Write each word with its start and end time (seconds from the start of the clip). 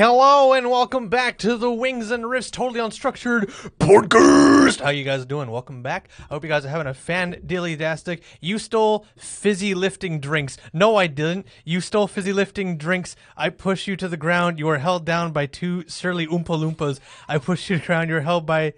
Hello 0.00 0.54
and 0.54 0.70
welcome 0.70 1.10
back 1.10 1.36
to 1.36 1.58
the 1.58 1.70
Wings 1.70 2.10
and 2.10 2.24
Riffs 2.24 2.50
Totally 2.50 2.80
Unstructured 2.80 3.50
podcast. 3.78 4.80
How 4.80 4.88
you 4.88 5.04
guys 5.04 5.26
doing? 5.26 5.50
Welcome 5.50 5.82
back. 5.82 6.08
I 6.20 6.32
hope 6.32 6.42
you 6.42 6.48
guys 6.48 6.64
are 6.64 6.70
having 6.70 6.86
a 6.86 6.94
fan 6.94 7.42
dilly 7.44 7.76
dastic. 7.76 8.22
You 8.40 8.58
stole 8.58 9.04
fizzy 9.18 9.74
lifting 9.74 10.18
drinks. 10.18 10.56
No, 10.72 10.96
I 10.96 11.06
didn't. 11.06 11.44
You 11.66 11.82
stole 11.82 12.06
fizzy 12.06 12.32
lifting 12.32 12.78
drinks. 12.78 13.14
I 13.36 13.50
push 13.50 13.86
you 13.86 13.94
to 13.96 14.08
the 14.08 14.16
ground. 14.16 14.58
You 14.58 14.70
are 14.70 14.78
held 14.78 15.04
down 15.04 15.32
by 15.32 15.44
two 15.44 15.86
surly 15.86 16.26
Oompa 16.26 16.46
Loompas. 16.46 16.98
I 17.28 17.36
push 17.36 17.68
you 17.68 17.76
to 17.76 17.82
the 17.82 17.86
ground. 17.86 18.08
You're 18.08 18.22
held 18.22 18.46
by 18.46 18.72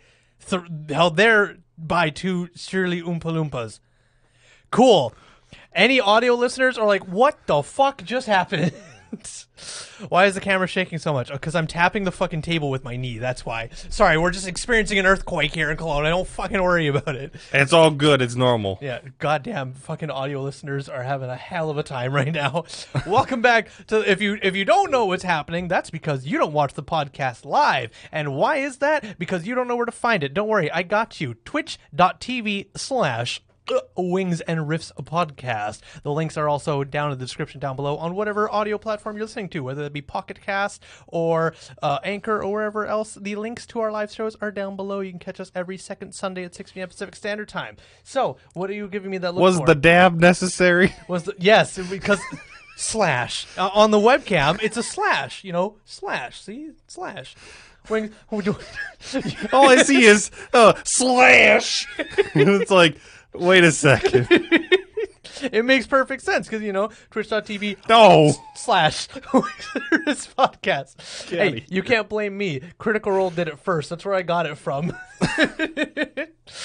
th- 0.45 0.63
held 0.89 1.17
there 1.17 1.59
by 1.79 2.11
two 2.11 2.49
surly 2.57 3.01
Oompa 3.01 3.31
Loompas. 3.31 3.79
Cool. 4.73 5.15
Any 5.73 6.01
audio 6.01 6.35
listeners 6.35 6.77
are 6.79 6.87
like, 6.89 7.07
what 7.07 7.47
the 7.47 7.63
fuck 7.63 8.03
just 8.03 8.27
happened? 8.27 8.73
why 10.09 10.27
is 10.27 10.35
the 10.35 10.41
camera 10.41 10.67
shaking 10.67 10.99
so 10.99 11.13
much? 11.13 11.31
Oh, 11.31 11.35
because 11.35 11.55
I'm 11.55 11.67
tapping 11.67 12.05
the 12.05 12.13
fucking 12.13 12.43
table 12.43 12.71
with 12.71 12.85
my 12.85 12.97
knee. 12.97 13.19
That's 13.19 13.45
why. 13.45 13.71
Sorry, 13.91 14.17
we're 14.17 14.31
just 14.31 14.47
experiencing 14.47 14.99
an 14.99 15.07
earthquake 15.07 15.55
here 15.55 15.71
in 15.71 15.77
Cologne. 15.77 16.07
I 16.07 16.11
don't 16.11 16.27
fucking 16.27 16.63
worry 16.63 16.87
about 16.87 17.17
it. 17.17 17.35
It's 17.53 17.73
all 17.73 17.91
good. 17.91 18.23
It's 18.23 18.35
normal. 18.35 18.79
Yeah, 18.81 19.01
goddamn 19.19 19.75
fucking 19.75 20.11
audio 20.11 20.43
listeners 20.43 20.89
are 20.89 21.03
having 21.03 21.31
a 21.31 21.37
hell 21.37 21.71
of 21.71 21.79
a 21.79 21.83
time 21.83 22.13
right 22.13 22.33
now. 22.33 22.65
Welcome 23.07 23.43
back 23.43 23.69
to 23.89 24.09
if 24.11 24.21
you 24.21 24.39
if 24.43 24.57
you 24.57 24.65
don't 24.65 24.91
know 24.91 25.07
what's 25.07 25.25
happening, 25.25 25.69
that's 25.69 25.91
because 25.91 26.27
you 26.27 26.39
don't 26.39 26.53
watch 26.53 26.75
the 26.75 26.83
podcast 26.83 27.45
live. 27.45 27.91
And 28.11 28.35
why 28.35 28.57
is 28.59 28.79
that? 28.79 29.19
Because 29.19 29.47
you 29.47 29.55
don't 29.55 29.69
know 29.69 29.77
where 29.77 29.87
to 29.87 29.93
find 29.93 30.25
it. 30.25 30.35
Don't 30.35 30.49
worry, 30.49 30.71
I 30.71 30.83
got 30.83 31.21
you. 31.21 31.35
Twitch.tv 31.45 32.69
slash 32.77 33.43
Wings 33.97 34.41
and 34.43 34.61
Riffs 34.61 34.93
podcast. 35.05 35.81
The 36.03 36.13
links 36.13 36.37
are 36.37 36.49
also 36.49 36.85
down 36.85 37.13
in 37.13 37.19
the 37.19 37.25
description 37.25 37.61
down 37.61 37.77
below 37.77 37.97
on 37.97 38.15
whatever 38.15 38.51
audio 38.53 38.79
platform 38.79 39.17
you're 39.17 39.25
listening 39.25 39.49
to, 39.51 39.61
whether 39.61 39.85
it 39.85 39.93
be 39.93 40.01
Pocket 40.03 40.41
Cast 40.41 40.83
or 41.07 41.55
uh, 41.83 41.99
Anchor 42.05 42.43
or 42.43 42.53
wherever 42.53 42.87
else. 42.87 43.15
The 43.15 43.37
links 43.37 43.67
to 43.67 43.81
our 43.81 43.93
live 43.93 44.13
shows 44.13 44.37
are 44.41 44.51
down 44.51 44.77
below. 44.77 45.01
You 45.01 45.11
can 45.11 45.19
catch 45.19 45.41
us 45.41 45.53
every 45.55 45.79
second 45.79 46.15
Sunday 46.15 46.45
at 46.45 46.55
6 46.55 46.73
p.m. 46.73 46.89
Pacific 46.89 47.17
Standard 47.17 47.49
Time. 47.49 47.77
So, 48.03 48.37
what 48.55 48.71
are 48.71 48.75
you 48.75 48.89
giving 48.89 49.11
me 49.11 49.19
that 49.19 49.35
look 49.35 49.43
Was 49.43 49.59
for? 49.59 49.67
the 49.67 49.75
dab 49.75 50.19
necessary? 50.19 50.95
was 51.09 51.25
the, 51.25 51.35
yes 51.39 51.79
because 51.91 52.21
slash 52.77 53.47
uh, 53.57 53.69
on 53.75 53.91
the 53.91 53.99
webcam 53.99 54.61
it's 54.63 54.79
a 54.79 54.83
slash 54.83 55.45
you 55.45 55.53
know 55.53 55.77
slash 55.85 56.41
see 56.41 56.71
slash 56.89 57.37
when 57.89 58.15
we 58.31 58.43
do 58.43 58.57
all 59.53 59.69
I 59.69 59.83
see 59.83 60.05
is 60.05 60.31
uh, 60.53 60.75
slash. 60.85 61.87
it's 61.99 62.71
like, 62.71 62.97
wait 63.35 63.65
a 63.65 63.73
second. 63.73 64.29
it 65.53 65.65
makes 65.65 65.87
perfect 65.87 66.23
sense 66.23 66.47
because 66.47 66.63
you 66.63 66.73
know 66.73 66.89
twitch.tv 67.11 67.77
No. 67.89 68.33
slash 68.55 69.07
this 70.07 70.27
podcast 70.27 71.29
hey 71.29 71.65
you 71.69 71.83
can't 71.83 72.09
blame 72.09 72.37
me 72.37 72.61
critical 72.79 73.11
role 73.13 73.31
did 73.31 73.49
it 73.49 73.59
first 73.59 73.91
that's 73.91 74.05
where 74.05 74.15
i 74.15 74.23
got 74.23 74.47
it 74.47 74.57
from 74.57 74.89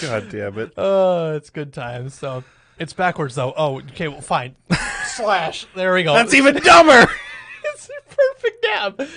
God 0.02 0.30
damn 0.30 0.60
it. 0.60 0.74
oh 0.78 1.36
it's 1.36 1.50
good 1.50 1.74
times 1.74 2.14
so 2.14 2.44
it's 2.78 2.94
backwards 2.94 3.34
though 3.36 3.54
oh 3.58 3.80
okay 3.80 4.08
well 4.10 4.22
fine 4.22 4.56
slash 5.06 5.66
there 5.76 5.94
we 5.94 6.04
go 6.04 6.14
That's 6.14 6.34
even 6.36 6.56
dumber. 6.58 7.10
it's 7.64 7.90
a 7.90 8.16
perfect 8.16 8.62
dab 8.64 9.08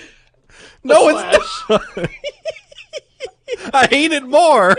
No, 0.83 1.09
Slash. 1.11 1.35
it's 1.35 1.69
not. 1.69 2.09
I 3.73 3.85
hate 3.87 4.11
it 4.13 4.23
more. 4.23 4.75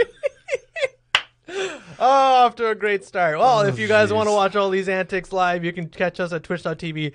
Oh, 1.98 2.46
off 2.46 2.56
to 2.56 2.68
a 2.68 2.74
great 2.74 3.04
start. 3.04 3.38
Well, 3.38 3.60
oh, 3.60 3.64
if 3.64 3.78
you 3.78 3.86
guys 3.86 4.12
want 4.12 4.28
to 4.28 4.32
watch 4.32 4.56
all 4.56 4.70
these 4.70 4.88
antics 4.88 5.32
live, 5.32 5.64
you 5.64 5.72
can 5.72 5.88
catch 5.88 6.18
us 6.18 6.32
at 6.32 6.42
twitch.tv 6.42 7.12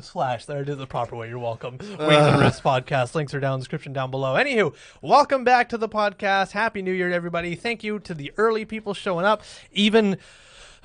slash 0.00 0.44
there 0.46 0.62
it 0.62 0.68
is 0.68 0.78
the 0.78 0.86
proper 0.86 1.14
way. 1.14 1.28
You're 1.28 1.38
welcome. 1.38 1.76
Wings 1.78 1.90
and 1.90 2.40
Riffs 2.40 2.60
podcast. 2.60 3.14
Links 3.14 3.34
are 3.34 3.40
down 3.40 3.54
in 3.54 3.60
the 3.60 3.64
description 3.64 3.92
down 3.92 4.10
below. 4.10 4.34
Anywho 4.34 4.74
welcome 5.00 5.44
back 5.44 5.68
to 5.68 5.78
the 5.78 5.88
podcast. 5.88 6.52
Happy 6.52 6.82
new 6.82 6.92
year 6.92 7.08
to 7.08 7.14
everybody. 7.14 7.54
Thank 7.54 7.84
you 7.84 7.98
to 8.00 8.14
the 8.14 8.32
early 8.36 8.64
people 8.64 8.94
showing 8.94 9.24
up. 9.24 9.42
Even 9.70 10.18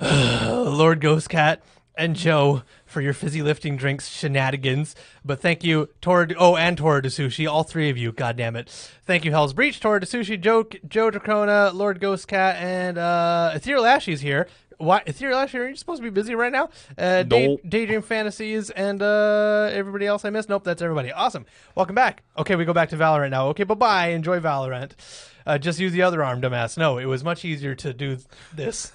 lord 0.00 1.00
ghost 1.00 1.28
cat 1.28 1.62
and 1.96 2.16
joe 2.16 2.62
for 2.86 3.00
your 3.00 3.12
fizzy 3.12 3.42
lifting 3.42 3.76
drinks 3.76 4.08
shenanigans 4.08 4.94
but 5.24 5.40
thank 5.40 5.62
you 5.62 5.88
tora 6.00 6.28
oh 6.38 6.56
and 6.56 6.76
tora 6.78 7.00
de 7.02 7.08
sushi 7.08 7.48
all 7.48 7.62
three 7.62 7.88
of 7.90 7.96
you 7.96 8.10
god 8.12 8.36
damn 8.36 8.56
it 8.56 8.68
thank 9.04 9.24
you 9.24 9.30
hell's 9.30 9.52
breach 9.52 9.78
tora 9.80 10.00
de 10.00 10.06
sushi 10.06 10.40
joe 10.40 10.64
joe 10.88 11.10
Dracona, 11.10 11.72
lord 11.72 12.00
ghost 12.00 12.26
cat 12.28 12.56
and 12.56 12.98
uh 12.98 13.52
ethereal 13.54 13.84
ashley's 13.86 14.20
here 14.20 14.46
why 14.78 15.00
ethereal 15.06 15.38
ashley 15.38 15.60
are 15.60 15.68
you 15.68 15.76
supposed 15.76 15.98
to 16.00 16.02
be 16.02 16.10
busy 16.10 16.34
right 16.34 16.50
now 16.52 16.68
uh 16.98 17.22
Day- 17.22 17.46
Nope. 17.46 17.60
Daydream 17.68 18.02
Fantasies 18.02 18.70
and 18.70 19.00
uh, 19.00 19.70
everybody 19.72 20.04
else 20.06 20.24
I 20.24 20.30
missed. 20.30 20.48
Nope, 20.48 20.64
that's 20.64 20.82
everybody. 20.82 21.12
Awesome. 21.12 21.46
Welcome 21.76 21.94
back. 21.94 22.24
Okay, 22.36 22.56
we 22.56 22.64
go 22.64 22.72
back 22.72 22.88
to 22.88 22.96
Valorant 22.96 23.30
now. 23.30 23.48
Okay, 23.50 23.62
bye 23.62 23.74
bye. 23.74 24.06
Enjoy 24.08 24.40
Valorant. 24.40 24.92
Uh, 25.46 25.58
just 25.58 25.78
use 25.78 25.92
the 25.92 26.02
other 26.02 26.24
arm, 26.24 26.40
dumbass. 26.42 26.76
No, 26.76 26.98
it 26.98 27.04
was 27.04 27.22
much 27.22 27.44
easier 27.44 27.74
to 27.76 27.92
do 27.94 28.18
this. 28.52 28.90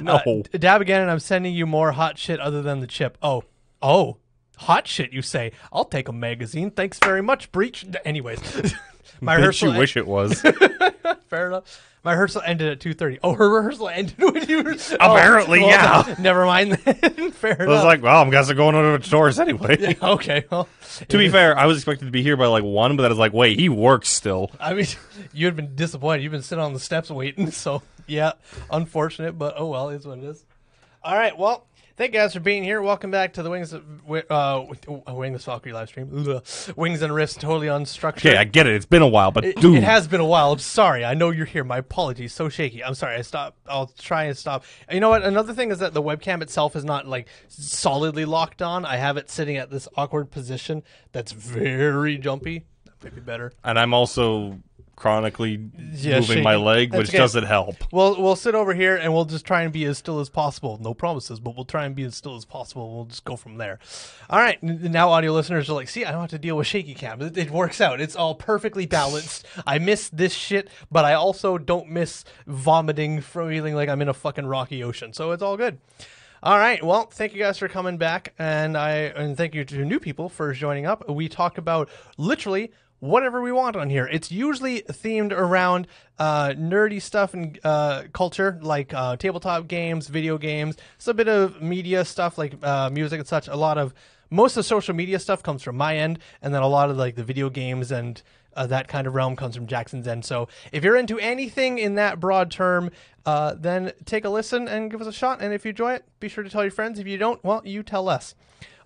No. 0.00 0.14
Uh, 0.16 0.42
dab 0.58 0.80
again, 0.80 1.02
and 1.02 1.10
I'm 1.10 1.18
sending 1.20 1.54
you 1.54 1.66
more 1.66 1.92
hot 1.92 2.18
shit 2.18 2.40
other 2.40 2.62
than 2.62 2.80
the 2.80 2.86
chip. 2.86 3.18
Oh, 3.22 3.44
oh, 3.82 4.16
hot 4.56 4.86
shit. 4.86 5.12
You 5.12 5.22
say? 5.22 5.52
I'll 5.72 5.84
take 5.84 6.08
a 6.08 6.12
magazine. 6.12 6.70
Thanks 6.70 6.98
very 6.98 7.22
much, 7.22 7.50
Breach. 7.52 7.86
Anyways, 8.04 8.40
my 9.20 9.34
Bitch, 9.34 9.38
rehearsal. 9.38 9.72
you 9.72 9.78
wish 9.78 9.96
it 9.96 10.06
was. 10.06 10.40
Fair 11.28 11.46
enough. 11.48 11.86
My 12.02 12.12
rehearsal 12.12 12.40
ended 12.46 12.68
at 12.68 12.80
two 12.80 12.94
thirty. 12.94 13.18
Oh, 13.22 13.34
her 13.34 13.48
rehearsal 13.50 13.88
ended 13.90 14.16
when 14.18 14.48
you 14.48 14.62
were. 14.62 14.74
Oh, 14.98 15.14
Apparently, 15.16 15.60
oh, 15.62 15.66
well, 15.66 16.04
yeah. 16.08 16.14
Never 16.18 16.46
mind. 16.46 16.72
Then. 16.72 17.30
Fair 17.32 17.52
I 17.52 17.64
enough. 17.64 17.68
was 17.68 17.84
like, 17.84 18.02
well, 18.02 18.22
I'm 18.22 18.30
guessing 18.30 18.56
going 18.56 18.74
over 18.74 18.98
to 18.98 19.04
stores 19.06 19.38
anyway. 19.38 19.96
okay. 20.02 20.44
Well, 20.50 20.66
To 21.08 21.18
be 21.18 21.28
fair, 21.28 21.58
I 21.58 21.66
was 21.66 21.76
expected 21.76 22.06
to 22.06 22.10
be 22.10 22.22
here 22.22 22.36
by 22.36 22.46
like 22.46 22.64
one, 22.64 22.96
but 22.96 23.02
then 23.02 23.12
I 23.12 23.14
like, 23.14 23.32
wait, 23.34 23.58
he 23.58 23.68
works 23.68 24.08
still. 24.08 24.50
I 24.58 24.72
mean, 24.74 24.86
you 25.34 25.46
had 25.46 25.56
been 25.56 25.74
disappointed. 25.74 26.22
You've 26.22 26.32
been 26.32 26.42
sitting 26.42 26.64
on 26.64 26.72
the 26.72 26.80
steps 26.80 27.10
waiting. 27.10 27.50
So, 27.50 27.82
yeah, 28.06 28.32
unfortunate, 28.70 29.38
but 29.38 29.54
oh 29.56 29.66
well, 29.68 29.90
is 29.90 30.06
what 30.06 30.18
it 30.18 30.24
is. 30.24 30.44
All 31.02 31.14
right. 31.14 31.36
Well, 31.36 31.66
thank 32.00 32.14
you 32.14 32.18
guys 32.18 32.32
for 32.32 32.40
being 32.40 32.64
here. 32.64 32.80
Welcome 32.80 33.10
back 33.10 33.34
to 33.34 33.42
the 33.42 33.50
Wings, 33.50 33.74
of, 33.74 33.84
uh, 34.30 34.64
Wings 35.12 35.44
Valkyrie 35.44 35.74
live 35.74 35.88
stream. 35.88 36.08
Wings 36.74 37.02
and 37.02 37.12
Riffs, 37.12 37.38
totally 37.38 37.66
unstructured. 37.66 38.20
Okay, 38.20 38.38
I 38.38 38.44
get 38.44 38.66
it. 38.66 38.74
It's 38.74 38.86
been 38.86 39.02
a 39.02 39.06
while, 39.06 39.30
but 39.30 39.44
It, 39.44 39.60
dude, 39.60 39.76
it 39.76 39.82
has 39.82 40.08
been 40.08 40.20
a 40.22 40.24
while. 40.24 40.50
I'm 40.50 40.58
sorry. 40.60 41.04
I 41.04 41.12
know 41.12 41.28
you're 41.28 41.44
here. 41.44 41.62
My 41.62 41.76
apologies. 41.76 42.32
So 42.32 42.48
shaky. 42.48 42.82
I'm 42.82 42.94
sorry. 42.94 43.16
I 43.16 43.20
stop. 43.20 43.54
I'll 43.66 43.88
try 43.88 44.24
and 44.24 44.36
stop. 44.36 44.64
You 44.90 45.00
know 45.00 45.10
what? 45.10 45.24
Another 45.24 45.52
thing 45.52 45.70
is 45.70 45.78
that 45.80 45.92
the 45.92 46.00
webcam 46.02 46.40
itself 46.40 46.74
is 46.74 46.86
not 46.86 47.06
like 47.06 47.28
solidly 47.48 48.24
locked 48.24 48.62
on. 48.62 48.86
I 48.86 48.96
have 48.96 49.18
it 49.18 49.28
sitting 49.28 49.58
at 49.58 49.70
this 49.70 49.86
awkward 49.94 50.30
position 50.30 50.82
that's 51.12 51.32
very 51.32 52.16
jumpy. 52.16 52.64
That 52.86 53.04
might 53.04 53.14
be 53.14 53.20
better. 53.20 53.52
and 53.62 53.78
I'm 53.78 53.92
also 53.92 54.58
chronically 55.00 55.70
Yeah, 55.94 56.20
moving 56.20 56.44
my 56.44 56.56
leg, 56.56 56.90
That's 56.90 56.98
which 56.98 57.08
okay. 57.08 57.18
doesn't 57.18 57.44
help. 57.44 57.76
We'll 57.90 58.20
we'll 58.20 58.36
sit 58.36 58.54
over 58.54 58.74
here 58.74 58.96
and 58.96 59.12
we'll 59.14 59.24
just 59.24 59.46
try 59.46 59.62
and 59.62 59.72
be 59.72 59.84
as 59.86 59.96
still 59.96 60.20
as 60.20 60.28
possible. 60.28 60.78
No 60.80 60.92
promises, 60.92 61.40
but 61.40 61.56
we'll 61.56 61.64
try 61.64 61.86
and 61.86 61.94
be 61.96 62.04
as 62.04 62.14
still 62.14 62.36
as 62.36 62.44
possible. 62.44 62.94
We'll 62.94 63.06
just 63.06 63.24
go 63.24 63.34
from 63.34 63.56
there. 63.56 63.78
All 64.28 64.38
right. 64.38 64.62
Now 64.62 65.08
audio 65.08 65.32
listeners 65.32 65.70
are 65.70 65.72
like, 65.72 65.88
see, 65.88 66.04
I 66.04 66.12
don't 66.12 66.20
have 66.20 66.30
to 66.30 66.38
deal 66.38 66.56
with 66.56 66.66
shaky 66.66 66.94
cam. 66.94 67.22
It, 67.22 67.36
it 67.36 67.50
works 67.50 67.80
out. 67.80 68.00
It's 68.00 68.14
all 68.14 68.34
perfectly 68.34 68.84
balanced. 68.86 69.46
I 69.66 69.78
miss 69.78 70.10
this 70.10 70.34
shit, 70.34 70.68
but 70.90 71.04
I 71.06 71.14
also 71.14 71.56
don't 71.56 71.88
miss 71.88 72.24
vomiting, 72.46 73.22
feeling 73.22 73.74
like 73.74 73.88
I'm 73.88 74.02
in 74.02 74.08
a 74.08 74.14
fucking 74.14 74.46
rocky 74.46 74.84
ocean. 74.84 75.14
So 75.14 75.32
it's 75.32 75.42
all 75.42 75.56
good. 75.56 75.78
All 76.42 76.58
right. 76.58 76.82
Well, 76.82 77.06
thank 77.06 77.34
you 77.34 77.38
guys 77.38 77.58
for 77.58 77.68
coming 77.68 77.98
back, 77.98 78.32
and 78.38 78.76
I 78.76 78.92
and 78.92 79.36
thank 79.36 79.54
you 79.54 79.64
to 79.64 79.84
new 79.84 80.00
people 80.00 80.28
for 80.28 80.52
joining 80.52 80.86
up. 80.86 81.08
We 81.08 81.28
talk 81.28 81.58
about 81.58 81.88
literally 82.16 82.72
whatever 83.00 83.42
we 83.42 83.50
want 83.52 83.76
on 83.76 83.90
here. 83.90 84.06
It's 84.06 84.30
usually 84.30 84.82
themed 84.82 85.32
around 85.32 85.86
uh, 86.18 86.50
nerdy 86.50 87.02
stuff 87.02 87.34
and 87.34 87.58
uh, 87.64 88.04
culture, 88.12 88.58
like 88.62 88.94
uh, 88.94 89.16
tabletop 89.16 89.66
games, 89.68 90.08
video 90.08 90.38
games. 90.38 90.76
It's 90.96 91.08
a 91.08 91.14
bit 91.14 91.28
of 91.28 91.60
media 91.60 92.04
stuff, 92.04 92.38
like 92.38 92.54
uh, 92.62 92.90
music 92.90 93.18
and 93.18 93.28
such. 93.28 93.48
A 93.48 93.56
lot 93.56 93.78
of 93.78 93.92
most 94.30 94.52
of 94.52 94.56
the 94.56 94.62
social 94.68 94.94
media 94.94 95.18
stuff 95.18 95.42
comes 95.42 95.62
from 95.62 95.76
my 95.76 95.96
end, 95.96 96.18
and 96.40 96.54
then 96.54 96.62
a 96.62 96.68
lot 96.68 96.90
of 96.90 96.96
like 96.96 97.16
the 97.16 97.24
video 97.24 97.50
games 97.50 97.90
and 97.90 98.22
uh, 98.54 98.66
that 98.66 98.88
kind 98.88 99.06
of 99.06 99.14
realm 99.14 99.36
comes 99.36 99.54
from 99.56 99.66
Jackson's 99.66 100.06
end. 100.06 100.24
So 100.24 100.48
if 100.72 100.84
you're 100.84 100.96
into 100.96 101.18
anything 101.18 101.78
in 101.78 101.94
that 101.94 102.20
broad 102.20 102.50
term, 102.50 102.90
uh, 103.24 103.54
then 103.56 103.92
take 104.04 104.24
a 104.24 104.28
listen 104.28 104.68
and 104.68 104.90
give 104.90 105.00
us 105.00 105.06
a 105.06 105.12
shot. 105.12 105.40
And 105.40 105.52
if 105.54 105.64
you 105.64 105.70
enjoy 105.70 105.94
it, 105.94 106.04
be 106.18 106.28
sure 106.28 106.42
to 106.44 106.50
tell 106.50 106.62
your 106.62 106.70
friends. 106.72 106.98
If 106.98 107.06
you 107.06 107.16
don't, 107.16 107.42
well, 107.44 107.62
you 107.64 107.82
tell 107.82 108.08
us. 108.08 108.34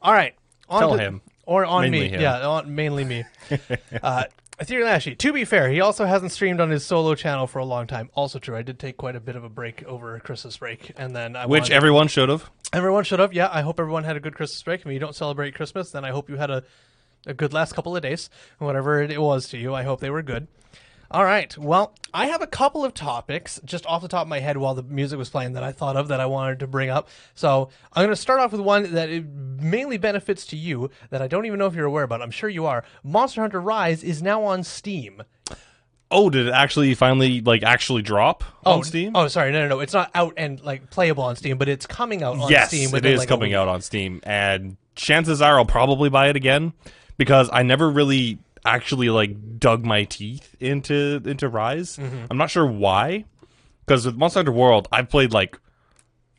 All 0.03 0.13
right. 0.13 0.35
On 0.69 0.81
Tell 0.81 0.93
to- 0.93 0.99
him. 0.99 1.23
Or 1.47 1.65
on 1.65 1.83
Mainly 1.83 2.01
me. 2.01 2.09
him. 2.09 2.21
Yeah, 2.21 2.47
on, 2.47 2.75
mainly 2.75 3.05
me. 3.05 3.25
uh, 4.03 4.25
Ethereal 4.59 4.89
Ashy. 4.89 5.15
To 5.17 5.33
be 5.33 5.45
fair, 5.45 5.69
he 5.69 5.81
also 5.81 6.05
hasn't 6.07 6.33
streamed 6.33 6.61
on 6.61 6.71
his 6.71 6.87
solo 6.87 7.15
channel 7.15 7.47
for 7.47 7.59
a 7.59 7.65
long 7.65 7.87
time. 7.87 8.09
Also 8.15 8.39
true. 8.39 8.57
I 8.57 8.63
did 8.63 8.79
take 8.79 8.97
quite 8.97 9.17
a 9.17 9.21
bit 9.21 9.35
of 9.37 9.43
a 9.45 9.49
break 9.49 9.83
over 9.85 10.19
Christmas 10.21 10.57
break, 10.57 10.93
and 10.97 11.15
then 11.15 11.35
I 11.37 11.47
Which 11.47 11.71
everyone 11.71 12.07
should 12.09 12.29
have. 12.29 12.49
everyone 12.73 13.05
should 13.05 13.19
have. 13.19 13.33
Yeah, 13.33 13.49
I 13.53 13.63
hope 13.63 13.81
everyone 13.81 14.05
had 14.05 14.17
a 14.17 14.21
good 14.21 14.35
Christmas 14.37 14.63
break. 14.63 14.81
If 14.83 14.87
you 14.93 14.99
don't 15.01 15.15
celebrate 15.15 15.55
Christmas, 15.55 15.91
then 15.91 16.05
I 16.05 16.11
hope 16.11 16.31
you 16.31 16.37
had 16.37 16.51
a, 16.51 16.63
a 17.27 17.35
good 17.35 17.53
last 17.53 17.75
couple 17.75 17.97
of 17.97 18.03
days, 18.03 18.31
whatever 18.59 19.03
it 19.03 19.21
was 19.21 19.49
to 19.49 19.59
you. 19.59 19.75
I 19.75 19.83
hope 19.83 20.01
they 20.01 20.11
were 20.11 20.23
good. 20.23 20.47
All 21.15 21.25
right. 21.25 21.57
Well, 21.57 21.95
I 22.13 22.27
have 22.27 22.43
a 22.43 22.47
couple 22.49 22.85
of 22.85 22.93
topics 22.93 23.61
just 23.65 23.87
off 23.87 24.03
the 24.03 24.09
top 24.09 24.23
of 24.23 24.29
my 24.29 24.41
head 24.41 24.57
while 24.57 24.75
the 24.75 24.83
music 24.83 25.17
was 25.17 25.31
playing 25.31 25.53
that 25.53 25.63
I 25.63 25.71
thought 25.71 25.97
of 25.97 26.09
that 26.09 26.19
I 26.19 26.27
wanted 26.27 26.59
to 26.59 26.67
bring 26.67 26.91
up. 26.91 27.09
So 27.37 27.69
I'm 27.93 28.03
going 28.03 28.11
to 28.11 28.21
start 28.21 28.41
off 28.41 28.51
with 28.51 28.61
one 28.61 28.95
that 28.95 29.11
it 29.11 29.25
mainly 29.25 29.97
benefits 29.97 30.45
to 30.47 30.57
you 30.57 30.91
that 31.11 31.23
I 31.23 31.29
don't 31.29 31.47
even 31.47 31.61
know 31.61 31.67
if 31.67 31.75
you're 31.77 31.87
aware 31.87 32.03
about. 32.03 32.21
I'm 32.21 32.33
sure 32.33 32.49
you 32.51 32.67
are. 32.67 32.83
Monster 33.05 33.43
Hunter 33.43 33.61
Rise 33.61 34.03
is 34.03 34.25
now 34.25 34.43
on 34.43 34.65
Steam. 34.65 35.23
Oh, 36.11 36.31
did 36.31 36.49
it 36.49 36.53
actually 36.53 36.93
finally 36.97 37.41
like 37.41 37.63
actually 37.63 38.03
drop 38.03 38.43
Oh, 38.67 38.79
on 38.79 38.83
Steam? 38.83 39.13
Oh, 39.15 39.29
sorry. 39.29 39.53
No, 39.53 39.63
no, 39.63 39.69
no. 39.69 39.81
It's 39.81 39.95
not 39.95 40.11
out 40.17 40.35
and 40.37 40.61
like 40.65 40.91
playable 40.91 41.23
on 41.23 41.37
Steam, 41.37 41.59
but 41.59 41.69
it's 41.69 41.87
coming 41.87 42.25
out 42.25 42.41
on 42.41 42.51
yes, 42.51 42.69
Steam. 42.69 42.89
it 42.89 42.93
within, 42.93 43.13
is 43.13 43.21
like, 43.21 43.29
coming 43.29 43.55
out 43.55 43.69
on 43.69 43.83
Steam, 43.83 44.21
and 44.25 44.77
chances 44.97 45.41
are 45.41 45.59
I'll 45.59 45.65
probably 45.65 46.11
buy 46.11 46.29
it 46.29 46.35
again 46.35 46.73
because 47.17 47.49
I 47.53 47.63
never 47.63 47.89
really 47.89 48.39
actually 48.65 49.11
like 49.11 49.59
dug 49.59 49.85
my 49.85 50.05
teeth 50.05 50.55
into 50.61 51.21
into 51.25 51.49
Rise. 51.49 51.97
Mm-hmm. 51.99 52.27
I'm 52.31 52.37
not 52.39 52.51
sure 52.51 52.67
why, 52.67 53.25
because 53.87 54.07
with 54.07 54.17
Monster 54.17 54.39
Hunter 54.41 54.53
World, 54.53 54.89
I've 54.93 55.09
played 55.11 55.33
like 55.33 55.59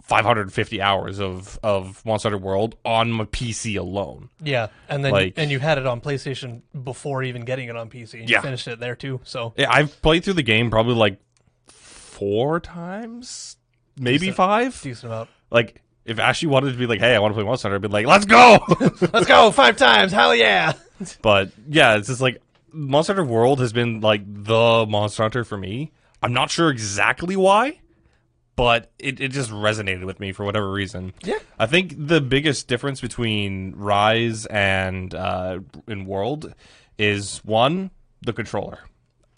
550 0.04 0.82
hours 0.82 1.20
of 1.20 1.60
of 1.64 2.06
Monster 2.06 2.30
Hunter 2.30 2.44
World 2.46 2.76
on 2.86 3.12
my 3.12 3.26
PC 3.26 3.78
alone. 3.80 4.30
Yeah, 4.42 4.68
and 4.88 5.04
then 5.04 5.12
Like- 5.12 5.34
and 5.38 5.50
you 5.50 5.60
had 5.60 5.78
it 5.78 5.88
on 5.88 6.00
PlayStation 6.02 6.62
before 6.84 7.24
even 7.24 7.44
getting 7.46 7.70
it 7.70 7.76
on 7.76 7.90
PC. 7.90 8.20
And 8.22 8.30
Yeah. 8.30 8.38
you 8.38 8.42
finished 8.44 8.68
it 8.68 8.80
there 8.80 8.96
too. 8.96 9.20
So 9.24 9.54
Yeah, 9.58 9.72
I've 9.72 10.00
played 10.02 10.24
through 10.24 10.34
the 10.36 10.44
game 10.44 10.70
probably 10.70 10.94
like 10.96 11.20
four 11.68 12.60
times, 12.60 13.58
maybe 13.98 14.20
Decent. 14.20 14.38
five. 14.38 14.82
decent 14.82 15.12
amount. 15.12 15.30
Like 15.50 15.82
if 16.06 16.20
Ashley 16.20 16.48
wanted 16.50 16.72
to 16.74 16.78
be 16.78 16.86
like, 16.86 17.00
"Hey, 17.00 17.16
I 17.16 17.20
want 17.20 17.32
to 17.32 17.36
play 17.36 17.44
Monster 17.44 17.70
Hunter," 17.70 17.76
I'd 17.78 17.82
be 17.82 17.88
like, 17.88 18.06
"Let's 18.06 18.26
go!" 18.26 18.60
Let's 19.12 19.26
go 19.26 19.50
five 19.52 19.76
times. 19.76 20.12
Hell 20.12 20.36
yeah! 20.36 20.74
but 21.22 21.52
yeah, 21.68 21.96
it's 21.98 22.08
just 22.08 22.22
like 22.22 22.42
Monster 22.72 23.14
Hunter 23.16 23.30
World 23.32 23.60
has 23.60 23.74
been 23.74 24.02
like 24.02 24.22
the 24.26 24.86
Monster 24.88 25.24
Hunter 25.24 25.44
for 25.44 25.58
me. 25.58 25.92
I'm 26.22 26.34
not 26.34 26.50
sure 26.50 26.70
exactly 26.70 27.36
why, 27.36 27.80
but 28.56 28.92
it, 29.00 29.20
it 29.20 29.30
just 29.30 29.52
resonated 29.52 30.06
with 30.06 30.20
me 30.20 30.32
for 30.32 30.44
whatever 30.46 30.72
reason. 30.72 31.14
Yeah. 31.24 31.40
I 31.60 31.66
think 31.68 31.94
the 31.98 32.22
biggest 32.22 32.68
difference 32.68 33.02
between 33.02 33.76
Rise 33.76 34.46
and 34.48 35.14
uh, 35.14 35.60
in 35.88 36.06
World 36.06 36.54
is 36.98 37.40
one 37.46 37.92
the 38.22 38.34
controller. 38.34 38.80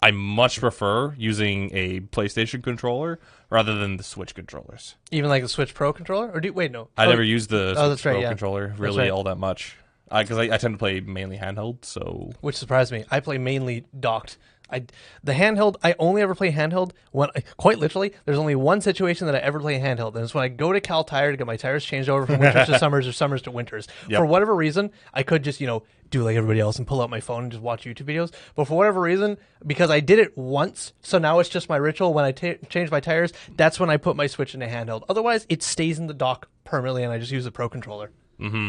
I 0.00 0.12
much 0.12 0.60
prefer 0.60 1.14
using 1.18 1.70
a 1.74 2.00
PlayStation 2.00 2.62
controller 2.62 3.18
rather 3.50 3.74
than 3.74 3.96
the 3.96 4.04
Switch 4.04 4.34
controllers. 4.34 4.94
Even 5.10 5.28
like 5.28 5.42
the 5.42 5.48
Switch 5.48 5.74
Pro 5.74 5.92
controller, 5.92 6.30
or 6.32 6.40
do 6.40 6.52
wait 6.52 6.70
no? 6.70 6.88
I 6.96 7.06
Oh, 7.06 7.10
never 7.10 7.22
used 7.22 7.50
the 7.50 7.74
Switch 7.74 7.88
that's 7.88 8.04
right, 8.04 8.12
Pro 8.12 8.20
yeah. 8.20 8.28
controller 8.28 8.74
really 8.78 8.98
right. 8.98 9.10
all 9.10 9.24
that 9.24 9.38
much 9.38 9.76
because 10.10 10.38
I, 10.38 10.44
I 10.44 10.56
tend 10.56 10.74
to 10.74 10.78
play 10.78 11.00
mainly 11.00 11.38
handheld. 11.38 11.84
So 11.84 12.32
which 12.40 12.56
surprised 12.56 12.92
me. 12.92 13.04
I 13.10 13.20
play 13.20 13.38
mainly 13.38 13.84
docked. 13.98 14.38
I 14.70 14.84
the 15.24 15.32
handheld. 15.32 15.76
I 15.82 15.94
only 15.98 16.22
ever 16.22 16.34
play 16.34 16.52
handheld 16.52 16.92
when 17.12 17.30
quite 17.56 17.78
literally. 17.78 18.12
There's 18.24 18.38
only 18.38 18.54
one 18.54 18.80
situation 18.80 19.26
that 19.26 19.34
I 19.34 19.38
ever 19.38 19.60
play 19.60 19.78
handheld, 19.80 20.14
and 20.14 20.24
it's 20.24 20.34
when 20.34 20.44
I 20.44 20.48
go 20.48 20.72
to 20.72 20.80
Kal 20.80 21.04
Tire 21.04 21.30
to 21.30 21.36
get 21.36 21.46
my 21.46 21.56
tires 21.56 21.84
changed 21.84 22.08
over 22.08 22.26
from 22.26 22.40
winters 22.40 22.66
to 22.66 22.78
summers 22.78 23.06
or 23.06 23.12
summers 23.12 23.42
to 23.42 23.50
winters. 23.50 23.88
Yep. 24.08 24.18
For 24.18 24.26
whatever 24.26 24.54
reason, 24.54 24.90
I 25.14 25.22
could 25.22 25.42
just 25.42 25.60
you 25.60 25.66
know 25.66 25.84
do 26.10 26.22
like 26.22 26.36
everybody 26.36 26.60
else 26.60 26.78
and 26.78 26.86
pull 26.86 27.00
out 27.00 27.10
my 27.10 27.20
phone 27.20 27.44
and 27.44 27.52
just 27.52 27.62
watch 27.62 27.84
YouTube 27.84 28.06
videos. 28.06 28.32
But 28.54 28.66
for 28.66 28.76
whatever 28.76 29.00
reason, 29.00 29.38
because 29.66 29.90
I 29.90 30.00
did 30.00 30.18
it 30.18 30.36
once, 30.36 30.92
so 31.02 31.18
now 31.18 31.38
it's 31.38 31.48
just 31.48 31.68
my 31.68 31.76
ritual. 31.76 32.12
When 32.12 32.24
I 32.24 32.32
change 32.32 32.90
my 32.90 33.00
tires, 33.00 33.32
that's 33.56 33.80
when 33.80 33.90
I 33.90 33.96
put 33.96 34.16
my 34.16 34.26
Switch 34.26 34.54
in 34.54 34.62
a 34.62 34.68
handheld. 34.68 35.04
Otherwise, 35.08 35.46
it 35.48 35.62
stays 35.62 35.98
in 35.98 36.06
the 36.06 36.14
dock 36.14 36.48
permanently, 36.64 37.04
and 37.04 37.12
I 37.12 37.18
just 37.18 37.32
use 37.32 37.44
the 37.44 37.50
Pro 37.50 37.68
controller. 37.68 38.10
Mm-hmm. 38.38 38.68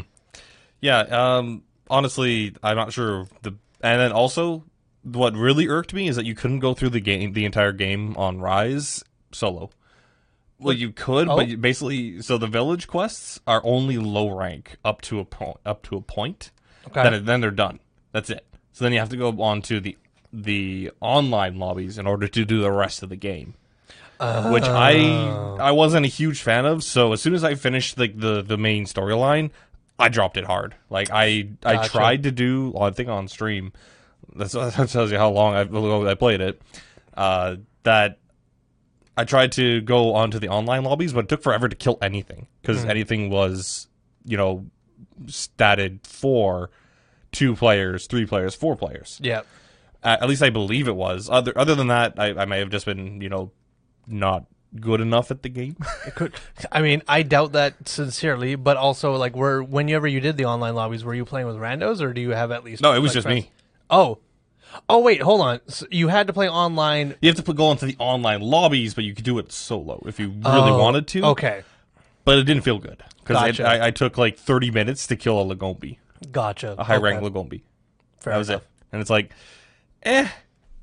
Yeah, 0.82 1.00
um, 1.00 1.64
honestly, 1.90 2.56
I'm 2.64 2.76
not 2.76 2.94
sure. 2.94 3.28
The 3.42 3.56
and 3.82 4.00
then 4.02 4.12
also, 4.12 4.64
what 5.04 5.34
really 5.36 5.68
irked 5.68 5.94
me 5.94 6.08
is 6.08 6.16
that 6.16 6.26
you 6.26 6.36
couldn't 6.36 6.60
go 6.60 6.74
through 6.74 6.90
the 6.90 7.00
game, 7.00 7.34
the 7.34 7.46
entire 7.46 7.72
game 7.72 8.16
on 8.18 8.40
Rise 8.40 9.04
solo. 9.32 9.70
Well, 10.60 10.74
you 10.76 10.92
could, 10.92 11.30
Oh. 11.30 11.38
but 11.38 11.48
you 11.48 11.56
basically, 11.58 12.22
so 12.22 12.38
the 12.38 12.48
village 12.48 12.88
quests 12.88 13.40
are 13.48 13.62
only 13.64 13.98
low 13.98 14.30
rank 14.30 14.76
up 14.84 15.02
to 15.04 15.20
a 15.20 15.26
point. 15.26 15.58
Up 15.66 15.84
to 15.84 15.96
a 15.96 16.02
point, 16.02 16.52
Okay. 16.88 17.04
then 17.04 17.26
then 17.26 17.42
they're 17.42 17.52
done. 17.52 17.80
That's 18.12 18.30
it. 18.30 18.46
So 18.74 18.84
then 18.86 18.92
you 18.94 19.00
have 19.00 19.10
to 19.10 19.18
go 19.18 19.42
on 19.42 19.62
to 19.64 19.80
the 19.80 19.98
the 20.32 20.92
online 21.02 21.58
lobbies 21.58 21.98
in 21.98 22.06
order 22.06 22.28
to 22.28 22.46
do 22.46 22.62
the 22.62 22.72
rest 22.72 23.02
of 23.04 23.10
the 23.10 23.16
game. 23.16 23.56
Which 24.52 24.64
I 24.66 24.96
Oh. 24.98 25.58
I 25.62 25.72
wasn't 25.72 26.06
a 26.06 26.10
huge 26.10 26.42
fan 26.42 26.66
of. 26.66 26.84
So 26.84 27.14
as 27.14 27.22
soon 27.22 27.34
as 27.34 27.44
I 27.46 27.56
finished 27.56 27.98
like 27.98 28.20
the, 28.20 28.42
the 28.42 28.58
main 28.58 28.84
storyline, 28.86 29.50
I 30.00 30.10
dropped 30.10 30.38
it 30.38 30.46
hard. 30.46 30.76
Like 30.90 31.10
I 31.12 31.50
I 31.64 31.74
Gotcha. 31.76 31.90
tried 31.90 32.24
to 32.24 32.32
do 32.32 32.74
I 32.80 32.90
think 32.92 33.10
on 33.10 33.28
stream. 33.28 33.74
That's, 34.36 34.54
that 34.54 34.90
tells 34.90 35.12
you 35.12 35.18
how 35.18 35.30
long 35.30 35.56
I, 35.56 36.12
I 36.12 36.16
played 36.16 36.42
it. 36.42 36.62
Uh, 37.16 37.58
that 37.84 38.20
I 39.18 39.26
tried 39.26 39.52
to 39.54 39.82
go 39.82 40.14
onto 40.14 40.40
the 40.40 40.48
online 40.48 40.84
lobbies, 40.84 41.12
but 41.12 41.26
it 41.26 41.30
took 41.30 41.44
forever 41.44 41.68
to 41.68 41.76
kill 41.76 41.98
anything 42.02 42.48
because 42.62 42.84
Hmm. 42.84 42.90
anything 42.90 43.30
was 43.30 43.88
you 44.26 44.38
know 44.38 44.66
statted 45.26 46.06
for 46.06 46.70
two 47.32 47.56
players, 47.56 48.08
three 48.08 48.26
players, 48.26 48.56
four 48.56 48.76
players. 48.76 49.20
Yeah. 49.22 49.42
Uh, 50.04 50.18
at 50.22 50.30
least 50.30 50.42
I 50.42 50.50
believe 50.50 50.88
it 50.88 50.96
was. 50.96 51.30
Other 51.30 51.52
other 51.58 51.76
than 51.76 51.88
that, 51.88 52.14
I, 52.18 52.28
I 52.34 52.46
may 52.46 52.60
have 52.60 52.70
just 52.70 52.86
been 52.86 53.20
you 53.22 53.28
know 53.30 53.52
not 54.08 54.46
good 54.80 55.02
enough 55.02 55.32
at 55.32 55.42
the 55.44 55.50
game. 55.50 55.76
It 56.08 56.16
could. 56.16 56.34
I 56.72 56.82
mean, 56.82 57.02
I 57.08 57.24
doubt 57.24 57.54
that 57.54 57.88
sincerely, 57.88 58.56
but 58.56 58.78
also 58.78 59.14
like, 59.16 59.36
were 59.36 59.62
whenever 59.64 60.08
you 60.08 60.20
did 60.20 60.38
the 60.38 60.46
online 60.46 60.76
lobbies, 60.76 61.04
were 61.04 61.14
you 61.16 61.26
playing 61.26 61.48
with 61.48 61.56
randos, 61.58 62.02
or 62.02 62.14
do 62.14 62.22
you 62.22 62.32
have 62.32 62.52
at 62.52 62.64
least? 62.64 62.82
no, 62.82 62.94
it 62.94 63.00
was 63.00 63.12
like, 63.12 63.14
just 63.16 63.26
friends? 63.28 63.46
me. 63.46 63.52
Oh, 63.90 64.20
oh 64.88 65.00
wait, 65.00 65.22
hold 65.22 65.42
on. 65.42 65.60
So 65.68 65.86
you 65.92 66.08
had 66.10 66.28
to 66.28 66.34
play 66.34 66.50
online. 66.50 67.16
You 67.22 67.30
have 67.30 67.36
to 67.38 67.44
put, 67.44 67.56
go 67.56 67.72
into 67.72 67.86
the 67.86 67.96
online 68.00 68.42
lobbies, 68.42 68.94
but 68.94 69.04
you 69.04 69.14
could 69.16 69.26
do 69.26 69.38
it 69.40 69.52
solo 69.52 70.04
if 70.08 70.20
you 70.20 70.30
really 70.30 70.72
Oh, 70.72 70.78
wanted 70.78 71.08
to. 71.08 71.24
Okay, 71.26 71.64
But 72.26 72.38
it 72.38 72.44
didn't 72.44 72.64
feel 72.64 72.78
good 72.80 73.04
because 73.24 73.36
Gotcha. 73.58 73.68
I, 73.68 73.88
I 73.88 73.92
took 73.92 74.18
like 74.18 74.38
30 74.38 74.72
minutes 74.72 75.08
to 75.08 75.16
kill 75.16 75.40
a 75.42 75.56
Lagombi, 75.56 75.98
gotcha. 76.32 76.76
a 76.78 76.84
high 76.84 76.96
okay. 76.96 77.04
rank 77.04 77.22
Lagombi. 77.24 77.62
Fair 78.20 78.34
That 78.34 78.38
was 78.38 78.50
enough. 78.50 78.62
it. 78.62 78.68
And 78.92 79.02
it's 79.02 79.10
like, 79.10 79.32
eh, 80.04 80.28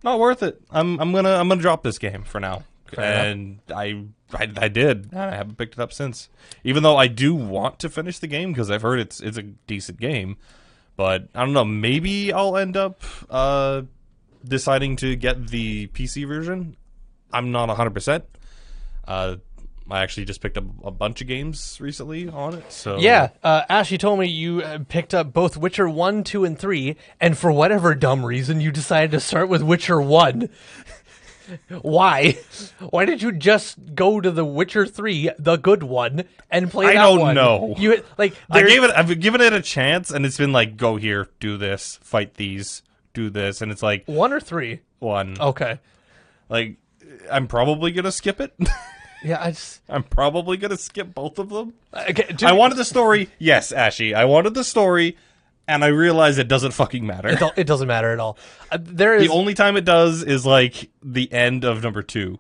not 0.02 0.18
worth 0.18 0.42
it. 0.42 0.60
I'm 0.70 0.98
I'm 1.00 1.12
gonna 1.12 1.34
I'm 1.34 1.48
gonna 1.48 1.60
drop 1.60 1.82
this 1.82 1.98
game 1.98 2.22
for 2.24 2.40
now. 2.40 2.62
And 2.98 3.58
I, 3.74 4.04
I 4.32 4.50
I 4.56 4.68
did. 4.68 5.14
I 5.14 5.34
haven't 5.34 5.56
picked 5.58 5.74
it 5.74 5.80
up 5.80 5.92
since. 5.92 6.28
Even 6.64 6.82
though 6.82 6.96
I 6.96 7.06
do 7.06 7.34
want 7.34 7.78
to 7.80 7.88
finish 7.88 8.18
the 8.18 8.26
game 8.26 8.52
because 8.52 8.70
I've 8.70 8.82
heard 8.82 9.00
it's 9.00 9.20
it's 9.20 9.36
a 9.38 9.42
decent 9.42 10.00
game. 10.00 10.36
But 10.96 11.28
I 11.34 11.44
don't 11.44 11.52
know. 11.52 11.64
Maybe 11.64 12.32
I'll 12.32 12.56
end 12.56 12.76
up 12.76 13.02
uh, 13.28 13.82
deciding 14.44 14.96
to 14.96 15.14
get 15.16 15.48
the 15.48 15.88
PC 15.88 16.26
version. 16.26 16.76
I'm 17.32 17.52
not 17.52 17.68
100. 17.68 17.90
percent 17.90 18.24
Uh, 19.06 19.36
I 19.88 20.02
actually 20.02 20.24
just 20.24 20.40
picked 20.40 20.58
up 20.58 20.64
a 20.82 20.90
bunch 20.90 21.20
of 21.20 21.28
games 21.28 21.78
recently 21.80 22.28
on 22.28 22.54
it. 22.54 22.72
So 22.72 22.98
Yeah, 22.98 23.28
uh, 23.44 23.62
Ash, 23.68 23.92
you 23.92 23.98
told 23.98 24.18
me 24.18 24.26
you 24.26 24.60
uh, 24.62 24.80
picked 24.88 25.14
up 25.14 25.32
both 25.32 25.56
Witcher 25.56 25.88
1, 25.88 26.24
2, 26.24 26.44
and 26.44 26.58
3, 26.58 26.96
and 27.20 27.38
for 27.38 27.52
whatever 27.52 27.94
dumb 27.94 28.26
reason, 28.26 28.60
you 28.60 28.72
decided 28.72 29.12
to 29.12 29.20
start 29.20 29.48
with 29.48 29.62
Witcher 29.62 30.00
1. 30.00 30.48
Why? 31.82 32.38
Why 32.90 33.04
did 33.04 33.22
you 33.22 33.32
just 33.32 33.94
go 33.94 34.20
to 34.20 34.30
the 34.30 34.44
Witcher 34.44 34.86
3, 34.86 35.30
the 35.38 35.56
good 35.56 35.82
one, 35.82 36.24
and 36.50 36.70
play 36.70 36.86
I 36.86 36.94
that 36.94 37.02
don't 37.02 37.18
one? 37.20 37.34
know. 37.34 37.74
You 37.78 38.02
like 38.18 38.34
I 38.50 38.62
gave 38.62 38.82
it. 38.84 38.90
I've 38.94 39.20
given 39.20 39.40
it 39.40 39.52
a 39.52 39.62
chance, 39.62 40.10
and 40.10 40.24
it's 40.26 40.38
been 40.38 40.52
like, 40.52 40.76
go 40.76 40.96
here, 40.96 41.28
do 41.40 41.56
this, 41.56 41.98
fight 42.02 42.34
these, 42.34 42.82
do 43.14 43.30
this, 43.30 43.60
and 43.62 43.70
it's 43.72 43.82
like 43.82 44.04
one 44.06 44.32
or 44.32 44.40
three. 44.40 44.80
one. 44.98 45.36
Okay. 45.40 45.78
Like, 46.48 46.76
I'm 47.30 47.46
probably 47.46 47.90
gonna 47.92 48.12
skip 48.12 48.40
it. 48.40 48.54
Yeah, 49.24 49.42
I 49.42 49.50
just 49.50 49.80
I'm 49.88 50.04
probably 50.04 50.56
gonna 50.56 50.76
skip 50.76 51.12
both 51.12 51.38
of 51.40 51.48
them. 51.48 51.72
okay, 51.92 52.26
dude, 52.28 52.44
I 52.44 52.52
wanted 52.52 52.76
the 52.76 52.84
story. 52.84 53.28
Yes, 53.40 53.72
Ashy. 53.72 54.14
I 54.14 54.26
wanted 54.26 54.54
the 54.54 54.62
story, 54.62 55.16
and 55.68 55.84
I 55.84 55.88
realize 55.88 56.38
it 56.38 56.48
doesn't 56.48 56.72
fucking 56.72 57.06
matter. 57.06 57.28
it, 57.28 57.42
it 57.56 57.64
doesn't 57.66 57.88
matter 57.88 58.12
at 58.12 58.20
all. 58.20 58.38
Uh, 58.70 58.78
there 58.80 59.14
is 59.16 59.26
the 59.28 59.32
only 59.32 59.54
time 59.54 59.76
it 59.76 59.84
does 59.84 60.22
is 60.22 60.44
like 60.46 60.90
the 61.02 61.32
end 61.32 61.64
of 61.64 61.82
number 61.82 62.02
two, 62.02 62.38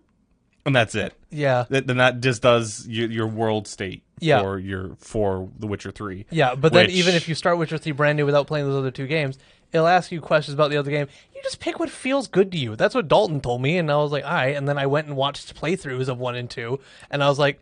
and 0.64 0.74
that's 0.74 0.94
it. 0.94 1.14
yeah. 1.30 1.64
Th- 1.70 1.84
Then 1.84 1.96
that 1.98 2.20
just 2.20 2.42
does 2.42 2.86
your, 2.88 3.08
your 3.10 3.26
world 3.26 3.66
state 3.68 4.02
Yeah. 4.20 4.40
for 4.42 4.58
your 4.58 4.96
for 4.98 5.48
The 5.58 5.66
Witcher 5.66 5.90
Three. 5.90 6.26
Yeah, 6.30 6.54
but 6.54 6.72
then 6.72 6.90
even 6.90 7.14
if 7.14 7.28
you 7.28 7.34
start 7.34 7.58
Witcher 7.58 7.78
3 7.78 7.92
brand 7.92 8.16
new 8.16 8.26
without 8.26 8.46
playing 8.46 8.66
those 8.66 8.78
other 8.78 8.90
two 8.90 9.06
games, 9.06 9.38
it'll 9.72 9.86
ask 9.86 10.10
you 10.12 10.20
questions 10.20 10.54
about 10.54 10.70
the 10.70 10.76
other 10.76 10.90
game. 10.90 11.06
You 11.34 11.42
just 11.42 11.60
pick 11.60 11.78
what 11.78 11.90
feels 11.90 12.28
good 12.28 12.50
to 12.52 12.58
you. 12.58 12.76
That's 12.76 12.94
what 12.94 13.08
Dalton 13.08 13.40
told 13.40 13.60
me, 13.62 13.76
and 13.78 13.90
I 13.90 13.96
was 13.96 14.10
like, 14.12 14.24
all 14.24 14.32
right. 14.32 14.56
And 14.56 14.66
then 14.68 14.78
I 14.78 14.86
went 14.86 15.06
and 15.06 15.16
watched 15.16 15.54
playthroughs 15.60 16.08
of 16.08 16.18
1 16.18 16.34
and 16.36 16.48
2, 16.50 16.80
and 17.10 17.22
I 17.22 17.28
was 17.28 17.38
like, 17.38 17.60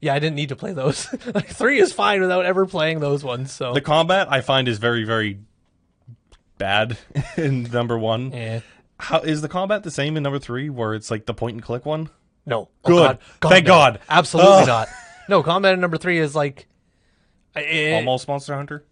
yeah, 0.00 0.14
I 0.14 0.18
didn't 0.18 0.36
need 0.36 0.48
to 0.50 0.56
play 0.56 0.72
those. 0.72 1.08
like 1.34 1.48
3 1.48 1.78
is 1.80 1.92
fine 1.92 2.20
without 2.20 2.44
ever 2.44 2.66
playing 2.66 3.00
those 3.00 3.24
ones, 3.24 3.52
so. 3.52 3.72
The 3.74 3.80
combat 3.80 4.28
I 4.30 4.40
find 4.40 4.68
is 4.68 4.78
very 4.78 5.04
very 5.04 5.38
bad 6.58 6.98
in 7.36 7.64
number 7.64 7.98
one. 7.98 8.32
yeah. 8.32 8.60
How 9.00 9.20
is 9.20 9.42
the 9.42 9.48
combat 9.48 9.84
the 9.84 9.92
same 9.92 10.16
in 10.16 10.24
number 10.24 10.40
three, 10.40 10.68
where 10.70 10.92
it's 10.92 11.08
like 11.08 11.24
the 11.26 11.34
point 11.34 11.54
and 11.54 11.62
click 11.62 11.86
one? 11.86 12.10
No. 12.44 12.68
Oh, 12.84 12.88
Good. 12.88 13.18
Thank 13.40 13.64
no. 13.66 13.68
God. 13.68 14.00
Absolutely 14.08 14.52
Ugh. 14.62 14.66
not. 14.66 14.88
No, 15.28 15.42
combat 15.44 15.74
in 15.74 15.80
number 15.80 15.98
3 15.98 16.18
is 16.18 16.34
like. 16.34 16.66
it- 17.54 17.60
eh, 17.60 17.94
Almost 17.94 18.26
Monster 18.26 18.56
Hunter. 18.56 18.84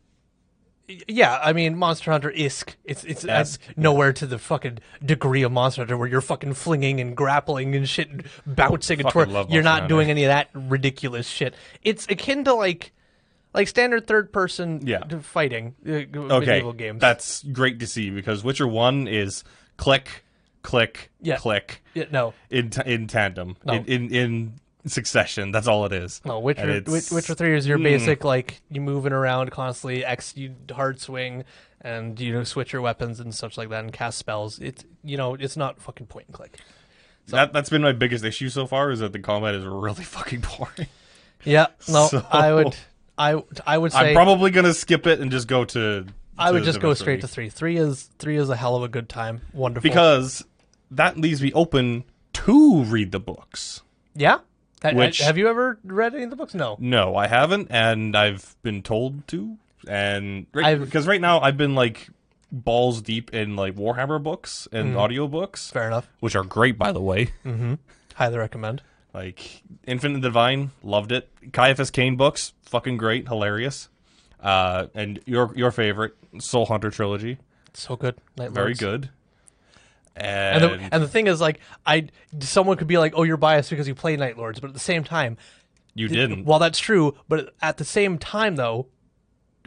Yeah, 1.09 1.39
I 1.43 1.53
mean 1.53 1.77
Monster 1.77 2.11
Hunter 2.13 2.31
isk. 2.31 2.75
It's 2.85 3.05
it's 3.05 3.59
nowhere 3.77 4.13
to 4.15 4.27
the 4.27 4.39
fucking 4.39 4.79
degree 5.05 5.43
of 5.43 5.53
Monster 5.53 5.83
Hunter 5.83 5.97
where 5.97 6.09
you're 6.09 6.21
fucking 6.21 6.55
flinging 6.55 7.01
and 7.01 7.17
grappling 7.17 7.75
and 7.75 7.89
shit, 7.89 8.11
and 8.11 8.25
bouncing 8.47 9.01
and 9.01 9.09
twirling. 9.11 9.51
You're 9.51 9.63
not 9.63 9.89
doing 9.89 10.11
any 10.11 10.25
of 10.25 10.29
that 10.29 10.49
ridiculous 10.55 11.27
shit. 11.29 11.55
It's 11.83 12.07
akin 12.09 12.45
to 12.45 12.55
like 12.55 12.93
like 13.55 13.69
standard 13.69 14.07
third 14.07 14.33
person 14.33 14.81
Yeah. 14.87 15.03
fighting 15.23 15.75
uh, 15.87 15.91
Okay, 15.91 16.47
medieval 16.47 16.73
games. 16.75 17.01
that's 17.01 17.43
great 17.43 17.81
to 17.81 17.87
see 17.87 18.11
because 18.11 18.45
Witcher 18.45 18.67
One 18.69 19.09
is 19.09 19.45
click, 19.79 20.25
click, 20.63 21.11
Yeah. 21.23 21.37
click 21.37 21.83
Yeah, 21.95 22.05
no, 22.11 22.35
in 22.51 22.69
t- 22.71 22.83
in 22.85 23.07
tandem 23.07 23.57
No. 23.65 23.73
in, 23.75 23.85
in 23.87 24.15
in 24.15 24.53
succession. 24.91 25.51
That's 25.53 25.67
all 25.67 25.85
it 25.87 25.93
is. 25.93 26.21
no. 26.25 26.39
Witcher 26.39 26.83
Witcher 26.87 27.35
Three 27.35 27.57
is 27.57 27.67
your 27.67 27.79
Hmm. 27.79 27.85
basic 27.85 28.25
like 28.25 28.61
you 28.71 28.81
moving 28.81 29.13
around 29.13 29.51
constantly, 29.51 30.05
X 30.05 30.35
you 30.37 30.55
hard 30.73 31.01
swing, 31.01 31.45
and 31.81 32.19
you 32.21 32.33
know 32.33 32.45
switch 32.45 32.73
your 32.73 32.83
weapons 32.83 33.21
and 33.21 33.35
such 33.35 33.57
like 33.59 33.69
that, 33.71 33.81
and 33.85 33.93
cast 33.93 34.19
spells. 34.19 34.59
It's 34.59 34.85
you 35.05 35.17
know 35.17 35.35
it's 35.35 35.57
not 35.57 35.81
fucking 35.81 36.07
point 36.07 36.27
and 36.29 36.35
click. 36.35 36.59
That 37.29 37.53
that's 37.53 37.71
been 37.71 37.83
my 37.83 37.93
biggest 37.93 38.25
issue 38.25 38.49
so 38.49 38.67
far 38.67 38.91
is 38.93 39.01
that 39.01 39.13
the 39.13 39.19
combat 39.19 39.55
is 39.55 39.65
really 39.65 40.05
fucking 40.05 40.45
boring. 40.57 40.89
Yeah, 41.45 41.67
no, 41.89 42.07
So- 42.07 42.25
I 42.31 42.53
would, 42.53 42.77
I 43.19 43.43
I 43.67 43.79
would 43.79 43.93
say 43.93 44.11
I'm 44.11 44.15
probably 44.15 44.51
gonna 44.51 44.75
skip 44.75 45.07
it 45.07 45.21
and 45.21 45.31
just 45.31 45.49
go 45.49 45.65
to. 45.67 46.07
I 46.39 46.51
would 46.53 46.65
just 46.65 46.81
go 46.81 46.93
straight 46.95 47.23
to 47.23 47.29
three. 47.29 47.49
Three 47.49 47.77
is 47.79 48.11
three 48.19 48.37
is 48.37 48.49
a 48.51 48.57
hell 48.57 48.77
of 48.77 48.83
a 48.83 48.89
good 48.89 49.09
time. 49.09 49.41
Wonderful. 49.53 49.89
because 49.89 50.45
that 50.91 51.17
leaves 51.17 51.43
me 51.43 51.53
open 51.53 52.05
to 52.35 52.85
read 52.85 53.11
the 53.11 53.19
books. 53.21 53.81
yeah, 54.15 54.39
Which- 54.95 55.19
have 55.19 55.37
you 55.39 55.49
ever 55.49 55.79
read 55.85 56.15
any 56.15 56.25
of 56.25 56.31
the 56.31 56.37
books? 56.37 56.55
No. 56.55 56.77
No, 56.79 57.17
I 57.17 57.27
haven't, 57.27 57.69
and 57.71 58.17
I've 58.17 58.55
been 58.63 58.83
told 58.83 59.27
to. 59.29 59.57
And 59.89 60.51
because 60.53 61.07
right 61.07 61.21
now 61.21 61.41
I've 61.41 61.57
been 61.57 61.75
like 61.75 62.09
balls 62.53 63.03
deep 63.03 63.33
in 63.35 63.57
like 63.57 63.75
Warhammer 63.77 64.23
books 64.23 64.67
and 64.73 64.95
Mm-hmm. 64.95 64.99
audiobooks, 64.99 65.71
Fair 65.73 65.87
enough. 65.87 66.09
which 66.21 66.35
are 66.37 66.43
great 66.45 66.77
by 66.79 66.93
the 66.93 67.01
way. 67.01 67.29
Highly 68.15 68.39
recommend. 68.39 68.83
Like 69.15 69.63
Infinite 69.87 70.21
Divine, 70.23 70.73
loved 70.83 71.13
it. 71.13 71.29
Ciaphas 71.53 71.91
Cain 71.93 72.17
books, 72.17 72.53
fucking 72.65 72.97
great, 72.97 73.29
hilarious. 73.29 73.89
Uh, 74.41 74.87
and 74.95 75.21
your 75.25 75.53
your 75.57 75.71
favorite 75.71 76.15
Soul 76.39 76.67
Hunter 76.67 76.91
trilogy, 76.91 77.39
So 77.73 77.97
good. 77.97 78.17
Night 78.37 78.51
very 78.51 78.69
Lords. 78.69 78.81
good. 78.81 79.11
And 80.17 80.65
And, 80.65 80.81
the, 80.81 80.95
and 80.95 81.03
the 81.03 81.09
thing 81.09 81.27
is, 81.27 81.41
like, 81.41 81.61
I 81.85 82.09
someone 82.41 82.77
could 82.77 82.87
be 82.87 82.99
like, 82.99 83.13
"Oh, 83.17 83.23
you're 83.23 83.37
biased 83.37 83.71
because 83.71 83.87
you 83.87 83.95
play 83.95 84.17
Night 84.17 84.39
Lords," 84.39 84.61
but 84.61 84.69
at 84.69 84.75
the 84.75 84.81
same 84.81 85.05
time, 85.05 85.37
you 85.95 86.09
didn't. 86.09 86.45
Well, 86.45 86.59
that's 86.59 86.79
true, 86.79 87.17
but 87.29 87.55
at 87.61 87.77
the 87.77 87.85
same 87.85 88.19
time, 88.19 88.57
though, 88.57 88.87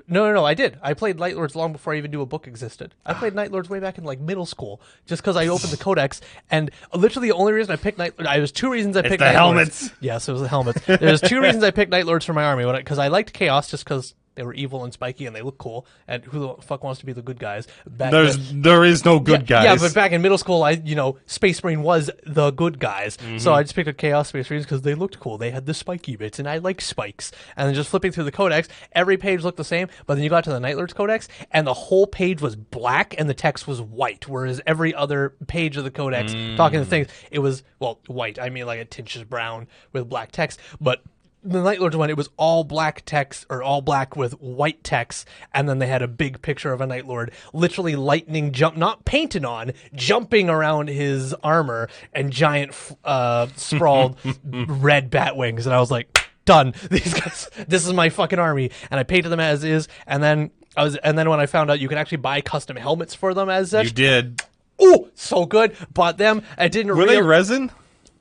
no, 0.08 0.25
no, 0.25 0.34
no, 0.34 0.46
I 0.46 0.56
did. 0.56 0.79
I 0.82 0.96
played 0.96 1.20
Night 1.20 1.36
Lords 1.36 1.56
long 1.56 1.72
before 1.72 1.94
I 1.94 1.98
even 1.98 2.10
knew 2.10 2.22
a 2.22 2.25
book 2.25 2.48
existed. 2.48 2.96
I 3.06 3.13
played 3.13 3.36
Night 3.36 3.51
Lords 3.51 3.70
way 3.70 3.79
back 3.79 4.00
in 4.00 4.03
like 4.03 4.20
middle 4.20 4.48
school, 4.48 4.82
just 5.06 5.22
because 5.22 5.36
I 5.36 5.48
opened 5.48 5.72
the 5.72 5.77
codex, 5.84 6.20
and 6.50 6.72
literally 6.94 7.29
the 7.29 7.36
only 7.36 7.53
reason 7.53 7.72
I 7.72 7.75
picked 7.75 8.00
Night, 8.00 8.13
I 8.20 8.39
was 8.39 8.51
two 8.51 8.72
reasons 8.72 8.98
I 8.98 9.03
picked 9.03 9.20
the 9.20 9.25
Night 9.25 9.36
helmets. 9.36 9.84
Lords. 9.84 9.96
Yes, 10.01 10.27
it 10.27 10.32
was 10.32 10.41
the 10.41 10.48
helmets. 10.48 10.82
There's 10.88 11.22
two 11.22 11.41
reasons 11.41 11.63
I 11.63 11.70
picked 11.70 11.91
Night 11.91 12.08
Lords 12.08 12.25
for 12.25 12.34
my 12.34 12.44
army, 12.44 12.65
because 12.79 12.98
I 12.98 13.10
liked 13.10 13.34
Chaos, 13.34 13.70
just 13.70 13.84
because 13.84 14.15
they 14.39 14.46
were 14.46 14.53
evil 14.53 14.84
and 14.86 14.93
spiky 14.93 15.25
and 15.25 15.36
they 15.36 15.41
look 15.41 15.58
cool, 15.58 15.86
and 16.08 16.24
who 16.24 16.39
the 16.39 16.62
fuck 16.63 16.84
wants 16.84 17.00
to 17.01 17.05
be 17.05 17.12
the 17.13 17.22
good 17.22 17.38
guys? 17.39 17.67
Back 17.88 18.12
There's 18.12 18.38
then- 18.38 18.62
there 18.62 18.86
is 18.86 19.03
no 19.03 19.19
good 19.19 19.41
yeah, 19.41 19.63
guys. 19.63 19.63
Yeah, 19.65 19.75
but 19.88 19.93
back 19.93 20.12
in 20.13 20.22
middle 20.22 20.38
school, 20.38 20.63
I 20.63 20.72
you 20.72 20.96
know 20.96 21.17
Space 21.25 21.63
Marine 21.63 21.84
was 21.84 22.10
the 22.25 22.51
good 22.51 22.79
guys, 22.79 23.17
Mm-hmm. 23.17 23.38
so 23.39 23.53
I 23.53 23.63
just 23.63 23.75
picked 23.75 23.89
up 23.89 23.98
Chaos 23.98 24.29
Space 24.29 24.50
Marines 24.50 24.65
because 24.65 24.81
they 24.84 24.96
looked 24.96 25.19
cool. 25.19 25.38
They 25.38 25.51
had 25.51 25.65
the 25.65 25.74
spiky 25.74 26.15
bits, 26.15 26.39
and 26.39 26.48
I 26.48 26.58
like 26.60 26.79
spikes. 26.81 27.31
And 27.58 27.67
then 27.67 27.75
just 27.75 27.89
flipping 27.89 28.12
through 28.13 28.24
the 28.24 28.31
codex, 28.31 28.69
every 28.93 29.17
page 29.17 29.43
looked 29.43 29.58
the 29.58 29.63
same. 29.65 29.88
But 30.05 30.15
then 30.15 30.24
you 30.24 30.29
got 30.29 30.46
to 30.46 30.50
the 30.51 30.60
Night 30.60 30.77
Lords 30.77 30.93
codex, 30.93 31.27
and 31.51 31.67
the 31.67 31.74
whole 31.74 32.08
page 32.08 32.41
was 32.41 32.55
black, 32.55 33.13
and 33.17 33.29
the 33.29 33.34
text 33.34 33.67
was 33.67 33.81
white. 33.81 34.27
Whereas 34.27 34.62
every 34.65 34.93
other 34.96 35.36
page 35.48 35.75
of 35.77 35.84
the 35.84 35.91
codex, 35.91 36.34
talking 36.55 36.79
to 36.79 36.86
things, 36.86 37.08
it 37.31 37.39
was 37.39 37.63
well 37.79 38.00
white. 38.08 38.39
I 38.39 38.50
mean 38.50 38.65
like 38.65 38.79
a 38.79 38.86
tinge 38.86 39.15
of 39.17 39.29
brown 39.29 39.67
with 39.91 40.08
black 40.08 40.31
text, 40.31 40.60
but 40.79 41.01
the 41.43 41.62
Night 41.62 41.79
Lords 41.79 41.96
one, 41.96 42.10
it 42.10 42.17
was 42.17 42.29
all 42.38 42.63
black 42.63 43.03
text 43.05 43.46
or 43.50 43.63
all 43.63 43.81
black 43.81 44.15
with 44.15 44.34
white 44.41 44.84
text, 44.84 45.27
and 45.53 45.69
then 45.69 45.79
they 45.79 45.88
had 45.88 46.01
a 46.01 46.08
big 46.08 46.41
picture 46.41 46.74
of 46.74 46.81
a 46.81 46.88
Night 46.88 47.05
Lord, 47.05 47.31
literally 47.53 47.96
lightning 47.96 48.51
jump, 48.51 48.75
not 48.75 49.05
painted 49.05 49.46
on, 49.46 49.72
jumping 49.93 50.50
around 50.50 50.89
his 50.89 51.34
armor 51.36 51.89
and 52.13 52.31
giant, 52.31 52.75
uh, 53.05 53.48
sprawled 53.55 54.17
red 54.43 55.10
bat 55.10 55.38
wings, 55.38 55.65
and 55.65 55.74
I 55.74 55.79
was 55.79 55.91
like, 55.91 56.29
done. 56.46 56.74
These 56.89 57.13
guys, 57.13 57.50
this 57.67 57.86
is 57.86 57.93
my 57.93 58.10
fucking 58.10 58.39
army, 58.39 58.72
and 58.91 59.00
I 59.00 59.03
painted 59.03 59.29
them 59.29 59.39
as 59.39 59.63
is, 59.63 59.88
and 60.08 60.22
then. 60.22 60.51
I 60.77 60.84
was, 60.84 60.96
and 60.98 61.17
then 61.17 61.29
when 61.29 61.39
I 61.39 61.48
found 61.48 61.72
out 61.72 61.79
you 61.79 61.89
could 61.89 61.98
actually 61.98 62.17
buy 62.17 62.41
custom 62.41 62.77
helmets 62.77 63.15
for 63.15 63.34
them 63.34 63.50
as 63.50 63.72
such, 63.72 63.86
you 63.88 63.91
did. 63.91 64.43
oh, 64.79 65.10
so 65.15 65.46
good. 65.46 65.75
Bought 65.93 66.17
them. 66.17 66.43
I 66.58 66.67
didn't. 66.67 66.96
Were 66.96 67.08
they 67.08 67.22
resin? 67.22 67.72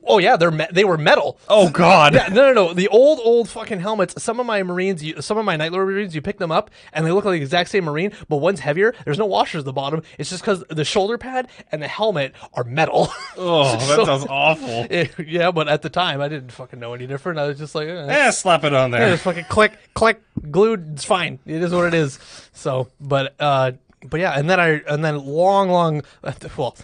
Oh 0.08 0.18
yeah, 0.18 0.36
they're 0.36 0.50
me- 0.50 0.66
they 0.72 0.84
were 0.84 0.98
metal. 0.98 1.38
Oh 1.48 1.68
God. 1.70 2.14
Yeah, 2.14 2.28
no, 2.28 2.52
no, 2.52 2.52
no. 2.68 2.72
The 2.74 2.88
old, 2.88 3.20
old 3.22 3.48
fucking 3.48 3.80
helmets. 3.80 4.20
Some 4.22 4.40
of 4.40 4.46
my 4.46 4.62
Marines, 4.62 5.02
you, 5.04 5.20
some 5.22 5.38
of 5.38 5.44
my 5.44 5.56
Night 5.56 5.72
Lord 5.72 5.86
Marines, 5.86 6.14
you 6.14 6.22
pick 6.22 6.38
them 6.38 6.50
up 6.50 6.70
and 6.92 7.06
they 7.06 7.12
look 7.12 7.24
like 7.24 7.38
the 7.38 7.42
exact 7.42 7.70
same 7.70 7.84
Marine, 7.84 8.12
but 8.28 8.38
one's 8.38 8.60
heavier. 8.60 8.94
There's 9.04 9.18
no 9.18 9.26
washers 9.26 9.60
at 9.60 9.64
the 9.66 9.72
bottom. 9.72 10.02
It's 10.18 10.30
just 10.30 10.42
because 10.42 10.64
the 10.70 10.84
shoulder 10.84 11.18
pad 11.18 11.48
and 11.70 11.82
the 11.82 11.88
helmet 11.88 12.32
are 12.54 12.64
metal. 12.64 13.08
Oh, 13.40 13.72
that 13.76 13.80
So- 13.82 14.04
sounds 14.04 14.26
awful. 14.28 14.86
yeah, 15.24 15.50
but 15.52 15.68
at 15.68 15.82
the 15.82 15.90
time, 15.90 16.20
I 16.20 16.28
didn't 16.28 16.50
fucking 16.50 16.80
know 16.80 16.94
any 16.94 17.06
different. 17.06 17.38
I 17.38 17.46
was 17.46 17.58
just 17.58 17.74
like, 17.74 17.86
eh. 17.86 18.06
Eh, 18.08 18.30
slap 18.32 18.64
it 18.64 18.72
on 18.74 18.90
Yeah, 18.92 18.98
there. 18.98 19.10
just 19.10 19.22
fucking 19.22 19.44
click, 19.44 19.72
click, 19.94 20.20
glued. 20.50 20.94
It's 20.94 21.04
fine. 21.04 21.38
It 21.46 21.62
is 21.62 21.72
what 21.72 21.86
it 21.86 21.94
is. 21.94 22.18
So, 22.52 22.88
but, 23.00 23.34
uh, 23.38 23.72
but 24.04 24.20
yeah, 24.20 24.38
and 24.38 24.48
then 24.48 24.60
I, 24.60 24.80
and 24.88 25.04
then 25.04 25.24
long, 25.24 25.70
long, 25.70 26.02
well, 26.56 26.76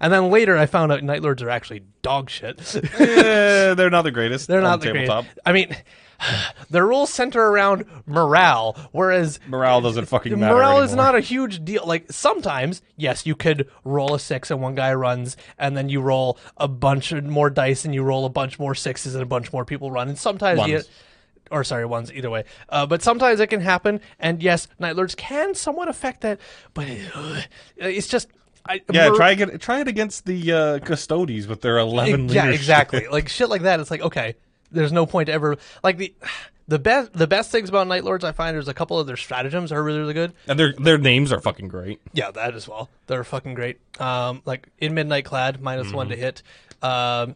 and 0.00 0.12
then 0.12 0.30
later 0.30 0.56
I 0.56 0.66
found 0.66 0.92
out 0.92 1.02
Night 1.02 1.22
Lords 1.22 1.42
are 1.42 1.50
actually 1.50 1.82
dog 2.02 2.30
shit. 2.30 2.60
Eh, 2.98 3.74
they're 3.74 3.90
not 3.90 4.02
the 4.02 4.10
greatest. 4.10 4.46
They're 4.46 4.60
not 4.60 4.80
the 4.80 4.92
greatest. 4.92 5.10
tabletop. 5.10 5.38
I 5.44 5.52
mean, 5.52 5.76
the 6.70 6.82
rules 6.82 7.12
center 7.12 7.40
around 7.40 7.84
morale, 8.06 8.76
whereas 8.92 9.40
Morale 9.48 9.80
doesn't 9.80 10.06
fucking 10.06 10.38
matter. 10.38 10.54
morale 10.54 10.80
is 10.82 10.94
not 10.94 11.14
a 11.14 11.20
huge 11.20 11.64
deal. 11.64 11.84
Like 11.86 12.10
sometimes, 12.12 12.82
yes, 12.96 13.26
you 13.26 13.34
could 13.34 13.68
roll 13.84 14.14
a 14.14 14.18
six 14.18 14.50
and 14.50 14.62
one 14.62 14.74
guy 14.74 14.92
runs, 14.94 15.36
and 15.58 15.76
then 15.76 15.88
you 15.88 16.00
roll 16.00 16.38
a 16.56 16.68
bunch 16.68 17.12
of 17.12 17.24
more 17.24 17.50
dice 17.50 17.84
and 17.84 17.94
you 17.94 18.02
roll 18.02 18.24
a 18.24 18.30
bunch 18.30 18.58
more 18.58 18.74
sixes 18.74 19.14
and 19.14 19.22
a 19.22 19.26
bunch 19.26 19.52
more 19.52 19.64
people 19.64 19.90
run. 19.90 20.08
And 20.08 20.18
sometimes. 20.18 20.60
Or 21.50 21.64
sorry, 21.64 21.84
ones 21.84 22.12
either 22.12 22.30
way. 22.30 22.44
Uh, 22.68 22.86
but 22.86 23.02
sometimes 23.02 23.40
it 23.40 23.48
can 23.48 23.60
happen, 23.60 24.00
and 24.20 24.40
yes, 24.42 24.68
night 24.78 24.94
lords 24.96 25.14
can 25.16 25.54
somewhat 25.54 25.88
affect 25.88 26.20
that. 26.20 26.38
But 26.74 26.86
uh, 27.14 27.40
it's 27.76 28.06
just, 28.06 28.28
I, 28.66 28.80
Yeah, 28.92 29.08
mor- 29.08 29.16
try 29.16 29.32
it. 29.32 29.60
Try 29.60 29.80
it 29.80 29.88
against 29.88 30.26
the 30.26 30.52
uh, 30.52 30.78
Custodes 30.78 31.48
with 31.48 31.60
their 31.62 31.78
eleven. 31.78 32.28
yeah, 32.28 32.50
exactly. 32.50 33.06
like 33.10 33.28
shit 33.28 33.48
like 33.48 33.62
that. 33.62 33.80
It's 33.80 33.90
like 33.90 34.02
okay, 34.02 34.36
there's 34.70 34.92
no 34.92 35.06
point 35.06 35.28
ever 35.28 35.56
like 35.82 35.96
the 35.98 36.14
the 36.68 36.78
best 36.78 37.12
the 37.14 37.26
best 37.26 37.50
things 37.50 37.68
about 37.68 37.88
Night 37.88 38.04
Lords 38.04 38.22
I 38.22 38.30
find 38.30 38.56
is 38.56 38.68
a 38.68 38.74
couple 38.74 39.00
of 39.00 39.08
their 39.08 39.16
stratagems 39.16 39.72
are 39.72 39.82
really 39.82 39.98
really 39.98 40.14
good. 40.14 40.32
And 40.46 40.56
their 40.56 40.72
their 40.74 40.98
names 40.98 41.32
are 41.32 41.40
fucking 41.40 41.66
great. 41.66 42.00
Yeah, 42.12 42.30
that 42.30 42.54
as 42.54 42.68
well. 42.68 42.88
They're 43.08 43.24
fucking 43.24 43.54
great. 43.54 43.80
Um, 44.00 44.42
like 44.44 44.68
in 44.78 44.94
Midnight 44.94 45.24
Clad, 45.24 45.60
minus 45.60 45.92
one 45.92 46.10
to 46.10 46.14
Mm-hmm. 46.14 46.22
hit. 46.22 46.42
Um, 46.80 47.34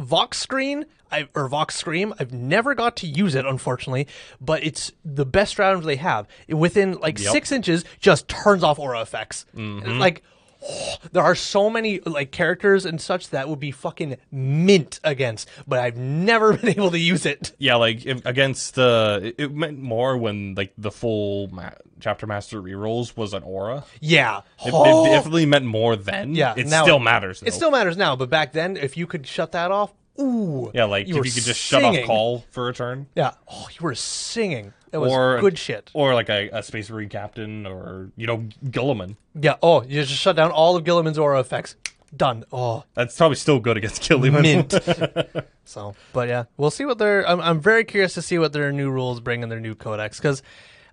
Vox 0.00 0.38
Screen. 0.38 0.86
I, 1.12 1.28
or 1.34 1.48
Vox 1.48 1.74
Scream. 1.74 2.14
I've 2.20 2.32
never 2.32 2.74
got 2.76 2.96
to 2.98 3.06
use 3.08 3.34
it, 3.34 3.44
unfortunately, 3.44 4.06
but 4.40 4.62
it's 4.62 4.92
the 5.04 5.26
best 5.26 5.50
stratagems 5.52 5.84
they 5.84 5.96
have. 5.96 6.28
Within 6.48 6.92
like 7.00 7.18
Yep. 7.18 7.32
six 7.32 7.50
inches, 7.50 7.84
just 7.98 8.28
turns 8.28 8.62
off 8.62 8.78
aura 8.78 9.00
effects. 9.00 9.44
Mm-hmm. 9.56 9.98
Like 9.98 10.22
there 11.12 11.22
are 11.22 11.34
so 11.34 11.70
many 11.70 12.00
like 12.00 12.30
characters 12.32 12.84
and 12.84 13.00
such 13.00 13.30
that 13.30 13.48
would 13.48 13.60
be 13.60 13.70
fucking 13.70 14.16
mint 14.30 15.00
against, 15.04 15.48
but 15.66 15.78
I've 15.78 15.96
never 15.96 16.52
been 16.56 16.68
able 16.70 16.90
to 16.90 16.98
use 16.98 17.26
it. 17.26 17.52
Yeah, 17.58 17.76
like 17.76 18.04
if, 18.06 18.24
against 18.26 18.78
uh, 18.78 19.20
it, 19.22 19.34
it 19.38 19.52
meant 19.54 19.78
more 19.78 20.16
when 20.16 20.54
like 20.54 20.72
the 20.78 20.90
full 20.90 21.48
ma- 21.48 21.70
chapter 22.00 22.26
master 22.26 22.60
rerolls 22.62 23.16
was 23.16 23.32
an 23.34 23.42
aura. 23.42 23.84
Yeah, 24.00 24.38
It, 24.64 24.72
Oh. 24.74 25.04
it 25.06 25.08
definitely 25.10 25.46
meant 25.46 25.64
more 25.64 25.96
then. 25.96 26.34
Yeah, 26.34 26.54
it 26.56 26.66
now 26.66 26.82
still 26.84 26.98
matters. 26.98 27.40
Though. 27.40 27.46
it 27.48 27.54
still 27.54 27.70
matters 27.70 27.96
now, 27.96 28.16
but 28.16 28.30
back 28.30 28.52
then, 28.52 28.76
if 28.76 28.96
you 28.96 29.06
could 29.06 29.26
shut 29.26 29.52
that 29.52 29.70
off, 29.70 29.92
ooh, 30.20 30.70
yeah, 30.74 30.84
like 30.84 31.06
you 31.08 31.18
if 31.18 31.26
you 31.26 31.32
could 31.32 31.44
just 31.44 31.60
shut 31.60 31.82
off 31.82 31.96
call 32.04 32.44
for 32.50 32.68
a 32.68 32.74
turn, 32.74 33.06
Yeah, 33.14 33.32
oh, 33.50 33.66
you 33.70 33.82
were 33.84 33.94
singing. 33.94 34.72
Was 34.92 35.12
or 35.12 35.40
good 35.40 35.58
shit. 35.58 35.90
or 35.94 36.14
like 36.14 36.28
a, 36.28 36.48
a 36.52 36.62
space 36.62 36.90
marine 36.90 37.08
captain, 37.08 37.66
or 37.66 38.10
you 38.16 38.26
know 38.26 38.38
Guilliman. 38.64 39.16
Yeah. 39.34 39.56
Oh, 39.62 39.82
you 39.82 40.02
just 40.02 40.12
shut 40.12 40.36
down 40.36 40.50
all 40.50 40.76
of 40.76 40.84
Guilliman's 40.84 41.18
aura 41.18 41.40
effects. 41.40 41.76
Done. 42.16 42.44
Oh, 42.52 42.82
That's 42.94 43.16
probably 43.16 43.36
still 43.36 43.60
good 43.60 43.76
against 43.76 44.02
Guilliman. 44.02 44.42
mint. 44.42 45.46
so, 45.64 45.94
but 46.12 46.28
yeah, 46.28 46.44
we'll 46.56 46.72
see 46.72 46.84
what 46.84 46.98
their. 46.98 47.28
I'm, 47.28 47.40
I'm 47.40 47.60
very 47.60 47.84
curious 47.84 48.14
to 48.14 48.22
see 48.22 48.38
what 48.38 48.52
their 48.52 48.72
new 48.72 48.90
rules 48.90 49.20
bring 49.20 49.42
in 49.44 49.48
their 49.48 49.60
new 49.60 49.76
codex 49.76 50.18
because 50.18 50.42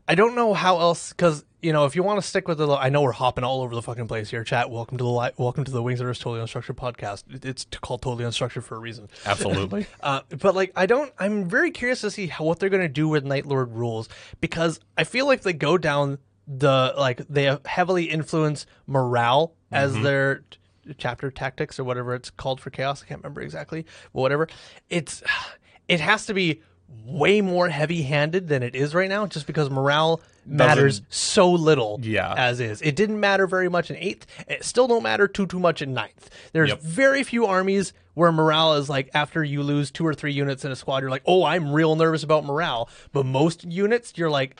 I 0.07 0.13
don't 0.13 0.35
know 0.35 0.53
how 0.53 0.79
else. 0.79 1.13
Because 1.13 1.43
you 1.61 1.73
know, 1.73 1.85
if 1.85 1.95
you 1.95 2.03
want 2.03 2.21
to 2.21 2.27
stick 2.27 2.47
with 2.47 2.59
the, 2.59 2.67
I 2.69 2.89
know 2.89 3.01
we're 3.01 3.11
hopping 3.11 3.43
all 3.43 3.61
over 3.61 3.73
the 3.73 3.81
fucking 3.81 4.07
place 4.07 4.29
here. 4.29 4.43
Chat. 4.43 4.69
Welcome 4.69 4.97
to 4.99 5.03
the 5.03 5.09
li- 5.09 5.31
welcome 5.37 5.63
to 5.63 5.71
the 5.71 5.81
Wings 5.81 5.99
of 5.99 6.05
Earth 6.07 6.19
Totally 6.19 6.39
Unstructured 6.45 6.75
podcast. 6.75 7.43
It's 7.45 7.65
called 7.81 8.03
Totally 8.03 8.25
Unstructured 8.25 8.63
for 8.63 8.75
a 8.75 8.79
reason. 8.79 9.09
Absolutely. 9.25 9.87
Uh, 10.01 10.21
but 10.39 10.53
like, 10.55 10.71
I 10.75 10.85
don't. 10.85 11.11
I'm 11.17 11.49
very 11.49 11.71
curious 11.71 12.01
to 12.01 12.11
see 12.11 12.27
how, 12.27 12.43
what 12.45 12.59
they're 12.59 12.69
going 12.69 12.83
to 12.83 12.87
do 12.87 13.07
with 13.07 13.25
Night 13.25 13.45
Lord 13.47 13.71
rules 13.73 14.07
because 14.39 14.79
I 14.97 15.03
feel 15.03 15.25
like 15.25 15.41
they 15.41 15.53
go 15.53 15.77
down 15.77 16.19
the 16.47 16.93
like 16.97 17.27
they 17.27 17.57
heavily 17.65 18.05
influence 18.05 18.65
morale 18.85 19.53
as 19.71 19.93
Mm-hmm. 19.93 20.03
their 20.03 20.35
t- 20.51 20.93
chapter 20.97 21.29
tactics 21.31 21.77
or 21.79 21.83
whatever 21.83 22.13
it's 22.13 22.29
called 22.29 22.61
for 22.61 22.69
chaos. 22.69 23.03
I 23.03 23.07
can't 23.07 23.21
remember 23.21 23.41
exactly, 23.41 23.85
but 24.13 24.21
whatever. 24.21 24.47
It's 24.89 25.23
it 25.87 25.99
has 25.99 26.27
to 26.27 26.33
be 26.33 26.61
way 27.05 27.41
more 27.41 27.69
heavy-handed 27.69 28.47
than 28.47 28.63
it 28.63 28.75
is 28.75 28.93
right 28.93 29.09
now, 29.09 29.25
just 29.27 29.47
because 29.47 29.69
morale 29.69 30.21
matters 30.45 31.01
so 31.09 31.51
little. 31.51 31.99
Yeah. 32.01 32.33
as 32.37 32.59
is. 32.59 32.81
It 32.81 32.95
didn't 32.95 33.19
matter 33.19 33.47
very 33.47 33.69
much 33.69 33.89
in 33.89 33.97
eighth. 33.97 34.25
It 34.47 34.63
still 34.63 34.87
don't 34.87 35.03
matter 35.03 35.27
too 35.27 35.45
too 35.47 35.59
much 35.59 35.81
in 35.81 35.93
ninth. 35.93 36.29
There's 36.53 36.69
Yep. 36.69 36.81
very 36.81 37.23
few 37.23 37.45
armies 37.45 37.93
where 38.13 38.31
morale 38.31 38.73
is 38.75 38.89
like 38.89 39.09
after 39.13 39.43
you 39.43 39.61
lose 39.63 39.91
two 39.91 40.05
or 40.07 40.13
three 40.13 40.31
units 40.33 40.65
in 40.65 40.71
a 40.71 40.75
squad, 40.75 41.01
you're 41.01 41.09
like, 41.11 41.23
oh, 41.25 41.43
I'm 41.43 41.71
real 41.71 41.95
nervous 41.95 42.23
about 42.23 42.45
morale. 42.45 42.89
But 43.11 43.25
most 43.25 43.63
units, 43.65 44.13
you're 44.15 44.29
like, 44.29 44.57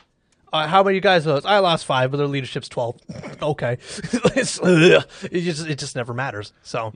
uh, 0.52 0.66
how 0.66 0.82
many 0.82 1.00
guys 1.00 1.26
was? 1.26 1.44
I 1.44 1.58
lost 1.58 1.84
five, 1.86 2.10
but 2.10 2.16
their 2.18 2.26
leadership's 2.26 2.68
twelve. 2.68 2.96
okay, 3.42 3.72
It's- 4.02 4.58
ugh. 4.62 5.04
it 5.30 5.40
just 5.40 5.66
it 5.66 5.78
just 5.78 5.96
never 5.96 6.14
matters. 6.14 6.52
So 6.62 6.92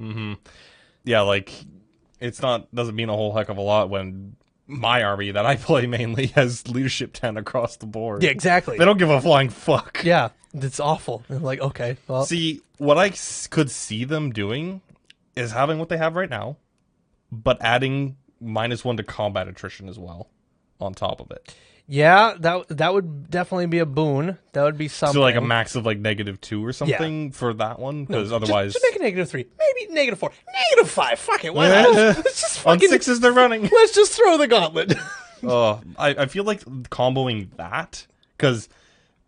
yeah, 1.04 1.20
like 1.22 1.52
it's 2.20 2.40
not 2.40 2.72
doesn't 2.74 2.94
mean 2.94 3.08
a 3.08 3.12
whole 3.14 3.34
heck 3.34 3.48
of 3.48 3.56
a 3.58 3.60
lot 3.62 3.90
when 3.90 4.36
my 4.72 5.02
army 5.02 5.30
that 5.30 5.46
I 5.46 5.56
play 5.68 5.86
mainly 5.86 6.26
has 6.28 6.68
leadership 6.68 7.12
ten 7.12 7.36
across 7.36 7.76
the 7.76 7.86
board. 7.86 8.22
yeah, 8.22 8.30
exactly. 8.30 8.78
They 8.78 8.84
don't 8.84 8.98
give 8.98 9.10
a 9.10 9.20
flying 9.20 9.48
fuck. 9.50 10.02
Yeah, 10.04 10.30
it's 10.54 10.80
awful. 10.80 11.22
I'm 11.30 11.42
like, 11.42 11.60
okay, 11.60 11.96
well, 12.08 12.24
See, 12.24 12.62
what 12.78 12.98
I 12.98 13.10
could 13.50 13.70
see 13.70 14.04
them 14.04 14.32
doing 14.32 14.80
is 15.36 15.52
having 15.52 15.78
what 15.78 15.88
they 15.88 15.96
have 15.98 16.16
right 16.16 16.30
now, 16.30 16.56
but 17.30 17.58
adding 17.60 18.16
minus 18.40 18.84
one 18.84 18.96
to 18.96 19.02
combat 19.02 19.48
attrition 19.48 19.88
as 19.88 19.98
well 19.98 20.28
on 20.80 20.94
top 20.94 21.20
of 21.20 21.30
it. 21.30 21.54
Yeah, 21.88 22.34
that 22.38 22.68
that 22.68 22.94
would 22.94 23.30
definitely 23.30 23.66
be 23.66 23.78
a 23.80 23.86
boon. 23.86 24.38
That 24.52 24.62
would 24.62 24.78
be 24.78 24.88
something. 24.88 25.14
So 25.14 25.20
like 25.20 25.34
a 25.36 25.40
max 25.40 25.74
of 25.74 25.84
like 25.84 25.98
negative 25.98 26.40
two 26.40 26.64
or 26.64 26.72
something 26.72 27.32
for 27.32 27.52
that 27.54 27.78
one, 27.78 28.04
because 28.04 28.30
Just- 28.30 28.42
otherwise 28.42 28.72
just, 28.72 28.84
make 28.90 28.96
a 28.96 29.02
negative 29.02 29.28
three, 29.30 29.46
maybe 29.58 29.92
negative 29.92 30.18
four, 30.18 30.30
negative 30.70 30.90
five. 30.90 31.18
Fuck 31.18 31.44
it, 31.44 31.52
why 31.54 31.68
not? 31.68 31.94
Let's 31.94 32.40
just 32.40 32.66
on 32.66 32.76
fucking 32.78 32.88
sixes 32.88 33.20
they're 33.20 33.32
running. 33.42 33.62
let's 33.72 33.94
just 33.94 34.12
throw 34.12 34.38
the 34.38 34.46
gauntlet. 34.48 34.94
Oh, 35.44 35.80
I, 35.98 36.10
I 36.10 36.26
feel 36.26 36.44
like 36.44 36.60
comboing 36.90 37.48
that 37.56 38.06
because 38.36 38.68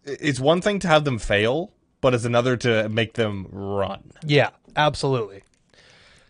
it's 0.05 0.39
one 0.39 0.61
thing 0.61 0.79
to 0.79 0.87
have 0.87 1.05
them 1.05 1.19
fail, 1.19 1.73
but 2.01 2.15
it's 2.15 2.25
another 2.25 2.57
to 2.59 2.89
make 2.89 3.15
them 3.15 3.49
run. 3.51 4.13
yeah, 4.25 4.51
absolutely. 4.77 5.43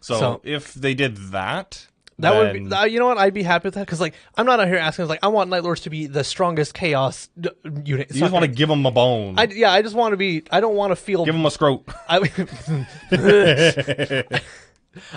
So, 0.01 0.19
So- 0.19 0.41
if 0.43 0.73
they 0.73 0.95
did 0.95 1.17
that, 1.33 1.87
That 2.19 2.35
would 2.35 2.53
be, 2.53 2.65
then- 2.65 2.79
uh, 2.79 2.85
you 2.85 2.99
know 3.01 3.07
what? 3.07 3.19
I'd 3.19 3.35
be 3.35 3.43
happy 3.43 3.67
with 3.67 3.75
that 3.75 3.87
because 3.87 4.01
like 4.01 4.15
I'm 4.37 4.47
not 4.47 4.61
out 4.61 4.69
here 4.69 4.77
asking 4.77 5.09
like 5.09 5.21
I 5.23 5.29
want 5.29 5.51
Night 5.51 5.65
Lords 5.65 5.83
to 5.83 5.91
be 5.91 6.07
the 6.07 6.25
strongest 6.25 6.75
chaos 6.75 7.29
d- 7.39 7.51
unit. 7.85 8.09
It's 8.11 8.15
you 8.17 8.21
just 8.21 8.33
want 8.33 8.45
to 8.45 8.51
give 8.51 8.69
them 8.69 8.85
a 8.87 8.91
bone, 8.91 9.39
I, 9.39 9.45
yeah, 9.45 9.73
I 9.73 9.83
just 9.83 9.95
want 9.95 10.13
to 10.13 10.17
be. 10.17 10.45
I 10.51 10.61
don't 10.61 10.77
want 10.77 10.93
to 10.93 10.97
feel. 10.97 11.25
give 11.25 11.35
them 11.35 11.45
a 11.45 11.51
scrote. 11.51 11.83
I, 12.09 12.21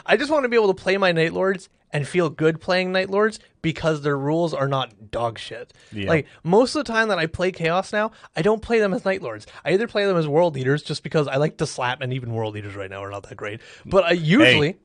I 0.06 0.18
just 0.18 0.32
want 0.32 0.44
to 0.44 0.50
be 0.50 0.56
able 0.56 0.74
to 0.74 0.82
play 0.82 0.98
my 0.98 1.12
Night 1.12 1.34
Lords 1.34 1.70
and 1.92 2.08
feel 2.08 2.30
good 2.30 2.60
playing 2.60 2.92
Night 2.92 3.10
Lords 3.10 3.40
because 3.62 4.02
their 4.02 4.18
rules 4.18 4.54
are 4.54 4.68
not 4.68 5.12
dog 5.12 5.40
shit. 5.40 5.74
Yeah. 5.92 6.10
Like 6.10 6.28
most 6.44 6.76
of 6.76 6.84
the 6.84 6.92
time 6.92 7.10
that 7.10 7.20
I 7.20 7.28
play 7.28 7.52
Chaos 7.52 7.94
now, 7.94 8.12
I 8.36 8.42
don't 8.42 8.62
play 8.62 8.80
them 8.80 8.94
as 8.94 9.06
Night 9.06 9.22
Lords. 9.22 9.46
I 9.64 9.74
either 9.74 9.88
play 9.88 10.06
them 10.06 10.18
as 10.18 10.28
World 10.28 10.58
Eaters 10.58 10.84
just 10.84 11.04
because 11.04 11.28
I 11.28 11.36
like 11.36 11.58
to 11.58 11.68
slap, 11.68 12.02
and 12.02 12.12
even 12.12 12.34
World 12.34 12.58
Eaters 12.58 12.76
right 12.76 12.90
now 12.90 13.04
are 13.04 13.12
not 13.12 13.24
that 13.30 13.36
great. 13.36 13.62
But 13.86 14.04
uh, 14.04 14.08
I 14.08 14.12
usually. 14.14 14.78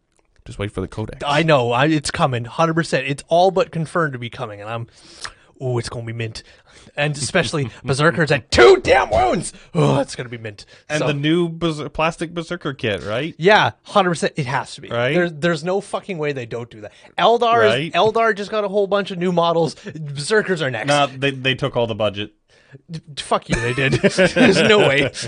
Just 0.44 0.58
wait 0.58 0.72
for 0.72 0.80
the 0.80 0.88
codex. 0.88 1.22
I 1.26 1.42
know 1.42 1.70
I, 1.72 1.86
it's 1.86 2.10
coming, 2.10 2.44
hundred 2.44 2.74
percent. 2.74 3.06
It's 3.06 3.22
all 3.28 3.50
but 3.50 3.70
confirmed 3.70 4.12
to 4.14 4.18
be 4.18 4.28
coming, 4.30 4.60
and 4.60 4.68
I'm, 4.68 4.86
oh, 5.60 5.78
it's 5.78 5.88
gonna 5.88 6.04
be 6.04 6.12
mint, 6.12 6.42
and 6.96 7.16
especially 7.16 7.70
Berserkers 7.84 8.32
at 8.32 8.50
two 8.50 8.78
damn 8.82 9.08
wounds. 9.10 9.52
Oh, 9.72 10.00
it's 10.00 10.16
gonna 10.16 10.28
be 10.28 10.38
mint. 10.38 10.66
and 10.88 10.98
So, 10.98 11.06
the 11.06 11.14
new 11.14 11.48
berser- 11.48 11.92
plastic 11.92 12.34
berserker 12.34 12.74
kit, 12.74 13.04
right? 13.04 13.36
yeah, 13.38 13.70
hundred 13.84 14.10
percent. 14.10 14.32
It 14.36 14.46
has 14.46 14.74
to 14.74 14.80
be. 14.80 14.88
Right? 14.88 15.14
There's 15.14 15.32
there's 15.32 15.62
no 15.62 15.80
fucking 15.80 16.18
way 16.18 16.32
they 16.32 16.46
don't 16.46 16.68
do 16.68 16.80
that. 16.80 16.92
Eldar 17.16 17.58
Right? 17.58 17.82
is 17.86 17.92
Eldar 17.94 18.34
just 18.36 18.50
got 18.50 18.64
a 18.64 18.68
whole 18.68 18.88
bunch 18.88 19.12
of 19.12 19.18
new 19.18 19.30
models. 19.30 19.76
Berserkers 19.76 20.60
are 20.60 20.70
next. 20.72 20.88
Nah, 20.88 21.06
they 21.06 21.30
they 21.30 21.54
took 21.54 21.76
all 21.76 21.86
the 21.86 21.94
budget. 21.94 22.32
Fuck 23.18 23.48
you, 23.48 23.54
they 23.56 23.74
did. 23.74 23.92
there's 24.02 24.60
no 24.62 24.78
way. 24.78 25.12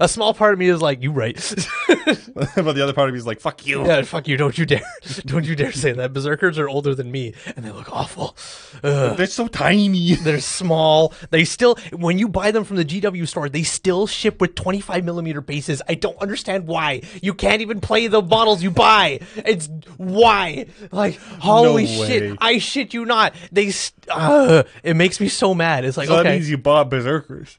A 0.00 0.08
small 0.08 0.34
part 0.34 0.52
of 0.52 0.58
me 0.58 0.68
is 0.68 0.80
like, 0.80 1.02
you 1.02 1.12
right. 1.12 1.34
but 1.86 2.72
the 2.74 2.80
other 2.82 2.92
part 2.92 3.08
of 3.08 3.14
me 3.14 3.18
is 3.18 3.26
like, 3.26 3.40
fuck 3.40 3.66
you. 3.66 3.84
yeah, 3.86 4.02
fuck 4.02 4.28
you. 4.28 4.36
Don't 4.36 4.56
you 4.56 4.66
dare. 4.66 4.82
Don't 5.26 5.44
you 5.44 5.54
dare 5.56 5.72
say 5.72 5.92
that. 5.92 6.12
Berserkers 6.12 6.58
are 6.58 6.68
older 6.68 6.94
than 6.94 7.10
me, 7.10 7.34
and 7.56 7.64
they 7.64 7.70
look 7.70 7.92
awful. 7.92 8.36
Ugh. 8.82 9.16
They're 9.16 9.26
so 9.26 9.48
tiny. 9.48 10.14
They're 10.22 10.40
small. 10.40 11.12
They 11.30 11.44
still, 11.44 11.76
when 11.92 12.18
you 12.18 12.28
buy 12.28 12.50
them 12.50 12.64
from 12.64 12.76
the 12.76 12.84
GW 12.84 13.26
store, 13.28 13.48
they 13.48 13.62
still 13.62 14.06
ship 14.06 14.40
with 14.40 14.54
25 14.54 15.04
millimeter 15.04 15.40
bases. 15.40 15.82
I 15.88 15.94
don't 15.94 16.18
understand 16.18 16.66
why. 16.66 17.02
You 17.22 17.34
can't 17.34 17.62
even 17.62 17.80
play 17.80 18.06
the 18.06 18.22
models 18.22 18.62
you 18.62 18.70
buy. 18.70 19.20
It's 19.36 19.68
why. 19.96 20.66
Like, 20.90 21.16
holy 21.18 21.84
No 21.84 22.06
shit. 22.06 22.38
I 22.40 22.58
shit 22.58 22.94
you 22.94 23.04
not. 23.04 23.34
They, 23.50 23.70
st- 23.70 24.06
uh, 24.10 24.64
it 24.82 24.94
makes 24.96 25.20
me 25.20 25.28
so 25.28 25.54
mad. 25.54 25.84
It's 25.84 25.96
like, 25.96 26.08
So 26.08 26.14
that 26.16 26.20
okay. 26.26 26.36
means 26.36 26.50
you 26.50 26.58
bought 26.58 26.90
berserkers. 26.90 27.58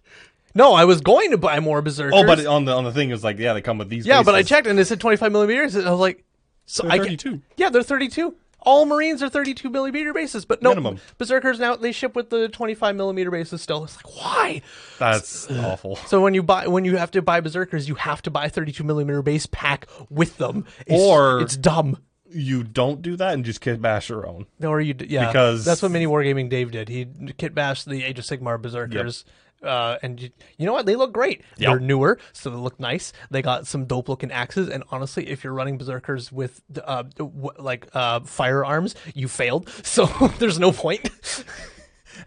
No, 0.56 0.74
I 0.74 0.86
was 0.86 1.02
going 1.02 1.32
to 1.32 1.38
buy 1.38 1.60
more 1.60 1.82
Berserkers. 1.82 2.14
Oh, 2.16 2.26
but 2.26 2.46
on 2.46 2.66
the 2.66 2.74
on 2.74 2.84
the 2.84 2.92
thing 2.92 3.10
it 3.10 3.14
was 3.14 3.24
like, 3.24 3.38
yeah, 3.40 3.54
they 3.54 3.62
come 3.62 3.78
with 3.78 3.90
these. 3.90 4.06
yeah, 4.06 4.24
but 4.24 4.36
I 4.36 4.44
checked 4.44 4.68
and 4.68 4.80
it 4.80 4.86
said 4.86 5.00
25 5.00 5.32
millimeters. 5.32 5.76
And 5.76 5.88
I 5.88 5.92
was 5.92 6.00
like, 6.00 6.24
so 6.66 6.84
They're 6.84 6.92
I 6.94 6.98
ca- 6.98 7.04
32. 7.06 7.42
Yeah, 7.58 7.70
they're 7.70 7.84
32. 7.84 8.36
All 8.66 8.86
Marines 8.86 9.22
are 9.22 9.28
32 9.28 9.70
millimeter 9.70 10.14
bases, 10.14 10.46
but 10.46 10.62
no, 10.62 10.70
Minimum. 10.70 11.00
Berserkers 11.18 11.60
now 11.60 11.76
they 11.76 11.92
ship 11.92 12.16
with 12.16 12.30
the 12.30 12.48
25 12.48 12.96
millimeter 12.96 13.30
bases 13.30 13.62
still. 13.62 13.84
It's 13.84 13.98
like, 13.98 14.16
why? 14.16 14.62
That's 15.00 15.52
awful. 15.52 15.98
So 15.98 16.22
when 16.22 16.34
you 16.34 16.44
buy 16.44 16.68
when 16.68 16.86
you 16.86 16.96
have 16.96 17.12
to 17.12 17.22
buy 17.22 17.42
berserkers, 17.42 17.90
you 17.90 17.96
have 17.96 18.22
to 18.22 18.32
buy 18.32 18.48
32 18.48 18.86
millimeter 18.86 19.22
base 19.22 19.46
pack 19.48 19.88
with 20.10 20.38
them. 20.38 20.66
It's, 20.88 21.02
Or- 21.02 21.42
it's 21.42 21.58
dumb. 21.58 21.98
You 22.36 22.64
don't 22.64 23.02
do 23.02 23.16
that 23.18 23.34
and 23.34 23.44
just 23.44 23.60
kit 23.60 23.82
bash 23.82 24.08
your 24.10 24.26
own. 24.26 24.46
No, 24.60 24.70
or 24.70 24.80
you 24.80 24.96
yeah 25.08 25.28
Because- 25.28 25.66
that's 25.66 25.82
what 25.82 25.92
mini 25.92 26.08
wargaming 26.08 26.50
Dave 26.50 26.72
did. 26.72 26.88
He 26.88 27.06
kit 27.38 27.54
bashed 27.54 27.86
the 27.86 28.04
Age 28.06 28.18
of 28.18 28.24
Sigmar 28.26 28.62
berserkers. 28.62 29.26
Uh, 29.64 29.98
and 30.04 30.22
you, 30.22 30.30
you 30.58 30.66
know 30.66 30.74
what? 30.74 30.86
They 30.86 30.96
look 30.96 31.14
great. 31.14 31.42
Yep. 31.58 31.70
They're 31.70 31.80
newer, 31.80 32.20
so 32.34 32.50
they 32.50 32.58
look 32.58 32.80
nice. 32.80 33.14
They 33.32 33.42
got 33.42 33.66
some 33.68 33.86
dope 33.86 34.10
looking 34.10 34.32
axes. 34.32 34.68
And 34.70 34.84
honestly, 34.92 35.30
if 35.30 35.44
you're 35.44 35.54
running 35.54 35.78
berserkers 35.78 36.32
with 36.32 36.62
uh, 36.84 37.04
w- 37.18 37.52
like 37.58 37.88
uh, 37.94 38.20
firearms, 38.22 38.96
you 39.16 39.28
failed. 39.28 39.70
So 39.84 40.06
there's 40.40 40.60
no 40.60 40.72
point. 40.72 41.10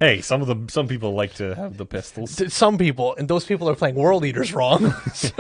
Hey, 0.01 0.21
some 0.21 0.43
of 0.43 0.49
the 0.49 0.71
some 0.73 0.89
people 0.89 1.15
like 1.15 1.35
to 1.35 1.55
have 1.55 1.77
the 1.77 1.87
pistols. 1.87 2.53
Some 2.53 2.77
people, 2.77 3.15
and 3.17 3.29
those 3.29 3.45
people 3.45 3.69
are 3.71 3.75
playing 3.77 3.95
world 3.95 4.25
eaters 4.25 4.53
wrong. 4.53 4.91
So- 5.15 5.33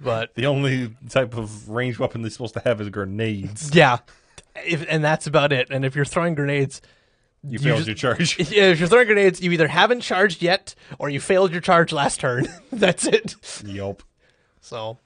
but 0.00 0.34
The 0.34 0.46
only 0.46 0.94
type 1.08 1.36
of 1.36 1.68
ranged 1.68 1.98
weapon 1.98 2.22
they're 2.22 2.30
supposed 2.30 2.54
to 2.54 2.60
have 2.60 2.80
is 2.80 2.88
grenades. 2.90 3.74
Yeah, 3.74 3.98
if, 4.64 4.84
and 4.88 5.02
that's 5.04 5.26
about 5.26 5.52
it. 5.52 5.68
And 5.70 5.84
if 5.84 5.94
you're 5.96 6.04
throwing 6.04 6.34
grenades, 6.34 6.80
You 7.44 7.58
failed 7.58 7.78
just- 7.78 7.88
your 7.88 7.94
charge. 7.96 8.38
yeah, 8.50 8.64
if 8.70 8.78
you're 8.80 8.88
throwing 8.88 9.06
grenades, 9.06 9.40
you 9.40 9.50
either 9.52 9.68
haven't 9.68 10.00
charged 10.00 10.42
yet 10.42 10.74
or 10.98 11.08
you 11.08 11.20
failed 11.20 11.50
your 11.52 11.60
charge 11.60 11.92
last 11.92 12.20
turn. 12.20 12.46
that's 12.72 13.06
it. 13.06 13.34
Yup. 13.64 14.02
So, 14.60 14.98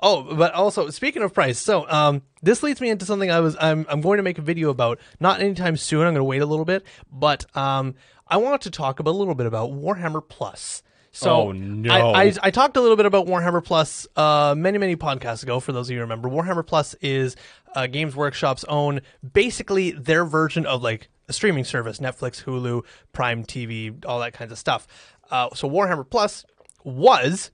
oh, 0.00 0.34
but 0.36 0.52
also 0.54 0.88
speaking 0.90 1.22
of 1.22 1.34
price, 1.34 1.58
so 1.58 1.88
um, 1.90 2.22
this 2.42 2.62
leads 2.62 2.80
me 2.80 2.90
into 2.90 3.04
something 3.04 3.30
I 3.30 3.40
was 3.40 3.56
I'm 3.60 3.86
I'm 3.88 4.00
going 4.00 4.18
to 4.18 4.22
make 4.22 4.38
a 4.38 4.42
video 4.42 4.70
about. 4.70 5.00
Not 5.18 5.40
anytime 5.40 5.76
soon. 5.76 6.02
I'm 6.02 6.14
going 6.14 6.16
to 6.16 6.24
wait 6.24 6.42
a 6.42 6.46
little 6.46 6.64
bit, 6.64 6.84
but 7.10 7.44
um, 7.56 7.96
I 8.28 8.36
want 8.36 8.62
to 8.62 8.70
talk 8.70 9.00
about 9.00 9.10
a 9.10 9.18
little 9.18 9.34
bit 9.34 9.46
about 9.46 9.70
Warhammer 9.70 10.26
Plus. 10.26 10.84
So 11.12 11.48
Oh, 11.48 11.52
no. 11.52 11.92
I, 11.92 12.26
I, 12.26 12.32
I 12.44 12.50
talked 12.52 12.76
a 12.76 12.80
little 12.80 12.96
bit 12.96 13.04
about 13.06 13.26
Warhammer 13.26 13.64
Plus 13.64 14.06
uh, 14.14 14.54
many 14.56 14.78
many 14.78 14.94
podcasts 14.94 15.42
ago. 15.42 15.58
For 15.58 15.72
those 15.72 15.88
of 15.88 15.90
you 15.90 15.96
who 15.96 16.02
remember, 16.02 16.28
Warhammer 16.28 16.64
Plus 16.64 16.94
is 17.00 17.34
uh, 17.74 17.88
Games 17.88 18.14
Workshop's 18.14 18.62
own, 18.64 19.00
basically 19.32 19.90
their 19.90 20.24
version 20.24 20.66
of 20.66 20.82
like 20.84 21.08
a 21.30 21.32
streaming 21.32 21.64
service: 21.64 21.98
Netflix, 21.98 22.44
Hulu, 22.44 22.82
Prime 23.12 23.44
TV, 23.44 24.04
all 24.04 24.20
that 24.20 24.34
kinds 24.34 24.52
of 24.52 24.58
stuff. 24.58 24.86
Uh, 25.30 25.48
so 25.54 25.70
Warhammer 25.70 26.08
Plus 26.08 26.44
was 26.84 27.50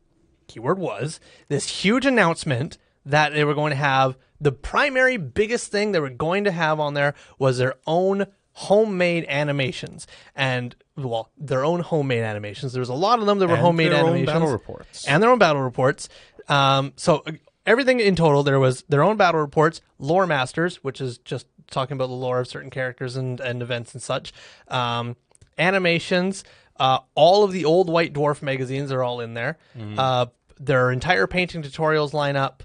keyword 0.49 0.79
was 0.79 1.21
this 1.49 1.69
huge 1.69 2.07
announcement 2.07 2.79
that 3.05 3.33
they 3.33 3.45
were 3.45 3.55
going 3.55 3.71
to 3.71 3.77
have 3.77 4.17
the 4.41 4.53
primary 4.53 5.17
biggest 5.17 5.71
thing 5.73 5.91
they 5.93 5.99
were 6.01 6.09
going 6.11 6.45
to 6.45 6.53
have 6.53 6.79
on 6.79 6.95
there 6.95 7.15
was 7.39 7.59
their 7.59 7.75
own 7.87 8.27
homemade 8.53 9.25
animations 9.29 10.07
and 10.37 10.77
well 10.97 11.31
their 11.37 11.65
own 11.65 11.81
homemade 11.81 12.23
animations 12.23 12.73
there 12.73 12.81
was 12.81 12.89
a 12.89 12.95
lot 12.95 13.19
of 13.19 13.27
them 13.27 13.39
that 13.41 13.49
were 13.49 13.55
And 13.55 13.63
homemade 13.63 13.91
their 13.93 13.99
own 14.05 14.11
animations 14.11 14.27
battle 14.33 14.49
reports. 14.53 15.05
and 15.07 15.21
their 15.23 15.31
own 15.31 15.39
battle 15.39 15.63
reports 15.63 16.09
um, 16.49 16.93
so 16.97 17.25
everything 17.67 17.99
in 17.99 18.15
total 18.15 18.45
there 18.45 18.61
was 18.61 18.85
their 18.89 19.03
own 19.03 19.17
battle 19.17 19.41
reports 19.41 19.81
lore 19.99 20.27
masters 20.29 20.77
which 20.77 21.01
is 21.01 21.19
just 21.19 21.47
talking 21.71 21.95
about 21.95 22.09
the 22.09 22.15
lore 22.15 22.41
of 22.41 22.49
certain 22.49 22.71
characters 22.71 23.17
and, 23.17 23.41
and 23.41 23.63
events 23.63 23.95
and 23.95 24.03
such. 24.03 24.33
Um, 24.69 25.17
animations 25.59 26.45
uh, 26.79 26.99
all 27.15 27.45
of 27.45 27.53
the 27.53 27.65
old 27.65 27.89
white 27.89 28.13
dwarf 28.13 28.43
magazines 28.43 28.93
are 28.93 29.03
all 29.03 29.21
in 29.21 29.35
there. 29.35 29.57
Uh, 29.99 30.27
their 30.59 30.91
entire 30.91 31.27
painting 31.27 31.63
tutorials 31.63 32.13
line 32.13 32.37
up 32.37 32.63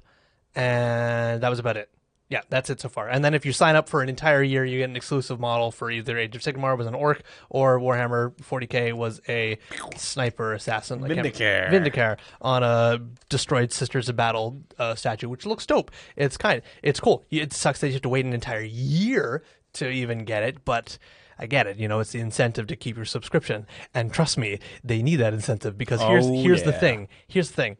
and 0.56 1.42
that 1.42 1.50
was 1.50 1.60
about 1.60 1.78
it 1.78 1.90
Yeah, 2.32 2.42
that's 2.48 2.70
it 2.70 2.80
so 2.80 2.88
far. 2.88 3.10
And 3.10 3.26
then 3.26 3.34
if 3.34 3.46
you 3.46 3.52
sign 3.52 3.76
up 3.76 3.90
for 3.90 4.02
an 4.02 4.08
entire 4.08 4.42
year, 4.42 4.64
you 4.64 4.78
get 4.78 4.90
an 4.90 4.96
exclusive 4.96 5.38
model 5.38 5.70
for 5.70 5.92
either 5.92 6.18
Age 6.18 6.34
of 6.34 6.42
Sigmar 6.42 6.78
was 6.78 6.88
an 6.88 6.96
orc 6.96 7.22
or 7.50 7.78
Warhammer 7.78 8.34
40k 8.38 8.94
was 8.94 9.20
a 9.28 9.58
sniper 9.98 10.54
assassin, 10.54 11.02
like 11.02 11.12
Vindicare. 11.12 11.70
Vindicare 11.70 12.18
on 12.42 12.64
a 12.64 13.02
destroyed 13.28 13.74
Sisters 13.74 14.08
of 14.08 14.16
Battle 14.16 14.62
uh, 14.80 14.96
statue, 14.96 15.28
which 15.28 15.46
looks 15.46 15.66
dope. 15.66 15.92
It's 16.16 16.38
kind, 16.38 16.62
it's 16.82 17.02
cool. 17.02 17.26
It 17.30 17.52
sucks 17.52 17.82
that 17.82 17.88
you 17.88 17.94
have 17.94 18.02
to 18.04 18.10
wait 18.10 18.24
an 18.26 18.32
entire 18.32 18.62
year 18.62 19.44
to 19.74 19.90
even 19.90 20.24
get 20.26 20.44
it, 20.44 20.64
but. 20.66 20.98
I 21.40 21.48
get 21.48 21.66
it. 21.66 21.78
You 21.78 21.88
know, 21.88 22.00
it's 22.02 22.12
the 22.12 22.20
incentive 22.20 22.68
to 22.68 22.76
keep 22.76 22.96
your 22.98 23.06
subscription. 23.06 23.66
And 23.96 24.14
trust 24.14 24.38
me, 24.38 24.60
they 24.84 25.02
need 25.02 25.16
that 25.16 25.34
incentive 25.34 25.76
because 25.76 26.00
here's 26.00 26.28
Oh, 26.28 26.34
here's 26.34 26.62
the 26.62 26.70
yeah. 26.70 26.80
thing. 26.80 27.08
Here's 27.28 27.48
the 27.50 27.56
thing. 27.56 27.78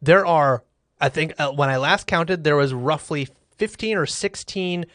There 0.00 0.24
are, 0.24 0.62
I 1.00 1.08
think, 1.08 1.34
uh, 1.40 1.50
when 1.50 1.68
I 1.68 1.78
last 1.78 2.06
counted, 2.06 2.44
there 2.44 2.54
was 2.54 2.72
roughly 2.72 3.26
15 3.62 3.96
or 3.96 4.06
16 4.06 4.86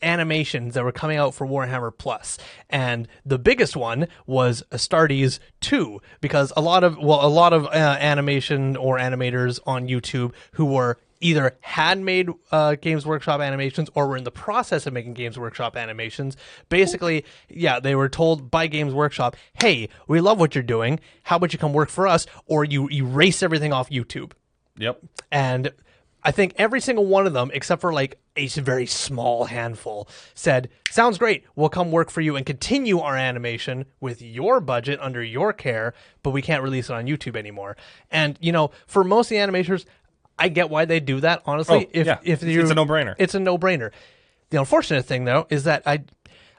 animations 0.00 0.72
that 0.72 0.82
were 0.82 0.90
coming 0.90 1.18
out 1.18 1.34
for 1.34 1.46
Warhammer 1.46 1.92
Plus, 1.94 2.38
and 2.70 3.06
the 3.26 3.38
biggest 3.38 3.76
one 3.76 4.08
was 4.26 4.62
Astartes 4.72 5.38
2 5.60 6.00
because 6.22 6.50
a 6.56 6.62
lot 6.62 6.82
of 6.82 6.96
well, 6.96 7.22
a 7.22 7.28
lot 7.28 7.52
of 7.52 7.66
uh, 7.66 7.68
animation 7.68 8.74
or 8.78 8.96
animators 8.98 9.60
on 9.66 9.86
YouTube 9.86 10.32
who 10.52 10.64
were 10.64 10.96
either 11.20 11.58
had 11.60 11.98
made 12.00 12.30
uh, 12.50 12.76
Games 12.76 13.04
Workshop 13.04 13.42
animations 13.42 13.90
or 13.94 14.06
were 14.08 14.16
in 14.16 14.24
the 14.24 14.30
process 14.30 14.86
of 14.86 14.94
making 14.94 15.12
Games 15.12 15.38
Workshop 15.38 15.76
animations. 15.76 16.38
Basically, 16.70 17.22
yeah, 17.50 17.80
they 17.80 17.94
were 17.94 18.08
told 18.08 18.50
by 18.50 18.66
Games 18.66 18.94
Workshop, 18.94 19.36
"Hey, 19.60 19.90
we 20.08 20.22
love 20.22 20.40
what 20.40 20.54
you're 20.54 20.64
doing. 20.64 21.00
How 21.24 21.36
about 21.36 21.52
you 21.52 21.58
come 21.58 21.74
work 21.74 21.90
for 21.90 22.08
us?" 22.08 22.26
Or 22.46 22.64
you 22.64 22.88
erase 22.90 23.42
everything 23.42 23.74
off 23.74 23.90
YouTube 23.90 24.32
Yep. 24.78 25.02
and 25.30 25.72
I 26.26 26.32
think 26.32 26.54
every 26.56 26.80
single 26.80 27.06
one 27.06 27.26
of 27.26 27.32
them, 27.32 27.52
except 27.54 27.80
for 27.80 27.92
like 27.92 28.18
a 28.36 28.48
very 28.48 28.84
small 28.84 29.44
handful, 29.44 30.08
said, 30.34 30.68
"Sounds 30.90 31.18
great. 31.18 31.44
We'll 31.54 31.68
come 31.68 31.92
work 31.92 32.10
for 32.10 32.20
you 32.20 32.34
and 32.34 32.44
continue 32.44 32.98
our 32.98 33.16
animation 33.16 33.86
with 34.00 34.20
your 34.20 34.60
budget 34.60 34.98
under 35.00 35.22
your 35.22 35.52
care, 35.52 35.94
but 36.24 36.30
we 36.30 36.42
can't 36.42 36.64
release 36.64 36.90
it 36.90 36.94
on 36.94 37.06
YouTube 37.06 37.36
anymore." 37.36 37.76
And 38.10 38.36
you 38.40 38.50
know, 38.50 38.72
for 38.88 39.04
most 39.04 39.26
of 39.26 39.30
the 39.30 39.36
animators, 39.36 39.84
I 40.36 40.48
get 40.48 40.68
why 40.68 40.84
they 40.84 40.98
do 40.98 41.20
that. 41.20 41.42
Honestly, 41.46 41.86
Oh, 41.86 41.90
if 41.92 42.06
yeah. 42.08 42.18
if 42.24 42.42
you 42.42 42.60
it's 42.60 42.70
a 42.70 42.74
no-brainer. 42.74 43.14
It's 43.18 43.34
a 43.36 43.40
no-brainer. 43.40 43.92
The 44.50 44.58
unfortunate 44.58 45.04
thing 45.06 45.26
though 45.26 45.46
is 45.48 45.62
that 45.64 45.84
I 45.86 46.02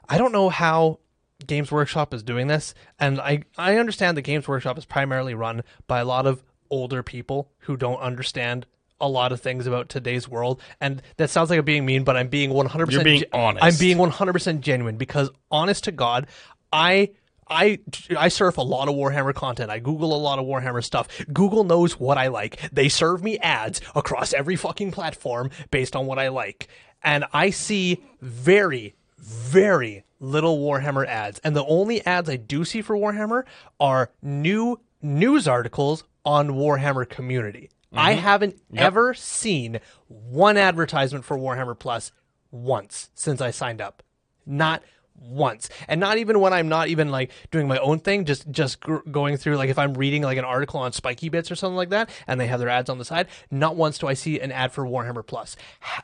I 0.08 0.16
don't 0.16 0.32
know 0.32 0.48
how 0.48 0.98
Games 1.46 1.70
Workshop 1.70 2.14
is 2.14 2.22
doing 2.22 2.46
this, 2.46 2.74
and 2.98 3.20
I 3.20 3.42
I 3.58 3.76
understand 3.76 4.16
that 4.16 4.22
Games 4.22 4.48
Workshop 4.48 4.78
is 4.78 4.86
primarily 4.86 5.34
run 5.34 5.62
by 5.86 6.00
a 6.00 6.04
lot 6.06 6.26
of 6.26 6.42
older 6.70 7.02
people 7.02 7.50
who 7.60 7.76
don't 7.76 8.00
understand 8.00 8.66
a 9.00 9.08
lot 9.08 9.32
of 9.32 9.40
things 9.40 9.66
about 9.66 9.88
today's 9.88 10.28
world, 10.28 10.60
and 10.80 11.02
that 11.16 11.30
sounds 11.30 11.50
like 11.50 11.58
I'm 11.58 11.64
being 11.64 11.86
mean, 11.86 12.04
but 12.04 12.16
I'm 12.16 12.28
being 12.28 12.50
100. 12.50 12.92
You're 12.92 13.04
being 13.04 13.20
percent 13.20 13.34
honest. 13.34 13.64
I'm 13.64 13.76
being 13.78 13.98
100 13.98 14.32
percent 14.32 14.60
genuine 14.60 14.96
because, 14.96 15.30
honest 15.50 15.84
to 15.84 15.92
God, 15.92 16.26
I. 16.72 17.10
I, 17.50 17.78
I 18.14 18.28
surf 18.28 18.58
a 18.58 18.60
lot 18.60 18.88
of 18.88 18.94
Warhammer 18.94 19.34
content. 19.34 19.70
I 19.70 19.78
Google 19.78 20.14
a 20.14 20.20
lot 20.20 20.38
of 20.38 20.44
Warhammer 20.44 20.84
stuff. 20.84 21.08
Google 21.32 21.64
knows 21.64 21.98
what 21.98 22.18
I 22.18 22.26
like. 22.26 22.60
They 22.72 22.90
serve 22.90 23.22
me 23.22 23.38
ads 23.38 23.80
across 23.94 24.34
every 24.34 24.54
fucking 24.54 24.90
platform 24.90 25.48
based 25.70 25.96
on 25.96 26.04
what 26.04 26.18
I 26.18 26.28
like. 26.28 26.68
And 27.02 27.24
I 27.32 27.48
see 27.48 28.04
very, 28.20 28.96
very 29.16 30.04
little 30.20 30.58
Warhammer 30.58 31.06
ads. 31.06 31.38
And 31.38 31.56
the 31.56 31.64
only 31.64 32.04
ads 32.04 32.28
I 32.28 32.36
do 32.36 32.66
see 32.66 32.82
for 32.82 32.96
Warhammer 32.96 33.44
are 33.80 34.10
new 34.20 34.78
news 35.00 35.48
articles 35.48 36.04
on 36.24 36.50
Warhammer 36.50 37.08
community. 37.08 37.70
I 37.92 38.12
mm-hmm. 38.12 38.20
haven't 38.20 38.62
ever 38.74 39.14
seen 39.14 39.80
one 40.08 40.56
advertisement 40.56 41.24
for 41.24 41.38
Warhammer 41.38 41.78
Plus 41.78 42.12
once 42.50 43.10
since 43.14 43.40
I 43.40 43.50
signed 43.50 43.80
up. 43.80 44.02
Not 44.44 44.82
once. 45.20 45.68
And 45.88 46.00
not 46.00 46.18
even 46.18 46.40
when 46.40 46.52
I'm 46.52 46.68
not 46.68 46.88
even 46.88 47.10
like 47.10 47.30
doing 47.50 47.68
my 47.68 47.78
own 47.78 48.00
thing, 48.00 48.24
just 48.24 48.50
just 48.50 48.80
gr- 48.80 48.98
going 49.10 49.36
through 49.36 49.56
like 49.56 49.70
if 49.70 49.78
I'm 49.78 49.94
reading 49.94 50.22
like 50.22 50.38
an 50.38 50.44
article 50.44 50.80
on 50.80 50.92
Spiky 50.92 51.28
Bits 51.28 51.50
or 51.50 51.56
something 51.56 51.76
like 51.76 51.90
that 51.90 52.10
and 52.26 52.40
they 52.40 52.46
have 52.46 52.60
their 52.60 52.68
ads 52.68 52.90
on 52.90 52.98
the 52.98 53.04
side, 53.04 53.28
not 53.50 53.76
once 53.76 53.98
do 53.98 54.06
I 54.06 54.14
see 54.14 54.40
an 54.40 54.52
ad 54.52 54.72
for 54.72 54.84
Warhammer 54.84 55.26
Plus. 55.26 55.56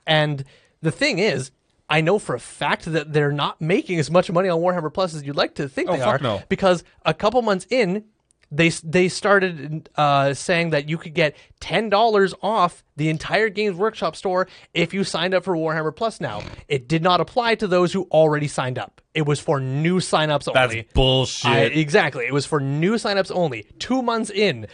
And 0.06 0.44
the 0.82 0.90
thing 0.90 1.18
is, 1.18 1.50
I 1.88 2.00
know 2.00 2.18
for 2.18 2.34
a 2.34 2.40
fact 2.40 2.86
that 2.86 3.12
they're 3.12 3.32
not 3.32 3.60
making 3.60 3.98
as 3.98 4.10
much 4.10 4.30
money 4.30 4.48
on 4.48 4.60
Warhammer 4.60 4.92
Plus 4.92 5.14
as 5.14 5.22
you'd 5.22 5.36
like 5.36 5.54
to 5.56 5.68
think 5.68 5.88
oh, 5.88 5.92
they 5.92 5.98
fuck 5.98 6.20
are 6.20 6.22
no. 6.22 6.42
because 6.48 6.82
a 7.04 7.14
couple 7.14 7.40
months 7.42 7.66
in 7.70 8.04
they 8.54 8.68
they 8.68 9.08
started 9.08 9.88
uh, 9.96 10.34
saying 10.34 10.70
that 10.70 10.88
you 10.88 10.96
could 10.98 11.14
get 11.14 11.36
ten 11.60 11.88
dollars 11.88 12.34
off 12.42 12.84
the 12.96 13.08
entire 13.08 13.48
Games 13.48 13.76
Workshop 13.76 14.14
store 14.16 14.46
if 14.72 14.94
you 14.94 15.02
signed 15.04 15.34
up 15.34 15.44
for 15.44 15.54
Warhammer 15.56 15.94
Plus. 15.94 16.20
Now 16.20 16.42
it 16.68 16.88
did 16.88 17.02
not 17.02 17.20
apply 17.20 17.56
to 17.56 17.66
those 17.66 17.92
who 17.92 18.04
already 18.10 18.48
signed 18.48 18.78
up. 18.78 19.00
It 19.14 19.26
was 19.26 19.40
for 19.40 19.60
new 19.60 19.98
signups 19.98 20.48
only. 20.48 20.82
That's 20.82 20.92
bullshit. 20.92 21.50
I- 21.50 21.60
exactly. 21.64 22.26
It 22.26 22.32
was 22.32 22.46
for 22.46 22.60
new 22.60 22.94
signups 22.94 23.30
only. 23.34 23.66
Two 23.78 24.02
months 24.02 24.30
in, 24.30 24.66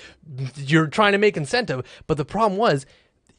you're 0.57 0.87
trying 0.87 1.13
to 1.13 1.19
make 1.19 1.37
incentive, 1.37 1.87
but 2.07 2.17
the 2.17 2.25
problem 2.25 2.59
was. 2.59 2.87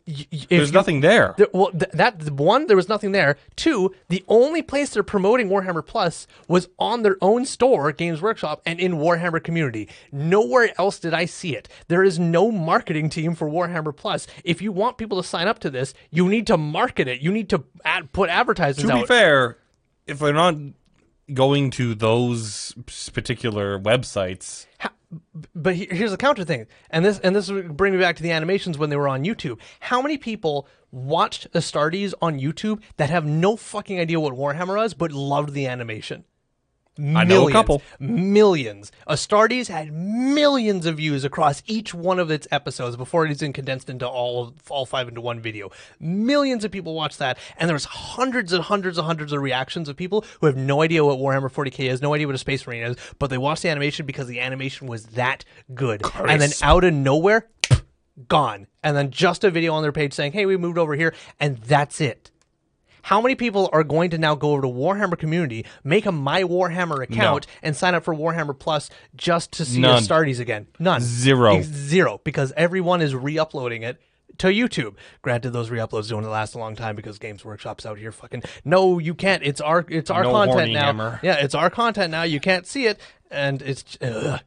If 0.07 0.47
There's 0.49 0.69
you- 0.69 0.73
nothing 0.73 1.01
there. 1.01 1.35
well, 1.53 1.71
th- 1.71 1.91
that 1.93 2.31
one, 2.31 2.67
there 2.67 2.75
was 2.75 2.89
nothing 2.89 3.11
there. 3.11 3.37
Two, 3.55 3.93
the 4.09 4.23
only 4.27 4.61
place 4.61 4.89
they're 4.91 5.03
promoting 5.03 5.47
Warhammer 5.49 5.85
Plus 5.85 6.27
was 6.47 6.67
on 6.79 7.03
their 7.03 7.17
own 7.21 7.45
store, 7.45 7.91
Games 7.91 8.21
Workshop, 8.21 8.61
and 8.65 8.79
in 8.79 8.93
Warhammer 8.93 9.43
Community. 9.43 9.87
Nowhere 10.11 10.69
else 10.79 10.99
did 10.99 11.13
I 11.13 11.25
see 11.25 11.55
it. 11.55 11.67
There 11.87 12.03
is 12.03 12.19
no 12.19 12.51
marketing 12.51 13.09
team 13.09 13.35
for 13.35 13.47
Warhammer 13.49 13.95
Plus. 13.95 14.27
If 14.43 14.61
you 14.61 14.71
want 14.71 14.97
people 14.97 15.21
to 15.21 15.27
sign 15.27 15.47
up 15.47 15.59
to 15.59 15.69
this, 15.69 15.93
you 16.09 16.27
need 16.27 16.47
to 16.47 16.57
market 16.57 17.07
it. 17.07 17.21
You 17.21 17.31
need 17.31 17.49
to 17.49 17.63
ad- 17.85 18.11
put 18.11 18.29
advertisements 18.29 18.89
to 18.89 18.95
out. 18.97 19.01
be 19.01 19.07
fair, 19.07 19.57
if 20.07 20.19
they're 20.19 20.33
not 20.33 20.55
going 21.33 21.69
to 21.71 21.95
those 21.95 22.73
particular 23.13 23.79
websites, 23.79 24.65
but 25.53 25.75
here's 25.75 26.11
the 26.11 26.17
counter 26.17 26.43
thing, 26.43 26.67
and 26.89 27.03
this 27.03 27.19
and 27.19 27.35
this 27.35 27.49
will 27.49 27.63
bring 27.63 27.93
me 27.93 27.99
back 27.99 28.15
to 28.17 28.23
the 28.23 28.31
animations 28.31 28.77
when 28.77 28.89
they 28.89 28.95
were 28.95 29.07
on 29.07 29.23
YouTube. 29.23 29.59
How 29.79 30.01
many 30.01 30.17
people 30.17 30.67
watched 30.91 31.51
Astartes 31.53 32.13
on 32.21 32.39
YouTube 32.39 32.81
that 32.97 33.09
have 33.09 33.25
no 33.25 33.55
fucking 33.55 33.99
idea 33.99 34.19
what 34.19 34.33
Warhammer 34.33 34.83
is, 34.85 34.93
but 34.93 35.11
loved 35.11 35.53
the 35.53 35.67
animation? 35.67 36.25
I 36.99 37.23
know 37.23 37.47
a 37.47 37.51
couple. 37.51 37.81
Millions. 37.99 38.91
Astartes 39.07 39.67
had 39.67 39.93
millions 39.93 40.85
of 40.85 40.97
views 40.97 41.23
across 41.23 41.63
each 41.65 41.93
one 41.93 42.19
of 42.19 42.29
its 42.29 42.47
episodes 42.51 42.97
before 42.97 43.25
it 43.25 43.31
is 43.31 43.41
in 43.41 43.53
condensed 43.53 43.89
into 43.89 44.07
all 44.07 44.43
of, 44.43 44.53
all 44.69 44.85
five 44.85 45.07
into 45.07 45.21
one 45.21 45.39
video. 45.39 45.71
Millions 45.99 46.65
of 46.65 46.71
people 46.71 46.93
watched 46.93 47.19
that, 47.19 47.37
and 47.57 47.69
there 47.69 47.75
was 47.75 47.85
hundreds 47.85 48.51
and 48.51 48.63
hundreds 48.63 48.97
and 48.97 49.07
hundreds 49.07 49.31
of 49.31 49.41
reactions 49.41 49.87
of 49.87 49.95
people 49.95 50.25
who 50.41 50.47
have 50.47 50.57
no 50.57 50.81
idea 50.81 51.05
what 51.05 51.17
Warhammer 51.17 51.51
40k 51.51 51.89
is, 51.89 52.01
no 52.01 52.13
idea 52.13 52.27
what 52.27 52.35
a 52.35 52.39
Space 52.39 52.67
Marine 52.67 52.83
is, 52.83 52.97
but 53.19 53.29
they 53.29 53.37
watched 53.37 53.63
the 53.63 53.69
animation 53.69 54.05
because 54.05 54.27
the 54.27 54.41
animation 54.41 54.87
was 54.87 55.05
that 55.07 55.45
good. 55.73 56.01
And 56.27 56.41
then 56.41 56.51
out 56.61 56.83
of 56.83 56.93
nowhere, 56.93 57.47
gone. 58.27 58.67
And 58.83 58.97
then 58.97 59.11
just 59.11 59.43
a 59.43 59.51
video 59.51 59.73
on 59.73 59.83
their 59.83 59.91
page 59.91 60.13
saying, 60.13 60.33
"Hey, 60.33 60.45
we 60.45 60.57
moved 60.57 60.77
over 60.77 60.95
here," 60.95 61.13
and 61.39 61.57
that's 61.57 62.01
it. 62.01 62.30
How 63.03 63.21
many 63.21 63.35
people 63.35 63.69
are 63.73 63.83
going 63.83 64.09
to 64.11 64.17
now 64.17 64.35
go 64.35 64.51
over 64.51 64.61
to 64.61 64.67
Warhammer 64.67 65.17
community, 65.17 65.65
make 65.83 66.05
a 66.05 66.11
My 66.11 66.43
Warhammer 66.43 67.03
account, 67.03 67.47
and 67.63 67.75
sign 67.75 67.95
up 67.95 68.03
for 68.03 68.13
Warhammer 68.15 68.57
Plus 68.57 68.89
just 69.15 69.51
to 69.53 69.65
see 69.65 69.79
None. 69.79 70.01
Astartes 70.01 70.39
again? 70.39 70.67
None. 70.79 71.01
Zero. 71.01 71.61
Zero. 71.61 72.21
Because 72.23 72.53
everyone 72.55 73.01
is 73.01 73.15
re-uploading 73.15 73.83
it 73.83 73.99
to 74.37 74.47
YouTube. 74.47 74.95
Granted, 75.21 75.51
those 75.51 75.69
re-uploads 75.69 76.09
don't 76.09 76.23
last 76.23 76.55
a 76.55 76.57
long 76.59 76.75
time 76.75 76.95
because 76.95 77.19
Games 77.19 77.43
Workshop's 77.43 77.85
out 77.85 77.97
here 77.97 78.11
fucking. 78.11 78.43
No, 78.63 78.97
you 78.99 79.13
can't. 79.13 79.43
It's 79.43 79.61
our 79.61 79.85
it's 79.89 80.09
our 80.09 80.23
No 80.23 80.31
content 80.31 80.73
now. 80.73 80.85
hammer. 80.85 81.19
Yeah, 81.21 81.35
it's 81.35 81.53
our 81.55 81.69
content 81.69 82.11
now. 82.11 82.23
You 82.23 82.39
can't 82.39 82.65
see 82.65 82.85
it, 82.87 82.99
and 83.29 83.61
it's. 83.61 83.97
Ugh. 84.01 84.39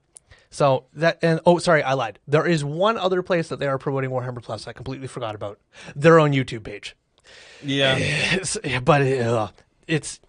So 0.50 0.84
that 0.94 1.18
and 1.20 1.40
oh 1.46 1.58
sorry 1.58 1.82
I 1.82 1.94
lied. 1.94 2.20
There 2.28 2.46
is 2.46 2.64
one 2.64 2.96
other 2.96 3.22
place 3.22 3.48
that 3.48 3.58
they 3.58 3.66
are 3.66 3.76
promoting 3.76 4.10
Warhammer 4.10 4.40
Plus. 4.42 4.68
I 4.68 4.72
completely 4.72 5.08
forgot 5.08 5.34
about 5.34 5.58
their 5.96 6.20
own 6.20 6.30
YouTube 6.32 6.62
page. 6.62 6.94
Yeah, 7.64 7.96
It's, 7.98 8.56
but 8.84 9.02
uh, 9.02 9.48
it's 9.86 10.20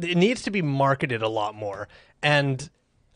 it 0.00 0.16
needs 0.16 0.42
to 0.42 0.50
be 0.50 0.62
marketed 0.62 1.22
a 1.22 1.28
lot 1.28 1.54
more. 1.54 1.88
And 2.22 2.68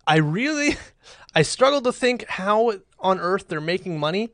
I 0.07 0.19
really 0.19 0.77
I 1.35 1.43
struggle 1.43 1.81
to 1.83 1.93
think 1.93 2.27
how 2.29 2.75
on 3.01 3.19
earth 3.21 3.49
they're 3.49 3.61
making 3.61 3.99
money. 3.99 4.31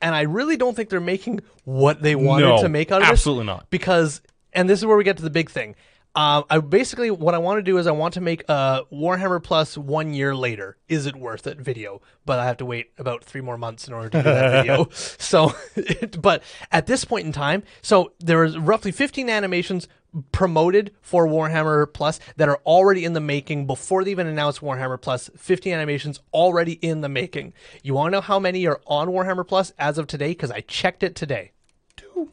And 0.00 0.14
I 0.14 0.22
really 0.22 0.56
don't 0.56 0.76
think 0.76 0.90
they're 0.90 1.00
making 1.00 1.40
what 1.64 2.02
they 2.02 2.14
wanted 2.14 2.46
No, 2.46 2.62
to 2.62 2.68
make 2.68 2.92
out 2.92 3.02
of 3.02 3.08
it. 3.08 3.10
absolutely 3.10 3.46
not. 3.46 3.68
Because 3.68 4.20
and 4.52 4.70
this 4.70 4.78
is 4.78 4.86
where 4.86 4.96
we 4.96 5.02
get 5.04 5.16
to 5.16 5.22
the 5.24 5.30
big 5.30 5.50
thing. 5.50 5.74
Um, 6.18 6.46
I 6.50 6.58
basically 6.58 7.12
what 7.12 7.36
I 7.36 7.38
want 7.38 7.58
to 7.58 7.62
do 7.62 7.78
is 7.78 7.86
I 7.86 7.92
want 7.92 8.14
to 8.14 8.20
make 8.20 8.42
a 8.48 8.82
Warhammer 8.92 9.40
Plus 9.40 9.78
one 9.78 10.12
year 10.12 10.34
later. 10.34 10.76
Is 10.88 11.06
it 11.06 11.14
worth 11.14 11.46
it? 11.46 11.60
Video, 11.60 12.02
but 12.26 12.40
I 12.40 12.46
have 12.46 12.56
to 12.56 12.64
wait 12.64 12.90
about 12.98 13.22
three 13.22 13.40
more 13.40 13.56
months 13.56 13.86
in 13.86 13.94
order 13.94 14.08
to 14.08 14.18
do 14.18 14.24
that 14.24 14.50
video. 14.66 14.88
So, 14.90 15.52
but 16.20 16.42
at 16.72 16.86
this 16.86 17.04
point 17.04 17.26
in 17.26 17.30
time, 17.32 17.62
so 17.82 18.14
there 18.18 18.42
is 18.42 18.58
roughly 18.58 18.90
15 18.90 19.30
animations 19.30 19.86
promoted 20.32 20.90
for 21.02 21.28
Warhammer 21.28 21.86
Plus 21.92 22.18
that 22.34 22.48
are 22.48 22.60
already 22.66 23.04
in 23.04 23.12
the 23.12 23.20
making 23.20 23.68
before 23.68 24.02
they 24.02 24.10
even 24.10 24.26
announced 24.26 24.60
Warhammer 24.60 25.00
Plus. 25.00 25.30
50 25.36 25.72
animations 25.72 26.18
already 26.34 26.72
in 26.72 27.00
the 27.00 27.08
making. 27.08 27.52
You 27.84 27.94
want 27.94 28.08
to 28.08 28.16
know 28.16 28.22
how 28.22 28.40
many 28.40 28.66
are 28.66 28.80
on 28.88 29.10
Warhammer 29.10 29.46
Plus 29.46 29.72
as 29.78 29.98
of 29.98 30.08
today? 30.08 30.30
Because 30.30 30.50
I 30.50 30.62
checked 30.62 31.04
it 31.04 31.14
today. 31.14 31.52
Two. 31.96 32.32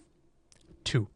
Two. 0.84 1.08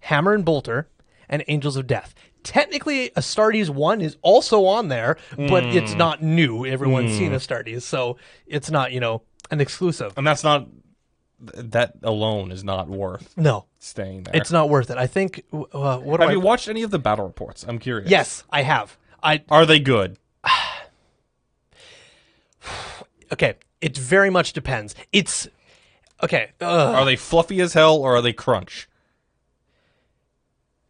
Hammer 0.00 0.34
and 0.34 0.44
Bolter, 0.44 0.88
and 1.32 1.42
Angels 1.48 1.76
of 1.76 1.88
Death. 1.88 2.14
Technically, 2.44 3.10
Astartes 3.16 3.70
1 3.70 4.00
is 4.00 4.16
also 4.22 4.66
on 4.66 4.88
there, 4.88 5.16
but 5.36 5.64
it's 5.64 5.94
not 5.94 6.22
new. 6.22 6.64
Everyone's 6.66 7.12
seen 7.16 7.32
Astartes, 7.32 7.82
so 7.82 8.16
it's 8.46 8.70
not, 8.70 8.92
you 8.92 9.00
know, 9.00 9.22
an 9.50 9.60
exclusive. 9.60 10.12
And 10.16 10.26
that's 10.26 10.44
not 10.44 10.68
that 11.40 11.94
alone 12.04 12.52
is 12.52 12.62
not 12.62 12.88
worth 12.88 13.34
No, 13.36 13.66
staying 13.80 14.24
there. 14.24 14.36
it's 14.36 14.52
not 14.52 14.68
worth 14.68 14.90
it. 14.90 14.98
I 14.98 15.08
think, 15.08 15.42
uh, 15.52 15.98
what 15.98 16.20
have 16.20 16.28
I. 16.28 16.32
you 16.32 16.40
watched 16.40 16.68
any 16.68 16.82
of 16.84 16.90
the 16.92 17.00
battle 17.00 17.24
reports? 17.24 17.64
I'm 17.66 17.78
curious. 17.80 18.08
yes, 18.10 18.44
I 18.50 18.62
have. 18.62 18.96
I 19.22 19.42
Are 19.50 19.66
they 19.66 19.80
good? 19.80 20.18
okay. 23.32 23.54
It 23.80 23.96
very 23.98 24.30
much 24.30 24.52
depends. 24.52 24.94
It's 25.12 25.48
okay. 26.22 26.52
Ugh. 26.60 26.94
Are 26.94 27.04
they 27.04 27.16
fluffy 27.16 27.60
as 27.60 27.72
hell 27.72 27.96
or 27.96 28.14
are 28.16 28.22
they 28.22 28.32
crunch? 28.32 28.88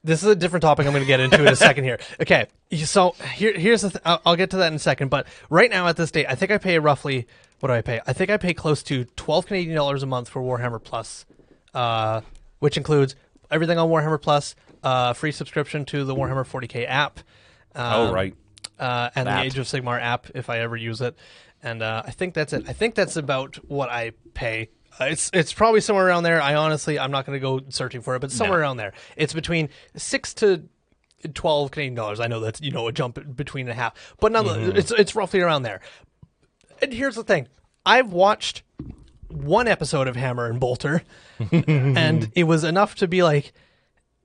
This 0.04 0.22
is 0.22 0.28
a 0.28 0.36
different 0.36 0.62
topic 0.62 0.86
I'm 0.86 0.92
going 0.92 1.02
to 1.02 1.06
get 1.06 1.20
into 1.20 1.40
in 1.40 1.48
a 1.52 1.56
second 1.68 1.84
here. 1.84 1.98
Okay, 2.20 2.46
so 2.84 3.14
here, 3.34 3.52
here's 3.58 3.82
the. 3.82 3.90
Th- 3.90 4.02
I'll, 4.04 4.20
I'll 4.26 4.36
get 4.36 4.50
to 4.50 4.56
that 4.58 4.68
in 4.68 4.74
a 4.74 4.78
second. 4.78 5.08
But 5.08 5.26
right 5.50 5.70
now 5.70 5.86
at 5.88 5.96
this 5.96 6.10
date, 6.10 6.26
I 6.28 6.34
think 6.34 6.50
I 6.50 6.58
pay 6.58 6.78
roughly. 6.78 7.26
What 7.60 7.68
do 7.68 7.74
I 7.74 7.80
pay? 7.82 8.00
I 8.06 8.12
think 8.12 8.30
I 8.30 8.36
pay 8.38 8.54
close 8.54 8.82
to 8.84 9.04
12 9.04 9.46
Canadian 9.46 9.76
dollars 9.76 10.02
a 10.02 10.06
month 10.06 10.28
for 10.28 10.42
Warhammer 10.42 10.82
Plus, 10.82 11.24
uh, 11.74 12.22
which 12.58 12.76
includes 12.76 13.14
everything 13.52 13.78
on 13.78 13.88
Warhammer 13.88 14.20
Plus, 14.20 14.56
uh, 14.82 15.12
free 15.12 15.30
subscription 15.30 15.84
to 15.86 16.04
the 16.04 16.14
Warhammer 16.14 16.44
40k 16.44 16.84
app. 16.88 17.20
Um, 17.74 17.92
oh 17.94 18.12
right. 18.12 18.34
uh, 18.80 19.10
and 19.14 19.28
That. 19.28 19.40
the 19.40 19.46
Age 19.46 19.58
of 19.58 19.66
Sigmar 19.66 20.00
app 20.00 20.26
if 20.34 20.50
I 20.50 20.58
ever 20.58 20.76
use 20.76 21.00
it. 21.00 21.16
And 21.62 21.80
uh, 21.82 22.02
I 22.04 22.10
think 22.10 22.34
that's 22.34 22.52
it. 22.52 22.68
I 22.68 22.72
think 22.72 22.96
that's 22.96 23.14
about 23.16 23.54
what 23.68 23.88
I 23.88 24.10
pay. 24.34 24.68
Uh, 25.00 25.04
it's 25.06 25.30
it's 25.32 25.52
probably 25.52 25.80
somewhere 25.80 26.06
around 26.06 26.22
there. 26.22 26.40
I 26.40 26.54
honestly 26.54 26.98
I'm 26.98 27.10
not 27.10 27.26
going 27.26 27.36
to 27.36 27.40
go 27.40 27.60
searching 27.68 28.02
for 28.02 28.14
it, 28.14 28.20
but 28.20 28.30
somewhere 28.30 28.60
around 28.60 28.76
there. 28.76 28.92
It's 29.16 29.32
between 29.32 29.68
six 29.96 30.34
to 30.34 30.64
twelve 31.34 31.70
Canadian 31.70 31.94
dollars. 31.94 32.20
I 32.20 32.26
know 32.26 32.40
that's 32.40 32.60
you 32.60 32.70
know 32.70 32.88
a 32.88 32.92
jump 32.92 33.36
between 33.36 33.68
a 33.68 33.74
half, 33.74 34.14
but 34.20 34.32
nonetheless, 34.32 34.76
it's 34.76 34.90
it's 34.92 35.14
roughly 35.16 35.40
around 35.40 35.62
there. 35.62 35.80
And 36.80 36.92
here's 36.92 37.14
the 37.14 37.24
thing: 37.24 37.48
I've 37.86 38.12
watched 38.12 38.62
one 39.28 39.66
episode 39.66 40.08
of 40.08 40.16
Hammer 40.16 40.46
and 40.46 40.60
Bolter, 40.60 41.02
and 41.52 42.30
it 42.34 42.44
was 42.44 42.64
enough 42.64 42.94
to 42.96 43.08
be 43.08 43.22
like, 43.22 43.52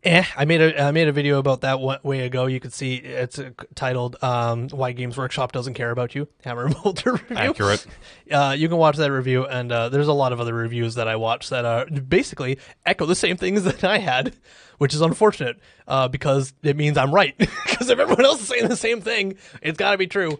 eh. 0.07 0.25
I 0.35 0.45
made 0.45 0.61
a 0.61 0.83
I 0.83 0.91
made 0.91 1.07
a 1.07 1.11
video 1.11 1.39
about 1.39 1.61
that 1.61 1.79
one 1.79 1.99
way 2.03 2.21
ago. 2.21 2.45
You 2.45 2.59
could 2.59 2.73
see 2.73 2.95
it's 2.95 3.39
uh, 3.39 3.51
titled 3.75 4.15
um, 4.21 4.69
"Why 4.69 4.91
Games 4.91 5.17
Workshop 5.17 5.51
Doesn't 5.51 5.73
Care 5.73 5.91
About 5.91 6.15
You." 6.15 6.27
Hammer 6.43 6.65
and 6.65 6.75
Bolter 6.75 7.11
review. 7.29 7.37
Accurate. 7.37 7.85
Uh, 8.31 8.55
you 8.57 8.67
can 8.67 8.77
watch 8.77 8.97
that 8.97 9.11
review, 9.11 9.45
and 9.45 9.71
uh, 9.71 9.89
there's 9.89 10.07
a 10.07 10.13
lot 10.13 10.33
of 10.33 10.39
other 10.39 10.53
reviews 10.53 10.95
that 10.95 11.07
I 11.07 11.15
watched 11.15 11.49
that 11.49 11.65
are 11.65 11.85
basically 11.85 12.59
echo 12.85 13.05
the 13.05 13.15
same 13.15 13.37
things 13.37 13.63
that 13.65 13.83
I 13.83 13.99
had, 13.99 14.35
which 14.77 14.93
is 14.93 15.01
unfortunate 15.01 15.59
uh, 15.87 16.07
because 16.07 16.53
it 16.63 16.75
means 16.75 16.97
I'm 16.97 17.13
right. 17.13 17.35
Because 17.77 17.91
if 17.91 17.99
everyone 17.99 18.25
else 18.25 18.41
is 18.41 18.47
saying 18.47 18.69
the 18.69 18.75
same 18.75 19.01
thing, 19.01 19.35
it's 19.61 19.77
got 19.77 19.91
to 19.91 19.99
be 19.99 20.07
true. 20.07 20.39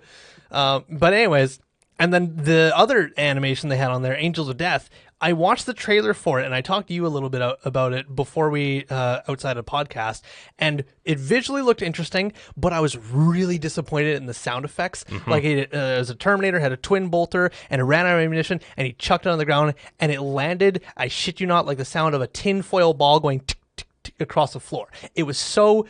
Uh, 0.50 0.80
but 0.90 1.14
anyways, 1.14 1.60
and 2.00 2.14
then 2.14 2.36
the 2.36 2.72
other 2.76 3.12
animation 3.18 3.70
they 3.70 3.78
had 3.78 3.92
on 3.92 4.02
there, 4.02 4.16
Angels 4.18 4.50
of 4.50 4.58
Death. 4.58 4.90
I 5.20 5.34
watched 5.34 5.66
the 5.66 5.74
trailer 5.74 6.14
for 6.14 6.40
it, 6.40 6.46
and 6.46 6.54
I 6.54 6.62
talked 6.62 6.90
to 6.90 6.94
you 6.94 7.06
a 7.06 7.10
little 7.10 7.30
bit 7.30 7.42
about 7.66 7.94
it 7.94 8.16
before 8.16 8.50
we 8.50 8.86
uh, 8.90 9.22
outside 9.28 9.58
of 9.58 9.66
podcast, 9.66 10.22
and 10.60 10.84
it 11.06 11.18
visually 11.18 11.62
looked 11.64 11.82
interesting, 11.82 12.34
but 12.56 12.72
I 12.72 12.80
was 12.82 12.98
really 12.98 13.58
disappointed 13.58 14.16
in 14.16 14.28
the 14.28 14.34
sound 14.34 14.64
effects. 14.64 15.06
Like 15.26 15.44
it 15.44 15.74
uh, 15.74 15.78
as 15.78 16.10
a 16.10 16.16
Terminator 16.16 16.60
had 16.60 16.72
a 16.72 16.78
twin 16.78 17.08
bolter, 17.10 17.52
and 17.70 17.82
it 17.82 17.84
ran 17.84 18.06
out 18.06 18.16
of 18.16 18.22
ammunition, 18.22 18.62
and 18.78 18.86
he 18.86 18.94
chucked 18.94 19.26
it 19.26 19.30
on 19.30 19.40
the 19.40 19.46
ground, 19.46 19.74
and 20.00 20.12
it 20.12 20.22
landed. 20.22 20.84
I 20.96 21.08
shit 21.08 21.40
you 21.40 21.48
not, 21.48 21.66
like 21.66 21.78
the 21.80 21.86
sound 21.86 22.14
of 22.14 22.22
a 22.22 22.28
tinfoil 22.28 22.94
ball 22.94 23.20
going 23.20 23.40
tick, 23.40 23.58
tick, 23.76 23.88
tick 24.04 24.16
across 24.20 24.54
the 24.54 24.60
floor. 24.60 24.88
It 25.16 25.24
was 25.24 25.40
so 25.40 25.88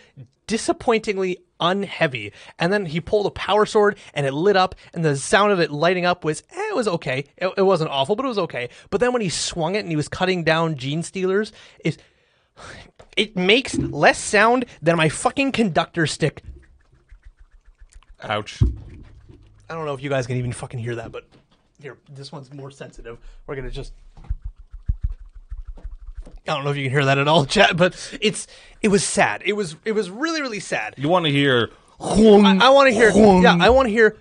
disappointingly 0.48 1.40
unheavy. 1.60 2.32
And 2.60 2.72
then 2.72 2.86
he 2.86 3.02
pulled 3.02 3.26
a 3.26 3.32
power 3.32 3.66
sword 3.66 3.98
and 4.14 4.26
it 4.26 4.34
lit 4.34 4.56
up, 4.56 4.76
and 4.94 5.04
the 5.04 5.16
sound 5.16 5.52
of 5.52 5.60
it 5.60 5.72
lighting 5.72 6.06
up 6.06 6.24
was 6.24 6.44
eh, 6.52 6.70
it 6.70 6.76
was 6.76 6.88
okay. 6.88 7.26
It, 7.38 7.54
it 7.58 7.64
wasn't 7.64 7.92
awful, 7.92 8.16
but 8.16 8.26
it 8.26 8.30
was 8.30 8.40
okay. 8.40 8.70
But 8.90 9.00
then 9.00 9.14
when 9.14 9.22
he 9.22 9.30
swung 9.30 9.76
it 9.76 9.80
and 9.80 9.90
he 9.90 9.96
was 9.96 10.08
cutting 10.08 10.44
down 10.44 10.76
gene 10.76 11.04
stealers, 11.04 11.52
it 11.80 11.98
it 13.16 13.36
makes 13.36 13.76
less 13.76 14.20
sound 14.20 14.66
than 14.82 14.98
my 14.98 15.10
fucking 15.10 15.52
conductor 15.52 16.08
stick. 16.08 16.44
Ouch. 18.24 18.62
I 19.70 19.74
don't 19.74 19.86
know 19.86 19.94
if 19.94 20.02
you 20.02 20.10
guys 20.10 20.28
can 20.28 20.38
even 20.38 20.54
fucking 20.54 20.80
hear 20.80 20.96
that, 20.96 21.12
but 21.12 21.28
here, 21.82 21.98
this 22.10 22.32
one's 22.32 22.52
more 22.54 22.72
sensitive. 22.72 23.18
We're 23.46 23.56
gonna 23.56 23.72
just. 23.72 23.94
I 26.48 26.54
don't 26.56 26.64
know 26.64 26.72
if 26.72 26.78
you 26.78 26.84
can 26.84 26.92
hear 26.92 27.06
that 27.06 27.18
at 27.18 27.28
all, 27.28 27.46
chat, 27.58 27.76
but 27.78 28.18
it's 28.22 28.48
it 28.82 28.88
was 28.90 29.04
sad. 29.04 29.42
It 29.46 29.54
was 29.54 29.76
it 29.86 29.92
was 29.94 30.10
really 30.10 30.42
really 30.42 30.60
sad. 30.60 30.96
You 30.98 31.10
want 31.10 31.26
to 31.26 31.32
hear? 31.32 31.70
I, 32.62 32.68
I 32.68 32.70
want 32.70 32.88
to 32.90 32.94
hear. 32.94 33.10
Yeah, 33.12 33.58
I 33.60 33.70
want 33.70 33.88
to 33.88 33.92
hear. 33.92 34.18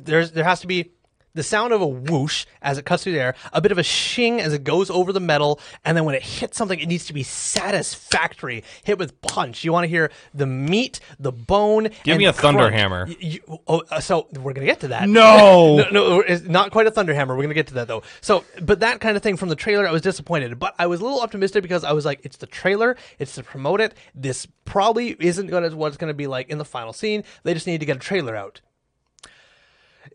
There's 0.00 0.30
there 0.32 0.44
has 0.44 0.60
to 0.60 0.66
be 0.66 0.92
the 1.36 1.42
sound 1.42 1.72
of 1.72 1.80
a 1.80 1.86
whoosh 1.86 2.46
as 2.62 2.78
it 2.78 2.84
cuts 2.84 3.04
through 3.04 3.12
the 3.12 3.20
air, 3.20 3.34
a 3.52 3.60
bit 3.60 3.70
of 3.70 3.78
a 3.78 3.82
shing 3.82 4.40
as 4.40 4.52
it 4.52 4.64
goes 4.64 4.90
over 4.90 5.12
the 5.12 5.20
metal, 5.20 5.60
and 5.84 5.96
then 5.96 6.04
when 6.04 6.14
it 6.14 6.22
hits 6.22 6.56
something, 6.56 6.80
it 6.80 6.88
needs 6.88 7.06
to 7.06 7.12
be 7.12 7.22
satisfactory, 7.22 8.64
hit 8.82 8.98
with 8.98 9.20
punch. 9.20 9.62
You 9.62 9.72
want 9.72 9.84
to 9.84 9.88
hear 9.88 10.10
the 10.34 10.46
meat, 10.46 10.98
the 11.20 11.32
bone. 11.32 11.84
Give 12.04 12.14
and 12.14 12.18
me 12.18 12.24
a 12.24 12.32
thunder 12.32 12.70
hammer. 12.70 13.06
Y- 13.06 13.16
you- 13.20 13.60
oh, 13.68 13.82
uh, 13.90 14.00
so 14.00 14.26
we're 14.32 14.54
gonna 14.54 14.66
get 14.66 14.80
to 14.80 14.88
that. 14.88 15.08
No. 15.08 15.76
no, 15.90 15.90
no, 15.90 16.20
it's 16.20 16.44
not 16.44 16.72
quite 16.72 16.86
a 16.86 16.90
thunder 16.90 17.14
hammer. 17.14 17.36
We're 17.36 17.42
gonna 17.42 17.54
get 17.54 17.68
to 17.68 17.74
that 17.74 17.88
though. 17.88 18.02
So, 18.20 18.44
but 18.62 18.80
that 18.80 19.00
kind 19.00 19.16
of 19.16 19.22
thing 19.22 19.36
from 19.36 19.50
the 19.50 19.56
trailer, 19.56 19.86
I 19.86 19.92
was 19.92 20.02
disappointed, 20.02 20.58
but 20.58 20.74
I 20.78 20.86
was 20.86 21.00
a 21.00 21.04
little 21.04 21.20
optimistic 21.20 21.62
because 21.62 21.84
I 21.84 21.92
was 21.92 22.04
like, 22.04 22.20
it's 22.24 22.38
the 22.38 22.46
trailer, 22.46 22.96
it's 23.18 23.34
to 23.34 23.42
promote 23.42 23.80
it. 23.80 23.94
This 24.14 24.46
probably 24.64 25.16
isn't 25.20 25.48
gonna 25.48 25.76
what 25.76 25.88
it's 25.88 25.96
gonna 25.98 26.14
be 26.14 26.26
like 26.26 26.48
in 26.48 26.58
the 26.58 26.64
final 26.64 26.92
scene. 26.92 27.24
They 27.42 27.52
just 27.54 27.66
need 27.66 27.80
to 27.80 27.86
get 27.86 27.96
a 27.96 28.00
trailer 28.00 28.34
out. 28.34 28.62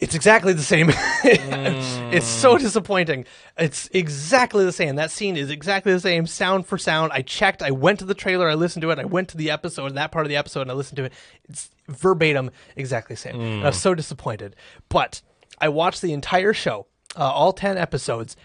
It's 0.01 0.15
exactly 0.15 0.53
the 0.53 0.63
same. 0.63 0.89
it's 1.23 2.25
so 2.25 2.57
disappointing. 2.57 3.25
It's 3.55 3.87
exactly 3.93 4.65
the 4.65 4.71
same. 4.71 4.95
That 4.95 5.11
scene 5.11 5.37
is 5.37 5.51
exactly 5.51 5.93
the 5.93 5.99
same, 5.99 6.25
sound 6.25 6.65
for 6.65 6.79
sound. 6.79 7.11
I 7.13 7.21
checked. 7.21 7.61
I 7.61 7.69
went 7.69 7.99
to 7.99 8.05
the 8.05 8.15
trailer. 8.15 8.49
I 8.49 8.55
listened 8.55 8.81
to 8.81 8.89
it. 8.89 8.97
I 8.97 9.05
went 9.05 9.29
to 9.29 9.37
the 9.37 9.51
episode, 9.51 9.93
that 9.93 10.11
part 10.11 10.25
of 10.25 10.29
the 10.29 10.37
episode, 10.37 10.61
and 10.63 10.71
I 10.71 10.73
listened 10.73 10.97
to 10.97 11.03
it. 11.03 11.13
It's 11.47 11.69
verbatim, 11.87 12.49
exactly 12.75 13.13
the 13.13 13.21
same. 13.21 13.39
And 13.39 13.63
I 13.63 13.67
was 13.67 13.79
so 13.79 13.93
disappointed. 13.93 14.55
But 14.89 15.21
I 15.59 15.69
watched 15.69 16.01
the 16.01 16.13
entire 16.13 16.53
show, 16.53 16.87
uh, 17.15 17.31
all 17.31 17.53
ten 17.53 17.77
episodes. 17.77 18.35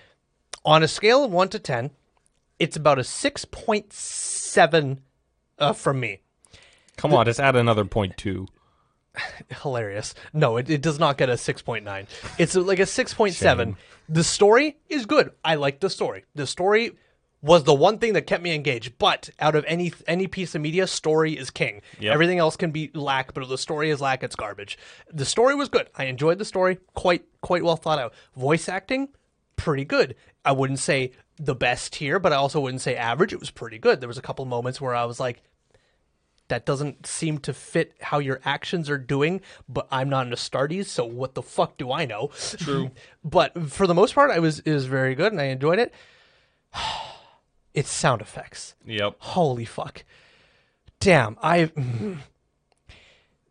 On 0.67 0.83
a 0.83 0.89
scale 0.89 1.25
of 1.25 1.33
one 1.33 1.49
to 1.49 1.59
ten, 1.59 1.91
it's 2.59 2.77
about 2.77 2.99
a 2.99 3.05
six 3.05 3.47
point 3.47 3.95
seven 3.95 5.01
uh, 5.59 5.73
from 5.73 6.01
me. 6.01 6.21
Come 6.99 7.15
on, 7.15 7.25
just 7.25 7.41
add 7.41 7.57
another 7.57 7.87
point 7.87 8.19
two. 8.19 8.47
hilarious. 9.63 10.15
No, 10.33 10.57
it, 10.57 10.69
it 10.71 10.83
does 10.83 10.99
not 10.99 11.19
get 11.19 11.29
a 11.29 11.35
6.9. 11.35 12.07
It's 12.39 12.55
like 12.55 12.79
a 12.79 12.83
6.7. 12.83 13.77
The 14.09 14.25
story 14.25 14.77
is 14.89 15.07
good. 15.07 15.33
I 15.45 15.57
like 15.57 15.81
the 15.81 15.91
story. 15.91 16.25
The 16.35 16.47
story 16.47 16.93
was 17.43 17.65
the 17.65 17.75
one 17.75 17.99
thing 17.99 18.15
that 18.15 18.23
kept 18.23 18.43
me 18.43 18.55
engaged. 18.55 18.99
But 18.99 19.31
out 19.41 19.55
of 19.55 19.65
any 19.67 19.93
any 20.07 20.27
piece 20.27 20.55
of 20.55 20.61
media, 20.61 20.87
story 20.87 21.33
is 21.37 21.51
king. 21.51 21.83
Yep. 22.01 22.13
Everything 22.15 22.39
else 22.39 22.57
can 22.57 22.71
be 22.71 22.91
lack, 22.95 23.35
but 23.35 23.43
if 23.43 23.49
the 23.49 23.59
story 23.59 23.91
is 23.91 24.01
lack, 24.01 24.23
it's 24.23 24.37
garbage. 24.37 24.79
The 25.13 25.25
story 25.25 25.55
was 25.55 25.69
good. 25.69 25.89
I 25.97 26.05
enjoyed 26.05 26.39
the 26.39 26.45
story. 26.45 26.79
Quite 26.95 27.25
quite 27.41 27.63
well 27.63 27.77
thought 27.77 27.99
out. 27.99 28.15
Voice 28.37 28.69
acting, 28.69 29.09
pretty 29.57 29.85
good. 29.85 30.17
I 30.45 30.53
wouldn't 30.53 30.79
say 30.79 31.13
the 31.39 31.55
best 31.55 31.97
here, 31.97 32.19
but 32.19 32.33
I 32.33 32.37
also 32.37 32.61
wouldn't 32.61 32.81
say 32.81 32.97
average. 32.97 33.33
It 33.33 33.41
was 33.41 33.51
pretty 33.51 33.79
good. 33.79 34.01
There 34.01 34.09
was 34.09 34.19
a 34.19 34.23
couple 34.23 34.45
moments 34.45 34.81
where 34.81 34.95
I 34.95 35.05
was 35.05 35.21
like, 35.21 35.43
that 36.49 36.65
doesn't 36.65 37.07
seem 37.07 37.39
to 37.39 37.53
fit 37.53 37.95
how 38.01 38.19
your 38.19 38.41
actions 38.45 38.89
are 38.89 38.99
doing, 38.99 39.41
but 39.69 39.87
I'm 39.91 40.09
not 40.09 40.27
an 40.27 40.33
Astartes, 40.33 40.87
so 40.87 41.05
what 41.05 41.35
the 41.35 41.43
fuck 41.43 41.77
do 41.77 41.91
I 41.93 42.05
know? 42.07 42.31
True. 42.59 42.91
but 43.25 43.71
for 43.71 43.87
the 43.87 43.95
most 43.95 44.15
part, 44.15 44.31
I 44.31 44.39
was 44.39 44.61
it 44.61 44.73
was 44.73 44.87
very 44.87 45.15
good 45.15 45.33
and 45.33 45.41
I 45.41 45.47
enjoyed 45.47 45.79
it. 45.79 45.93
It's 47.75 47.91
sound 47.91 48.23
effects. 48.23 48.75
Yep. 48.87 49.17
Holy 49.19 49.67
fuck. 49.67 50.03
Damn, 50.99 51.37
I 51.43 51.71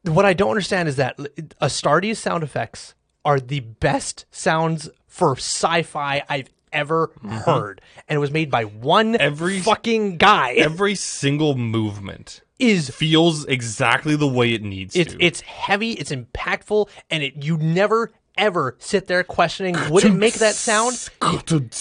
What 0.01 0.25
I 0.25 0.33
don't 0.33 0.49
understand 0.49 0.89
is 0.89 0.95
that 0.95 1.17
Astartes 1.61 2.17
sound 2.17 2.43
effects 2.43 2.95
are 3.23 3.39
the 3.39 3.59
best 3.59 4.25
sounds 4.31 4.89
for 5.07 5.33
sci-fi 5.35 6.23
I've 6.27 6.49
ever 6.73 7.11
heard. 7.45 7.81
And 8.07 8.17
it 8.17 8.19
was 8.19 8.31
made 8.31 8.49
by 8.49 8.63
one 8.63 9.13
Mm-hmm. 9.13 9.21
Every- 9.21 9.59
fucking 9.59 10.17
guy. 10.17 10.53
Every 10.53 10.95
single 10.95 11.55
movement 11.55 12.41
is 12.59 12.89
feels 12.89 13.45
exactly 13.45 14.15
the 14.15 14.27
way 14.27 14.53
it 14.53 14.63
needs 14.63 14.95
It's 14.95 15.13
to. 15.13 15.23
it's 15.23 15.41
heavy, 15.41 15.91
it's 15.91 16.11
impactful, 16.11 16.89
and 17.09 17.23
it 17.23 17.43
you 17.43 17.57
never 17.57 18.13
ever 18.37 18.75
sit 18.79 19.07
there 19.07 19.23
questioning 19.23 19.75
would 19.89 20.03
it 20.03 20.13
make 20.13 20.33
that 20.35 20.55
sound? 20.55 21.09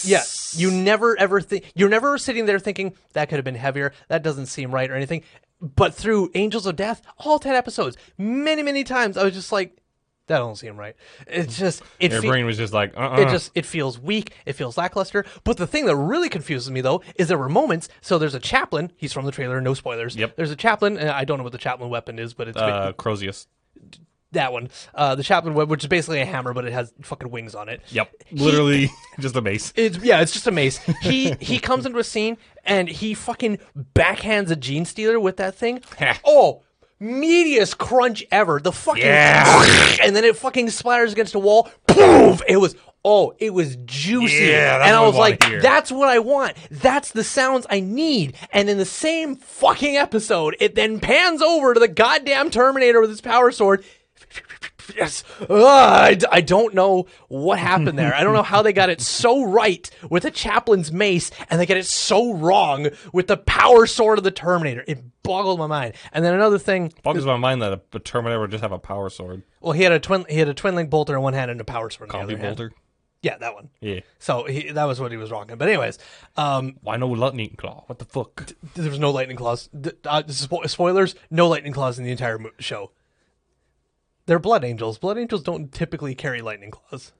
Yeah, 0.04 0.22
you 0.52 0.70
never 0.70 1.18
ever 1.18 1.40
think 1.40 1.64
you're 1.74 1.88
never 1.88 2.16
sitting 2.18 2.46
there 2.46 2.58
thinking 2.58 2.94
that 3.12 3.28
could 3.28 3.36
have 3.36 3.44
been 3.44 3.54
heavier. 3.54 3.92
That 4.08 4.22
doesn't 4.22 4.46
seem 4.46 4.70
right 4.72 4.90
or 4.90 4.94
anything. 4.94 5.22
But 5.60 5.94
through 5.94 6.30
Angels 6.34 6.66
of 6.66 6.76
Death, 6.76 7.02
all 7.18 7.38
ten 7.38 7.54
episodes, 7.54 7.96
many 8.18 8.62
many 8.62 8.84
times, 8.84 9.16
I 9.16 9.24
was 9.24 9.34
just 9.34 9.50
like, 9.52 9.76
That 10.26 10.38
don't 10.38 10.56
seem 10.56 10.76
right. 10.78 10.96
It's 11.26 11.58
just 11.58 11.82
it. 12.00 12.10
Your 12.10 12.22
fe- 12.22 12.28
brain 12.28 12.46
was 12.46 12.56
just 12.56 12.72
like, 12.72 12.94
uh, 12.96 13.16
It 13.18 13.28
just 13.30 13.50
it 13.54 13.66
feels 13.66 13.98
weak. 13.98 14.32
It 14.46 14.54
feels 14.54 14.78
lackluster. 14.78 15.24
But 15.44 15.58
the 15.58 15.66
thing 15.66 15.84
that 15.86 15.96
really 15.96 16.30
confuses 16.30 16.70
me 16.70 16.80
though 16.80 17.02
is 17.16 17.28
there 17.28 17.36
were 17.36 17.48
moments. 17.50 17.88
So 18.00 18.18
there's 18.18 18.34
a 18.34 18.40
chaplain. 18.40 18.90
He's 18.96 19.12
from 19.12 19.26
the 19.26 19.32
trailer. 19.32 19.60
No 19.60 19.74
spoilers. 19.74 20.16
Yep. 20.16 20.36
There's 20.36 20.50
a 20.50 20.56
chaplain. 20.56 20.96
And 20.96 21.10
I 21.10 21.24
don't 21.24 21.36
know 21.38 21.44
what 21.44 21.52
the 21.52 21.58
chaplain 21.58 21.90
weapon 21.90 22.18
is, 22.18 22.32
but 22.32 22.48
it's 22.48 22.56
uh, 22.56 22.92
Crozius. 22.96 23.46
that 24.32 24.52
one. 24.52 24.70
Uh, 24.94 25.14
the 25.14 25.22
chaplain 25.22 25.52
weapon, 25.54 25.68
which 25.68 25.84
is 25.84 25.88
basically 25.88 26.20
a 26.22 26.24
hammer, 26.26 26.54
but 26.54 26.64
it 26.64 26.72
has 26.72 26.92
fucking 27.02 27.30
wings 27.30 27.54
on 27.54 27.68
it. 27.68 27.82
Yep, 27.90 28.10
literally 28.32 28.90
just 29.20 29.36
a 29.36 29.42
mace. 29.42 29.72
It's 29.76 29.98
yeah, 29.98 30.20
it's 30.22 30.32
just 30.32 30.46
a 30.46 30.50
mace. 30.50 30.78
He 31.02 31.32
he 31.40 31.58
comes 31.58 31.84
into 31.86 31.98
a 31.98 32.04
scene 32.04 32.38
and 32.64 32.88
he 32.88 33.12
fucking 33.14 33.58
backhands 33.94 34.50
a 34.50 34.56
gene 34.56 34.86
stealer 34.86 35.20
with 35.20 35.36
that 35.36 35.54
thing. 35.54 35.82
oh, 36.24 36.62
meatiest 37.00 37.78
crunch 37.78 38.24
ever. 38.30 38.60
The 38.60 38.72
fucking 38.72 39.02
Yeah. 39.02 39.96
and 40.02 40.14
then 40.14 40.24
it 40.24 40.36
fucking 40.36 40.66
splatters 40.66 41.12
against 41.12 41.34
a 41.34 41.38
wall. 41.38 41.70
Poof! 41.86 42.42
It 42.48 42.56
was 42.56 42.76
oh, 43.04 43.34
it 43.38 43.50
was 43.50 43.76
juicy. 43.84 44.46
Yeah, 44.46 44.82
and 44.84 44.94
I 44.96 45.06
was 45.06 45.14
like, 45.14 45.42
hear. 45.44 45.60
that's 45.60 45.92
what 45.92 46.08
I 46.08 46.18
want. 46.18 46.56
That's 46.70 47.12
the 47.12 47.22
sounds 47.24 47.66
I 47.68 47.80
need. 47.80 48.36
And 48.52 48.70
in 48.70 48.78
the 48.78 48.84
same 48.84 49.36
fucking 49.36 49.96
episode, 49.96 50.56
it 50.58 50.74
then 50.74 51.00
pans 51.00 51.42
over 51.42 51.74
to 51.74 51.80
the 51.80 51.88
goddamn 51.88 52.50
Terminator 52.50 53.00
with 53.00 53.10
his 53.10 53.20
power 53.20 53.50
sword. 53.50 53.84
Yes. 54.96 55.24
Ugh, 55.40 55.50
I, 55.50 56.14
d- 56.14 56.26
I 56.30 56.40
don't 56.40 56.74
know 56.74 57.06
what 57.28 57.58
happened 57.58 57.98
there. 57.98 58.14
I 58.14 58.22
don't 58.24 58.34
know 58.34 58.42
how 58.42 58.62
they 58.62 58.72
got 58.72 58.90
it 58.90 59.00
so 59.00 59.42
right 59.44 59.88
with 60.10 60.22
the 60.24 60.30
chaplain's 60.30 60.92
mace 60.92 61.30
and 61.50 61.60
they 61.60 61.66
get 61.66 61.76
it 61.76 61.86
so 61.86 62.34
wrong 62.34 62.88
with 63.12 63.26
the 63.26 63.36
power 63.36 63.86
sword 63.86 64.18
of 64.18 64.24
the 64.24 64.30
Terminator. 64.30 64.84
It 64.86 65.02
boggled 65.22 65.58
my 65.58 65.66
mind. 65.66 65.94
And 66.12 66.24
then 66.24 66.34
another 66.34 66.58
thing, 66.58 66.92
Boggles 67.02 67.24
my 67.24 67.36
mind 67.36 67.62
that 67.62 67.72
a, 67.72 67.80
a 67.94 67.98
Terminator 68.00 68.40
would 68.40 68.50
just 68.50 68.62
have 68.62 68.72
a 68.72 68.78
power 68.78 69.08
sword. 69.10 69.42
well, 69.60 69.72
he 69.72 69.82
had 69.82 69.92
a 69.92 69.98
twin 70.00 70.26
he 70.28 70.38
had 70.38 70.48
a 70.48 70.54
twin 70.54 70.74
link 70.74 70.90
bolter 70.90 71.14
in 71.16 71.22
one 71.22 71.34
hand 71.34 71.50
and 71.50 71.60
a 71.60 71.64
power 71.64 71.88
sword 71.90 72.10
in 72.10 72.18
the 72.18 72.22
other 72.24 72.36
hand. 72.36 72.56
bolter. 72.56 72.72
Yeah, 73.22 73.38
that 73.38 73.54
one. 73.54 73.70
Yeah. 73.80 74.00
So 74.18 74.44
he, 74.44 74.70
that 74.72 74.84
was 74.84 75.00
what 75.00 75.10
he 75.10 75.16
was 75.16 75.30
rocking. 75.30 75.56
But 75.56 75.68
anyways, 75.68 75.98
um, 76.36 76.76
Why 76.82 76.98
no 76.98 77.08
lightning 77.08 77.54
claw? 77.56 77.84
What 77.86 77.98
the 77.98 78.04
fuck? 78.04 78.52
there 78.74 78.90
was 78.90 78.98
no 78.98 79.10
lightning 79.12 79.38
claws. 79.38 79.68
D- 79.68 79.92
Uh, 80.04 80.24
spo- 80.24 80.68
spoilers: 80.68 81.14
no 81.30 81.48
lightning 81.48 81.72
claws 81.72 81.98
in 81.98 82.04
the 82.04 82.10
entire 82.10 82.38
mo- 82.38 82.50
show. 82.58 82.90
They're 84.26 84.38
blood 84.38 84.64
angels. 84.64 84.98
Blood 84.98 85.18
angels 85.18 85.42
don't 85.42 85.70
typically 85.72 86.14
carry 86.14 86.40
lightning 86.40 86.70
claws. 86.70 87.12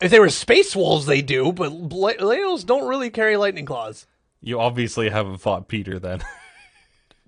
If 0.00 0.10
they 0.10 0.20
were 0.20 0.30
space 0.30 0.76
wolves, 0.76 1.06
they 1.06 1.22
do, 1.22 1.52
but 1.52 1.70
bl- 1.70 2.10
angels 2.10 2.64
don't 2.64 2.88
really 2.88 3.10
carry 3.10 3.36
lightning 3.36 3.66
claws. 3.66 4.06
You 4.40 4.60
obviously 4.60 5.10
haven't 5.10 5.38
fought 5.38 5.66
Peter 5.68 5.98
then. 5.98 6.22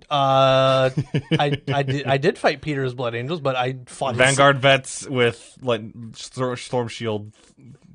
Uh, 0.08 0.90
I 1.38 1.60
I 1.72 1.82
did 1.82 2.06
I 2.06 2.16
did 2.18 2.38
fight 2.38 2.62
Peter's 2.62 2.94
blood 2.94 3.14
angels, 3.14 3.40
but 3.40 3.56
I 3.56 3.78
fought 3.86 4.14
his- 4.14 4.18
Vanguard 4.18 4.58
vets 4.58 5.08
with 5.08 5.56
like 5.62 5.82
storm 6.14 6.88
shield 6.88 7.32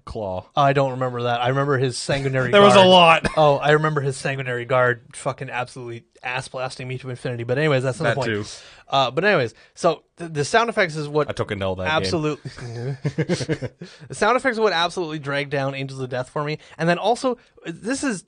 claw. 0.05 0.45
I 0.55 0.73
don't 0.73 0.91
remember 0.91 1.23
that. 1.23 1.41
I 1.41 1.49
remember 1.49 1.77
his 1.77 1.97
sanguinary. 1.97 2.51
Guard. 2.51 2.53
There 2.53 2.61
was 2.61 2.73
a 2.73 2.77
guard. 2.77 2.87
lot. 3.25 3.27
Oh, 3.37 3.57
I 3.57 3.71
remember 3.71 4.01
his 4.01 4.15
sanguinary 4.15 4.65
guard 4.65 5.03
fucking 5.15 5.49
absolutely 5.49 6.05
ass 6.23 6.47
blasting 6.47 6.87
me 6.87 6.97
to 6.99 7.09
infinity. 7.09 7.43
But 7.43 7.57
anyways, 7.57 7.83
that's 7.83 7.99
not 7.99 8.15
That 8.15 8.21
the 8.25 8.33
point. 8.35 8.47
too. 8.47 8.51
Uh, 8.87 9.11
but 9.11 9.25
anyways, 9.25 9.53
so 9.73 10.03
th- 10.17 10.31
the 10.31 10.45
sound 10.45 10.69
effects 10.69 10.95
is 10.95 11.07
what 11.09 11.29
I 11.29 11.33
took 11.33 11.51
a 11.51 11.59
L 11.59 11.75
that 11.75 11.85
game. 11.85 11.91
absolutely 11.91 12.51
the 13.15 13.71
sound 14.11 14.37
effects 14.37 14.59
what 14.59 14.73
absolutely 14.73 15.19
dragged 15.19 15.49
down 15.51 15.75
Angels 15.75 15.99
of 15.99 16.09
Death 16.09 16.29
for 16.29 16.43
me. 16.43 16.59
And 16.77 16.87
then 16.87 16.97
also, 16.97 17.37
this 17.65 18.03
is 18.03 18.25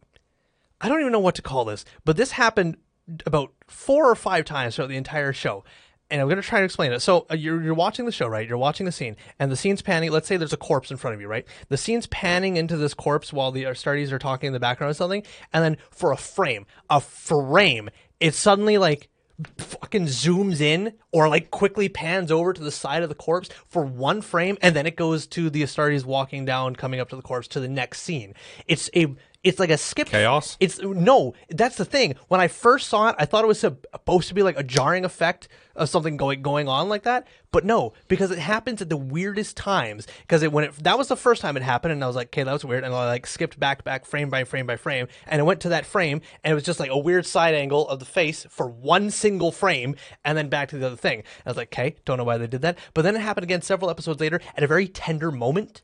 I 0.81 0.89
don't 0.89 0.99
even 0.99 1.11
know 1.11 1.19
what 1.19 1.35
to 1.35 1.41
call 1.41 1.65
this, 1.65 1.85
but 2.05 2.17
this 2.17 2.31
happened 2.31 2.77
about 3.25 3.51
four 3.67 4.09
or 4.09 4.15
five 4.15 4.45
times 4.45 4.75
throughout 4.75 4.89
the 4.89 4.97
entire 4.97 5.33
show. 5.33 5.63
And 6.09 6.21
I'm 6.21 6.27
going 6.27 6.41
to 6.41 6.47
try 6.47 6.59
to 6.59 6.65
explain 6.65 6.93
it. 6.93 7.01
So 7.01 7.25
uh, 7.29 7.35
you're, 7.35 7.61
you're 7.61 7.73
watching 7.73 8.05
the 8.05 8.11
show, 8.11 8.27
right? 8.27 8.47
You're 8.47 8.57
watching 8.57 8.85
the 8.85 8.91
scene, 8.91 9.17
and 9.39 9.51
the 9.51 9.57
scene's 9.57 9.81
panning. 9.81 10.11
Let's 10.11 10.27
say 10.27 10.37
there's 10.37 10.53
a 10.53 10.57
corpse 10.57 10.89
in 10.89 10.97
front 10.97 11.15
of 11.15 11.21
you, 11.21 11.27
right? 11.27 11.45
The 11.69 11.77
scene's 11.77 12.07
panning 12.07 12.55
into 12.55 12.77
this 12.77 12.93
corpse 12.93 13.33
while 13.33 13.51
the 13.51 13.63
Astartes 13.63 14.11
are 14.11 14.19
talking 14.19 14.47
in 14.47 14.53
the 14.53 14.59
background 14.59 14.91
or 14.91 14.93
something. 14.93 15.23
And 15.53 15.63
then 15.63 15.77
for 15.91 16.11
a 16.11 16.17
frame, 16.17 16.65
a 16.89 17.01
frame, 17.01 17.89
it 18.19 18.33
suddenly 18.35 18.77
like 18.77 19.09
fucking 19.57 20.05
zooms 20.05 20.61
in 20.61 20.93
or 21.11 21.29
like 21.29 21.51
quickly 21.51 21.89
pans 21.89 22.31
over 22.31 22.53
to 22.53 22.63
the 22.63 22.71
side 22.71 23.03
of 23.03 23.09
the 23.09 23.15
corpse 23.15 23.49
for 23.67 23.83
one 23.83 24.21
frame 24.21 24.57
and 24.61 24.75
then 24.75 24.87
it 24.87 24.95
goes 24.95 25.27
to 25.27 25.49
the 25.51 25.61
Astartes 25.61 26.05
walking 26.05 26.43
down 26.43 26.75
coming 26.75 26.99
up 26.99 27.09
to 27.09 27.15
the 27.15 27.21
corpse 27.21 27.47
to 27.49 27.59
the 27.59 27.67
next 27.67 28.01
scene. 28.01 28.33
It's 28.67 28.89
a 28.95 29.15
it's 29.47 29.59
like 29.59 29.69
a 29.69 29.77
skip 29.77 30.09
Chaos? 30.09 30.57
It's 30.59 30.79
no, 30.81 31.33
that's 31.49 31.77
the 31.77 31.85
thing. 31.85 32.15
When 32.27 32.41
I 32.41 32.47
first 32.47 32.89
saw 32.89 33.09
it, 33.09 33.15
I 33.17 33.25
thought 33.25 33.43
it 33.43 33.47
was 33.47 33.59
supposed 33.59 34.27
to 34.27 34.33
be 34.33 34.43
like 34.43 34.59
a 34.59 34.63
jarring 34.63 35.05
effect 35.05 35.47
of 35.75 35.89
something 35.89 36.17
going 36.17 36.41
going 36.41 36.67
on 36.67 36.89
like 36.89 37.03
that, 37.03 37.27
but 37.51 37.63
no, 37.63 37.93
because 38.07 38.31
it 38.31 38.39
happens 38.39 38.81
at 38.81 38.89
the 38.89 38.97
weirdest 38.97 39.55
times. 39.55 40.07
Because 40.21 40.43
it 40.43 40.51
when 40.51 40.65
it 40.65 40.73
that 40.83 40.97
was 40.97 41.07
the 41.07 41.15
first 41.15 41.41
time 41.41 41.55
it 41.55 41.63
happened, 41.63 41.93
and 41.93 42.03
I 42.03 42.07
was 42.07 42.15
like, 42.15 42.27
okay, 42.27 42.43
that 42.43 42.51
was 42.51 42.65
weird, 42.65 42.83
and 42.83 42.93
I 42.93 43.05
like 43.05 43.25
skipped 43.25 43.59
back 43.59 43.83
back 43.83 44.05
frame 44.05 44.29
by 44.29 44.43
frame 44.43 44.67
by 44.67 44.75
frame, 44.75 45.07
and 45.27 45.39
it 45.39 45.43
went 45.43 45.61
to 45.61 45.69
that 45.69 45.85
frame, 45.85 46.21
and 46.43 46.51
it 46.51 46.55
was 46.55 46.63
just 46.63 46.79
like 46.79 46.91
a 46.91 46.97
weird 46.97 47.25
side 47.25 47.55
angle 47.55 47.87
of 47.87 47.99
the 47.99 48.05
face 48.05 48.45
for 48.49 48.67
one 48.67 49.09
single 49.11 49.51
frame, 49.51 49.95
and 50.25 50.37
then 50.37 50.49
back 50.49 50.69
to 50.69 50.77
the 50.77 50.87
other 50.87 50.95
thing. 50.95 51.23
I 51.45 51.49
was 51.49 51.57
like, 51.57 51.69
okay, 51.69 51.95
don't 52.05 52.17
know 52.17 52.23
why 52.23 52.37
they 52.37 52.47
did 52.47 52.61
that, 52.63 52.77
but 52.93 53.03
then 53.03 53.15
it 53.15 53.21
happened 53.21 53.45
again 53.45 53.61
several 53.61 53.89
episodes 53.89 54.19
later 54.19 54.41
at 54.55 54.63
a 54.63 54.67
very 54.67 54.87
tender 54.87 55.31
moment 55.31 55.83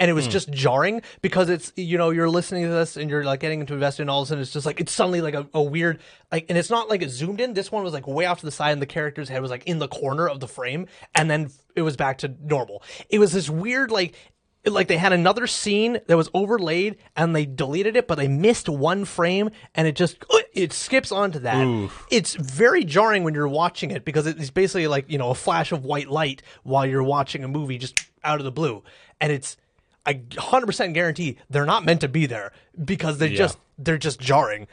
and 0.00 0.10
it 0.10 0.14
was 0.14 0.24
hmm. 0.24 0.32
just 0.32 0.50
jarring 0.50 1.02
because 1.20 1.48
it's 1.48 1.72
you 1.76 1.98
know 1.98 2.10
you're 2.10 2.30
listening 2.30 2.64
to 2.64 2.70
this 2.70 2.96
and 2.96 3.08
you're 3.08 3.22
like 3.22 3.38
getting 3.38 3.60
into 3.60 3.74
invested 3.74 4.02
and 4.02 4.10
all 4.10 4.22
of 4.22 4.26
a 4.26 4.28
sudden 4.28 4.42
it's 4.42 4.52
just 4.52 4.66
like 4.66 4.80
it's 4.80 4.90
suddenly 4.90 5.20
like 5.20 5.34
a, 5.34 5.46
a 5.54 5.62
weird 5.62 6.00
like 6.32 6.46
and 6.48 6.58
it's 6.58 6.70
not 6.70 6.88
like 6.88 7.02
it 7.02 7.10
zoomed 7.10 7.40
in. 7.40 7.54
This 7.54 7.70
one 7.70 7.84
was 7.84 7.92
like 7.92 8.08
way 8.08 8.24
off 8.24 8.40
to 8.40 8.46
the 8.46 8.50
side 8.50 8.72
and 8.72 8.82
the 8.82 8.86
character's 8.86 9.28
head 9.28 9.42
was 9.42 9.50
like 9.50 9.64
in 9.66 9.78
the 9.78 9.88
corner 9.88 10.28
of 10.28 10.40
the 10.40 10.48
frame 10.48 10.86
and 11.14 11.30
then 11.30 11.50
it 11.76 11.82
was 11.82 11.96
back 11.96 12.18
to 12.18 12.34
normal. 12.42 12.82
It 13.10 13.18
was 13.18 13.32
this 13.32 13.48
weird 13.48 13.92
like 13.92 14.14
like 14.66 14.88
they 14.88 14.98
had 14.98 15.12
another 15.12 15.46
scene 15.46 16.00
that 16.06 16.16
was 16.16 16.28
overlaid 16.34 16.96
and 17.16 17.34
they 17.34 17.46
deleted 17.46 17.96
it 17.96 18.06
but 18.06 18.16
they 18.16 18.28
missed 18.28 18.68
one 18.68 19.04
frame 19.04 19.50
and 19.74 19.86
it 19.86 19.96
just 19.96 20.16
uh, 20.30 20.38
it 20.54 20.72
skips 20.72 21.12
onto 21.12 21.40
that. 21.40 21.90
It's 22.10 22.34
very 22.34 22.84
jarring 22.84 23.22
when 23.22 23.34
you're 23.34 23.48
watching 23.48 23.90
it 23.90 24.04
because 24.06 24.26
it's 24.26 24.50
basically 24.50 24.86
like 24.86 25.10
you 25.10 25.18
know 25.18 25.28
a 25.28 25.34
flash 25.34 25.72
of 25.72 25.84
white 25.84 26.08
light 26.08 26.42
while 26.62 26.86
you're 26.86 27.02
watching 27.02 27.44
a 27.44 27.48
movie 27.48 27.76
just 27.76 28.10
out 28.24 28.38
of 28.38 28.44
the 28.44 28.52
blue. 28.52 28.82
And 29.20 29.30
it's 29.32 29.58
I 30.10 30.14
100% 30.14 30.92
guarantee 30.92 31.38
they're 31.48 31.64
not 31.64 31.84
meant 31.84 32.00
to 32.00 32.08
be 32.08 32.26
there 32.26 32.50
because 32.84 33.18
they 33.18 33.32
just 33.32 33.58
they're 33.78 33.96
just 33.96 34.18
jarring. 34.18 34.66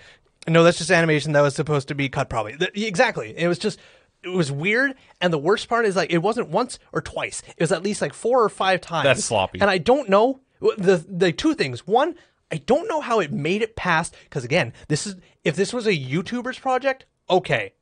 No, 0.48 0.64
that's 0.64 0.80
just 0.80 0.90
animation 0.90 1.34
that 1.34 1.42
was 1.42 1.54
supposed 1.54 1.90
to 1.90 1.96
be 1.96 2.10
cut 2.10 2.28
probably. 2.28 2.58
Th- 2.58 2.72
exactly. 2.76 3.38
It 3.38 3.48
was 3.48 3.60
just 3.60 3.78
it 4.24 4.30
was 4.30 4.52
weird 4.52 4.96
and 5.22 5.32
the 5.32 5.38
worst 5.38 5.70
part 5.70 5.86
is 5.86 5.96
like 5.96 6.12
it 6.12 6.18
wasn't 6.24 6.50
once 6.50 6.80
or 6.92 7.02
twice. 7.02 7.44
It 7.50 7.62
was 7.62 7.72
at 7.72 7.84
least 7.84 8.02
like 8.02 8.16
four 8.16 8.44
or 8.44 8.50
five 8.50 8.82
times. 8.82 9.04
That's 9.04 9.26
sloppy. 9.26 9.62
And 9.62 9.70
I 9.70 9.78
don't 9.78 10.10
know 10.10 10.40
the 10.60 11.06
the 11.08 11.32
two 11.32 11.54
things. 11.54 11.86
One, 11.86 12.16
I 12.52 12.58
don't 12.58 12.88
know 12.88 13.02
how 13.02 13.20
it 13.20 13.32
made 13.32 13.62
it 13.62 13.76
past 13.76 14.16
cuz 14.32 14.44
again, 14.44 14.74
this 14.88 15.06
is 15.06 15.18
if 15.44 15.56
this 15.56 15.72
was 15.72 15.86
a 15.86 15.96
YouTuber's 15.96 16.58
project, 16.58 17.06
okay. 17.30 17.74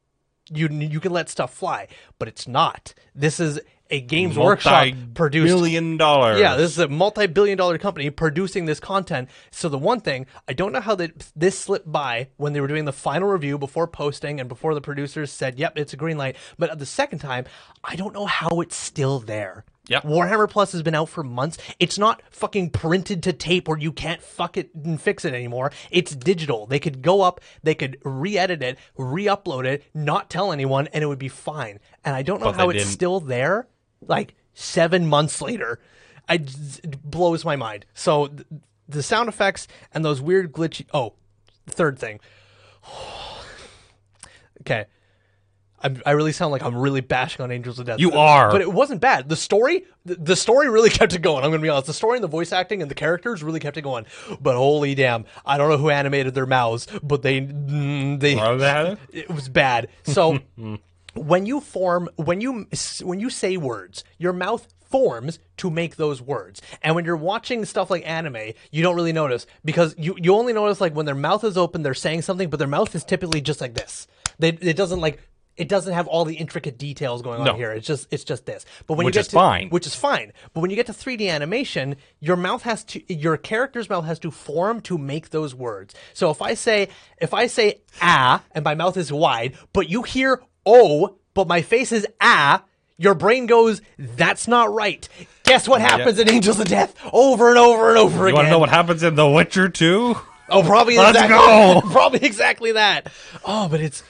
You 0.52 0.68
you 0.68 1.00
can 1.00 1.14
let 1.14 1.30
stuff 1.30 1.54
fly, 1.54 1.88
but 2.20 2.28
it's 2.28 2.48
not. 2.48 2.94
This 3.16 3.40
is 3.40 3.62
a 3.90 4.02
Games 4.02 4.38
Workshop 4.38 4.88
produced 5.14 5.46
million 5.54 5.98
dollars. 5.98 6.40
yeah, 6.40 6.56
this 6.56 6.72
is 6.72 6.80
a 6.80 6.88
multi-billion 6.88 7.58
dollar 7.58 7.78
company 7.78 8.10
producing 8.10 8.66
this 8.66 8.80
content. 8.80 9.30
So 9.52 9.70
the 9.70 9.78
one 9.78 10.00
thing, 10.00 10.26
I 10.48 10.54
don't 10.54 10.72
know 10.74 10.82
how 10.82 10.96
that 10.96 11.32
this 11.36 11.58
slipped 11.60 11.92
by 11.92 12.30
when 12.38 12.54
they 12.54 12.62
were 12.62 12.68
doing 12.68 12.86
the 12.86 12.94
final 12.94 13.30
review 13.30 13.58
before 13.58 13.88
posting 13.88 14.40
and 14.40 14.50
before 14.50 14.74
the 14.74 14.82
producers 14.82 15.32
said, 15.32 15.60
"Yep, 15.60 15.78
it's 15.78 15.94
a 15.94 15.98
green 15.98 16.18
light." 16.18 16.36
But 16.58 16.72
at 16.72 16.80
the 16.80 16.86
second 16.86 17.20
time, 17.20 17.46
I 17.84 17.96
don't 17.96 18.14
know 18.14 18.26
how 18.26 18.62
it's 18.62 18.76
still 18.76 19.20
there. 19.20 19.66
Yep. 19.88 20.02
Warhammer 20.02 20.50
Plus 20.50 20.72
has 20.72 20.82
been 20.82 20.96
out 20.96 21.10
for 21.10 21.24
months. 21.24 21.60
It's 21.80 22.00
not 22.00 22.24
fucking 22.32 22.72
printed 22.72 23.22
to 23.22 23.34
tape 23.34 23.68
where 23.68 23.78
you 23.78 23.92
can't 23.92 24.20
fuck 24.20 24.58
it 24.58 24.74
and 24.74 25.00
fix 25.00 25.26
it 25.26 25.34
anymore. 25.36 25.72
It's 25.92 26.16
digital. 26.16 26.66
They 26.66 26.80
could 26.80 27.04
go 27.04 27.22
up, 27.22 27.40
they 27.62 27.76
could 27.76 28.00
re-edit 28.04 28.64
it, 28.64 28.80
re-upload 28.98 29.66
it, 29.66 29.84
not 29.94 30.32
tell 30.32 30.52
anyone, 30.52 30.88
and 30.88 31.04
it 31.04 31.08
would 31.08 31.20
be 31.20 31.28
fine. 31.28 31.80
And 32.04 32.16
I 32.16 32.24
don't 32.24 32.40
know 32.40 32.48
But 32.48 32.56
how 32.56 32.70
it's 32.72 32.80
didn't. 32.80 32.94
still 32.94 33.20
there, 33.20 33.68
like 34.08 34.36
seven 34.54 35.08
months 35.08 35.42
later. 35.42 35.80
I 36.28 36.36
it 36.36 37.02
blows 37.04 37.46
my 37.46 37.56
mind. 37.56 37.86
So 37.94 38.28
th- 38.28 38.48
the 38.88 39.04
sound 39.04 39.30
effects 39.30 39.68
and 39.94 40.04
those 40.04 40.22
weird 40.22 40.52
glitchy. 40.52 40.86
Oh, 40.94 41.14
third 41.68 42.00
thing. 42.00 42.20
okay. 44.62 44.86
I'm, 45.86 46.02
I 46.04 46.12
really 46.12 46.32
sound 46.32 46.52
like 46.52 46.64
I'm 46.64 46.76
really 46.76 47.02
bashing 47.02 47.44
on 47.44 47.52
Angels 47.52 47.78
of 47.78 47.86
Death. 47.86 48.00
You 48.00 48.14
are. 48.14 48.52
but 48.52 48.62
it 48.62 48.74
wasn't 48.74 49.02
bad. 49.02 49.30
The 49.30 49.36
story, 49.36 49.86
the, 50.04 50.16
the 50.16 50.36
story 50.36 50.68
really 50.68 50.90
kept 51.00 51.14
it 51.14 51.22
going. 51.22 51.44
I'm 51.44 51.52
gonna 51.52 51.62
be 51.62 51.70
honest. 51.70 51.86
The 51.86 51.94
story 51.94 52.18
and 52.18 52.24
the 52.24 52.30
voice 52.30 52.52
acting 52.52 52.82
and 52.82 52.90
the 52.90 52.96
characters 52.96 53.44
really 53.44 53.60
kept 53.60 53.78
it 53.78 53.84
going. 53.84 54.08
But 54.42 54.56
holy 54.56 54.96
damn, 54.96 55.26
I 55.46 55.58
don't 55.58 55.70
know 55.70 55.78
who 55.78 55.92
animated 55.92 56.34
their 56.34 56.48
mouths, 56.48 56.88
but 57.04 57.22
they 57.22 57.42
mm, 57.42 58.20
they 58.20 58.34
they? 58.34 58.98
it 59.20 59.30
was 59.30 59.48
bad. 59.48 59.90
So 60.04 60.40
when 61.16 61.46
you 61.46 61.60
form 61.62 62.10
when 62.16 62.42
you 62.42 62.68
when 63.04 63.20
you 63.20 63.30
say 63.30 63.58
words, 63.58 64.04
your 64.18 64.34
mouth 64.34 64.68
forms 64.90 65.40
to 65.58 65.70
make 65.70 65.96
those 65.96 66.22
words. 66.22 66.62
And 66.84 66.96
when 66.96 67.06
you're 67.06 67.16
watching 67.18 67.66
stuff 67.66 67.90
like 67.90 68.08
anime, 68.08 68.54
you 68.72 68.84
don't 68.84 68.96
really 68.96 69.14
notice 69.14 69.46
because 69.64 69.96
you 69.98 70.16
you 70.20 70.36
only 70.36 70.54
notice 70.54 70.80
like 70.82 70.94
when 70.94 71.06
their 71.06 71.16
mouth 71.16 71.44
is 71.44 71.58
open, 71.58 71.84
they're 71.84 71.94
saying 71.94 72.22
something, 72.22 72.50
but 72.50 72.58
their 72.58 72.68
mouth 72.68 72.94
is 72.96 73.04
typically 73.04 73.42
just 73.42 73.62
like 73.62 73.74
this. 73.74 74.08
They 74.40 74.50
it 74.50 74.76
doesn't 74.78 75.02
like 75.02 75.20
it 75.58 75.70
doesn't 75.70 75.94
have 75.94 76.08
all 76.08 76.26
the 76.26 76.36
intricate 76.36 76.78
details 76.78 77.22
going 77.22 77.40
on 77.40 77.46
No. 77.46 77.54
here. 77.56 77.72
It's 77.72 77.88
just 77.88 78.08
it's 78.12 78.26
just 78.26 78.46
this. 78.46 78.66
But 78.88 78.96
when 78.96 79.06
Which 79.06 79.16
you 79.16 79.20
get 79.20 79.26
is 79.28 79.28
to, 79.30 79.36
fine. 79.36 79.70
which 79.70 79.88
is 79.88 79.96
fine. 79.96 80.34
But 80.54 80.60
when 80.60 80.70
you 80.70 80.76
get 80.76 80.86
to 80.88 80.92
3D 80.94 81.30
animation, 81.32 81.96
your 82.20 82.36
mouth 82.36 82.64
has 82.64 82.84
to 82.86 83.14
your 83.14 83.38
character's 83.38 83.90
mouth 83.90 84.04
has 84.06 84.20
to 84.20 84.32
form 84.32 84.82
to 84.82 84.98
make 84.98 85.30
those 85.30 85.56
words. 85.56 85.96
So 86.14 86.30
if 86.30 86.42
I 86.42 86.54
say 86.56 86.90
if 87.20 87.34
I 87.34 87.48
say 87.48 87.82
ah 88.02 88.44
and 88.52 88.66
my 88.66 88.76
mouth 88.76 88.98
is 88.98 89.12
wide, 89.14 89.56
but 89.72 89.90
you 89.90 90.04
hear 90.04 90.42
oh, 90.66 91.16
but 91.34 91.48
my 91.48 91.62
face 91.62 91.92
is 91.92 92.08
ah, 92.22 92.64
your 92.98 93.14
brain 93.14 93.46
goes 93.46 93.82
that's 93.98 94.48
not 94.48 94.74
right. 94.74 95.08
Guess 95.44 95.68
what 95.68 95.82
happens 95.82 96.18
in 96.18 96.30
Angels 96.30 96.60
of 96.60 96.68
Death 96.68 96.96
over 97.14 97.50
and 97.50 97.58
over 97.58 97.90
and 97.90 97.98
over 97.98 98.18
You 98.18 98.24
again? 98.24 98.30
You 98.30 98.34
want 98.36 98.46
to 98.48 98.52
know 98.52 98.60
what 98.60 98.70
happens 98.70 99.04
in 99.04 99.16
The 99.16 99.30
Witcher 99.30 99.70
2? 99.70 100.16
Oh, 100.50 100.64
probably 100.64 100.98
Let's 100.98 101.18
exactly, 101.18 101.38
go. 101.38 101.82
probably 101.92 102.24
exactly 102.24 102.72
that. 102.74 103.12
Oh, 103.44 103.68
but 103.68 103.82
it's 103.82 104.04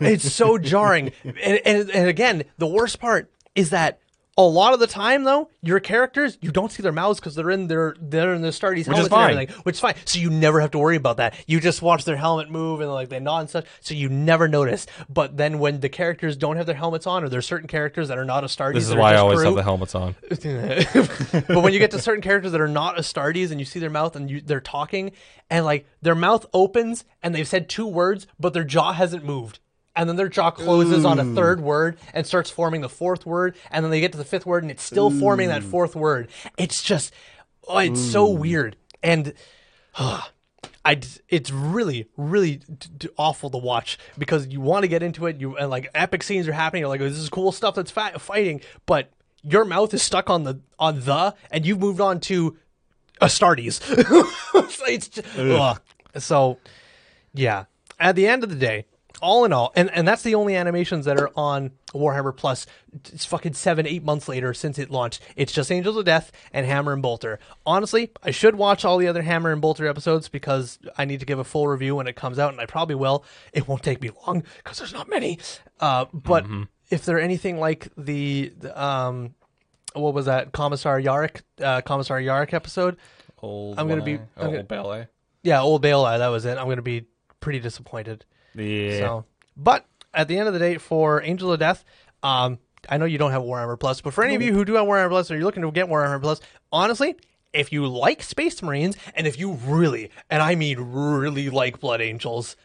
it's 0.00 0.32
so 0.32 0.56
jarring. 0.56 1.12
And, 1.24 1.60
and 1.64 1.90
and 1.90 2.08
again, 2.08 2.44
the 2.58 2.66
worst 2.66 3.00
part 3.00 3.30
is 3.54 3.70
that 3.70 3.98
a 4.38 4.42
lot 4.42 4.72
of 4.72 4.80
the 4.80 4.86
time, 4.86 5.24
though, 5.24 5.50
your 5.60 5.80
characters 5.80 6.38
you 6.40 6.50
don't 6.50 6.70
see 6.70 6.82
their 6.82 6.92
mouths 6.92 7.20
because 7.20 7.34
they're 7.34 7.50
in 7.50 7.66
their 7.66 7.94
they're 8.00 8.32
in 8.32 8.42
their 8.42 8.52
Astartes 8.52 8.86
helmets 8.86 9.08
fine. 9.08 9.30
and 9.30 9.38
everything, 9.40 9.62
which 9.64 9.74
is 9.74 9.80
fine. 9.80 9.94
So 10.04 10.18
you 10.18 10.30
never 10.30 10.60
have 10.60 10.70
to 10.70 10.78
worry 10.78 10.96
about 10.96 11.18
that. 11.18 11.34
You 11.46 11.60
just 11.60 11.82
watch 11.82 12.04
their 12.04 12.16
helmet 12.16 12.50
move 12.50 12.80
and 12.80 12.90
like 12.90 13.08
they 13.08 13.20
nod 13.20 13.40
and 13.40 13.50
such, 13.50 13.66
so 13.80 13.94
you 13.94 14.08
never 14.08 14.48
notice. 14.48 14.86
But 15.08 15.36
then 15.36 15.58
when 15.58 15.80
the 15.80 15.88
characters 15.88 16.36
don't 16.36 16.56
have 16.56 16.66
their 16.66 16.74
helmets 16.76 17.06
on, 17.06 17.24
or 17.24 17.28
there's 17.28 17.46
certain 17.46 17.68
characters 17.68 18.08
that 18.08 18.18
are 18.18 18.24
not 18.24 18.44
a 18.44 18.46
Astartes, 18.46 18.74
This 18.74 18.84
is 18.84 18.90
that 18.90 18.98
are 18.98 19.00
why 19.00 19.10
I 19.10 19.12
just 19.14 19.22
always 19.22 19.42
have 19.42 19.54
the 19.54 19.62
helmets 19.62 19.94
on. 19.94 20.14
but 21.48 21.62
when 21.62 21.72
you 21.72 21.78
get 21.78 21.90
to 21.90 22.00
certain 22.00 22.22
characters 22.22 22.52
that 22.52 22.60
are 22.60 22.68
not 22.68 22.98
a 22.98 23.02
Astartes 23.02 23.50
and 23.50 23.60
you 23.60 23.66
see 23.66 23.80
their 23.80 23.90
mouth 23.90 24.16
and 24.16 24.30
you, 24.30 24.40
they're 24.40 24.60
talking 24.60 25.12
and 25.50 25.64
like 25.64 25.86
their 26.00 26.14
mouth 26.14 26.46
opens 26.54 27.04
and 27.22 27.34
they've 27.34 27.48
said 27.48 27.68
two 27.68 27.86
words 27.86 28.26
but 28.38 28.54
their 28.54 28.64
jaw 28.64 28.92
hasn't 28.92 29.24
moved 29.24 29.58
and 29.96 30.08
then 30.08 30.16
their 30.16 30.28
jaw 30.28 30.50
closes 30.50 31.04
on 31.04 31.18
a 31.18 31.24
third 31.34 31.60
word 31.60 31.98
and 32.14 32.26
starts 32.26 32.50
forming 32.50 32.80
the 32.80 32.88
fourth 32.88 33.26
word 33.26 33.56
and 33.70 33.84
then 33.84 33.90
they 33.90 34.00
get 34.00 34.12
to 34.12 34.18
the 34.18 34.24
fifth 34.24 34.46
word 34.46 34.62
and 34.62 34.70
it's 34.70 34.82
still 34.82 35.10
forming 35.10 35.48
that 35.48 35.62
fourth 35.62 35.96
word. 35.96 36.28
It's 36.56 36.82
just 36.82 37.12
oh, 37.68 37.78
it's 37.78 38.00
so 38.00 38.28
weird. 38.28 38.76
And 39.02 39.34
ah, 39.96 40.30
I 40.84 40.94
d- 40.94 41.08
it's 41.28 41.50
really 41.50 42.08
really 42.16 42.56
d- 42.56 42.88
d- 42.96 43.08
awful 43.16 43.50
to 43.50 43.58
watch 43.58 43.98
because 44.16 44.46
you 44.46 44.60
want 44.60 44.84
to 44.84 44.88
get 44.88 45.02
into 45.02 45.26
it 45.26 45.40
you 45.40 45.56
and 45.56 45.70
like 45.70 45.90
epic 45.94 46.22
scenes 46.22 46.46
are 46.48 46.52
happening 46.52 46.80
you're 46.80 46.88
like 46.88 47.00
oh, 47.00 47.08
this 47.08 47.18
is 47.18 47.28
cool 47.28 47.52
stuff 47.52 47.74
that's 47.74 47.90
fa- 47.90 48.18
fighting 48.18 48.60
but 48.86 49.10
your 49.42 49.64
mouth 49.64 49.92
is 49.94 50.02
stuck 50.02 50.30
on 50.30 50.44
the 50.44 50.60
on 50.78 51.00
the 51.00 51.34
and 51.50 51.66
you've 51.66 51.80
moved 51.80 52.00
on 52.00 52.20
to 52.20 52.56
Astartes. 53.20 53.82
So 53.82 54.84
it's 54.86 55.08
just, 55.08 55.38
ugh. 55.38 55.80
so 56.18 56.58
yeah. 57.34 57.64
At 57.98 58.16
the 58.16 58.26
end 58.26 58.42
of 58.42 58.50
the 58.50 58.56
day 58.56 58.86
all 59.20 59.44
in 59.44 59.52
all 59.52 59.72
and 59.76 59.90
and 59.90 60.06
that's 60.06 60.22
the 60.22 60.34
only 60.34 60.54
animations 60.56 61.04
that 61.04 61.18
are 61.20 61.30
on 61.36 61.70
warhammer 61.92 62.34
plus 62.36 62.66
it's 63.12 63.24
fucking 63.24 63.52
seven 63.54 63.86
eight 63.86 64.02
months 64.04 64.28
later 64.28 64.54
since 64.54 64.78
it 64.78 64.90
launched. 64.90 65.20
It's 65.36 65.52
just 65.52 65.70
angels 65.70 65.96
of 65.96 66.04
death 66.04 66.32
and 66.52 66.64
hammer 66.66 66.92
and 66.92 67.02
bolter. 67.02 67.38
Honestly 67.66 68.10
i 68.22 68.30
should 68.30 68.54
watch 68.56 68.84
all 68.84 68.98
the 68.98 69.08
other 69.08 69.22
hammer 69.22 69.52
and 69.52 69.60
bolter 69.60 69.86
episodes 69.86 70.28
because 70.28 70.78
i 70.98 71.04
need 71.04 71.20
to 71.20 71.26
give 71.26 71.38
a 71.38 71.44
full 71.44 71.68
review 71.68 71.94
when 71.96 72.06
it 72.06 72.16
comes 72.16 72.38
out 72.38 72.52
and 72.52 72.60
i 72.60 72.66
probably 72.66 72.94
will. 72.94 73.24
It 73.52 73.66
won't 73.68 73.82
take 73.82 74.00
me 74.00 74.10
long 74.26 74.44
because 74.62 74.78
there's 74.78 74.92
not 74.94 75.08
many. 75.08 75.38
Uh, 75.80 76.06
but 76.12 76.46
if 76.90 77.04
they're 77.04 77.20
anything 77.20 77.58
like 77.58 77.88
the, 77.96 78.52
the 78.58 78.82
um 78.82 79.34
what 79.92 80.14
was 80.14 80.26
that? 80.26 80.52
Commissar 80.52 81.00
yarrick 81.00 81.40
uh, 81.60 81.80
commissar 81.80 82.20
yarrick 82.20 82.52
episode? 82.54 82.96
Old 83.42 83.78
I'm 83.78 83.88
gonna 83.88 84.02
be- 84.02 84.16
Ballet. 84.18 84.28
I'm 84.36 84.44
gonna- 84.46 84.58
Old 84.58 84.68
Bale 84.68 84.86
Eye. 84.88 85.06
yeah 85.42 85.60
old 85.62 85.82
bale 85.82 86.04
that 86.04 86.26
was 86.28 86.44
it. 86.44 86.56
I'm 86.58 86.68
gonna 86.68 86.82
be 86.82 87.06
pretty 87.40 87.58
disappointed 87.58 88.24
Yeah. 88.54 88.98
So, 88.98 89.24
but 89.56 89.86
at 90.12 90.28
the 90.28 90.38
end 90.38 90.48
of 90.48 90.54
the 90.54 90.60
day, 90.60 90.78
for 90.78 91.22
Angel 91.22 91.52
of 91.52 91.60
Death, 91.60 91.84
um, 92.22 92.58
I 92.88 92.96
know 92.96 93.04
you 93.04 93.18
don't 93.18 93.30
have 93.30 93.42
Warhammer 93.42 93.78
Plus, 93.78 94.00
but 94.00 94.14
for 94.14 94.24
any 94.24 94.34
of 94.34 94.42
you 94.42 94.52
who 94.52 94.64
do 94.64 94.74
have 94.74 94.86
Warhammer 94.86 95.10
Plus 95.10 95.30
or 95.30 95.34
you're 95.34 95.44
looking 95.44 95.62
to 95.62 95.70
get 95.70 95.86
Warhammer 95.88 96.20
Plus, 96.20 96.40
honestly, 96.72 97.14
if 97.52 97.72
you 97.72 97.86
like 97.86 98.22
Space 98.22 98.62
Marines 98.62 98.96
and 99.14 99.26
if 99.26 99.38
you 99.38 99.52
really, 99.52 100.10
and 100.30 100.42
I 100.42 100.54
mean 100.54 100.78
really 100.78 101.50
like 101.50 101.80
Blood 101.80 102.00
Angels, 102.00 102.56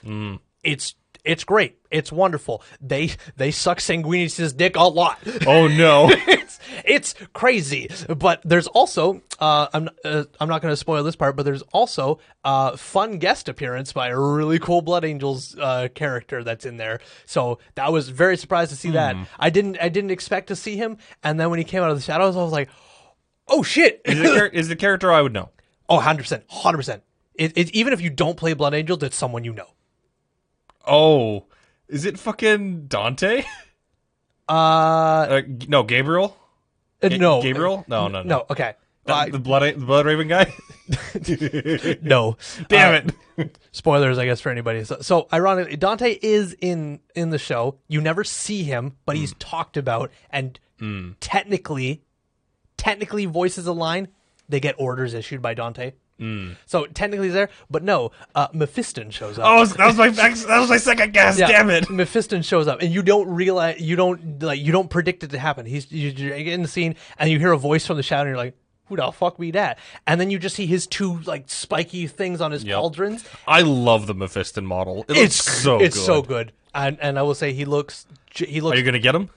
it's 0.63 0.95
it's 1.25 1.43
great. 1.43 1.77
It's 1.91 2.11
wonderful. 2.11 2.61
They 2.81 3.11
they 3.35 3.51
suck 3.51 3.79
Sanguinius' 3.79 4.55
dick 4.55 4.75
a 4.75 4.83
lot. 4.83 5.19
oh 5.47 5.67
no. 5.67 6.09
it's 6.27 6.59
it's 6.85 7.15
crazy. 7.33 7.89
But 8.07 8.41
there's 8.43 8.67
also 8.67 9.21
uh, 9.39 9.67
I'm 9.73 9.89
uh, 10.03 10.25
I'm 10.39 10.49
not 10.49 10.61
going 10.61 10.71
to 10.71 10.77
spoil 10.77 11.03
this 11.03 11.15
part, 11.15 11.35
but 11.35 11.43
there's 11.43 11.61
also 11.73 12.19
uh, 12.43 12.77
fun 12.77 13.17
guest 13.17 13.49
appearance 13.49 13.93
by 13.93 14.09
a 14.09 14.19
really 14.19 14.59
cool 14.59 14.81
Blood 14.81 15.05
Angels 15.05 15.55
uh, 15.59 15.87
character 15.93 16.43
that's 16.43 16.65
in 16.65 16.77
there. 16.77 16.99
So 17.25 17.59
that 17.75 17.91
was 17.91 18.09
very 18.09 18.37
surprised 18.37 18.71
to 18.71 18.77
see 18.77 18.91
that. 18.91 19.15
I 19.39 19.49
didn't 19.49 19.77
I 19.81 19.89
didn't 19.89 20.11
expect 20.11 20.47
to 20.47 20.55
see 20.55 20.75
him, 20.77 20.97
and 21.23 21.39
then 21.39 21.49
when 21.49 21.59
he 21.59 21.65
came 21.65 21.81
out 21.81 21.91
of 21.91 21.97
the 21.97 22.03
shadows, 22.03 22.35
I 22.35 22.43
was 22.43 22.51
like, 22.51 22.69
oh 23.47 23.63
shit. 23.63 24.01
is, 24.05 24.19
it 24.19 24.37
char- 24.37 24.47
is 24.47 24.67
the 24.67 24.75
character 24.75 25.11
I 25.11 25.21
would 25.21 25.33
know? 25.33 25.49
Oh, 25.87 25.99
100%. 25.99 26.47
100%. 26.47 27.01
It, 27.35 27.53
it, 27.55 27.69
even 27.75 27.93
if 27.93 28.01
you 28.01 28.09
don't 28.09 28.35
play 28.35 28.53
Blood 28.53 28.73
Angels, 28.73 29.03
it's 29.03 29.15
someone 29.15 29.43
you 29.43 29.53
know. 29.53 29.67
Oh. 30.87 31.45
Is 31.87 32.05
it 32.05 32.17
fucking 32.19 32.87
Dante? 32.87 33.43
Uh, 34.47 34.51
Uh, 34.53 35.41
no, 35.67 35.81
Gabriel? 35.81 36.37
Ga- 37.01 37.17
no. 37.17 37.41
Gabriel? 37.41 37.83
No, 37.87 38.07
no, 38.07 38.21
no. 38.21 38.37
No, 38.37 38.45
okay. 38.51 38.75
The, 39.05 39.13
Uh, 39.13 39.25
the 39.25 39.39
blood, 39.39 39.63
the 39.63 39.85
blood 39.85 40.05
raven 40.05 40.27
guy. 40.27 40.53
no. 42.03 42.37
Damn 42.67 43.09
Uh, 43.39 43.43
spoilers, 43.71 44.19
I 44.19 44.25
guess, 44.25 44.39
for 44.41 44.49
anybody. 44.51 44.83
So, 44.83 44.97
so, 45.01 45.27
ironically, 45.33 45.77
Dante 45.77 46.17
is 46.21 46.55
in 46.61 46.99
in 47.15 47.31
the 47.31 47.39
show. 47.39 47.79
You 47.87 48.01
never 48.01 48.23
see 48.23 48.61
him, 48.63 48.97
but 49.05 49.15
he's 49.15 49.33
talked 49.39 49.77
about, 49.77 50.11
and 50.29 50.59
technically, 51.19 52.03
technically 52.77 53.25
voices 53.25 53.65
a 53.67 53.73
line. 53.73 54.09
They 54.47 54.59
get 54.59 54.75
orders 54.77 55.15
issued 55.15 55.41
by 55.41 55.55
Dante. 55.55 55.93
So 56.65 56.85
technically, 56.87 57.27
he's 57.27 57.33
there, 57.33 57.49
but 57.69 57.83
no. 57.83 58.11
Uh, 58.33 58.47
Mephiston 58.49 59.11
shows 59.11 59.37
up. 59.37 59.45
Oh, 59.47 59.65
that 59.65 59.85
was 59.87 59.97
my 59.97 60.09
that 60.09 60.59
was 60.59 60.69
my 60.69 60.77
second 60.77 61.13
guess. 61.13 61.37
Yeah, 61.37 61.47
Damn 61.47 61.69
it. 61.69 61.85
Mephiston 61.85 62.43
shows 62.43 62.67
up, 62.67 62.81
and 62.81 62.93
you 62.93 63.01
don't 63.03 63.27
realize 63.29 63.79
you 63.81 63.95
don't 63.95 64.41
like 64.41 64.59
you 64.59 64.71
don't 64.71 64.89
predict 64.89 65.23
it 65.23 65.31
to 65.31 65.39
happen. 65.39 65.65
He's 65.65 65.91
you, 65.91 66.09
you're 66.11 66.33
in 66.35 66.61
the 66.61 66.67
scene, 66.67 66.95
and 67.17 67.29
you 67.29 67.39
hear 67.39 67.51
a 67.51 67.57
voice 67.57 67.85
from 67.85 67.97
the 67.97 68.03
shadow, 68.03 68.21
and 68.21 68.29
you're 68.29 68.37
like, 68.37 68.55
"Who 68.85 68.95
the 68.95 69.11
fuck 69.11 69.37
be 69.37 69.51
that?" 69.51 69.77
And 70.07 70.21
then 70.21 70.29
you 70.29 70.39
just 70.39 70.55
see 70.55 70.65
his 70.65 70.87
two 70.87 71.19
like 71.25 71.45
spiky 71.49 72.07
things 72.07 72.39
on 72.39 72.51
his 72.51 72.63
Yep. 72.63 72.77
pauldrons. 72.79 73.25
I 73.47 73.61
love 73.61 74.07
the 74.07 74.15
Mephiston 74.15 74.63
model. 74.63 75.03
It 75.09 75.17
It's 75.17 75.45
looks 75.45 75.61
so 75.63 75.79
it's 75.81 75.97
good. 75.97 76.05
so 76.05 76.21
good, 76.21 76.53
and 76.73 76.97
and 77.01 77.19
I 77.19 77.23
will 77.23 77.35
say 77.35 77.51
he 77.51 77.65
looks 77.65 78.05
he 78.33 78.61
looks 78.61 78.75
Are 78.75 78.79
you 78.79 78.85
gonna 78.85 78.99
get 78.99 79.15
him? 79.15 79.29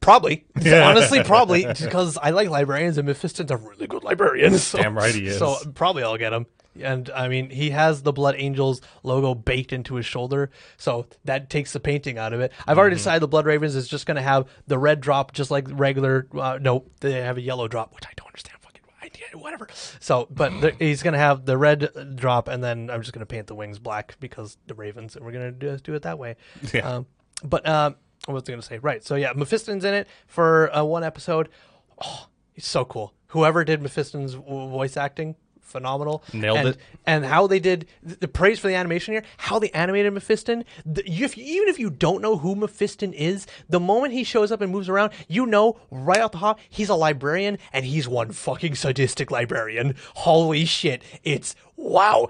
Probably 0.00 0.44
honestly 0.66 1.22
probably 1.22 1.64
because 1.80 2.16
I 2.16 2.30
like 2.30 2.48
librarians, 2.50 2.98
and 2.98 3.06
Mephiston's 3.06 3.50
a 3.50 3.56
really 3.56 3.86
good 3.86 4.04
librarian. 4.04 4.58
So, 4.58 4.78
Damn 4.78 4.96
right 4.96 5.14
he 5.14 5.26
is. 5.26 5.38
So 5.38 5.56
probably 5.74 6.02
I'll 6.02 6.16
get 6.16 6.32
him. 6.32 6.46
And 6.80 7.10
I 7.10 7.26
mean, 7.26 7.50
he 7.50 7.70
has 7.70 8.02
the 8.02 8.12
Blood 8.12 8.36
Angels 8.38 8.80
logo 9.02 9.34
baked 9.34 9.72
into 9.72 9.96
his 9.96 10.06
shoulder, 10.06 10.50
so 10.76 11.06
that 11.24 11.50
takes 11.50 11.72
the 11.72 11.80
painting 11.80 12.18
out 12.18 12.32
of 12.32 12.40
it. 12.40 12.52
I've 12.68 12.78
already 12.78 12.94
Mm-hmm. 12.94 12.98
decided 13.00 13.22
the 13.22 13.28
Blood 13.28 13.46
Ravens 13.46 13.74
is 13.74 13.88
just 13.88 14.06
going 14.06 14.14
to 14.16 14.22
have 14.22 14.46
the 14.68 14.78
red 14.78 15.00
drop, 15.00 15.32
just 15.32 15.50
like 15.50 15.66
regular. 15.72 16.28
Uh, 16.32 16.58
no, 16.60 16.84
they 17.00 17.12
have 17.14 17.36
a 17.36 17.40
yellow 17.40 17.66
drop, 17.66 17.94
which 17.96 18.06
I 18.06 18.10
don't 18.16 18.28
understand. 18.28 18.58
Fucking 18.60 18.82
idea, 19.02 19.24
whatever. 19.34 19.66
So, 19.98 20.28
but 20.30 20.60
the, 20.60 20.70
he's 20.78 21.02
going 21.02 21.14
to 21.14 21.18
have 21.18 21.44
the 21.46 21.58
red 21.58 22.14
drop, 22.14 22.46
and 22.46 22.62
then 22.62 22.90
I'm 22.90 23.00
just 23.02 23.12
going 23.12 23.20
to 23.20 23.26
paint 23.26 23.48
the 23.48 23.56
wings 23.56 23.80
black 23.80 24.16
because 24.20 24.56
the 24.68 24.74
Ravens, 24.74 25.16
and 25.16 25.24
we're 25.24 25.32
going 25.32 25.46
to 25.46 25.58
do, 25.58 25.76
do 25.78 25.94
it 25.94 26.02
that 26.02 26.18
way. 26.20 26.36
Yeah. 26.72 26.88
Um, 26.88 27.06
but 27.42 27.68
um, 27.68 27.96
what 28.28 28.34
was 28.34 28.48
I 28.48 28.52
going 28.52 28.60
to 28.60 28.66
say? 28.66 28.78
Right. 28.78 29.02
So 29.02 29.14
yeah, 29.14 29.32
Mephiston's 29.34 29.84
in 29.84 29.94
it 29.94 30.08
for 30.26 30.74
uh, 30.76 30.84
one 30.84 31.02
episode. 31.02 31.48
Oh, 32.04 32.26
he's 32.52 32.66
so 32.66 32.84
cool. 32.84 33.14
Whoever 33.28 33.64
did 33.64 33.80
Mephiston's 33.82 34.34
voice 34.34 34.96
acting, 34.96 35.36
phenomenal. 35.68 36.24
Nailed 36.32 36.58
and, 36.58 36.68
it. 36.68 36.78
And 37.06 37.24
how 37.24 37.46
they 37.46 37.60
did 37.60 37.86
the, 38.02 38.28
praise 38.28 38.58
for 38.58 38.68
the 38.68 38.74
animation 38.74 39.14
here, 39.14 39.22
how 39.36 39.58
they 39.58 39.70
animated 39.70 40.12
Mephiston. 40.12 40.64
The, 40.84 41.08
if, 41.08 41.36
even 41.36 41.68
if 41.68 41.78
you 41.78 41.90
don't 41.90 42.22
know 42.22 42.36
who 42.38 42.56
Mephiston 42.56 43.12
is, 43.12 43.46
the 43.68 43.80
moment 43.80 44.14
he 44.14 44.24
shows 44.24 44.50
up 44.50 44.60
and 44.60 44.72
moves 44.72 44.88
around, 44.88 45.12
you 45.28 45.46
know 45.46 45.80
right 45.90 46.20
off 46.20 46.32
the 46.32 46.38
hop 46.38 46.58
he's 46.68 46.88
a 46.88 46.94
librarian 46.94 47.58
and 47.72 47.84
he's 47.84 48.08
one 48.08 48.32
fucking 48.32 48.74
sadistic 48.74 49.30
librarian. 49.30 49.94
Holy 50.14 50.64
shit! 50.64 51.02
It's 51.22 51.54
wow. 51.76 52.28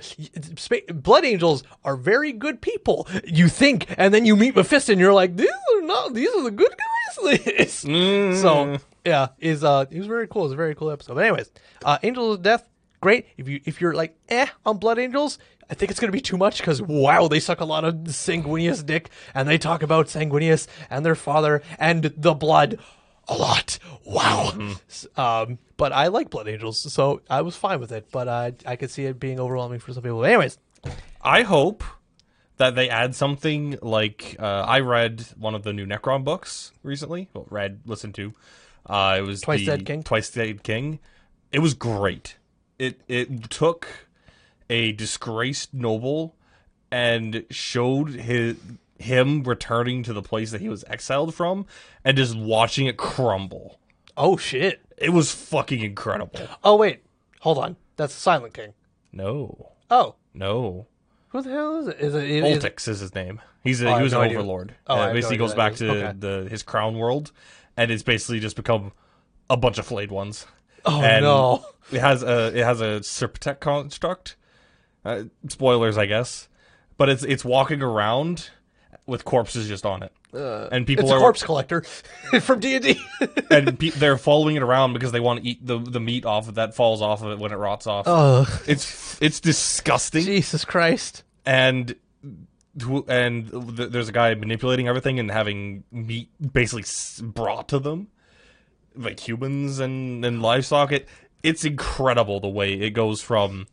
Blood 0.93 1.24
Angels 1.24 1.62
are 1.84 1.97
very 1.97 2.32
good 2.32 2.61
people. 2.61 3.09
You 3.24 3.49
think, 3.49 3.86
and 3.97 4.12
then 4.12 4.26
you 4.26 4.36
meet 4.36 4.55
Mephiston, 4.55 4.91
and 4.91 5.01
you're 5.01 5.12
like, 5.12 5.36
these 5.36 5.49
are 5.49 5.82
not. 5.82 6.14
These 6.14 6.30
are 6.34 6.43
the 6.43 6.51
good 6.51 6.70
guys. 6.70 6.78
So 7.18 8.78
yeah, 9.05 9.28
is 9.39 9.64
uh, 9.64 9.86
he 9.91 9.99
was 9.99 10.07
very 10.07 10.28
cool. 10.28 10.45
It's 10.45 10.53
a 10.53 10.57
very 10.57 10.74
cool 10.74 10.91
episode. 10.91 11.14
But 11.14 11.24
anyways, 11.24 11.51
uh, 11.84 11.99
Angels 12.03 12.36
of 12.36 12.43
Death, 12.43 12.68
great. 13.01 13.27
If 13.37 13.49
you 13.49 13.61
if 13.65 13.81
you're 13.81 13.95
like 13.95 14.17
eh 14.29 14.47
on 14.67 14.79
Blood 14.79 14.99
Angels, 14.99 15.39
I 15.71 15.75
think 15.75 15.91
it's 15.91 16.01
gonna 16.01 16.13
be 16.13 16.21
too 16.21 16.37
much 16.37 16.59
because 16.59 16.81
wow, 16.83 17.29
they 17.29 17.41
suck 17.41 17.61
a 17.61 17.65
lot 17.65 17.85
of 17.85 17.95
Sanguinius 18.07 18.85
dick, 18.85 19.11
and 19.35 19.49
they 19.49 19.59
talk 19.59 19.83
about 19.83 20.07
Sanguinius 20.07 20.67
and 20.91 21.05
their 21.05 21.15
father 21.15 21.63
and 21.79 22.05
the 22.05 22.35
blood 22.35 22.79
a 23.29 23.35
lot. 23.37 23.79
Wow. 24.05 24.53
S- 24.89 25.07
Um, 25.17 25.59
but 25.77 25.93
I 25.93 26.09
like 26.09 26.31
Blood 26.31 26.49
Angels, 26.49 26.93
so 26.93 27.21
I 27.29 27.43
was 27.43 27.55
fine 27.57 27.79
with 27.81 27.93
it. 27.93 28.09
But 28.11 28.27
I 28.29 28.55
I 28.67 28.77
could 28.77 28.91
see 28.91 29.05
it 29.05 29.21
being 29.21 29.39
overwhelming 29.39 29.81
for 29.81 29.93
some 29.93 30.03
people. 30.03 30.25
Anyways, 30.25 30.59
I 31.21 31.43
hope 31.43 31.85
that 32.57 32.75
they 32.75 32.89
add 32.89 33.15
something 33.15 33.79
like 33.83 34.35
uh, 34.41 34.43
I 34.67 34.81
read 34.81 35.25
one 35.37 35.55
of 35.55 35.63
the 35.63 35.73
new 35.73 35.87
Necron 35.87 36.25
books 36.25 36.73
recently. 36.83 37.29
Well, 37.35 37.47
read, 37.51 37.81
listened 37.85 38.15
to. 38.17 38.33
Uh, 38.87 39.17
it 39.19 39.23
was 39.23 39.43
Twice 39.43 39.61
the 39.61 39.67
Dead 39.67 39.87
King? 39.87 40.03
Twice 40.03 40.31
Dead 40.31 40.63
King. 40.63 40.99
It 41.53 41.59
was 41.61 41.75
great. 41.75 42.37
It 42.79 43.01
it 43.09 43.51
took 43.51 43.89
a 44.70 44.93
disgraced 44.93 45.74
noble 45.74 46.37
and 46.91 47.45
showed 47.51 48.11
his 48.11 48.57
him 48.99 49.43
returning 49.45 50.03
to 50.03 50.12
the 50.12 50.22
place 50.22 50.51
that 50.51 50.61
he 50.61 50.68
was 50.68 50.85
exiled 50.89 51.35
from 51.35 51.66
and 52.05 52.16
just 52.16 52.37
watching 52.37 52.87
it 52.87 52.97
crumble. 52.97 53.79
Oh 54.16 54.37
shit. 54.37 54.81
It 54.97 55.11
was 55.11 55.31
fucking 55.33 55.81
incredible. 55.81 56.41
Oh 56.64 56.76
wait, 56.76 57.05
hold 57.41 57.59
on. 57.59 57.76
That's 57.97 58.12
Silent 58.14 58.55
King. 58.55 58.74
No, 59.12 59.72
Oh, 59.91 60.16
no. 60.35 60.87
who 61.29 61.41
the 61.43 61.51
hell 61.51 61.79
is 61.79 61.89
it 61.89 62.01
is 62.01 62.14
it 62.14 62.45
Voltix 62.62 62.89
is 62.89 63.01
his 63.01 63.14
name. 63.14 63.41
He's 63.62 63.81
a, 63.83 63.89
Oh, 63.93 63.97
he 63.97 64.03
was 64.03 64.12
no 64.12 64.20
an 64.22 64.31
overlord. 64.31 64.74
Oh, 64.87 64.95
Uh, 64.95 64.99
have 64.99 65.09
no 65.09 65.14
basically 65.14 65.37
goes 65.37 65.55
back 65.55 65.74
to. 65.76 65.91
Okay. 65.91 66.12
the 66.18 66.47
his 66.51 66.62
crown 66.62 66.97
world, 66.97 67.33
and 67.76 67.91
it's 67.91 68.03
basically 68.03 68.41
just 68.41 68.57
become 68.57 68.93
a 69.51 69.57
bunch 69.57 69.79
of 69.79 69.87
flayed 69.87 70.11
ones. 70.11 70.47
Oh 70.89 71.03
and 71.03 71.24
no. 71.24 71.64
It 71.93 72.01
has 72.01 72.22
a 72.22 72.49
it 72.59 72.64
has 72.64 72.80
a 72.80 73.01
Serpentech 73.01 73.61
construct. 73.61 74.36
Uh, 75.05 75.24
spoilers, 75.49 75.97
I 75.97 76.07
guess, 76.07 76.49
but 76.99 77.09
it's 77.09 77.22
it's 77.24 77.45
walking 77.45 77.80
around 77.82 78.51
with 79.07 79.24
corpses 79.24 79.68
just 79.68 79.86
on 79.86 80.03
it, 80.03 80.12
and 80.34 80.86
people 80.86 81.05
It's 81.07 81.12
a 81.12 81.14
are 81.14 81.20
corpse 81.20 81.43
collector 81.43 81.80
from 82.43 82.61
D 82.61 82.74
and 82.74 82.84
D. 82.84 83.01
and 83.51 83.78
pe- 83.78 83.89
they're 83.91 84.18
following 84.18 84.57
it 84.57 84.62
around 84.62 84.93
because 84.93 85.12
they 85.12 85.20
want 85.20 85.43
to 85.43 85.49
eat 85.49 85.64
the 85.66 85.78
the 85.78 86.01
meat 86.01 86.26
off 86.26 86.49
of 86.49 86.57
that 86.57 86.74
falls 86.74 87.01
off 87.01 87.22
of 87.22 87.30
it 87.30 87.39
when 87.39 87.53
it 87.53 87.57
rots 87.57 87.86
off. 87.86 88.05
Oh, 88.07 88.45
It's 88.66 89.16
it's 89.22 89.41
disgusting. 89.41 90.24
Jesus 90.24 90.64
Christ! 90.66 91.22
and 91.47 91.95
and 93.09 93.51
th- 93.76 93.91
there's 93.91 94.09
a 94.09 94.12
guy 94.12 94.34
manipulating 94.34 94.89
everything 94.89 95.18
and 95.18 95.30
having 95.30 95.84
meat 95.91 96.28
basically 96.53 96.82
s- 96.82 97.20
brought 97.24 97.68
to 97.68 97.78
them 97.78 98.09
like 98.97 99.20
humans 99.26 99.78
and 99.78 100.24
and 100.24 100.43
livestock 100.43 100.93
it 100.93 101.07
it's 101.43 101.64
incredible 101.64 102.41
the 102.41 102.49
way 102.49 102.72
it 102.72 102.91
goes 102.91 103.20
from 103.22 103.66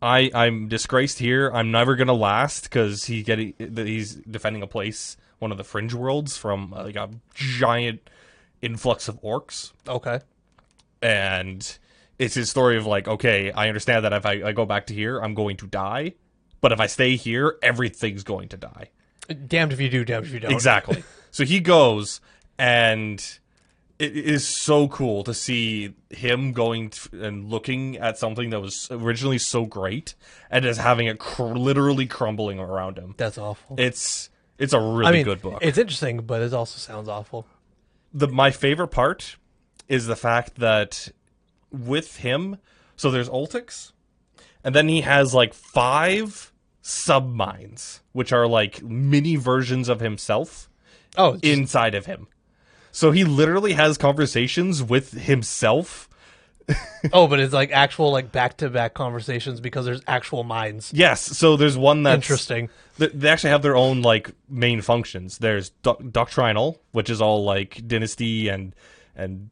i 0.00 0.30
i'm 0.34 0.68
disgraced 0.68 1.18
here 1.18 1.50
i'm 1.52 1.70
never 1.70 1.94
gonna 1.96 2.12
last 2.12 2.64
because 2.64 3.04
he 3.04 3.22
getting 3.22 3.52
he's 3.58 4.14
defending 4.14 4.62
a 4.62 4.66
place 4.66 5.16
one 5.38 5.50
of 5.52 5.58
the 5.58 5.64
fringe 5.64 5.92
worlds 5.92 6.36
from 6.36 6.72
uh, 6.72 6.84
like 6.84 6.96
a 6.96 7.10
giant 7.34 8.00
influx 8.62 9.08
of 9.08 9.20
orcs 9.22 9.72
Okay. 9.86 10.20
and 11.02 11.78
it's 12.18 12.34
his 12.34 12.48
story 12.48 12.78
of 12.78 12.86
like, 12.86 13.06
okay, 13.06 13.52
I 13.52 13.68
understand 13.68 14.06
that 14.06 14.14
if 14.14 14.24
I, 14.24 14.42
I 14.42 14.52
go 14.52 14.64
back 14.64 14.86
to 14.86 14.94
here, 14.94 15.20
I'm 15.20 15.34
going 15.34 15.58
to 15.58 15.66
die, 15.66 16.14
but 16.62 16.72
if 16.72 16.80
I 16.80 16.86
stay 16.86 17.14
here, 17.16 17.58
everything's 17.62 18.22
going 18.24 18.48
to 18.48 18.56
die. 18.56 18.88
Damned 19.46 19.74
if 19.74 19.80
you 19.82 19.90
do, 19.90 20.02
damned 20.02 20.24
if 20.24 20.32
you 20.32 20.40
don't. 20.40 20.50
Exactly. 20.50 21.04
so 21.30 21.44
he 21.44 21.60
goes, 21.60 22.22
and 22.58 23.22
it 23.98 24.16
is 24.16 24.46
so 24.46 24.88
cool 24.88 25.24
to 25.24 25.32
see 25.34 25.94
him 26.10 26.52
going 26.52 26.92
and 27.12 27.48
looking 27.48 27.96
at 27.96 28.18
something 28.18 28.50
that 28.50 28.60
was 28.60 28.88
originally 28.90 29.38
so 29.38 29.64
great, 29.64 30.14
and 30.50 30.64
just 30.64 30.80
having 30.80 31.06
it 31.06 31.18
cr- 31.18 31.42
literally 31.44 32.06
crumbling 32.06 32.58
around 32.58 32.98
him. 32.98 33.14
That's 33.16 33.38
awful. 33.38 33.76
It's 33.78 34.28
it's 34.58 34.72
a 34.72 34.80
really 34.80 35.06
I 35.06 35.12
mean, 35.12 35.24
good 35.24 35.42
book. 35.42 35.58
it's 35.62 35.78
interesting, 35.78 36.18
but 36.18 36.42
it 36.42 36.52
also 36.52 36.78
sounds 36.78 37.08
awful. 37.08 37.46
the 38.12 38.28
my 38.28 38.50
favorite 38.50 38.88
part 38.88 39.36
is 39.88 40.06
the 40.06 40.16
fact 40.16 40.56
that 40.56 41.08
with 41.70 42.16
him, 42.18 42.56
so 42.96 43.10
there's 43.10 43.28
Oltyx, 43.28 43.92
and 44.64 44.74
then 44.74 44.88
he 44.88 45.02
has 45.02 45.32
like 45.34 45.54
five 45.54 46.52
sub 46.82 47.24
subminds, 47.36 48.00
which 48.12 48.32
are 48.32 48.46
like 48.46 48.82
mini 48.82 49.36
versions 49.36 49.88
of 49.88 50.00
himself 50.00 50.68
Oh, 51.18 51.32
just- 51.32 51.44
inside 51.44 51.94
of 51.94 52.06
him. 52.06 52.28
So 52.96 53.10
he 53.10 53.24
literally 53.24 53.74
has 53.74 53.98
conversations 53.98 54.82
with 54.82 55.12
himself. 55.12 56.08
oh, 57.12 57.26
but 57.26 57.38
it's 57.40 57.52
like 57.52 57.70
actual 57.70 58.10
like 58.10 58.32
back 58.32 58.56
to 58.56 58.70
back 58.70 58.94
conversations 58.94 59.60
because 59.60 59.84
there's 59.84 60.00
actual 60.06 60.44
minds. 60.44 60.92
Yes, 60.94 61.20
so 61.20 61.58
there's 61.58 61.76
one 61.76 62.04
that's 62.04 62.24
Interesting. 62.24 62.70
th- 62.98 63.12
They 63.12 63.28
actually 63.28 63.50
have 63.50 63.60
their 63.60 63.76
own 63.76 64.00
like 64.00 64.30
main 64.48 64.80
functions. 64.80 65.36
There's 65.36 65.68
doc- 65.82 66.00
doctrinal, 66.10 66.80
which 66.92 67.10
is 67.10 67.20
all 67.20 67.44
like 67.44 67.86
dynasty 67.86 68.48
and 68.48 68.74
and 69.14 69.50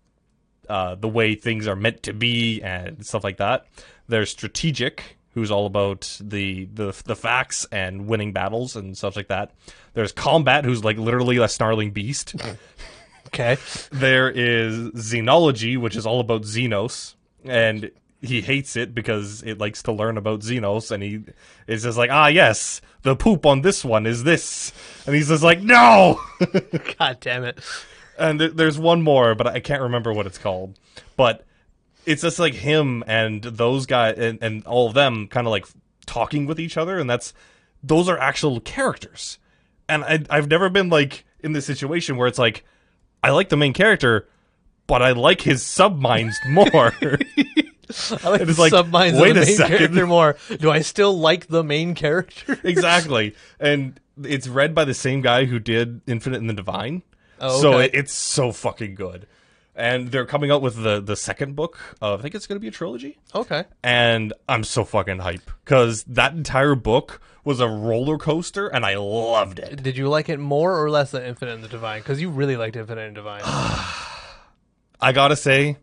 uh, 0.71 0.95
the 0.95 1.09
way 1.09 1.35
things 1.35 1.69
are 1.69 1.77
meant 1.77 2.03
to 2.05 2.15
be 2.15 2.63
and 2.63 3.05
stuff 3.05 3.25
like 3.25 3.37
that. 3.37 3.67
There's 4.09 4.31
strategic, 4.31 5.19
who's 5.35 5.51
all 5.51 5.67
about 5.67 6.17
the 6.19 6.65
the 6.73 6.99
the 7.05 7.15
facts 7.15 7.67
and 7.71 8.07
winning 8.07 8.33
battles 8.33 8.75
and 8.75 8.97
stuff 8.97 9.17
like 9.17 9.29
that. 9.29 9.51
There's 9.93 10.13
combat, 10.13 10.65
who's 10.65 10.83
like 10.83 10.97
literally 10.97 11.37
a 11.37 11.47
snarling 11.47 11.91
beast. 11.91 12.35
Okay. 13.35 13.57
there 13.91 14.31
is 14.31 14.91
xenology, 14.93 15.77
which 15.77 15.97
is 15.97 16.07
all 16.07 16.21
about 16.21 16.43
Xenos, 16.43 17.15
and 17.45 17.91
he 18.23 18.41
hates 18.41 18.77
it 18.77 18.95
because 18.95 19.43
it 19.43 19.59
likes 19.59 19.83
to 19.83 19.93
learn 19.93 20.17
about 20.17 20.41
Xenos, 20.41 20.91
and 20.93 21.03
he 21.03 21.25
is 21.67 21.83
just 21.83 21.99
like, 21.99 22.11
ah, 22.11 22.29
yes, 22.29 22.81
the 23.03 23.17
poop 23.17 23.45
on 23.45 23.63
this 23.63 23.85
one 23.85 24.07
is 24.07 24.23
this, 24.25 24.73
and 25.07 25.15
he's 25.17 25.29
just 25.29 25.43
like, 25.43 25.61
no. 25.61 26.21
God 26.99 27.19
damn 27.21 27.45
it. 27.45 27.59
and 28.19 28.39
th- 28.39 28.53
there's 28.55 28.79
one 28.79 29.03
more, 29.03 29.35
but 29.35 29.47
I 29.49 29.59
can't 29.61 29.83
remember 29.83 30.13
what 30.13 30.27
it's 30.27 30.39
called, 30.39 30.79
but 31.17 31.45
it's 32.07 32.23
just 32.23 32.39
like 32.39 32.55
him 32.55 33.03
and 33.07 33.43
those 33.43 33.85
guys 33.87 34.17
and, 34.17 34.39
and 34.43 34.65
all 34.67 34.87
of 34.87 34.95
them 34.95 35.27
kind 35.27 35.47
of 35.47 35.51
like 35.51 35.67
talking 36.07 36.47
with 36.47 36.61
each 36.61 36.77
other, 36.77 36.99
and 36.99 37.11
that's 37.11 37.35
those 37.83 38.09
are 38.09 38.19
actual 38.19 38.61
characters, 38.61 39.39
and 39.89 40.05
I, 40.05 40.21
I've 40.31 40.49
never 40.49 40.71
been 40.71 40.89
like 40.89 41.25
in 41.41 41.53
this 41.53 41.67
situation 41.67 42.17
where 42.17 42.29
it's 42.29 42.39
like 42.39 42.65
I 43.25 43.31
like 43.31 43.49
the 43.49 43.57
main 43.57 43.73
character, 43.73 44.29
but 44.87 45.01
I 45.03 45.13
like 45.13 45.41
his 45.41 45.63
subminds 45.63 46.37
more. 46.49 46.93
I 48.23 48.29
like 48.29 48.41
It 48.41 48.45
the 48.47 48.55
like, 48.59 48.71
subminds 48.73 49.19
wait 49.21 49.31
of 49.31 49.37
the 49.37 49.47
main 49.47 49.57
second. 49.57 49.77
character 49.79 50.07
more. 50.07 50.37
Do 50.59 50.71
I 50.71 50.81
still 50.81 51.19
like 51.19 51.47
the 51.49 51.63
main 51.65 51.95
character? 51.95 52.59
exactly, 52.65 53.35
and 53.61 53.99
it's 54.23 54.47
read 54.49 54.75
by 54.75 54.85
the 54.85 54.95
same 54.95 55.21
guy 55.23 55.45
who 55.47 55.59
did 55.59 56.01
Infinite 56.07 56.39
and 56.41 56.49
the 56.51 56.55
Divine, 56.55 57.03
Oh, 57.41 57.61
so 57.61 57.73
okay. 57.75 57.87
it, 57.87 57.95
it's 57.95 58.13
so 58.13 58.53
fucking 58.53 58.95
good. 58.95 59.27
And 59.77 60.13
they're 60.13 60.27
coming 60.27 60.51
out 60.51 60.63
with 60.63 60.83
the 60.83 61.01
the 61.01 61.17
second 61.17 61.57
book. 61.57 61.79
Of, 62.01 62.21
I 62.21 62.23
think 62.23 62.35
it's 62.35 62.47
going 62.47 62.57
to 62.57 62.61
be 62.61 62.69
a 62.69 62.73
trilogy. 62.73 63.19
Okay. 63.35 63.65
and 63.83 64.33
I'm 64.49 64.65
so 64.65 64.85
fucking 64.85 65.19
hype 65.19 65.51
because 65.65 66.05
that 66.05 66.33
entire 66.33 66.75
book 66.75 67.21
was 67.45 67.61
a 67.61 67.69
roller 67.69 68.17
coaster, 68.17 68.69
and 68.69 68.87
I 68.87 68.97
loved 68.97 69.59
it. 69.59 69.83
Did 69.83 69.97
you 69.97 70.09
like 70.09 70.29
it 70.29 70.39
more 70.39 70.83
or 70.83 70.91
less 70.91 71.11
than 71.11 71.25
Infinite 71.25 71.55
and 71.55 71.65
the 71.65 71.69
Divine? 71.69 72.01
Because 72.01 72.21
you 72.21 72.31
really 72.31 72.57
liked 72.57 72.77
Infinite 72.77 73.07
and 73.07 73.15
Divine. 73.15 73.43
I 75.01 75.13
gotta 75.13 75.37
say, 75.37 75.77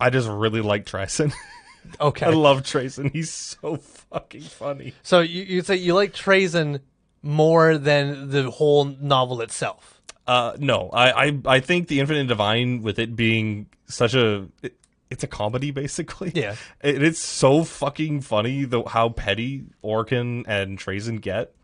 I 0.00 0.10
just 0.10 0.28
really 0.28 0.60
like 0.62 0.86
Trazyn. 0.86 1.32
I 2.00 2.30
love 2.30 2.62
Trazyn. 2.62 3.12
He's 3.12 3.30
so 3.30 3.76
fucking 3.76 4.42
funny. 4.42 4.94
So 5.02 5.20
you 5.20 5.42
you 5.42 5.62
say 5.62 5.76
you 5.76 5.94
like 5.94 6.14
Trazyn 6.14 6.80
more 7.22 7.76
than 7.78 8.30
the 8.30 8.50
whole 8.50 8.84
novel 8.84 9.40
itself. 9.40 9.95
Uh, 10.26 10.56
no, 10.58 10.90
I, 10.92 11.26
I 11.26 11.38
I 11.46 11.60
think 11.60 11.88
the 11.88 12.00
Infinite 12.00 12.26
Divine, 12.26 12.82
with 12.82 12.98
it 12.98 13.14
being 13.14 13.66
such 13.86 14.14
a, 14.14 14.48
it, 14.62 14.76
it's 15.10 15.22
a 15.22 15.28
comedy 15.28 15.70
basically. 15.82 16.32
Yeah. 16.34 16.56
it, 16.82 17.02
it's 17.02 17.20
so 17.20 17.64
fucking 17.64 18.22
funny 18.22 18.64
the 18.64 18.82
how 18.82 19.10
petty 19.10 19.64
Orikan 19.84 20.44
and 20.48 20.78
Trazyn 20.78 21.20
get 21.20 21.54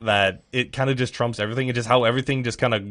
that 0.00 0.42
it 0.52 0.72
kind 0.72 0.90
of 0.90 0.96
just 0.96 1.14
trumps 1.14 1.38
everything. 1.38 1.68
It 1.68 1.74
just 1.74 1.88
how 1.88 2.04
everything 2.04 2.44
just 2.44 2.58
kind 2.58 2.74
of 2.74 2.84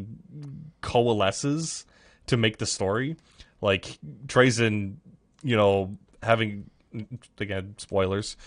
coalesces 0.81 1.85
to 2.27 2.37
make 2.37 2.57
the 2.57 2.65
story. 2.65 3.15
Like 3.61 3.97
Trazyn, 4.27 4.95
you 5.43 5.55
know, 5.55 5.97
having 6.21 6.69
again 7.39 7.75
spoilers, 7.77 8.37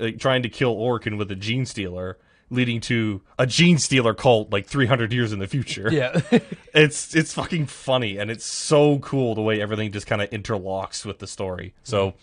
uh, 0.00 0.10
trying 0.18 0.42
to 0.42 0.48
kill 0.48 0.76
Orikan 0.76 1.16
with 1.16 1.30
a 1.30 1.36
gene 1.36 1.64
stealer. 1.64 2.18
Leading 2.50 2.80
to 2.82 3.20
a 3.38 3.46
gene 3.46 3.78
stealer 3.78 4.14
cult 4.14 4.50
like 4.50 4.66
300 4.66 5.12
years 5.12 5.32
in 5.32 5.38
the 5.38 5.46
future 5.46 5.88
Yeah. 5.92 6.20
it's 6.74 7.14
it's 7.14 7.34
fucking 7.34 7.66
funny 7.66 8.18
and 8.18 8.30
it's 8.30 8.46
so 8.46 8.98
cool 9.00 9.34
the 9.34 9.42
way 9.42 9.60
everything 9.60 9.92
just 9.92 10.06
kind 10.06 10.22
of 10.22 10.30
interlocks 10.30 11.04
with 11.04 11.18
the 11.18 11.26
story. 11.26 11.74
So, 11.82 12.08
mm-hmm. 12.08 12.18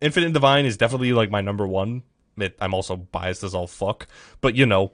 Infinite 0.00 0.32
Divine 0.32 0.64
is 0.64 0.76
definitely 0.76 1.12
like 1.12 1.30
my 1.30 1.40
number 1.40 1.66
one. 1.66 2.02
It, 2.36 2.56
I'm 2.60 2.74
also 2.74 2.96
biased 2.96 3.44
as 3.44 3.54
all 3.54 3.66
fuck, 3.66 4.06
but 4.40 4.54
you 4.54 4.64
know, 4.64 4.92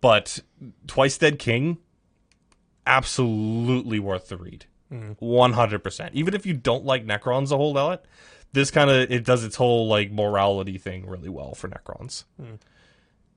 but 0.00 0.40
Twice 0.86 1.18
Dead 1.18 1.38
King, 1.38 1.78
absolutely 2.86 3.98
worth 3.98 4.28
the 4.28 4.36
read, 4.36 4.66
mm. 4.92 5.52
hundred 5.54 5.82
percent. 5.82 6.14
Even 6.14 6.34
if 6.34 6.46
you 6.46 6.54
don't 6.54 6.84
like 6.84 7.06
Necrons 7.06 7.50
a 7.50 7.56
whole 7.56 7.72
lot, 7.72 8.04
this 8.52 8.70
kind 8.70 8.90
of 8.90 9.10
it 9.10 9.24
does 9.24 9.44
its 9.44 9.56
whole 9.56 9.88
like 9.88 10.12
morality 10.12 10.78
thing 10.78 11.06
really 11.06 11.28
well 11.28 11.54
for 11.54 11.68
Necrons. 11.68 12.24
Mm. 12.40 12.58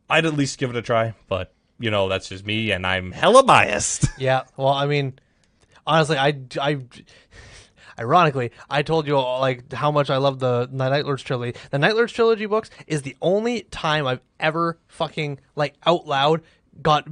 I'd 0.10 0.26
at 0.26 0.34
least 0.34 0.58
give 0.58 0.70
it 0.70 0.76
a 0.76 0.82
try, 0.82 1.14
but 1.28 1.54
you 1.80 1.92
know 1.92 2.10
that's 2.10 2.30
just 2.30 2.46
me, 2.46 2.72
and 2.72 2.86
I'm 2.86 3.12
hella 3.12 3.44
biased. 3.44 4.06
yeah. 4.18 4.44
Well, 4.56 4.70
I 4.70 4.86
mean, 4.86 5.20
honestly, 5.86 6.18
I, 6.18 6.40
I, 6.60 6.80
ironically, 8.00 8.52
I 8.70 8.84
told 8.84 9.08
you 9.08 9.18
all, 9.18 9.42
like 9.42 9.72
how 9.74 9.92
much 9.92 10.10
I 10.10 10.18
love 10.18 10.40
the 10.40 10.70
Night 10.72 11.06
Lords 11.06 11.24
trilogy. 11.24 11.58
The 11.72 11.80
Night 11.80 11.96
Lords 11.96 12.14
trilogy 12.14 12.46
books 12.46 12.70
is 12.88 13.02
the 13.02 13.16
only 13.22 13.64
time 13.64 14.08
I've 14.08 14.22
ever 14.40 14.80
fucking 14.88 15.40
like 15.56 15.76
out 15.86 16.08
loud 16.08 16.42
got 16.82 17.08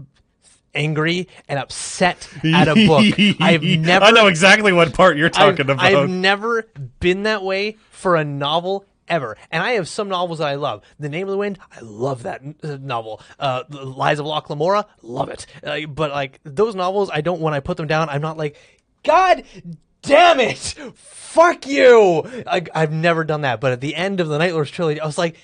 angry 0.75 1.27
and 1.47 1.57
upset 1.57 2.29
at 2.43 2.67
a 2.67 2.87
book. 2.87 3.05
I've 3.39 3.63
never 3.63 4.05
I 4.05 4.11
know 4.11 4.27
exactly 4.27 4.73
what 4.73 4.93
part 4.93 5.17
you're 5.17 5.29
talking 5.29 5.69
I've, 5.69 5.69
about. 5.69 5.85
I've 5.85 6.09
never 6.09 6.67
been 6.99 7.23
that 7.23 7.43
way 7.43 7.77
for 7.91 8.15
a 8.15 8.23
novel 8.23 8.85
ever. 9.07 9.37
And 9.51 9.63
I 9.63 9.71
have 9.71 9.87
some 9.87 10.09
novels 10.09 10.39
that 10.39 10.47
I 10.47 10.55
love. 10.55 10.81
The 10.99 11.09
Name 11.09 11.27
of 11.27 11.31
the 11.31 11.37
Wind, 11.37 11.59
I 11.71 11.79
love 11.81 12.23
that 12.23 12.41
uh, 12.63 12.77
novel. 12.81 13.21
Uh, 13.39 13.63
the 13.69 13.85
Lies 13.85 14.19
of 14.19 14.25
Locke 14.25 14.49
Lamora, 14.49 14.85
love 15.01 15.29
it. 15.29 15.45
Uh, 15.63 15.81
but 15.87 16.11
like 16.11 16.39
those 16.43 16.75
novels, 16.75 17.09
I 17.13 17.21
don't. 17.21 17.41
When 17.41 17.53
I 17.53 17.59
put 17.59 17.77
them 17.77 17.87
down, 17.87 18.09
I'm 18.09 18.21
not 18.21 18.37
like, 18.37 18.57
God 19.03 19.43
damn 20.01 20.39
it, 20.39 20.57
fuck 20.95 21.65
you. 21.67 22.23
I, 22.47 22.63
I've 22.73 22.91
never 22.91 23.23
done 23.23 23.41
that. 23.41 23.59
But 23.61 23.71
at 23.71 23.81
the 23.81 23.95
end 23.95 24.19
of 24.19 24.27
the 24.27 24.37
Night 24.37 24.53
Lords 24.53 24.71
trilogy, 24.71 24.99
I 24.99 25.05
was 25.05 25.17
like. 25.17 25.35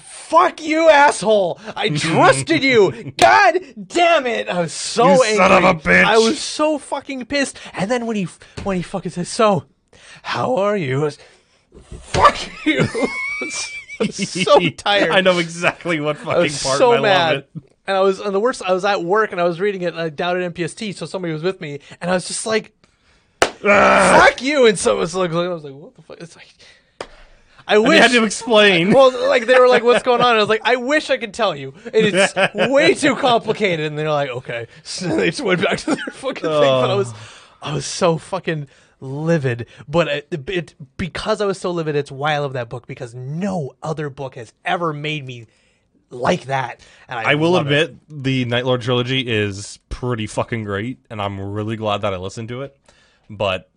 Fuck 0.00 0.60
you, 0.62 0.88
asshole! 0.88 1.60
I 1.76 1.90
trusted 1.96 2.64
you. 2.64 3.12
God 3.16 3.60
damn 3.86 4.26
it! 4.26 4.48
I 4.48 4.58
was 4.60 4.72
so 4.72 5.06
You 5.06 5.22
angry. 5.22 5.36
son 5.36 5.52
of 5.52 5.62
a 5.62 5.74
bitch. 5.78 6.04
I 6.04 6.18
was 6.18 6.40
so 6.40 6.76
fucking 6.76 7.24
pissed. 7.26 7.60
And 7.72 7.88
then 7.88 8.04
when 8.06 8.16
he 8.16 8.26
when 8.64 8.76
he 8.78 8.82
fucking 8.82 9.12
says, 9.12 9.28
"So, 9.28 9.66
how 10.22 10.56
are 10.56 10.76
you?" 10.76 11.02
I 11.02 11.04
was, 11.04 11.18
Fuck 12.00 12.38
you. 12.66 12.80
I 14.00 14.04
was 14.06 14.14
so 14.30 14.58
tired. 14.70 15.10
I 15.10 15.20
know 15.20 15.38
exactly 15.38 16.00
what 16.00 16.16
fucking 16.18 16.32
I 16.32 16.38
was 16.38 16.62
part. 16.62 16.78
so 16.78 16.92
I 16.92 17.00
mad. 17.00 17.34
love 17.34 17.44
it. 17.56 17.72
And 17.86 17.96
I 17.96 18.00
was 18.00 18.20
and 18.20 18.34
the 18.34 18.40
worst. 18.40 18.62
I 18.62 18.72
was 18.72 18.84
at 18.84 19.02
work 19.04 19.32
and 19.32 19.40
I 19.40 19.44
was 19.44 19.60
reading 19.60 19.82
it 19.82 19.96
uh, 19.96 20.08
down 20.10 20.40
at 20.40 20.54
MPST, 20.54 20.94
so 20.94 21.06
somebody 21.06 21.32
was 21.32 21.42
with 21.42 21.60
me, 21.60 21.78
and 22.00 22.10
I 22.10 22.14
was 22.14 22.26
just 22.26 22.44
like, 22.44 22.72
"Fuck 23.40 24.42
you!" 24.42 24.66
And 24.66 24.78
so 24.78 24.96
it 24.96 24.98
was 24.98 25.14
like, 25.14 25.30
I 25.30 25.48
was 25.48 25.64
like, 25.64 25.74
"What 25.74 25.94
the 25.94 26.02
fuck?" 26.02 26.20
It's 26.20 26.34
like, 26.36 26.48
I 27.68 27.74
And 27.76 27.84
you 27.84 27.88
wish. 27.90 28.00
had 28.00 28.10
to 28.12 28.24
explain. 28.24 28.92
well, 28.92 29.12
like 29.28 29.46
they 29.46 29.58
were 29.58 29.68
like, 29.68 29.82
"What's 29.84 30.02
going 30.02 30.20
on?" 30.20 30.30
And 30.30 30.38
I 30.38 30.40
was 30.42 30.48
like, 30.48 30.62
"I 30.64 30.76
wish 30.76 31.10
I 31.10 31.16
could 31.16 31.32
tell 31.32 31.54
you, 31.54 31.74
and 31.84 31.94
it's 31.94 32.34
way 32.70 32.94
too 32.94 33.14
complicated." 33.16 33.86
And 33.86 33.96
they're 33.98 34.10
like, 34.10 34.30
"Okay," 34.30 34.66
so 34.82 35.06
they 35.16 35.30
just 35.30 35.40
went 35.42 35.62
back 35.62 35.78
to 35.78 35.94
their 35.94 36.04
fucking 36.12 36.42
thing. 36.42 36.50
But 36.50 36.90
I 36.90 36.94
was, 36.94 37.14
I 37.62 37.72
was 37.72 37.86
so 37.86 38.18
fucking 38.18 38.66
livid. 39.00 39.66
But 39.88 40.08
it, 40.08 40.48
it 40.48 40.74
because 40.96 41.40
I 41.40 41.46
was 41.46 41.58
so 41.58 41.70
livid, 41.70 41.96
it's 41.96 42.10
why 42.10 42.34
I 42.34 42.38
love 42.38 42.54
that 42.54 42.68
book 42.68 42.86
because 42.86 43.14
no 43.14 43.72
other 43.82 44.10
book 44.10 44.34
has 44.36 44.52
ever 44.64 44.92
made 44.92 45.26
me 45.26 45.46
like 46.10 46.44
that. 46.44 46.80
And 47.08 47.18
I, 47.18 47.32
I 47.32 47.34
will 47.34 47.52
love 47.52 47.70
it. 47.70 47.90
admit 47.90 48.24
the 48.24 48.44
Night 48.44 48.64
Lord 48.64 48.82
trilogy 48.82 49.20
is 49.20 49.78
pretty 49.88 50.26
fucking 50.26 50.64
great, 50.64 50.98
and 51.10 51.20
I'm 51.20 51.40
really 51.40 51.76
glad 51.76 52.02
that 52.02 52.14
I 52.14 52.16
listened 52.16 52.48
to 52.48 52.62
it. 52.62 52.76
But 53.28 53.70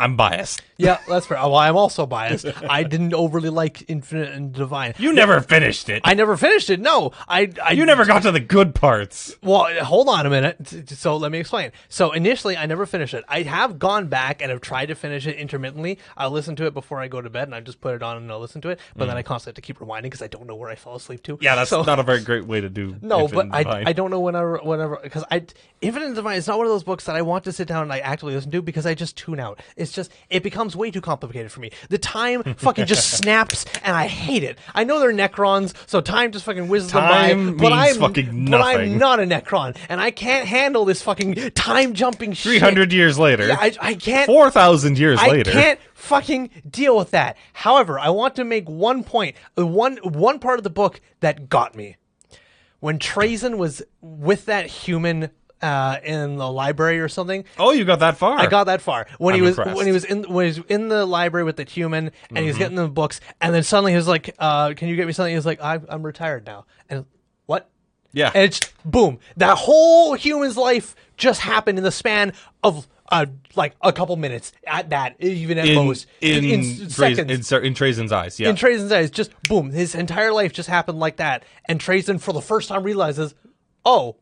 I'm 0.00 0.16
biased. 0.16 0.62
Yeah, 0.78 0.98
that's 1.06 1.26
fair. 1.26 1.36
Well, 1.36 1.56
I'm 1.56 1.76
also 1.76 2.06
biased. 2.06 2.46
I 2.68 2.84
didn't 2.84 3.12
overly 3.12 3.50
like 3.50 3.88
Infinite 3.88 4.30
and 4.30 4.52
Divine. 4.52 4.94
You 4.98 5.12
never 5.12 5.40
finished 5.40 5.90
it. 5.90 6.00
I 6.04 6.14
never 6.14 6.38
finished 6.38 6.70
it. 6.70 6.80
No, 6.80 7.12
I. 7.28 7.52
I 7.62 7.72
you 7.72 7.84
never 7.84 8.06
got 8.06 8.22
to 8.22 8.32
the 8.32 8.40
good 8.40 8.74
parts. 8.74 9.36
Well, 9.42 9.66
hold 9.84 10.08
on 10.08 10.24
a 10.24 10.30
minute. 10.30 10.88
So 10.88 11.16
let 11.18 11.30
me 11.30 11.38
explain. 11.38 11.72
So 11.90 12.12
initially, 12.12 12.56
I 12.56 12.64
never 12.64 12.86
finished 12.86 13.12
it. 13.12 13.24
I 13.28 13.42
have 13.42 13.78
gone 13.78 14.08
back 14.08 14.40
and 14.40 14.50
have 14.50 14.62
tried 14.62 14.86
to 14.86 14.94
finish 14.94 15.26
it 15.26 15.36
intermittently. 15.36 15.98
I 16.16 16.28
listen 16.28 16.56
to 16.56 16.66
it 16.66 16.72
before 16.72 16.98
I 16.98 17.08
go 17.08 17.20
to 17.20 17.28
bed, 17.28 17.44
and 17.44 17.54
I 17.54 17.60
just 17.60 17.82
put 17.82 17.94
it 17.94 18.02
on 18.02 18.16
and 18.16 18.32
I'll 18.32 18.40
listen 18.40 18.62
to 18.62 18.70
it. 18.70 18.80
But 18.96 19.06
then 19.06 19.18
I 19.18 19.22
constantly 19.22 19.50
have 19.50 19.56
to 19.56 19.60
keep 19.62 19.78
rewinding 19.78 20.04
because 20.04 20.22
I 20.22 20.28
don't 20.28 20.46
know 20.46 20.54
where 20.54 20.70
I 20.70 20.76
fell 20.76 20.94
asleep 20.94 21.22
to. 21.24 21.36
Mm. 21.36 21.42
Yeah, 21.42 21.56
that's 21.56 21.70
so, 21.70 21.82
not 21.82 21.98
a 21.98 22.02
very 22.02 22.22
great 22.22 22.46
way 22.46 22.62
to 22.62 22.70
do. 22.70 22.96
no, 23.02 23.22
Infinite 23.22 23.50
but 23.50 23.66
I. 23.66 23.82
I 23.86 23.92
don't 23.92 24.10
know 24.10 24.20
whenever 24.20 24.58
whenever 24.58 24.98
because 25.02 25.24
I 25.30 25.44
Infinite 25.82 26.06
and 26.06 26.14
Divine 26.14 26.38
is 26.38 26.46
not 26.46 26.56
one 26.56 26.66
of 26.66 26.72
those 26.72 26.84
books 26.84 27.04
that 27.04 27.16
I 27.16 27.22
want 27.22 27.44
to 27.44 27.52
sit 27.52 27.68
down 27.68 27.82
and 27.82 27.92
I 27.92 27.98
actively 27.98 28.34
listen 28.34 28.50
to 28.52 28.62
because 28.62 28.86
I 28.86 28.94
just 28.94 29.16
tune 29.16 29.38
out. 29.38 29.60
It's 29.76 29.89
just 29.92 30.10
it 30.28 30.42
becomes 30.42 30.74
way 30.76 30.90
too 30.90 31.00
complicated 31.00 31.50
for 31.52 31.60
me. 31.60 31.70
The 31.88 31.98
time 31.98 32.42
fucking 32.54 32.86
just 32.86 33.10
snaps 33.18 33.64
and 33.82 33.94
I 33.96 34.06
hate 34.06 34.42
it. 34.42 34.58
I 34.74 34.84
know 34.84 35.00
they're 35.00 35.12
Necrons, 35.12 35.74
so 35.86 36.00
time 36.00 36.32
just 36.32 36.44
fucking 36.44 36.68
whizzes 36.68 36.92
them 36.92 37.02
by. 37.02 37.28
Time 37.28 37.56
But 37.56 37.72
I'm 37.72 37.96
fucking 37.96 38.44
nothing. 38.44 38.50
but 38.50 38.60
I'm 38.62 38.98
not 38.98 39.20
a 39.20 39.24
Necron, 39.24 39.76
and 39.88 40.00
I 40.00 40.10
can't 40.10 40.46
handle 40.46 40.84
this 40.84 41.02
fucking 41.02 41.34
time 41.52 41.94
jumping 41.94 42.32
shit. 42.32 42.50
Three 42.50 42.58
hundred 42.58 42.92
years 42.92 43.18
later, 43.18 43.46
Yeah, 43.48 43.56
I, 43.60 43.74
I 43.80 43.94
can't. 43.94 44.26
four 44.26 44.50
thousand 44.50 44.98
years 44.98 45.18
I 45.20 45.28
later. 45.28 45.50
I 45.50 45.54
can't 45.54 45.80
fucking 45.94 46.50
deal 46.68 46.96
with 46.96 47.10
that. 47.12 47.36
However, 47.52 47.98
I 47.98 48.10
want 48.10 48.36
to 48.36 48.44
make 48.44 48.68
one 48.68 49.04
point, 49.04 49.36
uh, 49.58 49.66
one 49.66 49.96
one 49.98 50.38
part 50.38 50.58
of 50.58 50.64
the 50.64 50.70
book 50.70 51.00
that 51.20 51.48
got 51.48 51.74
me. 51.74 51.96
When 52.80 52.98
Trazyn 52.98 53.58
was 53.58 53.82
with 54.00 54.46
that 54.46 54.66
human 54.66 55.30
uh, 55.62 55.98
in 56.04 56.36
the 56.36 56.50
library 56.50 57.00
or 57.00 57.08
something, 57.08 57.44
Oh, 57.58 57.72
you 57.72 57.84
got 57.84 57.98
that 58.00 58.16
far. 58.16 58.38
I 58.38 58.46
got 58.46 58.64
that 58.64 58.80
far 58.80 59.06
when 59.18 59.34
he 59.34 59.40
I'm 59.40 59.44
was 59.44 59.58
impressed. 59.58 59.76
when 59.76 59.86
he 59.86 59.92
was 59.92 60.04
in 60.04 60.22
when 60.24 60.44
he 60.46 60.58
was 60.60 60.66
in 60.68 60.88
the 60.88 61.04
library 61.06 61.44
with 61.44 61.56
the 61.56 61.64
human 61.64 62.04
and 62.06 62.12
Mm-hmm. 62.30 62.36
he 62.36 62.46
was 62.46 62.58
getting 62.58 62.76
the 62.76 62.88
books, 62.88 63.20
and 63.40 63.54
then 63.54 63.62
suddenly 63.62 63.92
he 63.92 63.96
was 63.96 64.08
like, 64.08 64.34
uh, 64.38 64.74
"Can 64.76 64.88
you 64.88 64.96
get 64.96 65.06
me 65.06 65.12
something?" 65.12 65.32
He 65.32 65.36
was 65.36 65.46
like, 65.46 65.62
"I'm, 65.62 65.84
I'm 65.88 66.02
retired 66.02 66.46
now," 66.46 66.66
and 66.88 67.04
what? 67.46 67.68
Yeah. 68.12 68.30
And 68.34 68.44
it's 68.44 68.60
boom. 68.84 69.18
That 69.36 69.56
whole 69.58 70.14
human's 70.14 70.56
life 70.56 70.96
just 71.16 71.40
happened 71.42 71.78
in 71.78 71.84
the 71.84 71.92
span 71.92 72.32
of 72.64 72.88
uh, 73.12 73.26
like 73.54 73.74
a 73.82 73.92
couple 73.92 74.16
minutes 74.16 74.52
at 74.66 74.90
that, 74.90 75.14
even 75.20 75.58
at 75.58 75.66
in 75.68 75.74
most. 75.74 76.06
in 76.20 76.44
in, 76.44 76.60
Trazyn- 76.60 76.90
seconds. 76.90 77.30
in, 77.30 77.42
Sir- 77.42 77.60
in 77.60 77.74
Trazyn's 77.74 78.12
eyes. 78.12 78.40
Yeah. 78.40 78.48
in 78.50 78.56
Trazyn's 78.56 78.90
eyes, 78.92 79.10
just 79.10 79.30
boom. 79.48 79.70
His 79.70 79.94
entire 79.94 80.32
life 80.32 80.52
just 80.52 80.68
happened 80.68 80.98
like 81.00 81.16
that. 81.18 81.44
And 81.66 81.80
Trazyn, 81.80 82.20
for 82.20 82.32
the 82.32 82.40
first 82.40 82.68
time, 82.68 82.82
realizes, 82.84 83.34
oh, 83.84 84.16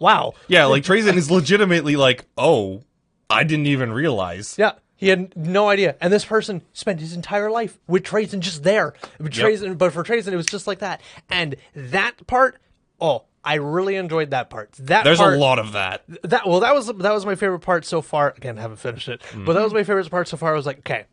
wow. 0.00 0.34
yeah, 0.48 0.64
like 0.64 0.82
Trazyn 0.82 1.14
is 1.14 1.30
legitimately 1.30 1.94
like, 1.94 2.24
oh, 2.36 2.82
I 3.28 3.44
didn't 3.44 3.66
even 3.66 3.92
realize. 3.92 4.56
Yeah. 4.58 4.72
He 4.96 5.08
had 5.08 5.34
no 5.34 5.70
idea. 5.70 5.96
And 6.00 6.12
this 6.12 6.26
person 6.26 6.60
spent 6.74 7.00
his 7.00 7.14
entire 7.14 7.50
life 7.50 7.78
with 7.86 8.02
Trazyn 8.02 8.40
just 8.40 8.64
there. 8.64 8.92
But 9.18 9.32
Trazyn, 9.32 9.78
but 9.78 9.94
for 9.94 10.02
Trazyn, 10.02 10.32
it 10.32 10.36
was 10.36 10.46
just 10.46 10.66
like 10.66 10.80
that. 10.80 11.00
And 11.30 11.56
that 11.74 12.26
part, 12.26 12.58
oh, 13.00 13.24
I 13.42 13.54
really 13.54 13.96
enjoyed 13.96 14.30
that 14.30 14.50
part. 14.50 14.72
That 14.72 15.04
There's 15.04 15.18
part, 15.18 15.34
a 15.34 15.38
lot 15.38 15.58
of 15.58 15.72
that. 15.72 16.04
that 16.24 16.46
well 16.46 16.60
that 16.60 16.74
was 16.74 16.88
that 16.88 17.12
was 17.12 17.24
my 17.24 17.34
favorite 17.34 17.60
part 17.60 17.84
so 17.84 18.02
far 18.02 18.34
again 18.36 18.56
haven't 18.56 18.76
finished 18.76 19.08
it 19.08 19.22
but 19.34 19.54
that 19.54 19.60
mhm. 19.60 19.64
was 19.64 19.72
my 19.72 19.82
favorite 19.84 20.10
part 20.10 20.28
so 20.28 20.36
far 20.36 20.52
i 20.52 20.56
was 20.56 20.66
like 20.66 20.80
okay 20.80 21.06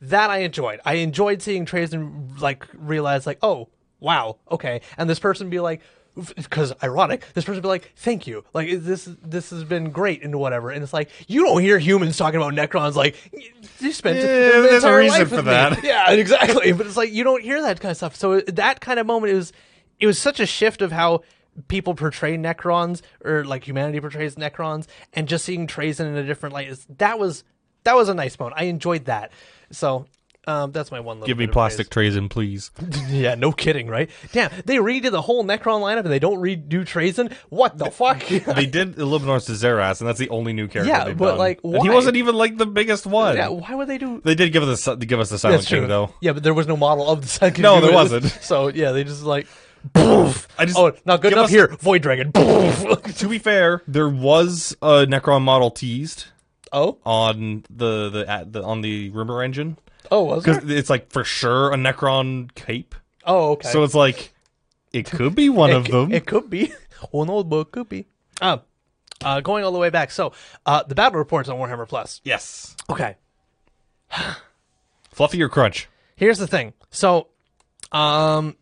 that 0.00 0.30
i 0.30 0.38
enjoyed 0.38 0.80
i 0.84 0.94
enjoyed 0.94 1.40
seeing 1.42 1.64
Trazyn 1.64 2.40
like 2.40 2.66
realize 2.74 3.26
like 3.26 3.38
oh 3.42 3.68
wow 4.00 4.38
okay 4.50 4.80
and 4.98 5.08
this 5.08 5.18
person 5.18 5.50
be 5.50 5.60
like 5.60 5.80
because 6.36 6.72
ironic 6.82 7.24
this 7.34 7.44
person 7.44 7.56
would 7.56 7.62
be 7.62 7.68
like 7.68 7.92
thank 7.96 8.26
you 8.26 8.44
like 8.54 8.68
this 8.80 9.08
this 9.22 9.50
has 9.50 9.64
been 9.64 9.90
great 9.90 10.22
and 10.22 10.34
whatever 10.38 10.70
and 10.70 10.82
it's 10.82 10.92
like 10.92 11.10
you 11.28 11.44
don't 11.44 11.60
hear 11.62 11.78
humans 11.78 12.16
talking 12.16 12.40
about 12.40 12.52
necrons 12.54 12.94
like 12.94 13.16
you 13.80 13.92
spent 13.92 14.16
Yeah, 14.18 14.22
the 14.24 14.68
there's 14.68 14.84
a 14.84 14.94
reason 14.96 15.26
for 15.26 15.36
with 15.36 15.44
me." 15.46 15.50
that. 15.50 15.82
yeah 15.84 16.10
exactly 16.12 16.72
but 16.72 16.86
it's 16.86 16.96
like 16.96 17.12
you 17.12 17.24
don't 17.24 17.42
hear 17.42 17.60
that 17.62 17.80
kind 17.80 17.90
of 17.90 17.96
stuff 17.96 18.14
so 18.16 18.40
that 18.42 18.80
kind 18.80 18.98
of 18.98 19.06
moment 19.06 19.32
it 19.32 19.36
was 19.36 19.52
it 19.98 20.06
was 20.06 20.18
such 20.18 20.40
a 20.40 20.46
shift 20.46 20.82
of 20.82 20.92
how 20.92 21.22
people 21.68 21.94
portray 21.94 22.36
Necrons 22.38 23.02
or 23.24 23.44
like 23.44 23.66
humanity 23.66 24.00
portrays 24.00 24.36
Necrons, 24.36 24.86
and 25.12 25.28
just 25.28 25.44
seeing 25.44 25.66
Trazyn 25.66 26.06
in 26.06 26.16
a 26.16 26.24
different 26.24 26.54
light 26.54 26.68
is 26.68 26.86
that 26.98 27.18
was 27.18 27.44
that 27.84 27.94
was 27.96 28.08
a 28.08 28.14
nice 28.14 28.38
moment. 28.38 28.58
I 28.58 28.64
enjoyed 28.64 29.06
that. 29.06 29.30
So 29.70 30.06
um, 30.46 30.72
that's 30.72 30.90
my 30.90 31.00
one. 31.00 31.18
Little 31.18 31.26
Give 31.26 31.38
me 31.38 31.46
plastic 31.46 31.90
Trazyn, 31.90 32.30
please. 32.30 32.70
yeah, 33.08 33.34
no 33.34 33.52
kidding, 33.52 33.88
right? 33.88 34.08
Damn, 34.32 34.50
they 34.64 34.76
redid 34.76 35.10
the 35.10 35.20
whole 35.20 35.44
Necron 35.44 35.80
lineup 35.80 36.00
and 36.00 36.10
they 36.10 36.18
don't 36.18 36.38
redo 36.38 36.82
Trazyn. 36.82 37.32
What 37.50 37.76
the 37.78 37.90
fuck? 37.90 38.22
They 38.60 38.66
did 38.66 38.98
Illuminor 38.98 39.38
to 39.40 39.52
Szeras, 39.52 40.00
and 40.00 40.08
that's 40.08 40.18
the 40.18 40.28
only 40.30 40.52
new 40.52 40.66
character. 40.66 40.90
Yeah, 40.90 41.12
but, 41.12 41.30
done. 41.30 41.38
like, 41.38 41.60
he 41.62 41.88
wasn't 41.88 42.16
even 42.16 42.34
like 42.34 42.56
the 42.56 42.66
biggest 42.66 43.06
one. 43.06 43.36
yeah, 43.36 43.48
why 43.48 43.74
would 43.74 43.88
they 43.88 43.98
do? 43.98 44.20
They 44.24 44.34
did 44.34 44.52
give 44.52 44.62
us 44.62 44.84
the 44.84 44.96
give 44.96 45.20
us 45.20 45.30
the 45.30 45.38
Silent 45.38 45.60
That's 45.60 45.68
true. 45.68 45.80
King 45.80 45.88
though. 45.88 46.14
Yeah, 46.20 46.32
but 46.32 46.42
there 46.42 46.54
was 46.54 46.66
no 46.66 46.76
model 46.76 47.08
of 47.08 47.22
the 47.22 47.28
second. 47.28 47.62
No, 47.62 47.80
there 47.80 47.92
wasn't. 47.92 48.24
So 48.40 48.68
yeah, 48.68 48.92
they 48.92 49.04
just 49.04 49.22
like. 49.22 49.46
Poof. 49.92 50.48
I 50.58 50.66
just- 50.66 50.78
oh, 50.78 50.92
not 51.04 51.20
good 51.20 51.32
enough 51.32 51.46
us- 51.46 51.50
here. 51.50 51.68
Void 51.68 52.02
Dragon. 52.02 52.32
Poof. 52.32 53.16
To 53.18 53.28
be 53.28 53.38
fair, 53.38 53.82
there 53.86 54.08
was 54.08 54.76
a 54.82 55.06
Necron 55.06 55.42
model 55.42 55.70
teased 55.70 56.26
oh, 56.72 56.98
on 57.04 57.64
the 57.70 58.10
the, 58.10 58.46
the 58.50 58.62
on 58.62 58.80
the 58.80 59.10
rumor 59.10 59.42
engine 59.42 59.78
oh, 60.10 60.24
was 60.24 60.44
because 60.44 60.68
it's 60.70 60.90
like 60.90 61.10
for 61.10 61.24
sure 61.24 61.72
a 61.72 61.76
Necron 61.76 62.54
cape. 62.54 62.94
Oh, 63.24 63.52
okay. 63.52 63.68
So 63.68 63.82
it's 63.84 63.94
like 63.94 64.32
it 64.92 65.06
could 65.10 65.34
be 65.34 65.48
one 65.48 65.70
it, 65.72 65.76
of 65.76 65.84
them. 65.86 66.12
It 66.12 66.26
could 66.26 66.50
be. 66.50 66.72
one 67.10 67.30
old 67.30 67.48
book. 67.48 67.72
could 67.72 67.88
be. 67.88 68.06
Um, 68.40 68.60
uh, 69.22 69.40
going 69.40 69.64
all 69.64 69.72
the 69.72 69.78
way 69.78 69.90
back. 69.90 70.10
So, 70.10 70.32
uh, 70.66 70.82
the 70.82 70.94
battle 70.94 71.18
reports 71.18 71.48
on 71.48 71.56
Warhammer 71.58 71.86
Plus. 71.86 72.20
yes, 72.24 72.74
Okay. 72.88 73.16
fluffy 75.10 75.42
or 75.42 75.48
crunch. 75.48 75.88
Here's 76.16 76.38
the 76.38 76.46
thing. 76.46 76.72
So, 76.90 77.28
um, 77.92 78.56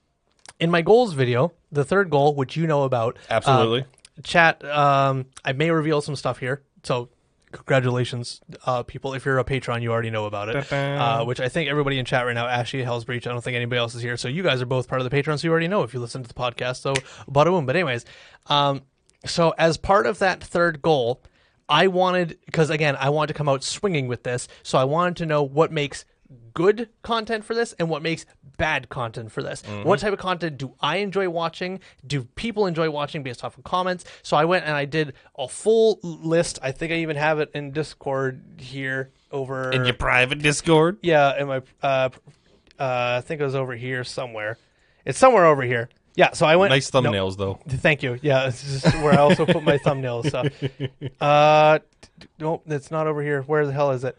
in 0.61 0.71
my 0.71 0.83
goals 0.83 1.13
video, 1.15 1.53
the 1.71 1.85
third 1.85 2.11
goal, 2.11 2.35
which 2.35 2.57
you 2.57 2.67
know 2.67 2.83
about, 2.85 3.17
uh, 3.31 3.35
Absolutely. 3.35 3.85
chat. 4.25 4.65
Um, 4.65 5.27
I 5.45 5.53
may 5.53 5.71
reveal 5.71 6.01
some 6.01 6.17
stuff 6.17 6.39
here. 6.39 6.63
So, 6.83 7.09
congratulations, 7.53 8.41
uh, 8.67 8.83
people. 8.83 9.15
If 9.15 9.25
you're 9.25 9.39
a 9.39 9.45
patron, 9.45 9.83
you 9.83 9.93
already 9.93 10.11
know 10.11 10.27
about 10.27 10.49
it. 10.49 10.57
Uh, 10.99 11.25
which 11.25 11.41
I 11.41 11.49
think 11.49 11.69
everybody 11.71 11.99
in 11.99 12.05
chat 12.05 12.27
right 12.27 12.35
now, 12.35 12.47
Ashley, 12.47 12.83
Hell's 12.83 13.05
Breach. 13.05 13.27
I 13.27 13.31
don't 13.31 13.43
think 13.43 13.57
anybody 13.57 13.79
else 13.79 13.95
is 13.95 14.03
here. 14.03 14.17
So 14.17 14.29
you 14.29 14.43
guys 14.43 14.63
are 14.63 14.67
both 14.67 14.89
part 14.89 15.01
of 15.01 15.05
the 15.05 15.11
patrons. 15.11 15.43
So 15.43 15.49
you 15.49 15.53
already 15.53 15.69
know 15.69 15.83
if 15.83 15.95
you 15.95 16.01
listen 16.01 16.23
to 16.23 16.29
the 16.29 16.35
podcast. 16.35 16.77
So 16.77 16.95
bada 17.31 17.47
boom. 17.47 17.67
But 17.67 17.77
anyways, 17.77 18.05
um, 18.47 18.83
so 19.25 19.55
as 19.59 19.77
part 19.77 20.07
of 20.07 20.19
that 20.21 20.43
third 20.43 20.83
goal, 20.83 21.23
I 21.69 21.89
wanted 21.89 22.39
because 22.47 22.71
again, 22.71 22.97
I 22.99 23.11
wanted 23.11 23.29
to 23.29 23.35
come 23.35 23.49
out 23.49 23.63
swinging 23.63 24.09
with 24.09 24.23
this, 24.23 24.49
so 24.63 24.79
I 24.79 24.85
wanted 24.85 25.17
to 25.17 25.27
know 25.27 25.43
what 25.43 25.71
makes 25.71 26.05
good 26.59 26.89
content 27.03 27.45
for 27.45 27.55
this 27.55 27.73
and 27.75 27.89
what 27.89 28.03
makes 28.03 28.27
bad 28.57 28.89
content 28.89 29.31
for 29.31 29.45
this. 29.45 29.63
What 29.85 30.01
type 30.01 30.13
of 30.13 30.19
content 30.19 30.59
do 30.59 30.75
I 30.81 30.97
enjoy 30.97 31.29
watching? 31.29 31.79
Do 32.05 32.25
people 32.35 32.67
enjoy 32.67 32.91
watching 32.91 33.23
based 33.23 33.45
off 33.45 33.57
of 33.57 33.63
comments? 33.63 34.05
So 34.25 34.37
I 34.37 34.45
went 34.45 34.65
and 34.65 34.75
I 34.75 34.85
did 34.85 35.13
a 35.39 35.47
full 35.47 36.01
list. 36.03 36.59
I 36.61 36.73
think 36.73 36.91
I 36.91 36.97
even 36.97 37.15
have 37.15 37.39
it 37.39 37.53
in 37.55 37.71
Discord 37.71 38.43
here 38.59 39.13
over 39.31 39.71
In 39.71 39.85
your 39.85 39.95
private 39.95 40.41
Discord. 40.41 40.99
yeah, 41.01 41.41
in 41.41 41.47
my 41.47 41.63
uh, 41.81 42.09
uh, 42.81 43.19
I 43.19 43.21
think 43.25 43.41
it 43.41 43.45
was 43.45 43.55
over 43.55 43.77
here 43.77 44.03
somewhere. 44.03 44.59
It's 45.05 45.17
somewhere 45.17 45.47
over 45.47 45.63
here. 45.63 45.89
Yeah, 46.17 46.33
so 46.33 46.45
I 46.45 46.57
went 46.57 46.73
Nice 46.73 46.93
no, 46.93 47.03
thumbnails 47.03 47.37
though. 47.37 47.61
Thank 47.69 48.03
you. 48.03 48.19
Yeah, 48.21 48.47
this 48.47 48.85
is 48.85 48.95
where 48.95 49.13
I 49.13 49.19
also 49.19 49.47
put 49.47 49.63
my 49.63 49.79
thumbnails. 49.87 50.29
So, 50.33 50.43
uh, 51.25 51.79
nope, 52.41 52.65
it's 52.67 52.91
not 52.91 53.07
over 53.07 53.23
here. 53.23 53.43
Where 53.43 53.65
the 53.65 53.73
hell 53.73 53.93
is 53.93 54.03
it? 54.03 54.19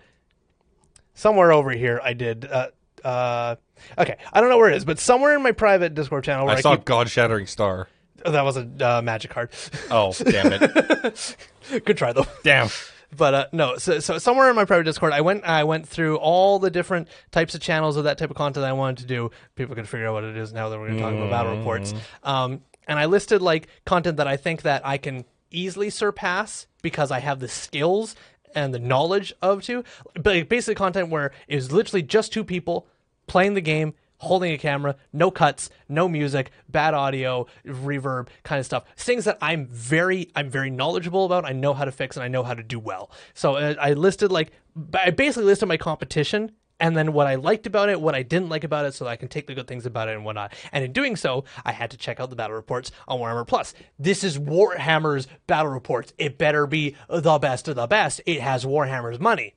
Somewhere 1.19 1.51
over 1.51 1.71
here. 1.71 1.99
I 2.01 2.13
did. 2.13 2.45
Uh, 2.45 2.69
uh, 3.03 3.55
okay, 3.97 4.15
I 4.31 4.39
don't 4.39 4.49
know 4.49 4.57
where 4.57 4.69
it 4.69 4.77
is, 4.77 4.85
but 4.85 4.99
somewhere 4.99 5.35
in 5.35 5.43
my 5.43 5.51
private 5.51 5.93
Discord 5.93 6.23
channel 6.23 6.45
where 6.45 6.55
I, 6.55 6.59
I 6.59 6.61
saw 6.61 6.77
keep, 6.77 6.85
God 6.85 7.09
Shattering 7.09 7.45
Star. 7.45 7.89
oh, 8.23 8.31
that 8.31 8.45
was 8.45 8.55
a 8.55 8.61
uh, 8.79 9.01
magic 9.01 9.29
card. 9.29 9.49
Oh, 9.91 10.13
damn 10.13 10.53
it. 10.53 11.35
Good 11.85 11.97
try 11.97 12.13
though. 12.13 12.25
damn. 12.43 12.69
But 13.15 13.33
uh, 13.33 13.45
no, 13.51 13.75
so, 13.75 13.99
so 13.99 14.17
somewhere 14.17 14.49
in 14.49 14.55
my 14.55 14.63
private 14.63 14.85
Discord, 14.85 15.11
I 15.11 15.19
went 15.19 15.43
I 15.43 15.65
went 15.65 15.89
through 15.89 16.15
all 16.19 16.57
the 16.57 16.69
different 16.69 17.09
types 17.31 17.53
of 17.53 17.59
channels 17.59 17.97
of 17.97 18.05
that 18.05 18.17
type 18.17 18.29
of 18.29 18.37
content 18.37 18.65
I 18.65 18.71
wanted 18.71 19.01
to 19.01 19.07
do. 19.07 19.31
People 19.55 19.75
can 19.75 19.83
figure 19.83 20.07
out 20.07 20.13
what 20.13 20.23
it 20.23 20.37
is 20.37 20.53
now 20.53 20.69
that 20.69 20.79
we're 20.79 20.87
going 20.87 20.99
to 20.99 21.03
talk 21.03 21.13
about 21.13 21.29
battle 21.31 21.57
reports. 21.57 21.93
Um, 22.23 22.61
and 22.87 22.97
I 22.97 23.07
listed 23.07 23.41
like 23.41 23.67
content 23.85 24.17
that 24.17 24.27
I 24.27 24.37
think 24.37 24.61
that 24.61 24.87
I 24.87 24.97
can 24.97 25.25
easily 25.51 25.89
surpass 25.89 26.67
because 26.81 27.11
I 27.11 27.19
have 27.19 27.39
the 27.41 27.49
skills 27.49 28.15
and 28.55 28.73
the 28.73 28.79
knowledge 28.79 29.33
of 29.41 29.63
two, 29.63 29.83
But 30.15 30.49
basically, 30.49 30.75
content 30.75 31.09
where 31.09 31.31
it 31.47 31.55
was 31.55 31.71
literally 31.71 32.03
just 32.03 32.33
two 32.33 32.43
people 32.43 32.87
playing 33.27 33.53
the 33.53 33.61
game, 33.61 33.93
holding 34.17 34.51
a 34.51 34.57
camera, 34.57 34.95
no 35.13 35.31
cuts, 35.31 35.69
no 35.87 36.09
music, 36.09 36.51
bad 36.67 36.93
audio, 36.93 37.47
reverb, 37.65 38.27
kind 38.43 38.59
of 38.59 38.65
stuff. 38.65 38.83
Things 38.97 39.25
that 39.25 39.37
I'm 39.41 39.67
very, 39.67 40.29
I'm 40.35 40.49
very 40.49 40.69
knowledgeable 40.69 41.25
about. 41.25 41.45
I 41.45 41.53
know 41.53 41.73
how 41.73 41.85
to 41.85 41.91
fix 41.91 42.17
and 42.17 42.23
I 42.23 42.27
know 42.27 42.43
how 42.43 42.53
to 42.53 42.63
do 42.63 42.79
well. 42.79 43.11
So 43.33 43.55
uh, 43.55 43.75
I 43.79 43.93
listed 43.93 44.31
like, 44.31 44.51
I 44.93 45.11
basically 45.11 45.45
listed 45.45 45.67
my 45.67 45.77
competition. 45.77 46.51
And 46.79 46.95
then 46.95 47.13
what 47.13 47.27
I 47.27 47.35
liked 47.35 47.67
about 47.67 47.89
it, 47.89 47.99
what 47.99 48.15
I 48.15 48.23
didn't 48.23 48.49
like 48.49 48.63
about 48.63 48.85
it, 48.85 48.93
so 48.93 49.05
that 49.05 49.11
I 49.11 49.15
can 49.15 49.27
take 49.27 49.47
the 49.47 49.55
good 49.55 49.67
things 49.67 49.85
about 49.85 50.07
it 50.07 50.15
and 50.15 50.23
whatnot. 50.23 50.53
And 50.71 50.83
in 50.83 50.93
doing 50.93 51.15
so, 51.15 51.43
I 51.65 51.71
had 51.71 51.91
to 51.91 51.97
check 51.97 52.19
out 52.19 52.29
the 52.29 52.35
battle 52.35 52.55
reports 52.55 52.91
on 53.07 53.19
Warhammer 53.19 53.47
Plus. 53.47 53.73
This 53.97 54.23
is 54.23 54.39
Warhammer's 54.39 55.27
battle 55.47 55.71
reports. 55.71 56.13
It 56.17 56.37
better 56.37 56.67
be 56.67 56.95
the 57.09 57.37
best 57.39 57.67
of 57.67 57.75
the 57.75 57.87
best. 57.87 58.21
It 58.25 58.41
has 58.41 58.65
Warhammer's 58.65 59.19
money 59.19 59.55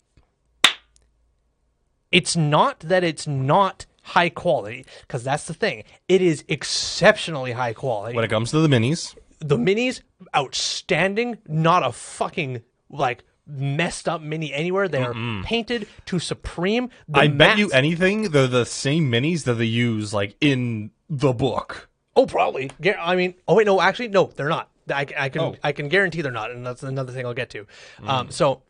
it's 2.13 2.37
not 2.37 2.81
that 2.81 3.03
it's 3.03 3.27
not 3.27 3.87
high 4.03 4.29
quality 4.29 4.85
because 5.01 5.25
that's 5.25 5.47
the 5.47 5.55
thing 5.55 5.83
it 6.09 6.21
is 6.21 6.45
exceptionally 6.49 7.53
high 7.53 7.73
quality 7.73 8.15
When 8.15 8.25
it 8.25 8.29
comes 8.29 8.51
to 8.51 8.61
the 8.61 8.69
minis, 8.69 9.17
the 9.41 9.57
minis 9.57 10.03
outstanding 10.37 11.39
not 11.49 11.85
a 11.85 11.93
fucking 11.93 12.63
like 12.91 13.25
messed 13.47 14.09
up 14.09 14.21
mini 14.23 14.53
anywhere. 14.53 14.89
They 14.89 15.03
are 15.03 15.15
painted 15.45 15.87
to 16.07 16.19
supreme. 16.19 16.91
The 17.09 17.21
I 17.21 17.29
bet 17.29 17.59
you 17.59 17.71
anything 17.71 18.31
they're 18.31 18.47
the 18.47 18.65
same 18.67 19.11
minis 19.11 19.45
that 19.45 19.55
they 19.55 19.65
use 19.65 20.15
like 20.15 20.37
in 20.41 20.91
the 21.11 21.33
book. 21.33 21.89
oh 22.17 22.27
probably. 22.27 22.71
Gar- 22.81 22.97
i 23.01 23.17
mean 23.17 23.35
oh 23.49 23.55
wait 23.55 23.67
no 23.67 23.81
actually 23.81 24.09
no 24.09 24.27
they're 24.37 24.49
not. 24.49 24.69
I, 24.91 25.07
I 25.17 25.29
can 25.29 25.41
Oh. 25.43 25.55
i 25.63 25.73
can 25.73 25.89
guarantee 25.89 26.23
they're 26.23 26.33
not 26.33 26.51
and 26.51 26.65
that's 26.67 26.83
another 26.83 27.13
thing 27.13 27.25
i'll 27.27 27.35
get 27.35 27.51
to. 27.51 27.67
Um 28.07 28.31
so 28.31 28.63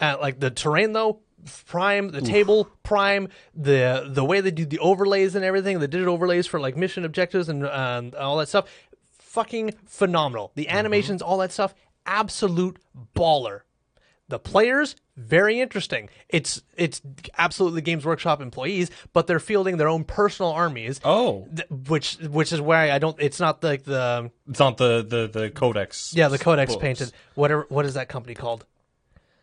uh, 0.00 0.16
like 0.20 0.40
the 0.40 0.50
terrain 0.50 0.92
though 0.92 1.20
prime 1.66 2.08
the 2.08 2.22
table 2.22 2.70
prime 2.82 3.28
the 3.54 4.08
the 4.08 4.24
way 4.24 4.40
they 4.40 4.50
do 4.50 4.64
the 4.64 4.78
overlays 4.78 5.34
and 5.34 5.44
everything 5.44 5.78
the 5.78 5.86
digital 5.88 6.14
overlays 6.14 6.46
for 6.46 6.58
like 6.58 6.76
mission 6.76 7.04
objectives 7.04 7.48
and 7.50 7.66
um, 7.66 8.12
all 8.18 8.36
that 8.38 8.48
stuff 8.48 8.64
fucking 9.18 9.74
phenomenal. 9.86 10.52
The 10.54 10.68
animations 10.68 11.20
all 11.20 11.38
that 11.38 11.52
stuff 11.52 11.74
absolute 12.06 12.78
baller 13.16 13.60
the 14.34 14.38
players 14.40 14.96
very 15.16 15.60
interesting 15.60 16.08
it's 16.28 16.60
it's 16.76 17.00
absolutely 17.38 17.80
games 17.80 18.04
workshop 18.04 18.40
employees 18.40 18.90
but 19.12 19.28
they're 19.28 19.38
fielding 19.38 19.76
their 19.76 19.88
own 19.88 20.02
personal 20.02 20.50
armies 20.50 21.00
Oh, 21.04 21.46
th- 21.54 21.68
which 21.88 22.16
which 22.38 22.52
is 22.52 22.60
why 22.60 22.90
I 22.90 22.98
don't. 22.98 23.16
It's 23.20 23.38
not 23.38 23.62
like 23.62 23.84
the 23.84 24.30
it's 24.48 24.58
not 24.58 24.76
the 24.76 24.92
the 25.14 25.22
the 25.38 25.50
codex. 25.50 26.12
yeah 26.16 26.26
the 26.28 26.38
Codex 26.38 26.72
books. 26.72 26.82
painted. 26.82 27.12
Whatever. 27.36 27.66
What 27.68 27.84
is 27.84 27.94
that 27.94 28.08
company 28.08 28.34
called? 28.34 28.66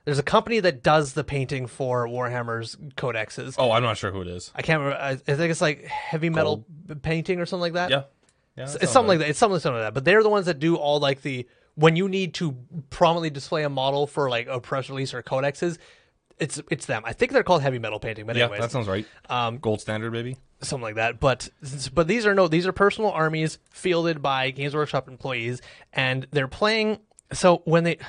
There's 0.04 0.20
a 0.20 0.24
company 0.24 0.60
that 0.60 0.82
does 0.84 1.14
the 1.14 1.24
painting 1.24 1.68
for 1.68 2.08
Warhammer's 2.08 2.76
codexes. 2.98 3.56
Oh, 3.58 3.72
I'm 3.72 3.84
not 3.84 3.98
sure 3.98 4.12
who 4.12 4.22
it 4.22 4.28
is. 4.28 4.52
I 4.56 4.62
can't 4.64 4.82
remember. 4.82 5.02
I, 5.02 5.12
I 5.12 5.16
think 5.16 5.52
it's 5.52 5.62
like 5.62 5.86
heavy 5.86 6.30
metal 6.30 6.66
painting 7.02 7.40
or 7.40 7.46
something 7.46 7.62
like 7.62 7.74
that. 7.74 7.92
Yeah, 7.92 8.04
yeah. 8.58 8.64
it's, 8.66 8.76
it's 8.76 8.92
something 8.92 9.08
like 9.10 9.20
that. 9.20 9.30
It's 9.30 9.40
something 9.40 9.60
similar 9.60 9.82
to 9.82 9.84
that. 9.86 9.94
But 9.94 10.04
they're 10.04 10.24
the 10.24 10.30
ones 10.30 10.48
that 10.48 10.60
do 10.60 10.76
all 10.76 11.00
like 11.00 11.22
the 11.22 11.48
when 11.76 11.96
you 11.96 12.08
need 12.10 12.34
to 12.36 12.56
prominently 12.90 13.30
display 13.30 13.64
a 13.64 13.70
model 13.70 14.08
for 14.08 14.30
like 14.30 14.48
a 14.48 14.60
press 14.60 14.90
release 14.90 15.14
or 15.14 15.22
codexes. 15.24 15.78
It's 16.40 16.60
it's 16.72 16.88
them. 16.88 17.04
I 17.06 17.14
think 17.14 17.34
they're 17.34 17.44
called 17.44 17.62
heavy 17.62 17.78
metal 17.78 18.00
painting. 18.00 18.26
But 18.26 18.36
Yeah, 18.36 18.46
anyways, 18.46 18.62
that 18.62 18.72
sounds 18.72 18.88
right. 18.88 19.06
um, 19.30 19.60
Gold 19.60 19.80
standard, 19.80 20.12
maybe. 20.12 20.38
something 20.62 20.82
like 20.82 20.96
that. 20.96 21.20
But 21.20 21.50
but 21.94 22.08
these 22.08 22.26
are 22.26 22.34
no 22.34 22.48
these 22.48 22.66
are 22.66 22.72
personal 22.72 23.12
armies 23.12 23.60
fielded 23.70 24.24
by 24.24 24.50
Games 24.50 24.74
Workshop 24.74 25.08
employees, 25.08 25.62
and 25.94 26.26
they're 26.32 26.48
playing. 26.48 27.00
So 27.32 27.62
when 27.66 27.84
they, 27.84 28.00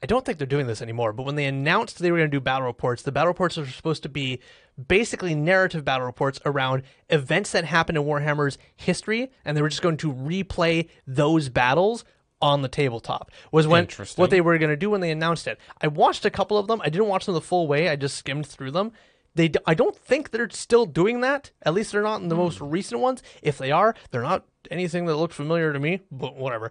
I 0.00 0.06
don't 0.06 0.24
think 0.24 0.38
they're 0.38 0.46
doing 0.46 0.68
this 0.68 0.80
anymore. 0.80 1.12
But 1.12 1.24
when 1.24 1.34
they 1.34 1.46
announced 1.46 1.98
they 1.98 2.12
were 2.12 2.18
going 2.18 2.30
to 2.30 2.36
do 2.36 2.40
battle 2.40 2.66
reports, 2.68 3.02
the 3.02 3.10
battle 3.10 3.28
reports 3.28 3.58
are 3.58 3.66
supposed 3.66 4.04
to 4.04 4.08
be 4.08 4.38
basically 4.86 5.34
narrative 5.34 5.84
battle 5.84 6.06
reports 6.06 6.38
around 6.46 6.84
events 7.08 7.50
that 7.50 7.64
happened 7.64 7.98
in 7.98 8.04
Warhammer's 8.04 8.58
history, 8.76 9.32
and 9.44 9.56
they 9.56 9.62
were 9.62 9.70
just 9.70 9.82
going 9.82 9.96
to 9.96 10.12
replay 10.12 10.88
those 11.06 11.48
battles 11.48 12.04
on 12.42 12.62
the 12.62 12.68
tabletop 12.68 13.30
was 13.50 13.66
when 13.66 13.88
what 14.16 14.30
they 14.30 14.40
were 14.40 14.58
going 14.58 14.70
to 14.70 14.76
do 14.76 14.90
when 14.90 15.00
they 15.00 15.10
announced 15.10 15.46
it. 15.46 15.58
I 15.80 15.86
watched 15.88 16.24
a 16.24 16.30
couple 16.30 16.58
of 16.58 16.66
them. 16.66 16.80
I 16.82 16.90
didn't 16.90 17.08
watch 17.08 17.24
them 17.26 17.34
the 17.34 17.40
full 17.40 17.66
way. 17.66 17.88
I 17.88 17.96
just 17.96 18.16
skimmed 18.16 18.46
through 18.46 18.72
them. 18.72 18.92
They 19.34 19.48
d- 19.48 19.58
i 19.66 19.74
don't 19.74 19.96
think 19.96 20.30
they're 20.30 20.48
still 20.50 20.86
doing 20.86 21.20
that. 21.20 21.50
At 21.62 21.74
least 21.74 21.92
they're 21.92 22.02
not 22.02 22.20
in 22.22 22.28
the 22.28 22.34
most 22.36 22.60
recent 22.60 23.00
ones. 23.00 23.22
If 23.42 23.58
they 23.58 23.70
are 23.70 23.94
they're 24.10 24.22
not 24.22 24.44
anything 24.70 25.06
that 25.06 25.16
looks 25.16 25.36
familiar 25.36 25.72
to 25.72 25.78
me 25.78 26.00
but 26.10 26.36
whatever. 26.36 26.70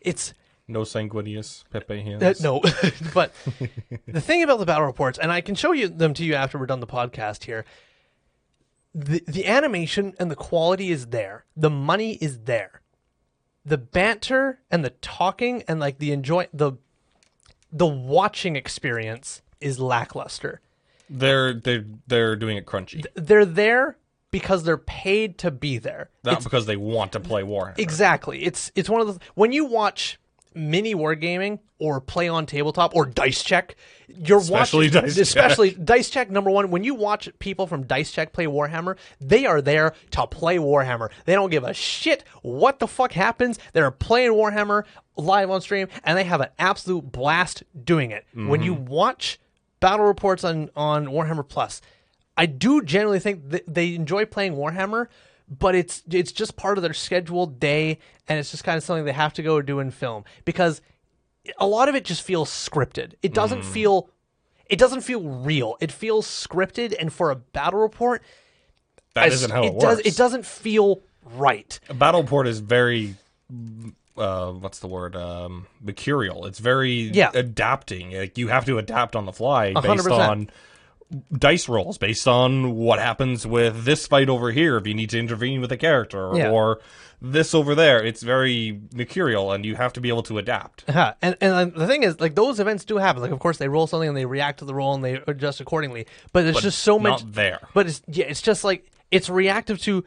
It's 0.00 0.32
No 0.68 0.82
Sanguinius 0.82 1.64
Pepe 1.70 2.00
hands. 2.02 2.22
uh, 2.22 2.34
no, 2.42 2.60
but 3.14 3.32
the 4.06 4.20
thing 4.20 4.42
about 4.42 4.58
the 4.58 4.66
battle 4.66 4.86
reports, 4.86 5.18
and 5.18 5.30
I 5.32 5.40
can 5.40 5.54
show 5.54 5.72
you 5.72 5.88
them 5.88 6.14
to 6.14 6.24
you 6.24 6.34
after 6.34 6.58
we're 6.58 6.66
done 6.66 6.80
the 6.80 6.86
podcast 6.86 7.44
here. 7.44 7.64
The 8.94 9.22
the 9.26 9.46
animation 9.46 10.14
and 10.20 10.30
the 10.30 10.36
quality 10.36 10.90
is 10.92 11.06
there. 11.06 11.44
The 11.56 11.70
money 11.70 12.12
is 12.14 12.40
there. 12.40 12.80
The 13.64 13.78
banter 13.78 14.60
and 14.70 14.84
the 14.84 14.90
talking 14.90 15.62
and 15.66 15.80
like 15.80 15.98
the 15.98 16.12
enjoy 16.12 16.48
the 16.52 16.72
the 17.72 17.86
watching 17.86 18.56
experience 18.56 19.42
is 19.60 19.78
lackluster. 19.78 20.60
They're 21.10 21.54
they're 21.54 21.84
they're 22.06 22.36
doing 22.36 22.56
it 22.56 22.66
crunchy. 22.66 23.04
They're 23.14 23.44
there 23.44 23.96
because 24.30 24.64
they're 24.64 24.76
paid 24.76 25.38
to 25.38 25.50
be 25.50 25.78
there. 25.78 26.10
Not 26.24 26.42
because 26.42 26.66
they 26.66 26.76
want 26.76 27.12
to 27.12 27.20
play 27.20 27.42
Warhammer. 27.42 27.78
Exactly. 27.78 28.44
It's 28.44 28.72
it's 28.74 28.88
one 28.88 29.00
of 29.00 29.06
the 29.06 29.20
when 29.34 29.52
you 29.52 29.64
watch 29.64 30.18
mini 30.54 30.94
wargaming 30.94 31.58
or 31.78 32.00
play 32.00 32.28
on 32.28 32.46
tabletop 32.46 32.94
or 32.94 33.04
dice 33.06 33.42
check, 33.42 33.74
you're 34.08 34.38
Especially 34.38 34.86
watching 34.88 35.02
Dice 35.02 35.14
Check. 35.16 35.22
especially 35.22 35.70
dice 35.72 36.08
check 36.10 36.30
number 36.30 36.50
one. 36.50 36.70
When 36.70 36.84
you 36.84 36.94
watch 36.94 37.28
people 37.38 37.66
from 37.66 37.84
dice 37.84 38.10
check 38.10 38.32
play 38.32 38.46
Warhammer, 38.46 38.96
they 39.20 39.44
are 39.46 39.60
there 39.60 39.94
to 40.12 40.26
play 40.26 40.56
Warhammer. 40.58 41.10
They 41.24 41.34
don't 41.34 41.50
give 41.50 41.64
a 41.64 41.74
shit 41.74 42.24
what 42.42 42.78
the 42.78 42.86
fuck 42.86 43.12
happens. 43.12 43.58
They're 43.72 43.90
playing 43.90 44.32
Warhammer 44.32 44.84
live 45.16 45.50
on 45.50 45.60
stream 45.60 45.88
and 46.04 46.16
they 46.18 46.24
have 46.24 46.40
an 46.40 46.48
absolute 46.58 47.10
blast 47.12 47.62
doing 47.84 48.10
it. 48.10 48.24
When 48.34 48.62
you 48.62 48.74
Mm-hmm. 48.74 48.84
watch 48.86 49.40
battle 49.80 50.06
reports 50.06 50.44
on 50.44 50.70
on 50.76 51.06
Warhammer 51.06 51.46
Plus, 51.46 51.80
I 52.36 52.46
do 52.46 52.82
generally 52.82 53.20
think 53.20 53.50
that 53.50 53.62
they 53.72 53.94
enjoy 53.94 54.24
playing 54.26 54.54
Warhammer, 54.54 55.08
but 55.48 55.74
it's 55.74 56.02
it's 56.10 56.32
just 56.32 56.56
part 56.56 56.78
of 56.78 56.82
their 56.82 56.94
scheduled 56.94 57.60
day, 57.60 57.98
and 58.28 58.38
it's 58.38 58.50
just 58.50 58.64
kind 58.64 58.76
of 58.76 58.82
something 58.82 59.04
they 59.04 59.12
have 59.12 59.34
to 59.34 59.42
go 59.42 59.60
do 59.62 59.80
in 59.80 59.90
film 59.90 60.24
because 60.44 60.80
a 61.58 61.66
lot 61.66 61.88
of 61.88 61.94
it 61.94 62.04
just 62.04 62.22
feels 62.22 62.48
scripted. 62.50 63.14
It 63.22 63.34
doesn't 63.34 63.60
Mm. 63.60 63.64
feel 63.72 64.10
it 64.66 64.78
doesn't 64.78 65.02
feel 65.02 65.20
real. 65.22 65.76
It 65.80 65.92
feels 65.92 66.26
scripted, 66.26 66.94
and 66.98 67.12
for 67.12 67.30
a 67.30 67.36
battle 67.36 67.80
report, 67.80 68.22
That 69.14 69.28
isn't 69.28 69.50
how 69.50 69.64
it, 69.64 69.78
does. 69.78 69.96
works. 69.98 70.08
It 70.08 70.16
doesn't 70.16 70.46
feel 70.46 71.02
right. 71.36 71.78
A 71.90 71.94
Battleport 71.94 72.46
is 72.46 72.60
very 72.60 73.14
uh 74.16 74.52
what's 74.52 74.78
the 74.78 74.86
word 74.86 75.16
um 75.16 75.66
mercurial 75.82 76.46
it's 76.46 76.60
very 76.60 76.92
Yeah. 76.92 77.30
adapting 77.34 78.12
like 78.12 78.38
you 78.38 78.46
have 78.48 78.64
to 78.66 78.78
adapt 78.78 79.16
on 79.16 79.26
the 79.26 79.32
fly 79.32 79.72
based 79.74 79.86
100%. 80.06 80.10
on 80.28 80.50
dice 81.32 81.68
rolls 81.68 81.98
based 81.98 82.26
on 82.26 82.74
what 82.74 82.98
happens 82.98 83.46
with 83.46 83.84
this 83.84 84.06
fight 84.06 84.28
over 84.28 84.50
here 84.50 84.76
if 84.76 84.86
you 84.86 84.94
need 84.94 85.10
to 85.10 85.18
intervene 85.18 85.60
with 85.60 85.70
a 85.70 85.76
character 85.76 86.30
Yeah. 86.34 86.50
or 86.50 86.80
this 87.20 87.54
over 87.54 87.74
there. 87.74 88.02
It's 88.04 88.22
very 88.22 88.80
mercurial 88.94 89.52
and 89.52 89.64
you 89.64 89.76
have 89.76 89.92
to 89.94 90.00
be 90.00 90.08
able 90.08 90.22
to 90.24 90.38
adapt. 90.38 90.84
Yeah, 90.94 91.14
and 91.22 91.36
and 91.40 91.52
uh, 91.74 91.78
the 91.78 91.86
thing 91.86 92.02
is, 92.02 92.20
like 92.20 92.34
those 92.34 92.60
events 92.60 92.84
do 92.84 92.96
happen. 92.98 93.22
Like, 93.22 93.30
of 93.32 93.38
course, 93.38 93.56
they 93.58 93.68
roll 93.68 93.86
something 93.86 94.08
and 94.08 94.16
they 94.16 94.26
react 94.26 94.58
to 94.60 94.64
the 94.64 94.74
roll 94.74 94.94
and 94.94 95.04
they 95.04 95.14
adjust 95.26 95.60
accordingly. 95.60 96.06
But 96.32 96.46
it's 96.46 96.60
just 96.60 96.80
so 96.80 96.98
much. 96.98 97.22
There. 97.26 97.60
But 97.74 97.86
it's 97.86 98.02
yeah, 98.06 98.26
it's 98.26 98.42
just 98.42 98.62
like 98.64 98.90
it's 99.10 99.28
reactive 99.30 99.78
to, 99.82 100.04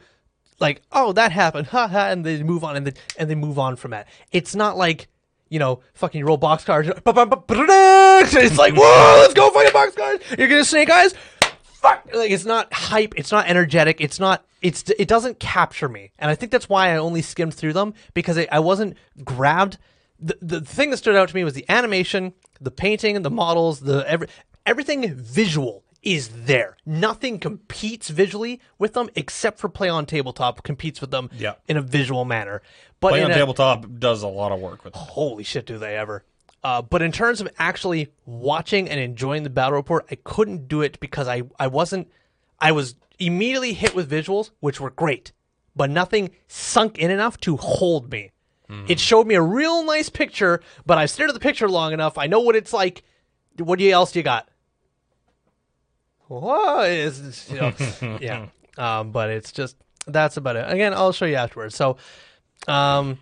like, 0.60 0.82
oh, 0.92 1.12
that 1.12 1.32
happened, 1.32 1.68
ha 1.68 1.88
and 1.92 2.24
they 2.24 2.42
move 2.42 2.62
on 2.64 2.76
and 2.76 2.86
they 2.86 2.92
and 3.18 3.28
they 3.28 3.34
move 3.34 3.58
on 3.58 3.76
from 3.76 3.90
that. 3.92 4.06
It's 4.32 4.54
not 4.54 4.76
like 4.76 5.08
you 5.48 5.58
know, 5.58 5.80
fucking 5.94 6.24
roll 6.24 6.36
box 6.36 6.64
cars. 6.64 6.88
It's 8.30 8.58
like, 8.58 8.74
whoa, 8.74 9.18
let's 9.20 9.34
go 9.34 9.50
fucking 9.50 9.72
box 9.72 9.94
cards. 9.94 10.24
You're 10.36 10.48
gonna 10.48 10.64
snake 10.64 10.90
eyes. 10.90 11.14
Fuck. 11.62 12.08
Like 12.12 12.30
it's 12.30 12.44
not 12.44 12.72
hype. 12.72 13.14
It's 13.16 13.30
not 13.30 13.48
energetic. 13.48 14.00
It's 14.00 14.18
not. 14.18 14.44
It's 14.60 14.84
it 14.98 15.06
doesn't 15.06 15.38
capture 15.38 15.88
me, 15.88 16.10
and 16.18 16.30
I 16.30 16.34
think 16.34 16.50
that's 16.50 16.68
why 16.68 16.90
I 16.92 16.96
only 16.96 17.22
skimmed 17.22 17.54
through 17.54 17.74
them 17.74 17.94
because 18.14 18.36
I, 18.36 18.48
I 18.50 18.58
wasn't 18.58 18.96
grabbed. 19.24 19.78
The, 20.18 20.36
the 20.42 20.60
thing 20.60 20.90
that 20.90 20.96
stood 20.96 21.14
out 21.14 21.28
to 21.28 21.34
me 21.34 21.44
was 21.44 21.54
the 21.54 21.64
animation, 21.68 22.34
the 22.60 22.72
painting, 22.72 23.22
the 23.22 23.30
models, 23.30 23.80
the 23.80 24.04
every 24.08 24.26
everything 24.66 25.14
visual 25.14 25.84
is 26.02 26.28
there. 26.44 26.76
Nothing 26.86 27.38
competes 27.38 28.08
visually 28.08 28.60
with 28.78 28.92
them 28.94 29.08
except 29.16 29.58
for 29.58 29.68
play 29.68 29.88
on 29.88 30.06
tabletop 30.06 30.62
competes 30.62 31.00
with 31.00 31.10
them 31.10 31.28
Yeah. 31.36 31.54
in 31.66 31.76
a 31.76 31.82
visual 31.82 32.24
manner. 32.24 32.62
But 33.00 33.10
Play 33.10 33.22
on 33.24 33.30
a- 33.30 33.34
tabletop 33.34 33.86
does 33.98 34.22
a 34.22 34.28
lot 34.28 34.52
of 34.52 34.60
work 34.60 34.84
with 34.84 34.94
it. 34.94 34.98
holy 34.98 35.44
shit, 35.44 35.66
do 35.66 35.78
they 35.78 35.96
ever? 35.96 36.24
Uh, 36.64 36.82
but 36.82 37.02
in 37.02 37.12
terms 37.12 37.40
of 37.40 37.48
actually 37.58 38.08
watching 38.26 38.88
and 38.88 38.98
enjoying 38.98 39.42
the 39.44 39.50
battle 39.50 39.74
report, 39.76 40.06
I 40.10 40.16
couldn't 40.16 40.66
do 40.68 40.82
it 40.82 40.98
because 41.00 41.28
I, 41.28 41.42
I 41.58 41.68
wasn't. 41.68 42.08
I 42.60 42.72
was 42.72 42.96
immediately 43.20 43.72
hit 43.74 43.94
with 43.94 44.10
visuals, 44.10 44.50
which 44.60 44.80
were 44.80 44.90
great, 44.90 45.30
but 45.76 45.88
nothing 45.90 46.30
sunk 46.48 46.98
in 46.98 47.10
enough 47.12 47.38
to 47.40 47.56
hold 47.56 48.10
me. 48.10 48.32
It 48.86 49.00
showed 49.00 49.26
me 49.26 49.34
a 49.34 49.40
real 49.40 49.82
nice 49.84 50.10
picture, 50.10 50.60
but 50.84 50.98
I 50.98 51.06
stared 51.06 51.30
at 51.30 51.34
the 51.34 51.40
picture 51.40 51.68
long 51.70 51.92
enough. 51.94 52.18
I 52.18 52.26
know 52.26 52.40
what 52.40 52.54
it's 52.56 52.72
like. 52.72 53.02
What 53.58 53.78
do 53.78 53.84
you, 53.84 53.92
else 53.92 54.12
do 54.12 54.18
you 54.18 54.22
got? 54.24 54.47
What 56.28 56.90
is 56.90 57.48
you 57.50 57.56
know, 57.56 57.72
yeah. 58.20 58.46
Um, 58.76 59.10
but 59.10 59.30
it's 59.30 59.52
just 59.52 59.76
that's 60.06 60.36
about 60.36 60.56
it. 60.56 60.70
Again, 60.70 60.94
I'll 60.94 61.12
show 61.12 61.24
you 61.26 61.36
afterwards. 61.36 61.74
So, 61.74 61.96
um, 62.66 63.18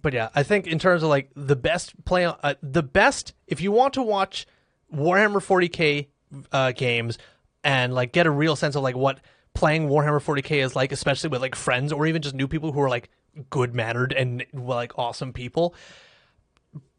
but 0.00 0.12
yeah, 0.12 0.28
I 0.34 0.42
think 0.42 0.66
in 0.66 0.78
terms 0.78 1.02
of 1.02 1.08
like 1.08 1.30
the 1.36 1.56
best 1.56 2.04
play, 2.04 2.24
uh, 2.24 2.54
the 2.62 2.82
best 2.82 3.34
if 3.46 3.60
you 3.60 3.70
want 3.72 3.94
to 3.94 4.02
watch 4.02 4.46
Warhammer 4.92 5.44
40k 5.44 6.08
uh, 6.52 6.72
games 6.72 7.18
and 7.64 7.94
like 7.94 8.12
get 8.12 8.26
a 8.26 8.30
real 8.30 8.56
sense 8.56 8.76
of 8.76 8.82
like 8.82 8.96
what 8.96 9.20
playing 9.54 9.88
Warhammer 9.88 10.22
40k 10.22 10.64
is 10.64 10.76
like, 10.76 10.92
especially 10.92 11.30
with 11.30 11.42
like 11.42 11.54
friends 11.54 11.92
or 11.92 12.06
even 12.06 12.22
just 12.22 12.34
new 12.34 12.48
people 12.48 12.72
who 12.72 12.80
are 12.80 12.88
like 12.88 13.10
good 13.50 13.74
mannered 13.74 14.12
and 14.12 14.44
like 14.52 14.98
awesome 14.98 15.32
people. 15.32 15.74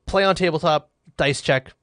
Play 0.06 0.24
on 0.24 0.36
tabletop, 0.36 0.90
dice 1.18 1.42
check, 1.42 1.74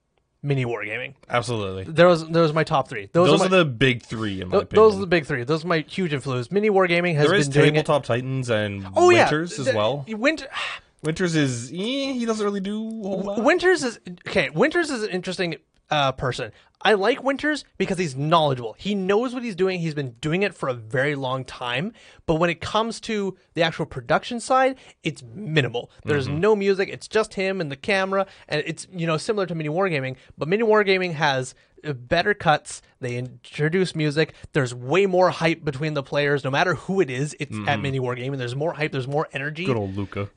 mini 0.47 0.65
wargaming. 0.65 1.15
Absolutely. 1.29 1.85
There 1.85 2.07
was 2.07 2.27
there 2.29 2.43
was 2.43 2.53
my 2.53 2.65
top 2.65 2.89
three. 2.89 3.09
Those, 3.13 3.29
Those 3.31 3.43
are, 3.43 3.47
are, 3.47 3.49
the 3.49 3.65
big 3.65 4.03
three 4.03 4.41
in 4.41 4.49
my 4.49 4.53
th- 4.59 4.63
opinion. 4.65 4.85
those 4.85 4.97
are 4.97 5.01
the 5.01 5.07
big 5.07 5.27
three. 5.27 5.45
Those 5.45 5.65
are 5.65 5.69
my 5.69 5.81
huge 5.81 6.13
influence. 6.13 6.51
Mini 6.51 6.71
wargaming 6.71 7.15
has 7.17 7.25
there 7.25 7.33
been 7.33 7.41
is 7.41 7.49
doing 7.49 7.75
it. 7.77 7.85
tabletop 7.85 8.05
titans 8.05 8.49
and 8.49 8.87
Oh 8.97 9.09
winters 9.09 9.53
yeah, 9.55 9.61
as 9.61 9.67
The- 9.67 9.77
well. 9.77 10.05
Winter. 10.09 10.47
Winters 11.03 11.37
is 11.37 11.71
eh, 11.71 11.75
he 11.75 12.25
doesn't 12.25 12.45
really 12.45 12.59
do 12.61 12.79
a 12.81 12.91
whole 13.09 13.21
lot. 13.23 13.45
Winters 13.45 13.85
is 13.85 14.01
okay. 14.27 14.51
Winters 14.51 14.91
is 14.91 15.03
an 15.05 15.11
interesting 15.11 15.57
uh, 15.91 16.13
person. 16.13 16.53
I 16.83 16.93
like 16.93 17.23
Winters 17.25 17.65
because 17.79 17.99
he's 17.99 18.15
knowledgeable. 18.15 18.77
He 18.79 18.95
knows 18.95 19.33
what 19.35 19.43
he's 19.43 19.57
doing. 19.57 19.81
He's 19.81 19.95
been 19.95 20.13
doing 20.21 20.43
it 20.43 20.55
for 20.55 20.69
a 20.69 20.75
very 20.75 21.15
long 21.17 21.43
time. 21.45 21.95
But 22.27 22.35
when 22.35 22.51
it 22.51 22.61
comes 22.61 23.01
to 23.01 23.37
the 23.55 23.63
actual 23.63 23.87
production 23.87 24.41
side, 24.41 24.77
it's 25.03 25.23
minimal. 25.35 25.91
There's 26.05 26.29
Mm-hmm. 26.29 26.41
no 26.41 26.55
music. 26.55 26.89
It's 26.91 27.09
just 27.09 27.35
him 27.35 27.61
and 27.61 27.73
the 27.73 27.77
camera, 27.77 28.27
and 28.47 28.63
it's 28.67 28.87
you 28.93 29.07
know 29.07 29.17
similar 29.17 29.47
to 29.47 29.55
mini 29.55 29.71
wargaming. 29.71 30.17
But 30.37 30.49
mini 30.49 30.63
wargaming 30.65 31.15
has 31.15 31.55
uh, 31.85 31.95
better 31.95 32.35
cuts. 32.35 32.83
They 33.01 33.17
introduce 33.17 33.97
music. 33.97 34.35
There's 34.53 34.75
way 34.75 35.07
more 35.07 35.31
hype 35.31 35.65
between 35.65 35.95
the 35.95 36.03
players, 36.03 36.45
no 36.45 36.51
matter 36.51 36.75
who 36.75 37.01
it 37.01 37.11
is. 37.11 37.35
It's 37.41 37.57
at 37.67 37.81
mini 37.81 38.01
wargaming. 38.01 38.37
There's 38.37 38.55
more 38.55 38.75
hype. 38.75 38.93
There's 38.93 39.09
more 39.09 39.29
energy 39.33 39.65
Mm-hmm. 39.65 39.73
Good 39.73 39.81
old 39.81 39.97
Luca. 39.97 40.29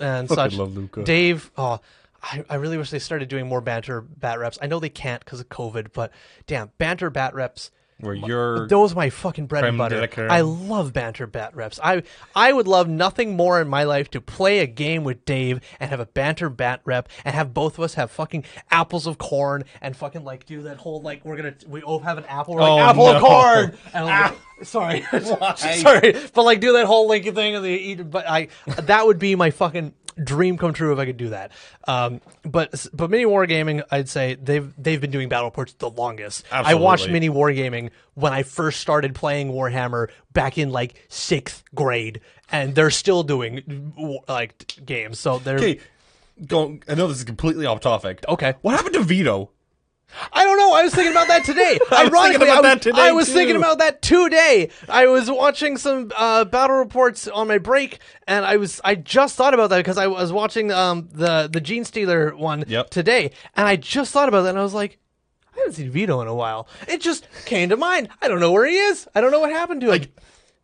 And 0.00 0.28
Fucking 0.28 0.34
such. 0.34 0.54
love 0.56 0.76
Luca. 0.76 1.04
Dave, 1.04 1.50
oh, 1.56 1.80
I, 2.24 2.44
I 2.48 2.54
really 2.56 2.78
wish 2.78 2.90
they 2.90 2.98
started 2.98 3.28
doing 3.28 3.46
more 3.46 3.60
banter 3.60 4.00
bat 4.00 4.38
reps. 4.38 4.58
I 4.62 4.66
know 4.66 4.80
they 4.80 4.88
can't 4.88 5.22
because 5.24 5.40
of 5.40 5.48
COVID, 5.50 5.92
but 5.92 6.10
damn, 6.46 6.70
banter 6.78 7.10
bat 7.10 7.34
reps. 7.34 7.70
Where 8.00 8.14
you're 8.14 8.66
Those 8.66 8.92
are 8.92 8.96
my 8.96 9.08
fucking 9.08 9.46
bread 9.46 9.64
and 9.64 9.78
butter. 9.78 10.00
la. 10.00 10.24
I 10.24 10.40
love 10.40 10.92
banter 10.92 11.28
bat 11.28 11.54
reps. 11.54 11.78
I 11.82 12.02
I 12.34 12.52
would 12.52 12.66
love 12.66 12.88
nothing 12.88 13.36
more 13.36 13.60
in 13.60 13.68
my 13.68 13.84
life 13.84 14.10
to 14.10 14.20
play 14.20 14.58
a 14.58 14.66
game 14.66 15.04
with 15.04 15.24
Dave 15.24 15.60
and 15.78 15.90
have 15.90 16.00
a 16.00 16.06
banter 16.06 16.48
bat 16.50 16.80
rep 16.84 17.08
and 17.24 17.36
have 17.36 17.54
both 17.54 17.78
of 17.78 17.84
us 17.84 17.94
have 17.94 18.10
fucking 18.10 18.44
apples 18.72 19.06
of 19.06 19.18
corn 19.18 19.62
and 19.80 19.96
fucking 19.96 20.24
like 20.24 20.44
do 20.44 20.62
that 20.62 20.78
whole 20.78 21.02
like 21.02 21.24
we're 21.24 21.36
gonna 21.36 21.54
we 21.68 21.82
all 21.82 22.00
have 22.00 22.18
an 22.18 22.24
apple 22.24 22.54
we're 22.56 22.62
like 22.62 22.70
Oh, 22.72 22.78
apple 22.80 23.06
of 23.06 23.22
corn 23.22 23.78
and 23.94 24.04
I'm 24.08 24.32
like, 24.32 24.32
ah. 24.32 24.64
sorry 24.64 25.04
sorry 25.80 26.16
but 26.34 26.42
like 26.42 26.58
do 26.60 26.72
that 26.72 26.86
whole 26.86 27.08
linky 27.08 27.32
thing 27.32 27.54
and 27.54 27.64
they 27.64 27.76
eat 27.76 28.10
but 28.10 28.28
I 28.28 28.48
that 28.66 29.06
would 29.06 29.20
be 29.20 29.36
my 29.36 29.50
fucking 29.50 29.94
dream 30.22 30.58
come 30.58 30.72
true 30.72 30.92
if 30.92 30.98
I 30.98 31.06
could 31.06 31.16
do 31.16 31.30
that. 31.30 31.52
Um, 31.86 32.20
but 32.42 32.86
but 32.92 33.10
mini 33.10 33.24
wargaming, 33.24 33.82
I'd 33.90 34.08
say 34.08 34.34
they've 34.34 34.72
they've 34.76 35.00
been 35.00 35.10
doing 35.10 35.28
battle 35.28 35.50
ports 35.50 35.72
the 35.74 35.90
longest. 35.90 36.44
I 36.50 36.74
watched 36.74 37.04
Absolutely. 37.04 37.28
mini 37.28 37.34
wargaming 37.34 37.90
when 38.14 38.32
I 38.32 38.42
first 38.42 38.80
started 38.80 39.14
playing 39.14 39.50
Warhammer 39.50 40.10
back 40.32 40.58
in 40.58 40.70
like 40.70 41.06
sixth 41.08 41.62
grade, 41.74 42.20
and 42.50 42.74
they're 42.74 42.90
still 42.90 43.22
doing 43.22 44.22
like 44.28 44.78
games. 44.84 45.18
So 45.18 45.38
they're 45.38 45.56
okay. 45.56 45.80
Go. 46.46 46.78
I 46.88 46.94
know 46.94 47.06
this 47.06 47.18
is 47.18 47.24
completely 47.24 47.66
off 47.66 47.80
topic. 47.80 48.24
Okay. 48.28 48.54
What 48.62 48.74
happened 48.74 48.94
to 48.94 49.02
Vito? 49.02 49.50
I 50.32 50.44
don't 50.44 50.58
know. 50.58 50.72
I 50.74 50.82
was 50.82 50.94
thinking 50.94 51.12
about 51.12 51.28
that 51.28 51.44
today. 51.44 51.78
I 51.90 52.04
was 52.04 52.12
thinking 52.12 52.12
Ironically, 52.14 52.48
about 52.48 52.56
I 52.56 52.60
was, 52.60 52.62
that 52.62 52.82
today, 52.82 53.00
I 53.00 53.12
was 53.12 53.26
too. 53.26 53.32
thinking 53.34 53.56
about 53.56 53.78
that 53.78 54.02
today. 54.02 54.70
I 54.88 55.06
was 55.06 55.30
watching 55.30 55.76
some 55.76 56.10
uh, 56.16 56.44
battle 56.44 56.76
reports 56.76 57.28
on 57.28 57.48
my 57.48 57.58
break, 57.58 57.98
and 58.26 58.44
I 58.44 58.56
was 58.56 58.80
I 58.84 58.94
just 58.94 59.36
thought 59.36 59.54
about 59.54 59.70
that 59.70 59.78
because 59.78 59.98
I 59.98 60.06
was 60.06 60.32
watching 60.32 60.70
um, 60.72 61.08
the 61.12 61.48
the 61.52 61.60
Gene 61.60 61.84
Stealer 61.84 62.36
one 62.36 62.64
Yep. 62.66 62.90
today, 62.90 63.30
and 63.56 63.66
I 63.66 63.76
just 63.76 64.12
thought 64.12 64.28
about 64.28 64.42
that, 64.42 64.50
and 64.50 64.58
I 64.58 64.62
was 64.62 64.74
like. 64.74 64.98
I 65.56 65.58
haven't 65.58 65.74
seen 65.74 65.90
Vito 65.90 66.20
in 66.20 66.26
a 66.26 66.34
while. 66.34 66.66
It 66.88 67.00
just 67.00 67.28
came 67.44 67.68
to 67.68 67.76
mind. 67.76 68.08
I 68.20 68.26
don't 68.26 68.40
know 68.40 68.50
where 68.50 68.66
he 68.66 68.74
is. 68.76 69.06
I 69.14 69.20
don't 69.20 69.30
know 69.30 69.38
what 69.38 69.52
happened 69.52 69.82
to 69.82 69.86
him. 69.86 69.92
Like, 69.92 70.10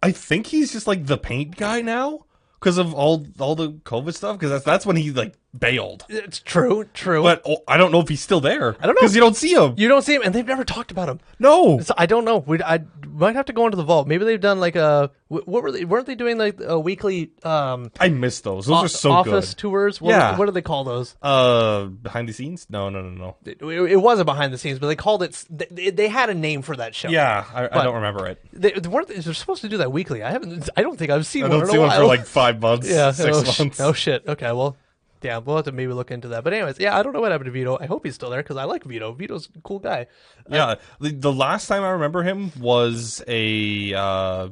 I 0.03 0.11
think 0.11 0.49
he's 0.49 0.73
just 0.73 0.89
like 0.89 1.07
the 1.07 1.17
paint 1.17 1.57
guy 1.57 1.81
now 1.81 2.25
because 2.59 2.77
of 2.77 2.93
all 2.93 3.25
all 3.39 3.55
the 3.55 3.71
COVID 3.71 4.13
stuff. 4.15 4.37
Because 4.37 4.51
that's 4.51 4.65
that's 4.65 4.85
when 4.85 4.97
he 4.97 5.13
like 5.13 5.35
bailed. 5.59 6.05
it's 6.09 6.39
true, 6.41 6.85
true. 6.95 7.23
But 7.23 7.43
oh, 7.45 7.59
I 7.67 7.77
don't 7.77 7.93
know 7.93 8.01
if 8.01 8.09
he's 8.09 8.21
still 8.21 8.41
there. 8.41 8.77
I 8.81 8.87
don't 8.87 8.95
know. 8.95 9.01
because 9.01 9.15
you 9.15 9.21
don't 9.21 9.37
see 9.37 9.53
him. 9.53 9.75
you 9.77 9.89
don't 9.89 10.03
see 10.03 10.15
him, 10.15 10.23
and 10.25 10.35
they've 10.35 10.47
never 10.47 10.65
talked 10.65 10.91
about 10.91 11.09
him. 11.09 11.21
no. 11.39 11.81
So 11.81 11.95
I 11.97 12.07
don't 12.07 12.25
know. 12.25 12.39
We 12.39 12.63
I 12.63 12.81
might 13.09 13.37
have 13.37 13.47
to 13.47 13.53
go 13.53 13.65
into 13.67 13.77
the 13.77 13.83
vault. 13.85 14.07
Maybe 14.07 14.25
they've 14.25 14.41
done 14.41 14.61
like 14.61 14.77
a 14.77 15.11
what 15.29 15.47
were 15.47 15.71
they? 15.73 15.85
Weren't 15.85 16.07
they 16.07 16.15
doing 16.15 16.39
like 16.39 16.61
a 16.61 16.79
weekly 16.79 17.31
um 17.45 17.91
I 18.01 18.09
miss 18.09 18.41
those. 18.41 18.67
Those 18.67 18.77
o- 18.77 18.85
are 18.85 18.89
so 18.89 19.13
office 19.13 19.51
good. 19.55 19.59
tours? 19.59 20.01
What, 20.01 20.11
Yeah. 20.11 20.37
what 20.37 20.47
do 20.47 20.53
they 20.53 20.63
call 20.63 20.85
those? 20.85 21.17
Uh, 21.23 21.85
behind 21.85 22.29
the 22.29 22.33
scenes? 22.33 22.67
No, 22.71 22.89
no, 22.89 23.01
no, 23.03 23.11
no. 23.11 23.37
It, 23.45 23.63
it 23.63 23.97
wasn't 23.97 24.27
behind 24.27 24.53
the 24.53 24.59
scenes, 24.59 24.79
but 24.79 24.89
they 24.89 24.97
called 24.97 25.23
it. 25.23 25.45
They, 25.51 25.91
they 25.91 26.09
had 26.09 26.31
a 26.31 26.35
name 26.35 26.63
for 26.63 26.77
that 26.77 26.95
show. 26.95 27.09
Yeah, 27.09 27.45
I, 27.55 27.81
I 27.81 27.85
don't 27.85 27.97
remember 27.97 28.27
it. 28.27 28.45
they, 28.53 28.73
they 28.73 28.89
weren't. 28.89 29.09
They're 29.09 29.35
supposed 29.35 29.63
to 29.63 29.69
do 29.69 29.79
that 29.79 29.93
weekly. 29.93 30.23
I 30.23 30.31
haven't. 30.31 30.69
I 30.77 30.83
don't 30.83 30.99
think 30.99 31.11
I've 31.11 31.27
seen 31.27 31.45
I 31.45 31.49
one 31.49 31.59
don't 31.59 31.69
in 31.69 31.73
see 31.73 31.79
one 31.79 31.91
for 31.91 32.05
like 32.07 32.27
five 32.27 32.61
months, 32.61 32.89
yeah, 32.89 33.11
six 33.13 33.37
oh, 33.37 33.45
sh- 33.45 33.59
months. 33.61 33.81
oh 33.81 33.93
shit. 33.93 34.27
Okay, 34.27 34.51
well. 34.53 34.77
Yeah, 35.23 35.39
we'll 35.39 35.57
have 35.57 35.67
to 35.67 35.73
maybe 35.73 35.93
look 35.93 36.11
into 36.11 36.29
that. 36.29 36.45
But 36.45 36.55
anyways, 36.55 36.79
yeah, 36.79 36.99
I 36.99 37.03
don't 37.03 37.13
know 37.13 37.21
what 37.21 37.31
happened 37.31 37.47
to 37.47 37.51
Vito. 37.53 37.77
I 37.79 37.87
hope 37.87 38.05
he's 38.05 38.15
still 38.15 38.31
there 38.31 38.43
because 38.43 38.57
I 38.57 38.65
like 38.65 38.85
Vito. 38.85 39.13
Vito's 39.13 39.49
a 39.55 39.61
cool 39.61 39.79
guy. 39.79 40.07
Yeah, 40.49 40.77
the, 40.99 41.11
the 41.11 41.33
last 41.33 41.67
time 41.67 41.83
I 41.83 41.91
remember 41.91 42.23
him 42.23 42.53
was 42.59 43.23
a 43.29 43.93
uh, 43.95 44.49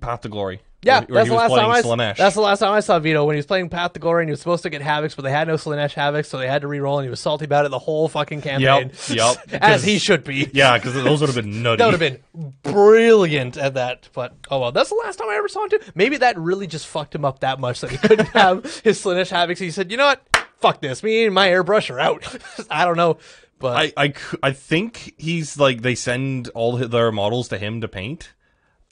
Path 0.00 0.22
to 0.22 0.28
Glory. 0.28 0.60
Yeah, 0.82 1.00
where, 1.00 1.24
that's 1.24 1.26
he 1.26 1.30
the 1.30 1.36
last 1.36 1.50
time 1.50 1.70
I. 1.70 1.82
Slaanesh. 1.82 2.16
That's 2.16 2.34
the 2.34 2.40
last 2.40 2.60
time 2.60 2.72
I 2.72 2.80
saw 2.80 2.98
Vito 2.98 3.24
when 3.24 3.34
he 3.34 3.38
was 3.38 3.46
playing 3.46 3.70
Path 3.70 3.94
to 3.94 4.00
Glory 4.00 4.22
and 4.22 4.28
he 4.28 4.32
was 4.32 4.40
supposed 4.40 4.62
to 4.62 4.70
get 4.70 4.82
Havocs, 4.82 5.16
but 5.16 5.22
they 5.22 5.32
had 5.32 5.48
no 5.48 5.54
Slaanesh 5.54 5.94
Havocs, 5.94 6.26
so 6.26 6.38
they 6.38 6.46
had 6.46 6.62
to 6.62 6.68
re-roll, 6.68 6.98
and 6.98 7.04
he 7.04 7.10
was 7.10 7.18
salty 7.18 7.44
about 7.44 7.64
it 7.64 7.70
the 7.70 7.78
whole 7.78 8.08
fucking 8.08 8.42
campaign. 8.42 8.92
yep, 9.08 9.36
yep. 9.50 9.52
as 9.62 9.82
he 9.82 9.98
should 9.98 10.22
be. 10.22 10.48
yeah, 10.52 10.78
because 10.78 10.94
those 10.94 11.20
would 11.20 11.28
have 11.28 11.36
been 11.36 11.62
nutty. 11.62 11.78
That 11.78 11.86
would 11.86 12.00
have 12.00 12.22
been 12.32 12.54
brilliant 12.62 13.56
at 13.56 13.74
that, 13.74 14.08
but 14.12 14.34
oh 14.50 14.60
well. 14.60 14.72
That's 14.72 14.90
the 14.90 14.96
last 14.96 15.16
time 15.16 15.28
I 15.28 15.34
ever 15.34 15.48
saw 15.48 15.64
him 15.64 15.70
too. 15.70 15.80
Maybe 15.94 16.18
that 16.18 16.38
really 16.38 16.66
just 16.66 16.86
fucked 16.86 17.14
him 17.14 17.24
up 17.24 17.40
that 17.40 17.58
much 17.58 17.80
that 17.80 17.90
he 17.90 17.96
couldn't 17.96 18.28
have 18.34 18.64
his 18.84 19.02
Slaanesh 19.02 19.32
Havocs. 19.32 19.58
He 19.58 19.70
said, 19.70 19.90
"You 19.90 19.96
know 19.96 20.06
what? 20.06 20.22
Fuck 20.60 20.80
this. 20.80 21.02
Me 21.02 21.24
and 21.24 21.34
my 21.34 21.48
airbrush 21.48 21.90
are 21.90 21.98
out." 21.98 22.24
I 22.70 22.84
don't 22.84 22.96
know, 22.96 23.18
but 23.58 23.92
I, 23.96 24.04
I, 24.04 24.14
I 24.42 24.52
think 24.52 25.14
he's 25.18 25.58
like 25.58 25.82
they 25.82 25.94
send 25.96 26.48
all 26.50 26.76
their 26.76 27.10
models 27.10 27.48
to 27.48 27.58
him 27.58 27.80
to 27.80 27.88
paint. 27.88 28.32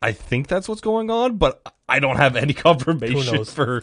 I 0.04 0.12
think 0.12 0.48
that's 0.48 0.68
what's 0.68 0.82
going 0.82 1.10
on, 1.10 1.38
but 1.38 1.62
I 1.88 1.98
don't 1.98 2.16
have 2.16 2.36
any 2.36 2.52
confirmation 2.68 3.46
for 3.46 3.82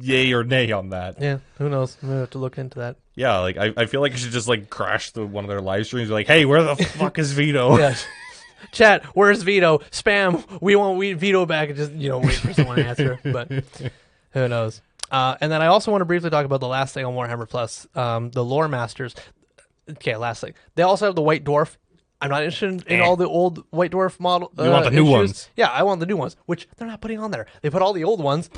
yay 0.00 0.32
or 0.32 0.42
nay 0.42 0.72
on 0.72 0.90
that. 0.90 1.20
yeah, 1.20 1.38
who 1.58 1.68
knows? 1.68 1.96
I'm 2.02 2.10
have 2.10 2.30
to 2.30 2.38
look 2.38 2.58
into 2.58 2.80
that. 2.80 2.96
Yeah, 3.14 3.38
like 3.38 3.56
I, 3.56 3.72
I 3.76 3.86
feel 3.86 4.00
like 4.00 4.12
I 4.12 4.16
should 4.16 4.32
just 4.32 4.48
like 4.48 4.68
crash 4.68 5.12
the 5.12 5.24
one 5.24 5.44
of 5.44 5.48
their 5.48 5.60
live 5.60 5.86
streams. 5.86 6.10
Like, 6.10 6.26
hey, 6.26 6.44
where 6.44 6.64
the 6.64 6.74
fuck 6.98 7.20
is 7.20 7.32
Vito? 7.32 7.78
Yeah. 7.78 7.94
Chat, 8.72 9.04
where's 9.14 9.44
Vito? 9.44 9.78
Spam. 9.92 10.44
We 10.60 10.74
want 10.74 10.98
we 10.98 11.12
Vito 11.12 11.46
back 11.46 11.68
and 11.68 11.78
just 11.78 11.92
you 11.92 12.08
know 12.08 12.18
wait 12.18 12.34
for 12.34 12.52
someone 12.52 12.76
to 12.78 12.86
answer. 12.86 13.20
But 13.22 13.48
who 14.32 14.48
knows? 14.48 14.82
Uh, 15.08 15.36
and 15.40 15.52
then 15.52 15.62
I 15.62 15.66
also 15.66 15.92
want 15.92 16.00
to 16.00 16.06
briefly 16.06 16.30
talk 16.30 16.44
about 16.44 16.58
the 16.60 16.68
last 16.68 16.94
thing 16.94 17.04
on 17.04 17.14
Warhammer 17.14 17.48
Plus, 17.48 17.86
um, 17.94 18.32
the 18.32 18.44
Lore 18.44 18.66
Masters. 18.66 19.14
Okay, 19.88 20.16
last 20.16 20.40
thing. 20.40 20.54
They 20.74 20.82
also 20.82 21.06
have 21.06 21.14
the 21.14 21.22
White 21.22 21.44
Dwarf. 21.44 21.76
I'm 22.20 22.30
not 22.30 22.42
interested 22.42 22.86
in 22.86 23.00
Eh. 23.00 23.04
all 23.04 23.16
the 23.16 23.26
old 23.26 23.64
White 23.70 23.92
Dwarf 23.92 24.20
model. 24.20 24.52
You 24.58 24.70
want 24.70 24.86
uh, 24.86 24.90
the 24.90 24.96
new 24.96 25.04
issues. 25.04 25.12
ones. 25.12 25.50
Yeah, 25.56 25.68
I 25.68 25.82
want 25.84 26.00
the 26.00 26.06
new 26.06 26.16
ones, 26.16 26.36
which 26.46 26.68
they're 26.76 26.86
not 26.88 27.00
putting 27.00 27.18
on 27.18 27.30
there. 27.30 27.46
They 27.62 27.70
put 27.70 27.80
all 27.82 27.92
the 27.92 28.04
old 28.04 28.22
ones. 28.22 28.50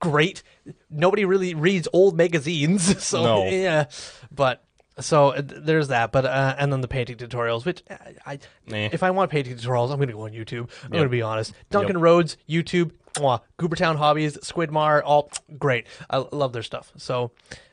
Great. 0.00 0.42
Nobody 0.90 1.24
really 1.24 1.54
reads 1.54 1.86
old 1.92 2.16
magazines, 2.16 3.02
so 3.04 3.22
No. 3.22 3.44
yeah. 3.48 3.84
But 4.32 4.64
so 4.98 5.28
uh, 5.30 5.42
there's 5.44 5.88
that. 5.88 6.10
But 6.12 6.24
uh, 6.24 6.54
and 6.58 6.72
then 6.72 6.80
the 6.80 6.88
painting 6.88 7.16
tutorials, 7.16 7.64
which 7.64 7.82
uh, 7.88 7.96
I, 8.26 8.38
Eh. 8.70 8.88
if 8.92 9.02
I 9.02 9.10
want 9.12 9.30
painting 9.30 9.56
tutorials, 9.56 9.90
I'm 9.90 9.96
going 9.98 10.08
to 10.08 10.14
go 10.14 10.22
on 10.24 10.32
YouTube. 10.32 10.68
I'm 10.84 10.90
going 10.90 11.04
to 11.04 11.08
be 11.08 11.22
honest. 11.22 11.52
Duncan 11.70 11.98
Rhodes, 12.00 12.36
YouTube, 12.48 12.90
mwah. 13.14 13.40
Goobertown 13.58 13.96
Hobbies, 13.96 14.36
Squidmar, 14.38 15.02
all 15.04 15.30
great. 15.58 15.86
I 16.10 16.18
love 16.32 16.52
their 16.52 16.62
stuff. 16.64 16.92
So, 16.96 17.30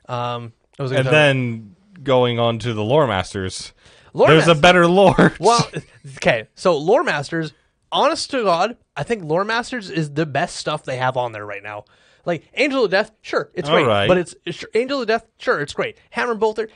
um, 0.07 0.53
it 0.77 0.81
was 0.81 0.91
a 0.91 0.95
good 0.95 1.07
And 1.07 1.15
then 1.15 1.75
going 2.03 2.39
on 2.39 2.59
to 2.59 2.73
the 2.73 2.83
lore 2.83 3.07
masters. 3.07 3.73
Lore 4.13 4.27
there's 4.29 4.47
Masters- 4.47 4.57
a 4.57 4.61
better 4.61 4.87
lore. 4.87 5.33
Well, 5.39 5.69
okay. 6.17 6.47
So 6.55 6.77
Lore 6.77 7.03
Masters, 7.03 7.53
honest 7.91 8.29
to 8.31 8.43
God, 8.43 8.77
I 8.95 9.03
think 9.03 9.23
Lore 9.23 9.45
Masters 9.45 9.89
is 9.89 10.11
the 10.13 10.25
best 10.25 10.55
stuff 10.55 10.83
they 10.83 10.97
have 10.97 11.17
on 11.17 11.31
there 11.31 11.45
right 11.45 11.63
now. 11.63 11.85
Like 12.25 12.43
Angel 12.55 12.85
of 12.85 12.91
Death, 12.91 13.11
sure, 13.21 13.49
it's 13.53 13.69
All 13.69 13.75
great, 13.75 13.87
right. 13.87 14.07
but 14.07 14.17
it's, 14.17 14.35
it's 14.45 14.63
Angel 14.75 15.01
of 15.01 15.07
Death, 15.07 15.25
sure, 15.37 15.61
it's 15.61 15.73
great. 15.73 15.97
Hammer 16.11 16.31
and 16.31 16.39
Bolter, 16.39 16.67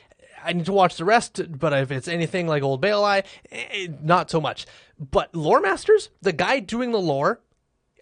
I 0.43 0.53
need 0.53 0.65
to 0.65 0.73
watch 0.73 0.95
the 0.97 1.05
rest, 1.05 1.41
but 1.59 1.73
if 1.73 1.91
it's 1.91 2.07
anything 2.07 2.47
like 2.47 2.63
Old 2.63 2.81
Bale 2.81 3.03
Eye, 3.03 3.23
eh, 3.51 3.87
not 4.01 4.31
so 4.31 4.39
much. 4.41 4.65
But 4.99 5.35
Lore 5.35 5.59
Masters, 5.59 6.09
the 6.21 6.31
guy 6.33 6.59
doing 6.59 6.91
the 6.91 6.99
lore, 6.99 7.41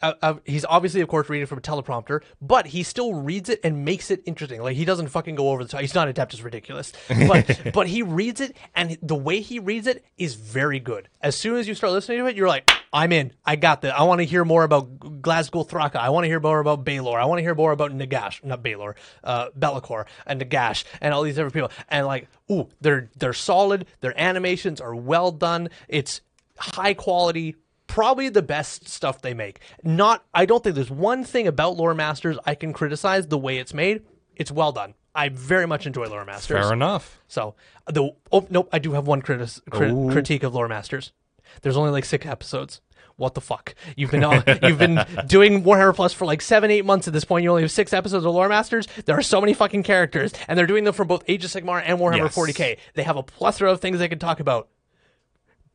uh, 0.02 0.14
uh, 0.22 0.34
he's 0.45 0.66
obviously, 0.66 1.02
of 1.02 1.08
course, 1.08 1.30
reading 1.30 1.45
from 1.45 1.60
a 1.60 1.62
teleprompter, 1.62 2.22
but 2.41 2.68
he 2.68 2.84
still 2.84 3.14
reads 3.14 3.49
it 3.49 3.60
and 3.64 3.86
makes 3.86 4.12
it 4.12 4.22
interesting. 4.26 4.62
Like 4.62 4.76
he 4.76 4.86
doesn't 4.86 5.10
fucking 5.10 5.36
go 5.36 5.49
over 5.49 5.64
the 5.64 5.70
top. 5.70 5.82
He's 5.82 5.95
not 5.95 6.08
adept; 6.08 6.34
it's 6.34 6.41
ridiculous. 6.41 6.93
But 7.28 7.62
but 7.74 7.88
he 7.88 8.02
reads 8.02 8.41
it, 8.41 8.56
and 8.76 8.97
the 9.02 9.16
way 9.16 9.41
he 9.41 9.60
reads 9.60 9.88
it 9.88 10.06
is 10.18 10.36
very 10.36 10.80
good. 10.80 11.10
As 11.22 11.36
soon 11.36 11.58
as 11.58 11.68
you 11.68 11.76
start 11.76 11.93
listening 11.93 12.20
to 12.20 12.26
it, 12.28 12.36
you're 12.36 12.47
like, 12.47 12.70
"I'm 12.91 13.12
in. 13.12 13.34
I 13.45 13.56
got 13.56 13.82
this. 13.82 13.93
I 13.95 14.04
want 14.04 14.20
to 14.20 14.26
hear 14.26 14.43
more 14.43 14.64
about 14.64 14.99
Ghazghkull 14.99 15.70
Thraka. 15.70 15.97
I 15.97 16.10
want 16.10 16.24
to 16.24 16.28
hear 16.28 16.39
more 16.39 16.60
about 16.60 16.84
Baylor. 16.84 17.20
I 17.20 17.26
want 17.26 17.39
to 17.39 17.43
hear 17.43 17.56
more 17.56 17.72
about 17.72 17.91
Nagash, 17.91 18.43
not 18.43 18.64
Baylor, 18.64 18.95
uh, 19.24 19.49
Be'lakor 19.58 20.06
and 20.26 20.41
Nagash, 20.41 20.84
and 20.99 21.14
all 21.14 21.24
these 21.24 21.36
different 21.36 21.54
people." 21.54 21.72
And 21.89 22.06
like, 22.08 22.28
ooh, 22.52 22.70
they're 22.82 23.10
they're 23.16 23.34
solid. 23.34 23.86
Their 24.02 24.20
animations 24.20 24.82
are 24.82 24.95
well 24.95 25.32
done. 25.32 25.70
It's 25.88 26.22
high 26.58 26.93
quality 26.93 27.56
probably 27.92 28.30
the 28.30 28.42
best 28.42 28.88
stuff 28.88 29.22
they 29.22 29.34
make. 29.34 29.60
Not 29.84 30.24
i 30.34 30.46
don't 30.46 30.64
think 30.64 30.76
there's 30.76 30.89
one 30.92 31.24
thing 31.24 31.48
about 31.48 31.78
lore 31.78 31.94
masters 31.94 32.38
i 32.46 32.56
can 32.56 32.74
criticize 32.74 33.28
the 33.28 33.38
way 33.38 33.58
it's 33.58 33.74
made. 33.74 34.04
It's 34.36 34.52
well 34.52 34.72
done. 34.72 34.94
I 35.14 35.30
very 35.30 35.68
much 35.68 35.86
enjoy 35.86 36.06
lore 36.08 36.24
masters. 36.26 36.64
Fair 36.66 36.74
enough. 36.74 37.20
so 37.28 37.56
the 37.88 38.12
oh 38.32 38.48
nope 38.50 38.70
i 38.72 38.80
do 38.80 38.94
have 38.94 39.08
one 39.08 39.22
critis, 39.22 39.60
crit, 39.70 39.92
Ooh. 39.92 40.10
critique 40.12 40.44
of 40.44 40.54
lore 40.56 40.68
masters. 40.68 41.12
There's 41.62 41.76
only 41.78 41.92
like 41.92 42.06
six 42.06 42.26
episodes. 42.26 42.80
What 43.18 43.34
the 43.36 43.42
fuck? 43.42 43.76
You've 43.98 44.10
been 44.12 44.22
you've 44.64 44.80
been 44.80 45.06
doing 45.28 45.64
warhammer 45.64 45.94
plus 45.94 46.14
for 46.14 46.26
like 46.26 46.42
seven 46.42 46.72
eight 46.72 46.86
months 46.86 47.08
at 47.08 47.14
this 47.14 47.26
point. 47.26 47.44
You 47.44 47.50
only 47.50 47.62
have 47.64 47.72
six 47.72 47.92
episodes 47.94 48.26
of 48.26 48.34
lore 48.34 48.48
masters. 48.50 48.88
There 49.06 49.18
are 49.18 49.22
so 49.22 49.42
many 49.42 49.54
fucking 49.54 49.84
characters 49.84 50.32
and 50.48 50.58
they're 50.58 50.66
doing 50.66 50.86
them 50.86 50.94
from 50.94 51.08
both 51.08 51.24
age 51.28 51.44
of 51.44 51.52
sigmar 51.52 51.84
and 51.86 52.00
warhammer 52.00 52.30
Yes. 52.30 52.36
40k 52.36 52.78
they 52.94 53.04
have 53.04 53.18
a 53.18 53.24
plethora 53.24 53.70
of 53.72 53.82
things 53.82 54.00
they 54.00 54.08
can 54.08 54.18
talk 54.18 54.39
about 54.39 54.70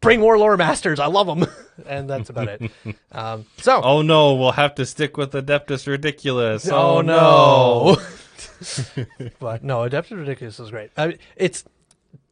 bring 0.00 0.20
more 0.20 0.38
lore 0.38 0.56
masters 0.56 0.98
i 1.00 1.06
love 1.06 1.26
them 1.26 1.46
and 1.86 2.08
that's 2.08 2.30
about 2.30 2.48
it 2.48 2.70
um, 3.12 3.44
so 3.58 3.80
Oh 3.82 4.02
no, 4.02 4.34
we'll 4.34 4.52
have 4.52 4.74
to 4.76 4.86
stick 4.86 5.16
with 5.16 5.32
Adeptus 5.32 5.86
Ridiculous. 5.86 6.68
Oh, 6.72 6.98
Oh, 6.98 7.00
no. 7.02 7.96
but 9.38 9.62
no, 9.64 9.78
Adeptus 9.88 10.18
Ridiculous 10.18 10.58
is 10.60 10.70
great. 10.70 10.90
I 10.96 11.08
mean, 11.08 11.18
it's 11.36 11.64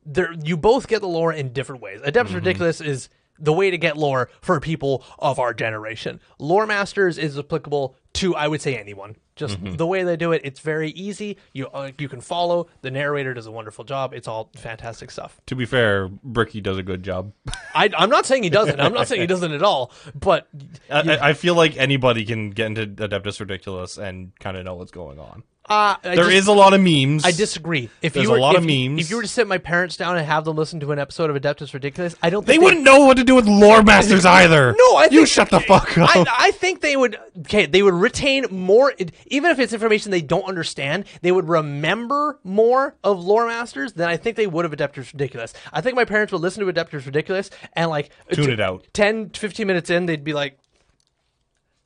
there. 0.06 0.32
You 0.42 0.56
both 0.56 0.86
get 0.88 1.00
the 1.00 1.08
lore 1.08 1.32
in 1.32 1.52
different 1.52 1.82
ways. 1.82 2.00
Adeptus 2.02 2.26
Mm-hmm. 2.26 2.34
Ridiculous 2.36 2.80
is 2.80 3.08
the 3.38 3.52
way 3.52 3.70
to 3.70 3.78
get 3.78 3.96
lore 3.96 4.30
for 4.40 4.60
people 4.60 5.04
of 5.18 5.38
our 5.38 5.52
generation. 5.54 6.20
Lore 6.38 6.66
Masters 6.66 7.18
is 7.18 7.38
applicable 7.38 7.96
to, 8.14 8.34
I 8.36 8.46
would 8.48 8.62
say, 8.62 8.76
anyone. 8.76 9.16
Just 9.37 9.59
Mm-hmm. 9.61 9.74
the 9.76 9.87
way 9.87 10.05
they 10.05 10.16
do 10.16 10.30
it, 10.32 10.43
it's 10.45 10.61
very 10.61 10.91
easy. 10.91 11.39
You 11.53 11.66
uh, 11.68 11.91
you 11.99 12.09
can 12.09 12.20
follow. 12.20 12.68
The 12.82 12.91
narrator 12.93 13.35
does 13.35 13.47
a 13.47 13.51
wonderful 13.51 13.82
job. 13.85 14.14
It's 14.14 14.28
all 14.28 14.51
fantastic 14.57 15.11
stuff. 15.11 15.41
To 15.47 15.57
be 15.57 15.64
fair, 15.66 16.09
Bricky 16.09 16.61
does 16.61 16.78
a 16.78 16.82
good 16.85 17.03
job. 17.03 17.32
I, 17.74 17.91
I'm 17.97 18.11
not 18.11 18.26
saying 18.26 18.45
he 18.45 18.51
doesn't. 18.51 18.78
I'm 18.80 18.93
not 18.93 19.09
saying 19.09 19.20
he 19.22 19.26
doesn't 19.26 19.51
at 19.53 19.62
all. 19.62 19.91
But 20.14 20.47
I, 20.91 21.01
I- 21.01 21.28
I 21.30 21.32
feel 21.32 21.55
like 21.57 21.76
anybody 21.76 22.24
can 22.24 22.51
get 22.51 22.66
into 22.66 22.87
Adeptus 22.87 23.41
Ridiculous 23.41 23.99
and 23.99 24.32
kind 24.39 24.57
of 24.57 24.64
know 24.64 24.76
what's 24.76 24.93
going 24.93 25.18
on. 25.18 25.43
Uh, 25.66 25.96
I 26.04 26.14
There 26.14 26.30
is 26.30 26.46
a 26.46 26.52
lot 26.52 26.74
of 26.74 26.80
memes. 26.80 27.24
I 27.24 27.30
disagree. 27.30 27.88
If 28.02 28.12
There's 28.12 28.24
you 28.24 28.30
were, 28.30 28.36
a 28.36 28.40
lot 28.40 28.54
if 28.54 28.60
of 28.60 28.66
memes. 28.66 29.00
If 29.00 29.10
you 29.10 29.16
were 29.16 29.22
to 29.22 29.28
sit 29.28 29.46
my 29.48 29.58
parents 29.58 29.96
down 29.96 30.16
and 30.16 30.26
have 30.26 30.44
them 30.44 30.56
listen 30.56 30.80
to 30.80 30.92
an 30.92 30.98
episode 30.98 31.30
of 31.30 31.36
Adeptus 31.40 31.72
Ridiculous, 31.72 32.14
I 32.22 32.30
don't. 32.30 32.44
Think. 32.44 32.60
They 32.60 32.64
wouldn't 32.64 32.84
know 32.84 33.06
what 33.06 33.16
to 33.16 33.24
do 33.24 33.34
with 33.34 33.46
lore 33.46 33.82
masters 33.82 34.24
either. 34.26 34.72
No, 34.76 34.96
I 34.96 35.04
think, 35.04 35.12
you 35.12 35.26
shut 35.26 35.50
the 35.50 35.60
fuck 35.60 35.96
up. 35.96 36.10
I, 36.14 36.24
I 36.28 36.50
think 36.50 36.80
they 36.80 36.96
would. 36.96 37.18
Okay, 37.40 37.66
they 37.66 37.82
would 37.82 37.94
retain 37.94 38.46
more, 38.50 38.92
even 39.26 39.50
if 39.50 39.58
it's 39.58 39.72
information 39.72 40.10
they 40.10 40.20
don't 40.20 40.44
understand. 40.44 41.06
They 41.22 41.32
would 41.32 41.48
remember 41.48 42.38
more 42.44 42.94
of 43.02 43.24
lore 43.24 43.46
masters 43.46 43.94
than 43.94 44.08
I 44.08 44.16
think 44.16 44.36
they 44.36 44.46
would 44.46 44.64
of 44.64 44.72
Adeptus 44.72 45.12
Ridiculous. 45.12 45.54
I 45.72 45.80
think 45.80 45.96
my 45.96 46.04
parents 46.04 46.32
would 46.32 46.42
listen 46.42 46.64
to 46.64 46.72
Adeptus 46.72 47.06
Ridiculous 47.06 47.50
and 47.72 47.90
like 47.90 48.10
Tune 48.32 48.46
t- 48.46 48.52
it 48.52 48.60
out. 48.60 48.86
10, 48.92 49.30
15 49.30 49.66
minutes 49.66 49.90
in, 49.90 50.06
they'd 50.06 50.24
be 50.24 50.32
like, 50.34 50.58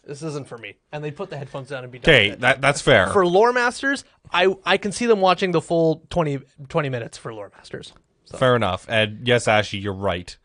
"This 0.09 0.23
isn't 0.23 0.49
for 0.49 0.59
me," 0.59 0.75
and 0.91 1.05
they'd 1.05 1.15
put 1.15 1.31
the 1.31 1.37
headphones 1.37 1.69
down 1.69 1.85
and 1.85 1.93
be 1.93 2.01
done. 2.01 2.13
Okay, 2.13 2.31
with 2.31 2.39
it. 2.39 2.41
that 2.41 2.61
that's 2.61 2.81
fair. 2.81 3.09
for 3.11 3.25
lore 3.25 3.53
masters, 3.53 4.05
I 4.33 4.53
I 4.65 4.77
can 4.79 4.91
see 4.91 5.07
them 5.07 5.21
watching 5.21 5.53
the 5.53 5.61
full 5.61 6.03
20, 6.11 6.41
20 6.69 6.89
minutes 6.89 7.17
for 7.17 7.33
lore 7.33 7.53
masters. 7.55 7.93
Fair 8.37 8.57
enough. 8.57 8.87
And 8.89 9.27
yes, 9.27 9.47
Ashy, 9.47 9.79
you're 9.79 9.93
right. 9.93 10.37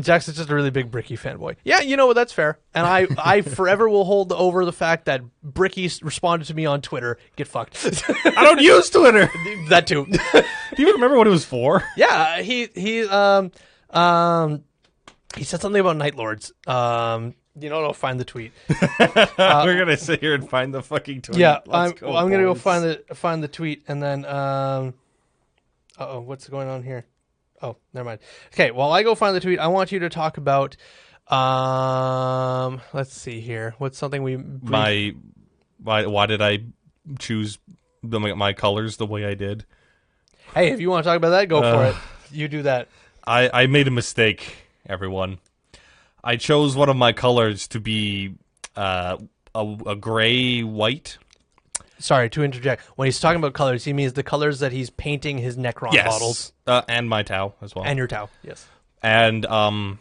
Jackson's 0.00 0.36
just 0.36 0.50
a 0.50 0.54
really 0.54 0.70
big 0.70 0.90
Bricky 0.90 1.16
fanboy. 1.16 1.56
Yeah, 1.64 1.80
you 1.80 1.96
know 1.96 2.06
what? 2.06 2.14
That's 2.14 2.32
fair. 2.32 2.58
And 2.74 2.86
I, 2.86 3.06
I 3.18 3.40
forever 3.58 3.88
will 3.88 4.04
hold 4.04 4.32
over 4.32 4.64
the 4.64 4.72
fact 4.72 5.06
that 5.06 5.22
Bricky 5.42 5.90
responded 6.02 6.44
to 6.46 6.54
me 6.54 6.66
on 6.66 6.82
Twitter. 6.82 7.18
Get 7.36 7.48
fucked. 7.48 7.76
I 8.24 8.44
don't 8.44 8.60
use 8.60 8.90
Twitter. 8.90 9.30
that 9.68 9.86
too. 9.86 10.06
Do 10.06 10.82
you 10.82 10.92
remember 10.92 11.16
what 11.16 11.26
it 11.26 11.30
was 11.30 11.44
for? 11.44 11.82
yeah, 11.96 12.40
he 12.42 12.68
he 12.74 13.02
um 13.08 13.50
um 13.90 14.62
he 15.36 15.44
said 15.44 15.60
something 15.60 15.80
about 15.80 15.96
Night 15.96 16.14
Lords. 16.14 16.52
Um, 16.66 17.34
you 17.60 17.68
know, 17.70 17.82
I'll 17.84 17.92
find 17.92 18.18
the 18.20 18.24
tweet. 18.24 18.52
We're 18.98 19.78
gonna 19.78 19.96
sit 19.96 20.20
here 20.20 20.34
and 20.34 20.48
find 20.48 20.72
the 20.74 20.82
fucking 20.82 21.22
tweet. 21.22 21.38
yeah, 21.38 21.58
Let's 21.66 21.92
I'm 21.92 21.96
go, 21.96 22.16
I'm 22.16 22.30
gonna 22.30 22.42
go 22.44 22.54
find 22.54 22.84
the 22.84 23.14
find 23.14 23.42
the 23.42 23.48
tweet 23.48 23.84
and 23.88 24.02
then 24.02 24.24
um. 24.24 24.94
Oh, 26.00 26.20
what's 26.20 26.48
going 26.48 26.68
on 26.68 26.84
here? 26.84 27.06
Oh, 27.60 27.76
never 27.92 28.04
mind. 28.04 28.20
Okay, 28.54 28.70
while 28.70 28.92
I 28.92 29.02
go 29.02 29.16
find 29.16 29.34
the 29.34 29.40
tweet, 29.40 29.58
I 29.58 29.66
want 29.66 29.90
you 29.90 29.98
to 30.00 30.08
talk 30.08 30.36
about. 30.36 30.76
Um, 31.26 32.80
let's 32.92 33.12
see 33.12 33.40
here. 33.40 33.74
What's 33.78 33.98
something 33.98 34.22
we 34.22 34.36
my 34.36 35.14
why 35.82 36.06
why 36.06 36.26
did 36.26 36.40
I 36.40 36.60
choose 37.18 37.58
the, 38.02 38.18
my, 38.20 38.52
colors 38.52 38.96
the 38.96 39.06
way 39.06 39.24
I 39.26 39.34
did? 39.34 39.64
Hey, 40.54 40.70
if 40.70 40.80
you 40.80 40.88
want 40.88 41.04
to 41.04 41.08
talk 41.10 41.16
about 41.16 41.30
that, 41.30 41.48
go 41.48 41.60
for 41.60 41.66
Uh, 41.66 41.90
it. 41.90 41.96
You 42.30 42.48
do 42.48 42.62
that. 42.62 42.88
I 43.26 43.50
I 43.62 43.66
made 43.66 43.88
a 43.88 43.90
mistake, 43.90 44.56
everyone. 44.86 45.38
I 46.22 46.36
chose 46.36 46.76
one 46.76 46.88
of 46.88 46.96
my 46.96 47.12
colors 47.12 47.68
to 47.68 47.80
be 47.80 48.34
uh, 48.76 49.16
a 49.54 49.76
a 49.86 49.96
gray 49.96 50.62
white. 50.62 51.18
Sorry 52.00 52.30
to 52.30 52.44
interject. 52.44 52.82
When 52.96 53.06
he's 53.06 53.18
talking 53.18 53.38
about 53.38 53.54
colors, 53.54 53.84
he 53.84 53.92
means 53.92 54.12
the 54.12 54.22
colors 54.22 54.60
that 54.60 54.70
he's 54.72 54.88
painting 54.90 55.38
his 55.38 55.56
Necron 55.56 55.92
Yes, 55.92 56.06
bottles 56.06 56.52
uh, 56.66 56.82
and 56.88 57.08
my 57.08 57.22
Tau 57.24 57.54
as 57.60 57.74
well. 57.74 57.84
and 57.84 57.98
your 57.98 58.06
Tau. 58.06 58.28
Yes. 58.42 58.66
and 59.02 59.44
um, 59.46 59.98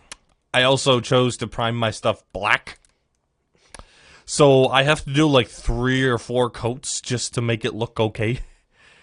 I 0.54 0.64
also 0.64 1.00
chose 1.00 1.38
to 1.38 1.48
prime 1.48 1.76
my 1.76 1.90
stuff 1.92 2.24
black. 2.34 2.78
So 4.26 4.68
I 4.68 4.84
have 4.84 5.04
to 5.06 5.14
do 5.14 5.26
like 5.28 5.48
three 5.48 6.04
or 6.04 6.18
four 6.18 6.50
coats 6.50 7.00
just 7.02 7.34
to 7.36 7.42
make 7.42 7.64
it 7.66 7.74
look 7.74 8.00
okay. 8.00 8.40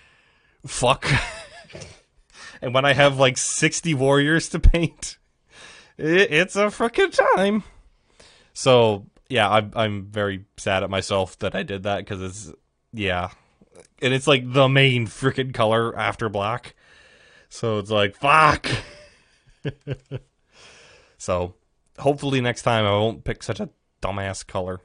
Fuck. 0.67 1.07
and 2.63 2.73
when 2.75 2.85
I 2.85 2.93
have 2.93 3.19
like 3.19 3.37
sixty 3.39 3.93
warriors 3.95 4.49
to 4.51 4.61
paint, 4.61 5.19
it, 5.99 6.33
it's 6.33 6.57
a 6.57 6.67
freaking 6.67 7.13
time. 7.37 7.63
So 8.53 9.07
yeah, 9.29 9.51
I'm 9.51 9.73
I'm 9.75 10.05
very 10.07 10.45
sad 10.57 10.83
at 10.83 10.91
myself 10.91 11.39
that 11.41 11.55
I 11.55 11.63
did 11.63 11.83
that 11.85 11.99
because 11.99 12.23
it's 12.23 12.53
yeah, 12.93 13.31
and 14.01 14.15
it's 14.15 14.27
like 14.27 14.53
the 14.53 14.69
main 14.69 15.07
freaking 15.07 15.53
color 15.53 15.97
after 15.99 16.29
black. 16.29 16.75
So 17.49 17.79
it's 17.79 17.91
like 17.91 18.17
fuck. 18.17 18.69
So 21.25 21.55
hopefully 21.99 22.43
next 22.43 22.65
time 22.65 22.85
I 22.85 22.91
won't 22.91 23.25
pick 23.25 23.43
such 23.43 23.59
a 23.59 23.71
dumbass 24.03 24.47
color. 24.47 24.81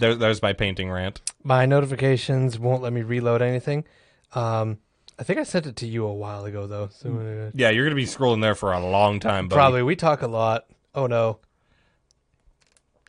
There, 0.00 0.14
there's 0.14 0.40
my 0.40 0.54
painting 0.54 0.90
rant. 0.90 1.20
My 1.44 1.66
notifications 1.66 2.58
won't 2.58 2.80
let 2.80 2.94
me 2.94 3.02
reload 3.02 3.42
anything. 3.42 3.84
Um, 4.32 4.78
I 5.18 5.22
think 5.22 5.38
I 5.38 5.44
sent 5.44 5.66
it 5.66 5.76
to 5.76 5.86
you 5.86 6.04
a 6.04 6.12
while 6.12 6.44
ago 6.44 6.66
though. 6.66 6.88
So 6.92 7.50
Yeah, 7.54 7.70
you're 7.70 7.84
gonna 7.84 7.96
be 7.96 8.04
scrolling 8.04 8.42
there 8.42 8.54
for 8.54 8.72
a 8.72 8.80
long 8.80 9.18
time. 9.20 9.48
Buddy. 9.48 9.56
probably 9.56 9.82
we 9.82 9.96
talk 9.96 10.22
a 10.22 10.26
lot. 10.26 10.66
Oh 10.94 11.06
no. 11.06 11.38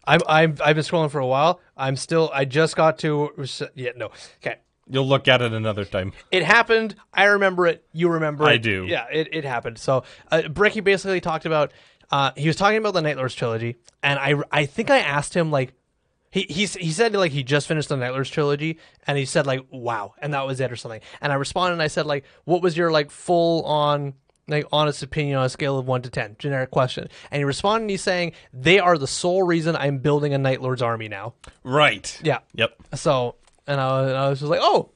I'm 0.06 0.22
I'm 0.28 0.58
I've 0.64 0.76
been 0.76 0.86
scrolling 0.86 1.12
for 1.12 1.20
a 1.20 1.28
while. 1.28 1.60
I'm 1.76 1.98
still. 1.98 2.32
I 2.34 2.46
just 2.46 2.76
got 2.76 3.00
to. 3.00 3.32
Yeah, 3.76 3.92
no. 3.98 4.12
Okay. 4.42 4.56
You'll 4.90 5.08
look 5.08 5.28
at 5.28 5.42
it 5.42 5.52
another 5.52 5.84
time. 5.84 6.14
It 6.32 6.44
happened. 6.44 6.96
I 7.14 7.26
remember 7.26 7.68
it. 7.68 7.86
You 7.92 8.08
remember 8.10 8.46
it. 8.46 8.52
I 8.52 8.58
do. 8.58 8.86
Yeah, 8.88 9.06
it, 9.12 9.28
it 9.34 9.44
happened. 9.44 9.78
So, 9.78 10.04
uh, 10.32 10.48
Bricky 10.48 10.80
basically 10.80 11.20
talked 11.20 11.46
about. 11.46 11.74
Uh, 12.10 12.32
he 12.38 12.48
was 12.48 12.56
talking 12.56 12.78
about 12.78 12.94
the 12.94 13.02
Night 13.02 13.18
Lords 13.18 13.36
trilogy, 13.36 13.76
and 14.02 14.18
I 14.18 14.36
I 14.50 14.66
think 14.66 14.90
I 14.90 15.00
asked 15.00 15.36
him 15.36 15.52
like, 15.52 15.74
he 16.32 16.42
he 16.50 16.66
he 16.66 16.92
said 16.92 17.14
like 17.14 17.32
he 17.32 17.44
just 17.44 17.68
finished 17.68 17.90
the 17.90 17.98
Night 17.98 18.12
Lords 18.12 18.30
trilogy, 18.30 18.80
and 19.06 19.18
he 19.18 19.26
said 19.26 19.46
like 19.48 19.62
wow, 19.72 20.14
and 20.22 20.34
that 20.34 20.46
was 20.46 20.60
it 20.60 20.72
or 20.72 20.76
something. 20.76 21.02
And 21.22 21.32
I 21.32 21.36
responded 21.36 21.74
and 21.74 21.82
I 21.82 21.88
said 21.88 22.06
like, 22.06 22.26
what 22.46 22.62
was 22.62 22.76
your 22.78 22.92
like 22.92 23.12
full 23.12 23.64
on 23.66 24.14
like 24.50 24.66
honest 24.72 25.04
opinion 25.04 25.38
on 25.38 25.46
a 25.46 25.50
scale 25.50 25.78
of 25.78 25.86
one 25.88 26.02
to 26.04 26.10
ten, 26.10 26.36
generic 26.40 26.72
question. 26.72 27.10
And 27.32 27.40
he 27.40 27.44
responded 27.44 27.84
and 27.84 27.90
he's 27.90 28.02
saying 28.02 28.32
they 28.54 28.80
are 28.80 28.98
the 28.98 29.06
sole 29.08 29.44
reason 29.44 29.76
I'm 29.76 29.98
building 29.98 30.34
a 30.34 30.38
Night 30.38 30.62
Lords 30.62 30.82
army 30.82 31.10
now. 31.10 31.34
Right. 31.64 32.18
Yeah. 32.24 32.40
Yep. 32.54 32.76
So, 32.96 33.36
and 33.68 33.82
I, 33.82 34.02
was- 34.02 34.12
I 34.14 34.30
was 34.30 34.40
just 34.40 34.50
like, 34.50 34.62
oh, 34.64 34.90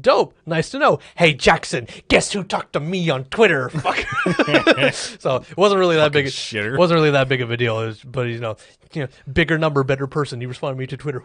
dope. 0.00 0.34
Nice 0.46 0.70
to 0.70 0.78
know. 0.78 0.98
Hey, 1.16 1.32
Jackson, 1.34 1.86
guess 2.08 2.32
who 2.32 2.44
talked 2.44 2.72
to 2.74 2.80
me 2.80 3.08
on 3.10 3.24
Twitter? 3.24 3.68
Fuck. 3.70 3.98
so 4.94 5.36
it 5.36 5.56
wasn't 5.56 5.78
really 5.78 5.96
that 5.96 6.12
big. 6.12 6.26
shitter. 6.26 6.74
It 6.74 6.78
wasn't 6.78 6.96
really 6.98 7.10
that 7.12 7.28
big 7.28 7.40
of 7.42 7.50
a 7.50 7.56
deal. 7.56 7.76
Was, 7.76 8.02
but 8.02 8.28
you 8.28 8.38
know, 8.38 8.56
you 8.92 9.02
know, 9.02 9.08
bigger 9.32 9.58
number, 9.58 9.82
better 9.84 10.06
person. 10.06 10.40
He 10.40 10.46
responded 10.46 10.74
to 10.76 10.78
me 10.80 10.86
to 10.86 10.96
Twitter. 10.96 11.22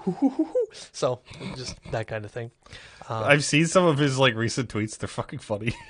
so 0.91 1.22
just 1.55 1.78
that 1.91 2.07
kind 2.07 2.26
of 2.26 2.32
thing. 2.32 2.51
I've 3.09 3.43
seen 3.43 3.67
some 3.67 3.86
of 3.86 3.97
his 3.97 4.17
like 4.17 4.36
recent 4.36 4.69
tweets. 4.69 4.97
They're 4.97 5.07
fucking 5.07 5.39
funny. 5.39 5.74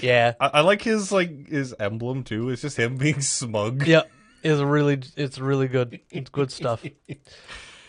Yeah. 0.00 0.34
I, 0.38 0.46
I 0.54 0.60
like 0.60 0.82
his 0.82 1.10
like 1.10 1.48
his 1.48 1.74
emblem 1.80 2.22
too. 2.22 2.50
It's 2.50 2.62
just 2.62 2.76
him 2.78 2.96
being 2.96 3.20
smug. 3.20 3.86
Yeah. 3.86 4.02
It's 4.44 4.60
really, 4.60 5.00
it's 5.16 5.38
really 5.40 5.66
good. 5.66 5.98
It's 6.10 6.30
good 6.30 6.52
stuff. 6.52 6.84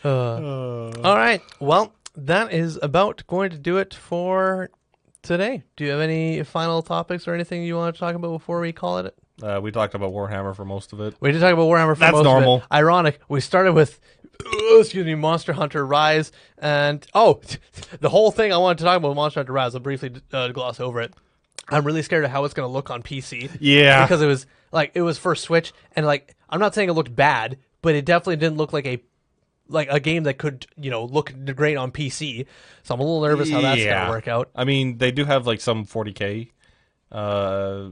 Uh, 0.04 0.08
Uh, 0.08 0.92
all 1.04 1.16
right. 1.16 1.42
Well, 1.60 1.94
that 2.18 2.52
is 2.52 2.78
about 2.82 3.26
going 3.28 3.52
to 3.52 3.58
do 3.58 3.78
it 3.78 3.94
for 3.94 4.70
today. 5.22 5.64
Do 5.76 5.84
you 5.86 5.92
have 5.92 6.00
any 6.02 6.44
final 6.44 6.82
topics 6.82 7.28
or 7.28 7.34
anything 7.34 7.64
you 7.64 7.76
want 7.76 7.96
to 7.96 8.00
talk 8.00 8.16
about 8.16 8.32
before 8.32 8.60
we 8.60 8.72
call 8.74 8.98
it? 9.00 9.16
uh, 9.44 9.60
we 9.62 9.72
talked 9.72 9.94
about 9.94 10.12
Warhammer 10.12 10.56
for 10.56 10.66
most 10.66 10.94
of 10.94 11.00
it. 11.00 11.16
We 11.20 11.32
did 11.32 11.40
talk 11.42 11.54
about 11.54 11.68
Warhammer 11.68 11.94
for 11.96 12.00
That's 12.00 12.12
most 12.14 12.22
of 12.22 12.26
it. 12.26 12.30
normal. 12.32 12.64
Ironic. 12.72 13.20
We 13.30 13.40
started 13.40 13.74
with, 13.74 14.00
uh, 14.44 14.80
excuse 14.80 15.06
me, 15.06 15.14
Monster 15.14 15.54
Hunter 15.54 15.86
Rise, 15.86 16.32
and 16.58 17.06
oh, 17.14 17.40
the 18.00 18.10
whole 18.10 18.32
thing 18.32 18.52
I 18.52 18.58
wanted 18.58 18.80
to 18.80 18.84
talk 18.86 18.98
about 18.98 19.16
Monster 19.16 19.42
Hunter 19.42 19.54
Rise. 19.54 19.76
I'll 19.76 19.82
briefly 19.82 20.12
uh, 20.34 20.48
gloss 20.50 20.80
over 20.80 21.02
it. 21.02 21.14
I'm 21.70 21.86
really 21.86 22.02
scared 22.02 22.24
of 22.26 22.32
how 22.32 22.46
it's 22.46 22.54
going 22.56 22.68
to 22.68 22.72
look 22.72 22.90
on 22.90 23.04
PC. 23.04 23.58
Yeah. 23.60 24.06
because 24.06 24.22
it 24.22 24.26
was 24.28 24.48
like 24.72 24.92
it 24.96 25.02
was 25.02 25.18
first 25.20 25.44
Switch, 25.44 25.72
and 25.96 26.06
like 26.06 26.36
I'm 26.50 26.60
not 26.60 26.74
saying 26.74 26.90
it 26.90 26.94
looked 26.94 27.16
bad, 27.16 27.58
but 27.84 27.94
it 27.94 28.06
definitely 28.06 28.38
didn't 28.38 28.58
look 28.58 28.74
like 28.74 28.88
a 28.88 29.04
like 29.70 29.88
a 29.92 30.00
game 30.00 30.24
that 30.24 30.38
could 30.38 30.66
you 30.78 30.90
know 30.92 31.06
look 31.06 31.34
great 31.56 31.76
on 31.78 31.92
PC. 31.92 32.46
So 32.84 32.94
I'm 32.94 33.00
a 33.00 33.04
little 33.04 33.22
nervous 33.22 33.50
how 33.50 33.62
that's 33.62 33.84
gonna 33.84 34.10
work 34.10 34.28
out. 34.28 34.50
I 34.56 34.64
mean, 34.64 34.98
they 34.98 35.12
do 35.12 35.26
have 35.26 35.46
like 35.48 35.62
some 35.62 35.86
40k, 35.86 36.50
uh, 37.12 37.90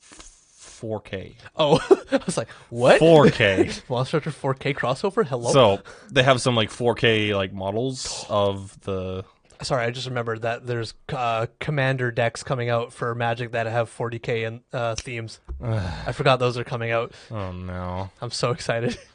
f- 0.00 0.80
4k, 0.80 1.34
Oh, 1.56 1.78
I 2.12 2.20
was 2.26 2.36
like, 2.36 2.48
what? 2.70 3.00
4k. 3.00 3.88
Monster 3.90 4.20
Hunter 4.20 4.30
4K 4.30 4.74
crossover? 4.76 5.26
Hello. 5.26 5.52
so 5.52 5.80
they 6.10 6.22
have 6.22 6.40
some 6.40 6.54
like 6.54 6.70
4k 6.70 7.34
like 7.34 7.52
models 7.52 8.24
of 8.28 8.78
the. 8.82 9.24
Sorry, 9.62 9.86
I 9.86 9.90
just 9.90 10.06
remembered 10.06 10.42
that 10.42 10.66
there's 10.66 10.92
uh, 11.08 11.46
commander 11.60 12.10
decks 12.10 12.42
coming 12.42 12.68
out 12.68 12.92
for 12.92 13.14
Magic 13.14 13.52
that 13.52 13.66
have 13.66 13.88
40k 13.90 14.46
and 14.46 14.60
uh, 14.70 14.94
themes. 14.96 15.40
I 15.64 16.12
forgot 16.12 16.38
those 16.38 16.58
are 16.58 16.64
coming 16.64 16.90
out. 16.90 17.12
Oh 17.30 17.52
no. 17.52 18.10
I'm 18.20 18.30
so 18.30 18.50
excited. 18.50 18.98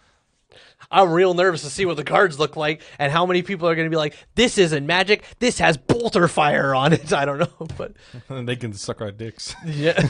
I'm 0.90 1.12
real 1.12 1.34
nervous 1.34 1.62
to 1.62 1.70
see 1.70 1.86
what 1.86 1.96
the 1.98 2.04
cards 2.04 2.38
look 2.38 2.56
like 2.58 2.82
and 3.00 3.12
how 3.12 3.26
many 3.26 3.44
people 3.44 3.68
are 3.70 3.76
going 3.76 3.86
to 3.86 3.90
be 3.90 3.98
like, 3.98 4.14
"This 4.36 4.58
isn't 4.58 4.86
Magic. 4.86 5.24
This 5.40 5.60
has 5.60 5.78
Bolter 5.78 6.28
Fire 6.28 6.76
on 6.76 6.92
it." 6.94 7.14
I 7.22 7.26
don't 7.26 7.40
know, 7.40 7.68
but 7.78 7.94
they 8.46 8.56
can 8.56 8.74
suck 8.74 9.00
our 9.02 9.12
dicks. 9.12 9.56
yeah, 9.66 10.02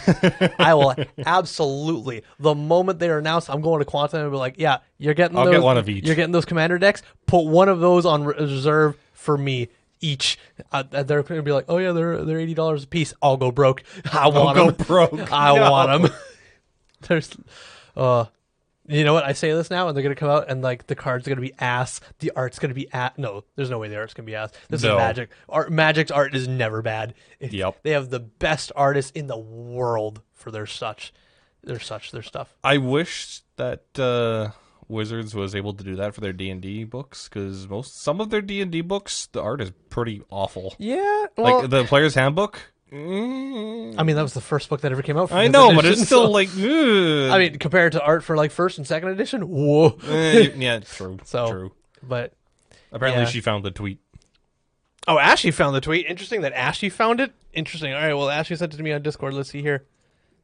I 0.60 0.74
will 0.74 0.96
absolutely. 1.26 2.24
The 2.40 2.56
moment 2.56 3.00
they 3.00 3.10
are 3.10 3.20
announced, 3.20 3.50
I'm 3.50 3.62
going 3.62 3.80
to 3.80 3.86
Quantum 3.86 4.22
and 4.22 4.32
be 4.32 4.38
like, 4.38 4.56
"Yeah, 4.58 4.80
you're 4.98 5.14
getting. 5.14 5.38
I'll 5.38 5.46
those, 5.46 5.56
get 5.56 5.64
one 5.64 5.78
of 5.78 5.88
each. 5.90 6.06
You're 6.06 6.16
getting 6.16 6.32
those 6.32 6.46
commander 6.46 6.78
decks. 6.80 7.02
Put 7.28 7.42
one 7.46 7.70
of 7.70 7.80
those 7.80 8.06
on 8.06 8.24
reserve 8.24 8.98
for 9.14 9.38
me." 9.38 9.70
Each, 10.04 10.40
uh, 10.72 10.82
they're 10.82 11.22
going 11.22 11.38
to 11.38 11.44
be 11.44 11.52
like, 11.52 11.66
"Oh 11.70 11.78
yeah, 11.78 11.92
they're 11.92 12.26
they're 12.26 12.40
eighty 12.40 12.56
dollars 12.56 12.84
a 12.84 12.88
piece. 12.88 13.14
I'll 13.22 13.38
go 13.38 13.52
broke. 13.52 13.84
I 14.12 14.30
want 14.30 14.56
go 14.58 14.72
them. 14.72 14.88
broke. 14.88 15.32
I 15.32 15.54
No. 15.56 15.70
want 15.72 16.02
them." 16.04 16.12
There's, 17.08 17.30
uh, 17.96 18.26
you 18.88 19.04
know 19.04 19.14
what? 19.14 19.24
I 19.24 19.34
say 19.34 19.52
this 19.54 19.70
now, 19.70 19.88
and 19.88 19.96
they're 19.96 20.04
gonna 20.04 20.16
come 20.16 20.30
out, 20.30 20.50
and 20.50 20.62
like 20.62 20.88
the 20.88 20.96
card's 20.96 21.28
are 21.28 21.32
gonna 21.32 21.42
be 21.42 21.54
ass. 21.60 22.02
The 22.20 22.32
art's 22.36 22.60
gonna 22.60 22.74
be 22.74 22.92
ass. 22.92 23.14
No, 23.18 23.44
there's 23.56 23.70
no 23.70 23.80
way 23.80 23.88
the 23.90 23.98
art's 23.98 24.14
gonna 24.14 24.26
be 24.26 24.36
ass. 24.36 24.52
This 24.70 24.84
No. 24.84 24.94
is 24.96 24.98
magic. 24.98 25.30
Art, 25.50 25.72
Magic's 25.72 26.12
art 26.12 26.36
is 26.36 26.48
never 26.48 26.82
bad. 26.82 27.14
It- 27.40 27.54
Yep. 27.54 27.84
they 27.84 27.92
have 27.92 28.10
the 28.10 28.20
best 28.20 28.72
artists 28.76 29.12
in 29.12 29.28
the 29.28 29.38
world 29.38 30.22
for 30.34 30.52
their 30.52 30.66
such, 30.66 31.14
their 31.64 31.80
such, 31.80 32.12
their 32.12 32.24
stuff. 32.24 32.56
I 32.64 32.78
wish 32.78 33.42
that 33.58 34.00
uh, 34.00 34.52
Wizards 34.88 35.34
was 35.36 35.56
able 35.56 35.74
to 35.74 35.84
do 35.84 35.96
that 35.96 36.14
for 36.14 36.22
their 36.22 36.34
D 36.34 36.50
and 36.50 36.62
D 36.62 36.84
books 36.84 37.30
because 37.30 37.68
most 37.70 38.02
some 38.02 38.20
of 38.20 38.30
their 38.30 38.42
D 38.42 38.62
and 38.62 38.72
D 38.72 38.82
books, 38.82 39.28
the 39.32 39.42
art 39.42 39.62
is 39.62 39.72
pretty 39.90 40.22
awful. 40.30 40.76
Yeah, 40.80 41.28
well, 41.38 41.60
like 41.62 41.70
the 41.70 41.84
Player's 41.86 42.16
Handbook. 42.16 42.71
Mm, 42.92 43.96
I 43.98 44.04
mean 44.04 44.16
that 44.16 44.22
was 44.22 44.34
the 44.34 44.42
first 44.42 44.70
book 44.70 44.82
that 44.82 44.92
ever 44.92 45.02
came 45.02 45.18
out. 45.18 45.30
For 45.30 45.36
I 45.36 45.48
know, 45.48 45.74
but 45.74 45.86
it's 45.86 46.04
still 46.06 46.26
so- 46.26 46.32
like. 46.32 46.50
ugh. 46.50 47.32
I 47.32 47.38
mean, 47.38 47.58
compared 47.58 47.94
to 47.94 48.02
art 48.04 48.24
for 48.24 48.36
like 48.36 48.52
first 48.52 48.78
and 48.78 48.86
second 48.88 49.10
edition, 49.10 49.48
whoa. 49.48 49.98
Eh, 50.08 50.50
yeah, 50.58 50.80
true. 50.86 51.18
So- 51.24 51.50
true. 51.52 51.72
But 52.04 52.34
Apparently, 52.92 53.24
yeah. 53.24 53.30
she 53.30 53.42
found 53.42 53.64
the 53.64 53.72
tweet. 53.72 54.00
Oh, 55.08 55.18
Ashley 55.18 55.52
found 55.52 55.76
the 55.76 55.82
tweet. 55.82 56.06
Interesting 56.08 56.42
that 56.42 56.54
Ashley 56.54 56.90
found 56.90 57.20
it. 57.20 57.32
Interesting. 57.54 57.94
All 57.94 58.00
right, 58.02 58.14
well, 58.14 58.30
Ashley 58.30 58.56
sent 58.56 58.74
it 58.74 58.78
to 58.78 58.84
me 58.84 58.92
on 58.92 59.02
Discord. 59.02 59.34
Let's 59.34 59.50
see 59.50 59.62
here. 59.62 59.86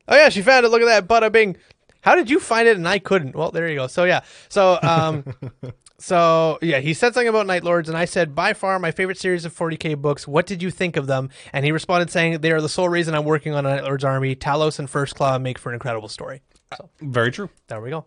Oh 0.07 0.15
yeah, 0.15 0.29
she 0.29 0.41
found 0.41 0.65
it. 0.65 0.69
Look 0.69 0.81
at 0.81 0.85
that. 0.85 1.07
Bada 1.07 1.31
bing. 1.31 1.57
How 2.01 2.15
did 2.15 2.29
you 2.29 2.39
find 2.39 2.67
it 2.67 2.77
and 2.77 2.87
I 2.87 2.99
couldn't? 2.99 3.35
Well, 3.35 3.51
there 3.51 3.67
you 3.67 3.75
go. 3.75 3.87
So 3.87 4.05
yeah. 4.05 4.21
So 4.49 4.79
um 4.81 5.25
so 5.99 6.59
yeah, 6.61 6.79
he 6.79 6.93
said 6.93 7.13
something 7.13 7.27
about 7.27 7.47
Night 7.47 7.63
Lords 7.63 7.89
and 7.89 7.97
I 7.97 8.05
said 8.05 8.35
by 8.35 8.53
far 8.53 8.77
my 8.79 8.91
favorite 8.91 9.17
series 9.17 9.45
of 9.45 9.55
40K 9.55 9.97
books. 9.97 10.27
What 10.27 10.45
did 10.45 10.61
you 10.61 10.69
think 10.71 10.95
of 10.95 11.07
them? 11.07 11.29
And 11.53 11.65
he 11.65 11.71
responded 11.71 12.09
saying 12.11 12.41
they 12.41 12.51
are 12.51 12.61
the 12.61 12.69
sole 12.69 12.89
reason 12.89 13.15
I'm 13.15 13.25
working 13.25 13.53
on 13.53 13.65
a 13.65 13.69
Night 13.75 13.83
Lords 13.83 14.03
army. 14.03 14.35
Talos 14.35 14.79
and 14.79 14.89
First 14.89 15.15
Claw 15.15 15.37
make 15.39 15.57
for 15.57 15.69
an 15.69 15.73
incredible 15.75 16.07
story. 16.07 16.41
So 16.77 16.89
Very 17.01 17.31
true. 17.31 17.49
there 17.67 17.81
we 17.81 17.89
go. 17.89 18.05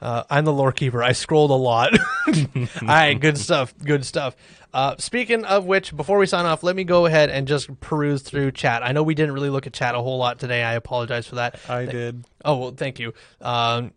Uh, 0.00 0.24
I'm 0.28 0.44
the 0.44 0.52
lore 0.52 0.72
keeper. 0.72 1.00
I 1.00 1.12
scrolled 1.12 1.52
a 1.52 1.54
lot. 1.54 1.96
All 2.26 2.66
right, 2.82 3.14
good 3.14 3.38
stuff. 3.38 3.72
Good 3.78 4.04
stuff. 4.04 4.34
Uh, 4.74 4.96
speaking 4.98 5.44
of 5.44 5.64
which, 5.64 5.94
before 5.96 6.18
we 6.18 6.26
sign 6.26 6.44
off, 6.44 6.64
let 6.64 6.74
me 6.74 6.82
go 6.82 7.06
ahead 7.06 7.30
and 7.30 7.46
just 7.46 7.78
peruse 7.78 8.22
through 8.22 8.50
chat. 8.50 8.82
I 8.82 8.90
know 8.90 9.04
we 9.04 9.14
didn't 9.14 9.32
really 9.32 9.50
look 9.50 9.68
at 9.68 9.72
chat 9.72 9.94
a 9.94 10.00
whole 10.00 10.18
lot 10.18 10.40
today. 10.40 10.64
I 10.64 10.74
apologize 10.74 11.28
for 11.28 11.36
that. 11.36 11.60
I 11.68 11.84
did. 11.86 12.24
Oh 12.44 12.56
well, 12.56 12.70
thank 12.72 12.98
you. 12.98 13.14
Um, 13.40 13.92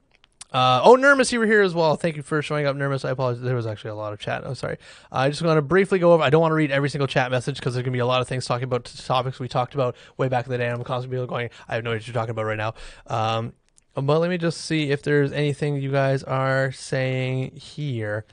uh, 0.55 0.81
oh, 0.85 0.95
Nermus, 0.95 1.33
you 1.33 1.39
were 1.39 1.45
here 1.45 1.61
as 1.61 1.73
well. 1.73 1.97
Thank 1.97 2.15
you 2.15 2.21
for 2.21 2.41
showing 2.41 2.65
up, 2.65 2.77
Nermus. 2.77 3.03
I 3.03 3.11
apologize. 3.11 3.43
There 3.43 3.57
was 3.57 3.67
actually 3.67 3.89
a 3.89 3.95
lot 3.95 4.13
of 4.13 4.19
chat. 4.19 4.43
Oh, 4.45 4.53
sorry. 4.53 4.77
I 5.11 5.27
just 5.27 5.41
want 5.41 5.57
to 5.57 5.61
briefly 5.61 5.99
go 5.99 6.13
over. 6.13 6.23
I 6.23 6.29
don't 6.29 6.39
want 6.39 6.51
to 6.51 6.55
read 6.55 6.71
every 6.71 6.89
single 6.89 7.07
chat 7.07 7.29
message 7.29 7.59
because 7.59 7.73
there's 7.73 7.83
going 7.83 7.91
to 7.91 7.97
be 7.97 7.99
a 7.99 8.05
lot 8.05 8.21
of 8.21 8.27
things 8.29 8.45
talking 8.45 8.63
about 8.63 8.85
t- 8.85 8.97
topics 9.03 9.37
we 9.37 9.49
talked 9.49 9.73
about 9.73 9.97
way 10.15 10.29
back 10.29 10.45
in 10.45 10.51
the 10.53 10.57
day. 10.57 10.69
I'm 10.69 10.81
constantly 10.85 11.27
going. 11.27 11.49
I 11.67 11.75
have 11.75 11.83
no 11.83 11.89
idea 11.89 11.97
what 11.97 12.07
you're 12.07 12.13
talking 12.13 12.29
about 12.29 12.45
right 12.45 12.57
now. 12.57 12.73
Um, 13.07 13.51
but 13.95 14.19
let 14.19 14.29
me 14.29 14.37
just 14.37 14.61
see 14.61 14.91
if 14.91 15.03
there's 15.03 15.33
anything 15.33 15.75
you 15.75 15.91
guys 15.91 16.23
are 16.23 16.71
saying 16.71 17.57
here. 17.57 18.23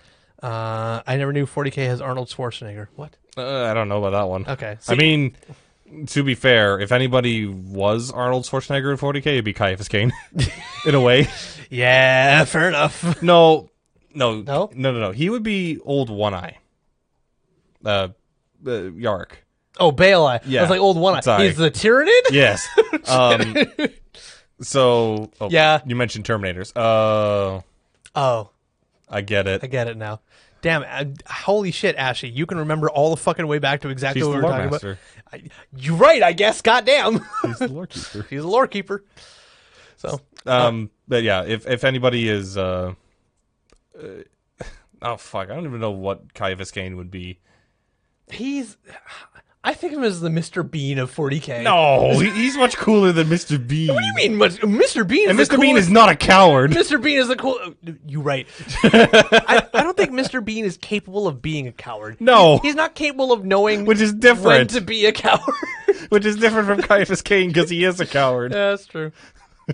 Uh, 0.40 1.02
I 1.04 1.16
never 1.16 1.32
knew 1.32 1.44
40k 1.44 1.86
has 1.86 2.00
Arnold 2.00 2.28
Schwarzenegger. 2.28 2.86
What? 2.94 3.16
Uh, 3.36 3.64
I 3.64 3.74
don't 3.74 3.88
know 3.88 3.98
about 3.98 4.10
that 4.10 4.28
one. 4.28 4.46
Okay. 4.46 4.76
I 4.86 4.94
mean, 4.94 5.34
to 6.06 6.22
be 6.22 6.34
fair, 6.34 6.78
if 6.80 6.92
anybody 6.92 7.46
was 7.46 8.10
Arnold 8.10 8.44
Schwarzenegger 8.44 8.90
in 8.90 8.96
40k, 8.98 9.26
it'd 9.26 9.44
be 9.44 9.54
Ciaphas 9.54 9.88
Cain, 9.88 10.12
in 10.86 10.94
a 10.94 11.00
way. 11.00 11.28
yeah, 11.70 12.44
fair 12.44 12.68
enough. 12.68 13.22
No, 13.22 13.70
no, 14.14 14.42
No? 14.42 14.70
no, 14.74 14.92
no, 14.92 15.00
no. 15.00 15.10
He 15.12 15.28
would 15.30 15.42
be 15.42 15.78
old 15.84 16.10
One 16.10 16.34
Eye. 16.34 16.58
Uh, 17.84 17.88
uh 17.88 18.08
Yarrick. 18.64 19.32
Oh, 19.80 19.90
Bale 19.90 20.24
Eye. 20.24 20.40
Yeah. 20.44 20.60
I 20.60 20.62
was 20.64 20.70
like 20.70 20.80
old 20.80 20.98
one 20.98 21.14
eye. 21.16 21.20
Sorry. 21.20 21.46
He's 21.48 21.56
the 21.56 21.70
Tyranid. 21.70 22.30
Yes. 22.30 22.66
Um. 23.08 23.54
so, 24.60 25.30
oh, 25.40 25.48
Yeah. 25.50 25.80
you 25.86 25.96
mentioned 25.96 26.24
Terminators. 26.24 26.72
Uh, 26.76 27.62
Oh, 28.14 28.50
I 29.08 29.22
get 29.22 29.46
it. 29.46 29.64
I 29.64 29.66
get 29.66 29.88
it 29.88 29.96
now. 29.96 30.20
Damn, 30.62 30.84
uh, 30.88 31.04
holy 31.26 31.70
shit, 31.72 31.96
Ashley! 31.96 32.30
You 32.30 32.46
can 32.46 32.56
remember 32.58 32.88
all 32.88 33.10
the 33.10 33.16
fucking 33.16 33.46
way 33.46 33.58
back 33.58 33.80
to 33.82 33.88
exactly 33.88 34.20
He's 34.20 34.28
what 34.28 34.36
we 34.36 34.42
were 34.42 34.48
talking 34.48 34.70
master. 34.70 34.98
about. 35.26 35.40
I, 35.40 35.48
you're 35.76 35.96
right, 35.96 36.22
I 36.22 36.32
guess. 36.32 36.62
Goddamn, 36.62 37.20
He's 37.42 37.58
the 37.58 37.68
lore 37.68 37.86
keeper. 37.88 38.26
he's 38.30 38.42
a 38.42 38.48
lore 38.48 38.66
keeper. 38.68 39.04
So 39.96 40.20
Um, 40.46 40.90
but 41.08 41.22
yeah, 41.24 41.42
if 41.44 41.66
if 41.66 41.84
anybody 41.84 42.28
is, 42.28 42.56
uh, 42.56 42.94
uh, 44.00 44.06
oh 45.02 45.16
fuck, 45.16 45.50
I 45.50 45.54
don't 45.54 45.64
even 45.66 45.80
know 45.80 45.90
what 45.90 46.32
Ciaphas 46.34 46.72
Cain 46.72 46.96
would 46.96 47.10
be. 47.10 47.40
he's. 48.30 48.76
I 49.64 49.74
think 49.74 49.92
of 49.92 50.00
him 50.00 50.04
as 50.04 50.20
the 50.20 50.28
Mr. 50.28 50.68
Bean 50.68 50.98
of 50.98 51.14
40k. 51.14 51.62
No, 51.62 52.18
he- 52.18 52.30
he's 52.30 52.56
much 52.56 52.76
cooler 52.76 53.12
than 53.12 53.28
Mr. 53.28 53.64
Bean. 53.64 53.94
What 53.94 54.00
do 54.00 54.06
you 54.06 54.14
mean, 54.30 54.36
much- 54.36 54.56
Mr. 54.60 55.06
Bean? 55.06 55.30
And 55.30 55.38
is 55.38 55.48
the 55.48 55.54
Mr. 55.56 55.60
Bean 55.60 55.70
coolest- 55.74 55.86
is 55.88 55.92
not 55.92 56.08
a 56.08 56.16
coward. 56.16 56.72
Mr. 56.72 57.00
Bean 57.00 57.18
is 57.18 57.28
the 57.28 57.36
cool. 57.36 57.58
You 58.06 58.20
right. 58.22 58.46
I, 58.82 59.66
I 59.72 59.82
don't 59.84 59.96
think 59.96 60.10
Mr. 60.10 60.44
Bean 60.44 60.64
is 60.64 60.76
capable 60.78 61.28
of 61.28 61.40
being 61.40 61.68
a 61.68 61.72
coward. 61.72 62.16
No. 62.20 62.58
he's 62.58 62.74
not 62.74 62.96
capable 62.96 63.30
of 63.32 63.44
knowing 63.44 63.84
Which 63.84 64.00
is 64.00 64.10
when 64.12 64.20
different. 64.20 64.70
to 64.70 64.80
be 64.80 65.06
a 65.06 65.12
coward. 65.12 65.40
Which 66.08 66.24
is 66.26 66.36
different 66.36 66.66
from 66.66 66.80
Ciaphas 66.80 67.22
Cain 67.22 67.48
because 67.48 67.70
he 67.70 67.84
is 67.84 68.00
a 68.00 68.06
coward. 68.06 68.52
yeah, 68.52 68.70
that's 68.70 68.86
true. 68.86 69.12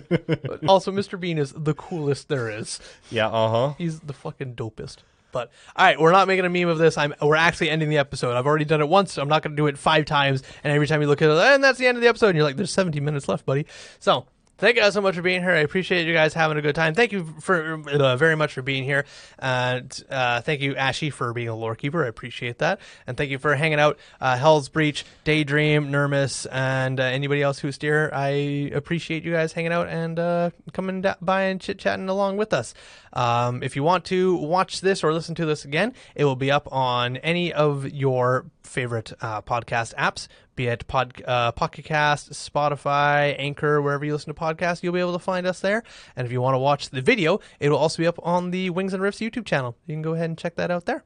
But 0.07 0.59
also, 0.67 0.91
Mr. 0.91 1.19
Bean 1.19 1.39
is 1.39 1.51
the 1.51 1.73
coolest 1.73 2.27
there 2.29 2.47
is. 2.49 2.79
Yeah, 3.09 3.27
uh 3.27 3.49
huh. 3.49 3.73
He's 3.79 3.99
the 4.01 4.13
fucking 4.13 4.53
dopest. 4.53 4.97
But 5.31 5.51
all 5.75 5.85
right, 5.85 5.99
we're 5.99 6.11
not 6.11 6.27
making 6.27 6.45
a 6.45 6.49
meme 6.49 6.69
of 6.69 6.77
this. 6.77 6.97
I'm 6.97 7.13
we're 7.21 7.35
actually 7.35 7.69
ending 7.69 7.89
the 7.89 7.97
episode. 7.97 8.35
I've 8.35 8.47
already 8.47 8.65
done 8.65 8.81
it 8.81 8.89
once. 8.89 9.13
So 9.13 9.21
I'm 9.21 9.29
not 9.29 9.43
going 9.43 9.55
to 9.55 9.57
do 9.57 9.67
it 9.67 9.77
five 9.77 10.05
times. 10.05 10.43
And 10.63 10.73
every 10.73 10.87
time 10.87 11.01
you 11.01 11.07
look 11.07 11.21
at 11.21 11.29
it, 11.29 11.37
and 11.37 11.63
that's 11.63 11.77
the 11.77 11.87
end 11.87 11.97
of 11.97 12.01
the 12.01 12.09
episode. 12.09 12.27
And 12.27 12.35
you're 12.35 12.45
like, 12.45 12.57
there's 12.57 12.71
17 12.71 13.03
minutes 13.03 13.27
left, 13.27 13.45
buddy. 13.45 13.65
So 13.99 14.25
thank 14.59 14.75
you 14.75 14.81
guys 14.81 14.93
so 14.93 15.01
much 15.01 15.15
for 15.15 15.21
being 15.21 15.41
here. 15.41 15.51
I 15.51 15.59
appreciate 15.59 16.05
you 16.05 16.13
guys 16.13 16.33
having 16.33 16.57
a 16.57 16.61
good 16.61 16.75
time. 16.75 16.93
Thank 16.93 17.11
you 17.11 17.25
for 17.39 17.81
uh, 17.89 18.15
very 18.17 18.35
much 18.35 18.53
for 18.53 18.61
being 18.61 18.83
here. 18.83 19.05
And 19.39 20.03
uh, 20.09 20.41
thank 20.41 20.61
you, 20.61 20.75
Ashy, 20.75 21.09
for 21.09 21.33
being 21.33 21.47
a 21.47 21.55
lore 21.55 21.75
keeper. 21.75 22.03
I 22.03 22.07
appreciate 22.07 22.59
that. 22.59 22.79
And 23.07 23.17
thank 23.17 23.31
you 23.31 23.39
for 23.39 23.55
hanging 23.55 23.79
out, 23.79 23.97
uh, 24.21 24.37
Hell's 24.37 24.69
Breach, 24.69 25.05
Daydream, 25.23 25.89
Nermus, 25.91 26.45
and 26.51 26.99
uh, 26.99 27.03
anybody 27.03 27.41
else 27.41 27.59
who's 27.59 27.77
here. 27.79 28.11
I 28.13 28.71
appreciate 28.73 29.23
you 29.23 29.31
guys 29.31 29.53
hanging 29.53 29.71
out 29.71 29.87
and 29.87 30.19
uh, 30.19 30.49
coming 30.73 31.03
by 31.21 31.43
and 31.43 31.61
chit 31.61 31.79
chatting 31.79 32.09
along 32.09 32.37
with 32.37 32.53
us. 32.53 32.73
Um, 33.13 33.63
if 33.63 33.75
you 33.75 33.83
want 33.83 34.05
to 34.05 34.35
watch 34.35 34.81
this 34.81 35.03
or 35.03 35.13
listen 35.13 35.35
to 35.35 35.45
this 35.45 35.65
again, 35.65 35.93
it 36.15 36.25
will 36.25 36.35
be 36.35 36.51
up 36.51 36.67
on 36.71 37.17
any 37.17 37.51
of 37.53 37.91
your 37.91 38.45
favorite 38.63 39.13
uh, 39.21 39.41
podcast 39.41 39.95
apps, 39.95 40.27
be 40.55 40.67
it 40.67 40.87
Pod, 40.87 41.21
uh, 41.25 41.51
Pocket 41.53 41.85
Cast, 41.85 42.31
Spotify, 42.31 43.35
Anchor, 43.37 43.81
wherever 43.81 44.05
you 44.05 44.13
listen 44.13 44.33
to 44.33 44.39
podcasts. 44.39 44.83
You'll 44.83 44.93
be 44.93 44.99
able 44.99 45.13
to 45.13 45.19
find 45.19 45.47
us 45.47 45.59
there. 45.59 45.83
And 46.15 46.25
if 46.25 46.31
you 46.31 46.41
want 46.41 46.55
to 46.55 46.59
watch 46.59 46.89
the 46.89 47.01
video, 47.01 47.39
it 47.59 47.69
will 47.69 47.77
also 47.77 48.01
be 48.01 48.07
up 48.07 48.19
on 48.21 48.51
the 48.51 48.69
Wings 48.69 48.93
and 48.93 49.01
Riffs 49.01 49.27
YouTube 49.27 49.45
channel. 49.45 49.75
You 49.85 49.95
can 49.95 50.01
go 50.01 50.13
ahead 50.13 50.29
and 50.29 50.37
check 50.37 50.55
that 50.55 50.71
out 50.71 50.85
there. 50.85 51.03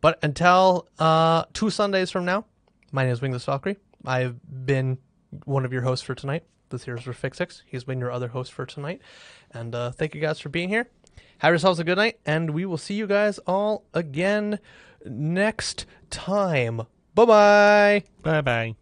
But 0.00 0.18
until 0.22 0.88
uh, 0.98 1.44
two 1.52 1.70
Sundays 1.70 2.10
from 2.10 2.24
now, 2.24 2.44
my 2.92 3.04
name 3.04 3.12
is 3.12 3.20
Wings 3.20 3.36
of 3.36 3.44
Valkyrie. 3.44 3.76
I've 4.04 4.36
been 4.66 4.98
one 5.44 5.64
of 5.64 5.72
your 5.72 5.82
hosts 5.82 6.04
for 6.04 6.14
tonight. 6.14 6.44
This 6.68 6.84
here 6.84 6.96
is 6.96 7.02
Fix 7.02 7.38
Six. 7.38 7.62
He's 7.66 7.84
been 7.84 8.00
your 8.00 8.10
other 8.10 8.28
host 8.28 8.52
for 8.52 8.66
tonight. 8.66 9.00
And 9.52 9.74
uh, 9.74 9.90
thank 9.92 10.14
you 10.14 10.20
guys 10.20 10.38
for 10.40 10.48
being 10.48 10.68
here. 10.68 10.88
Have 11.38 11.52
yourselves 11.52 11.78
a 11.78 11.84
good 11.84 11.98
night, 11.98 12.18
and 12.24 12.50
we 12.50 12.64
will 12.64 12.78
see 12.78 12.94
you 12.94 13.06
guys 13.06 13.38
all 13.46 13.84
again 13.92 14.58
next 15.04 15.86
time. 16.10 16.82
Bye 17.14 17.24
bye. 17.24 18.02
Bye 18.22 18.40
bye. 18.40 18.76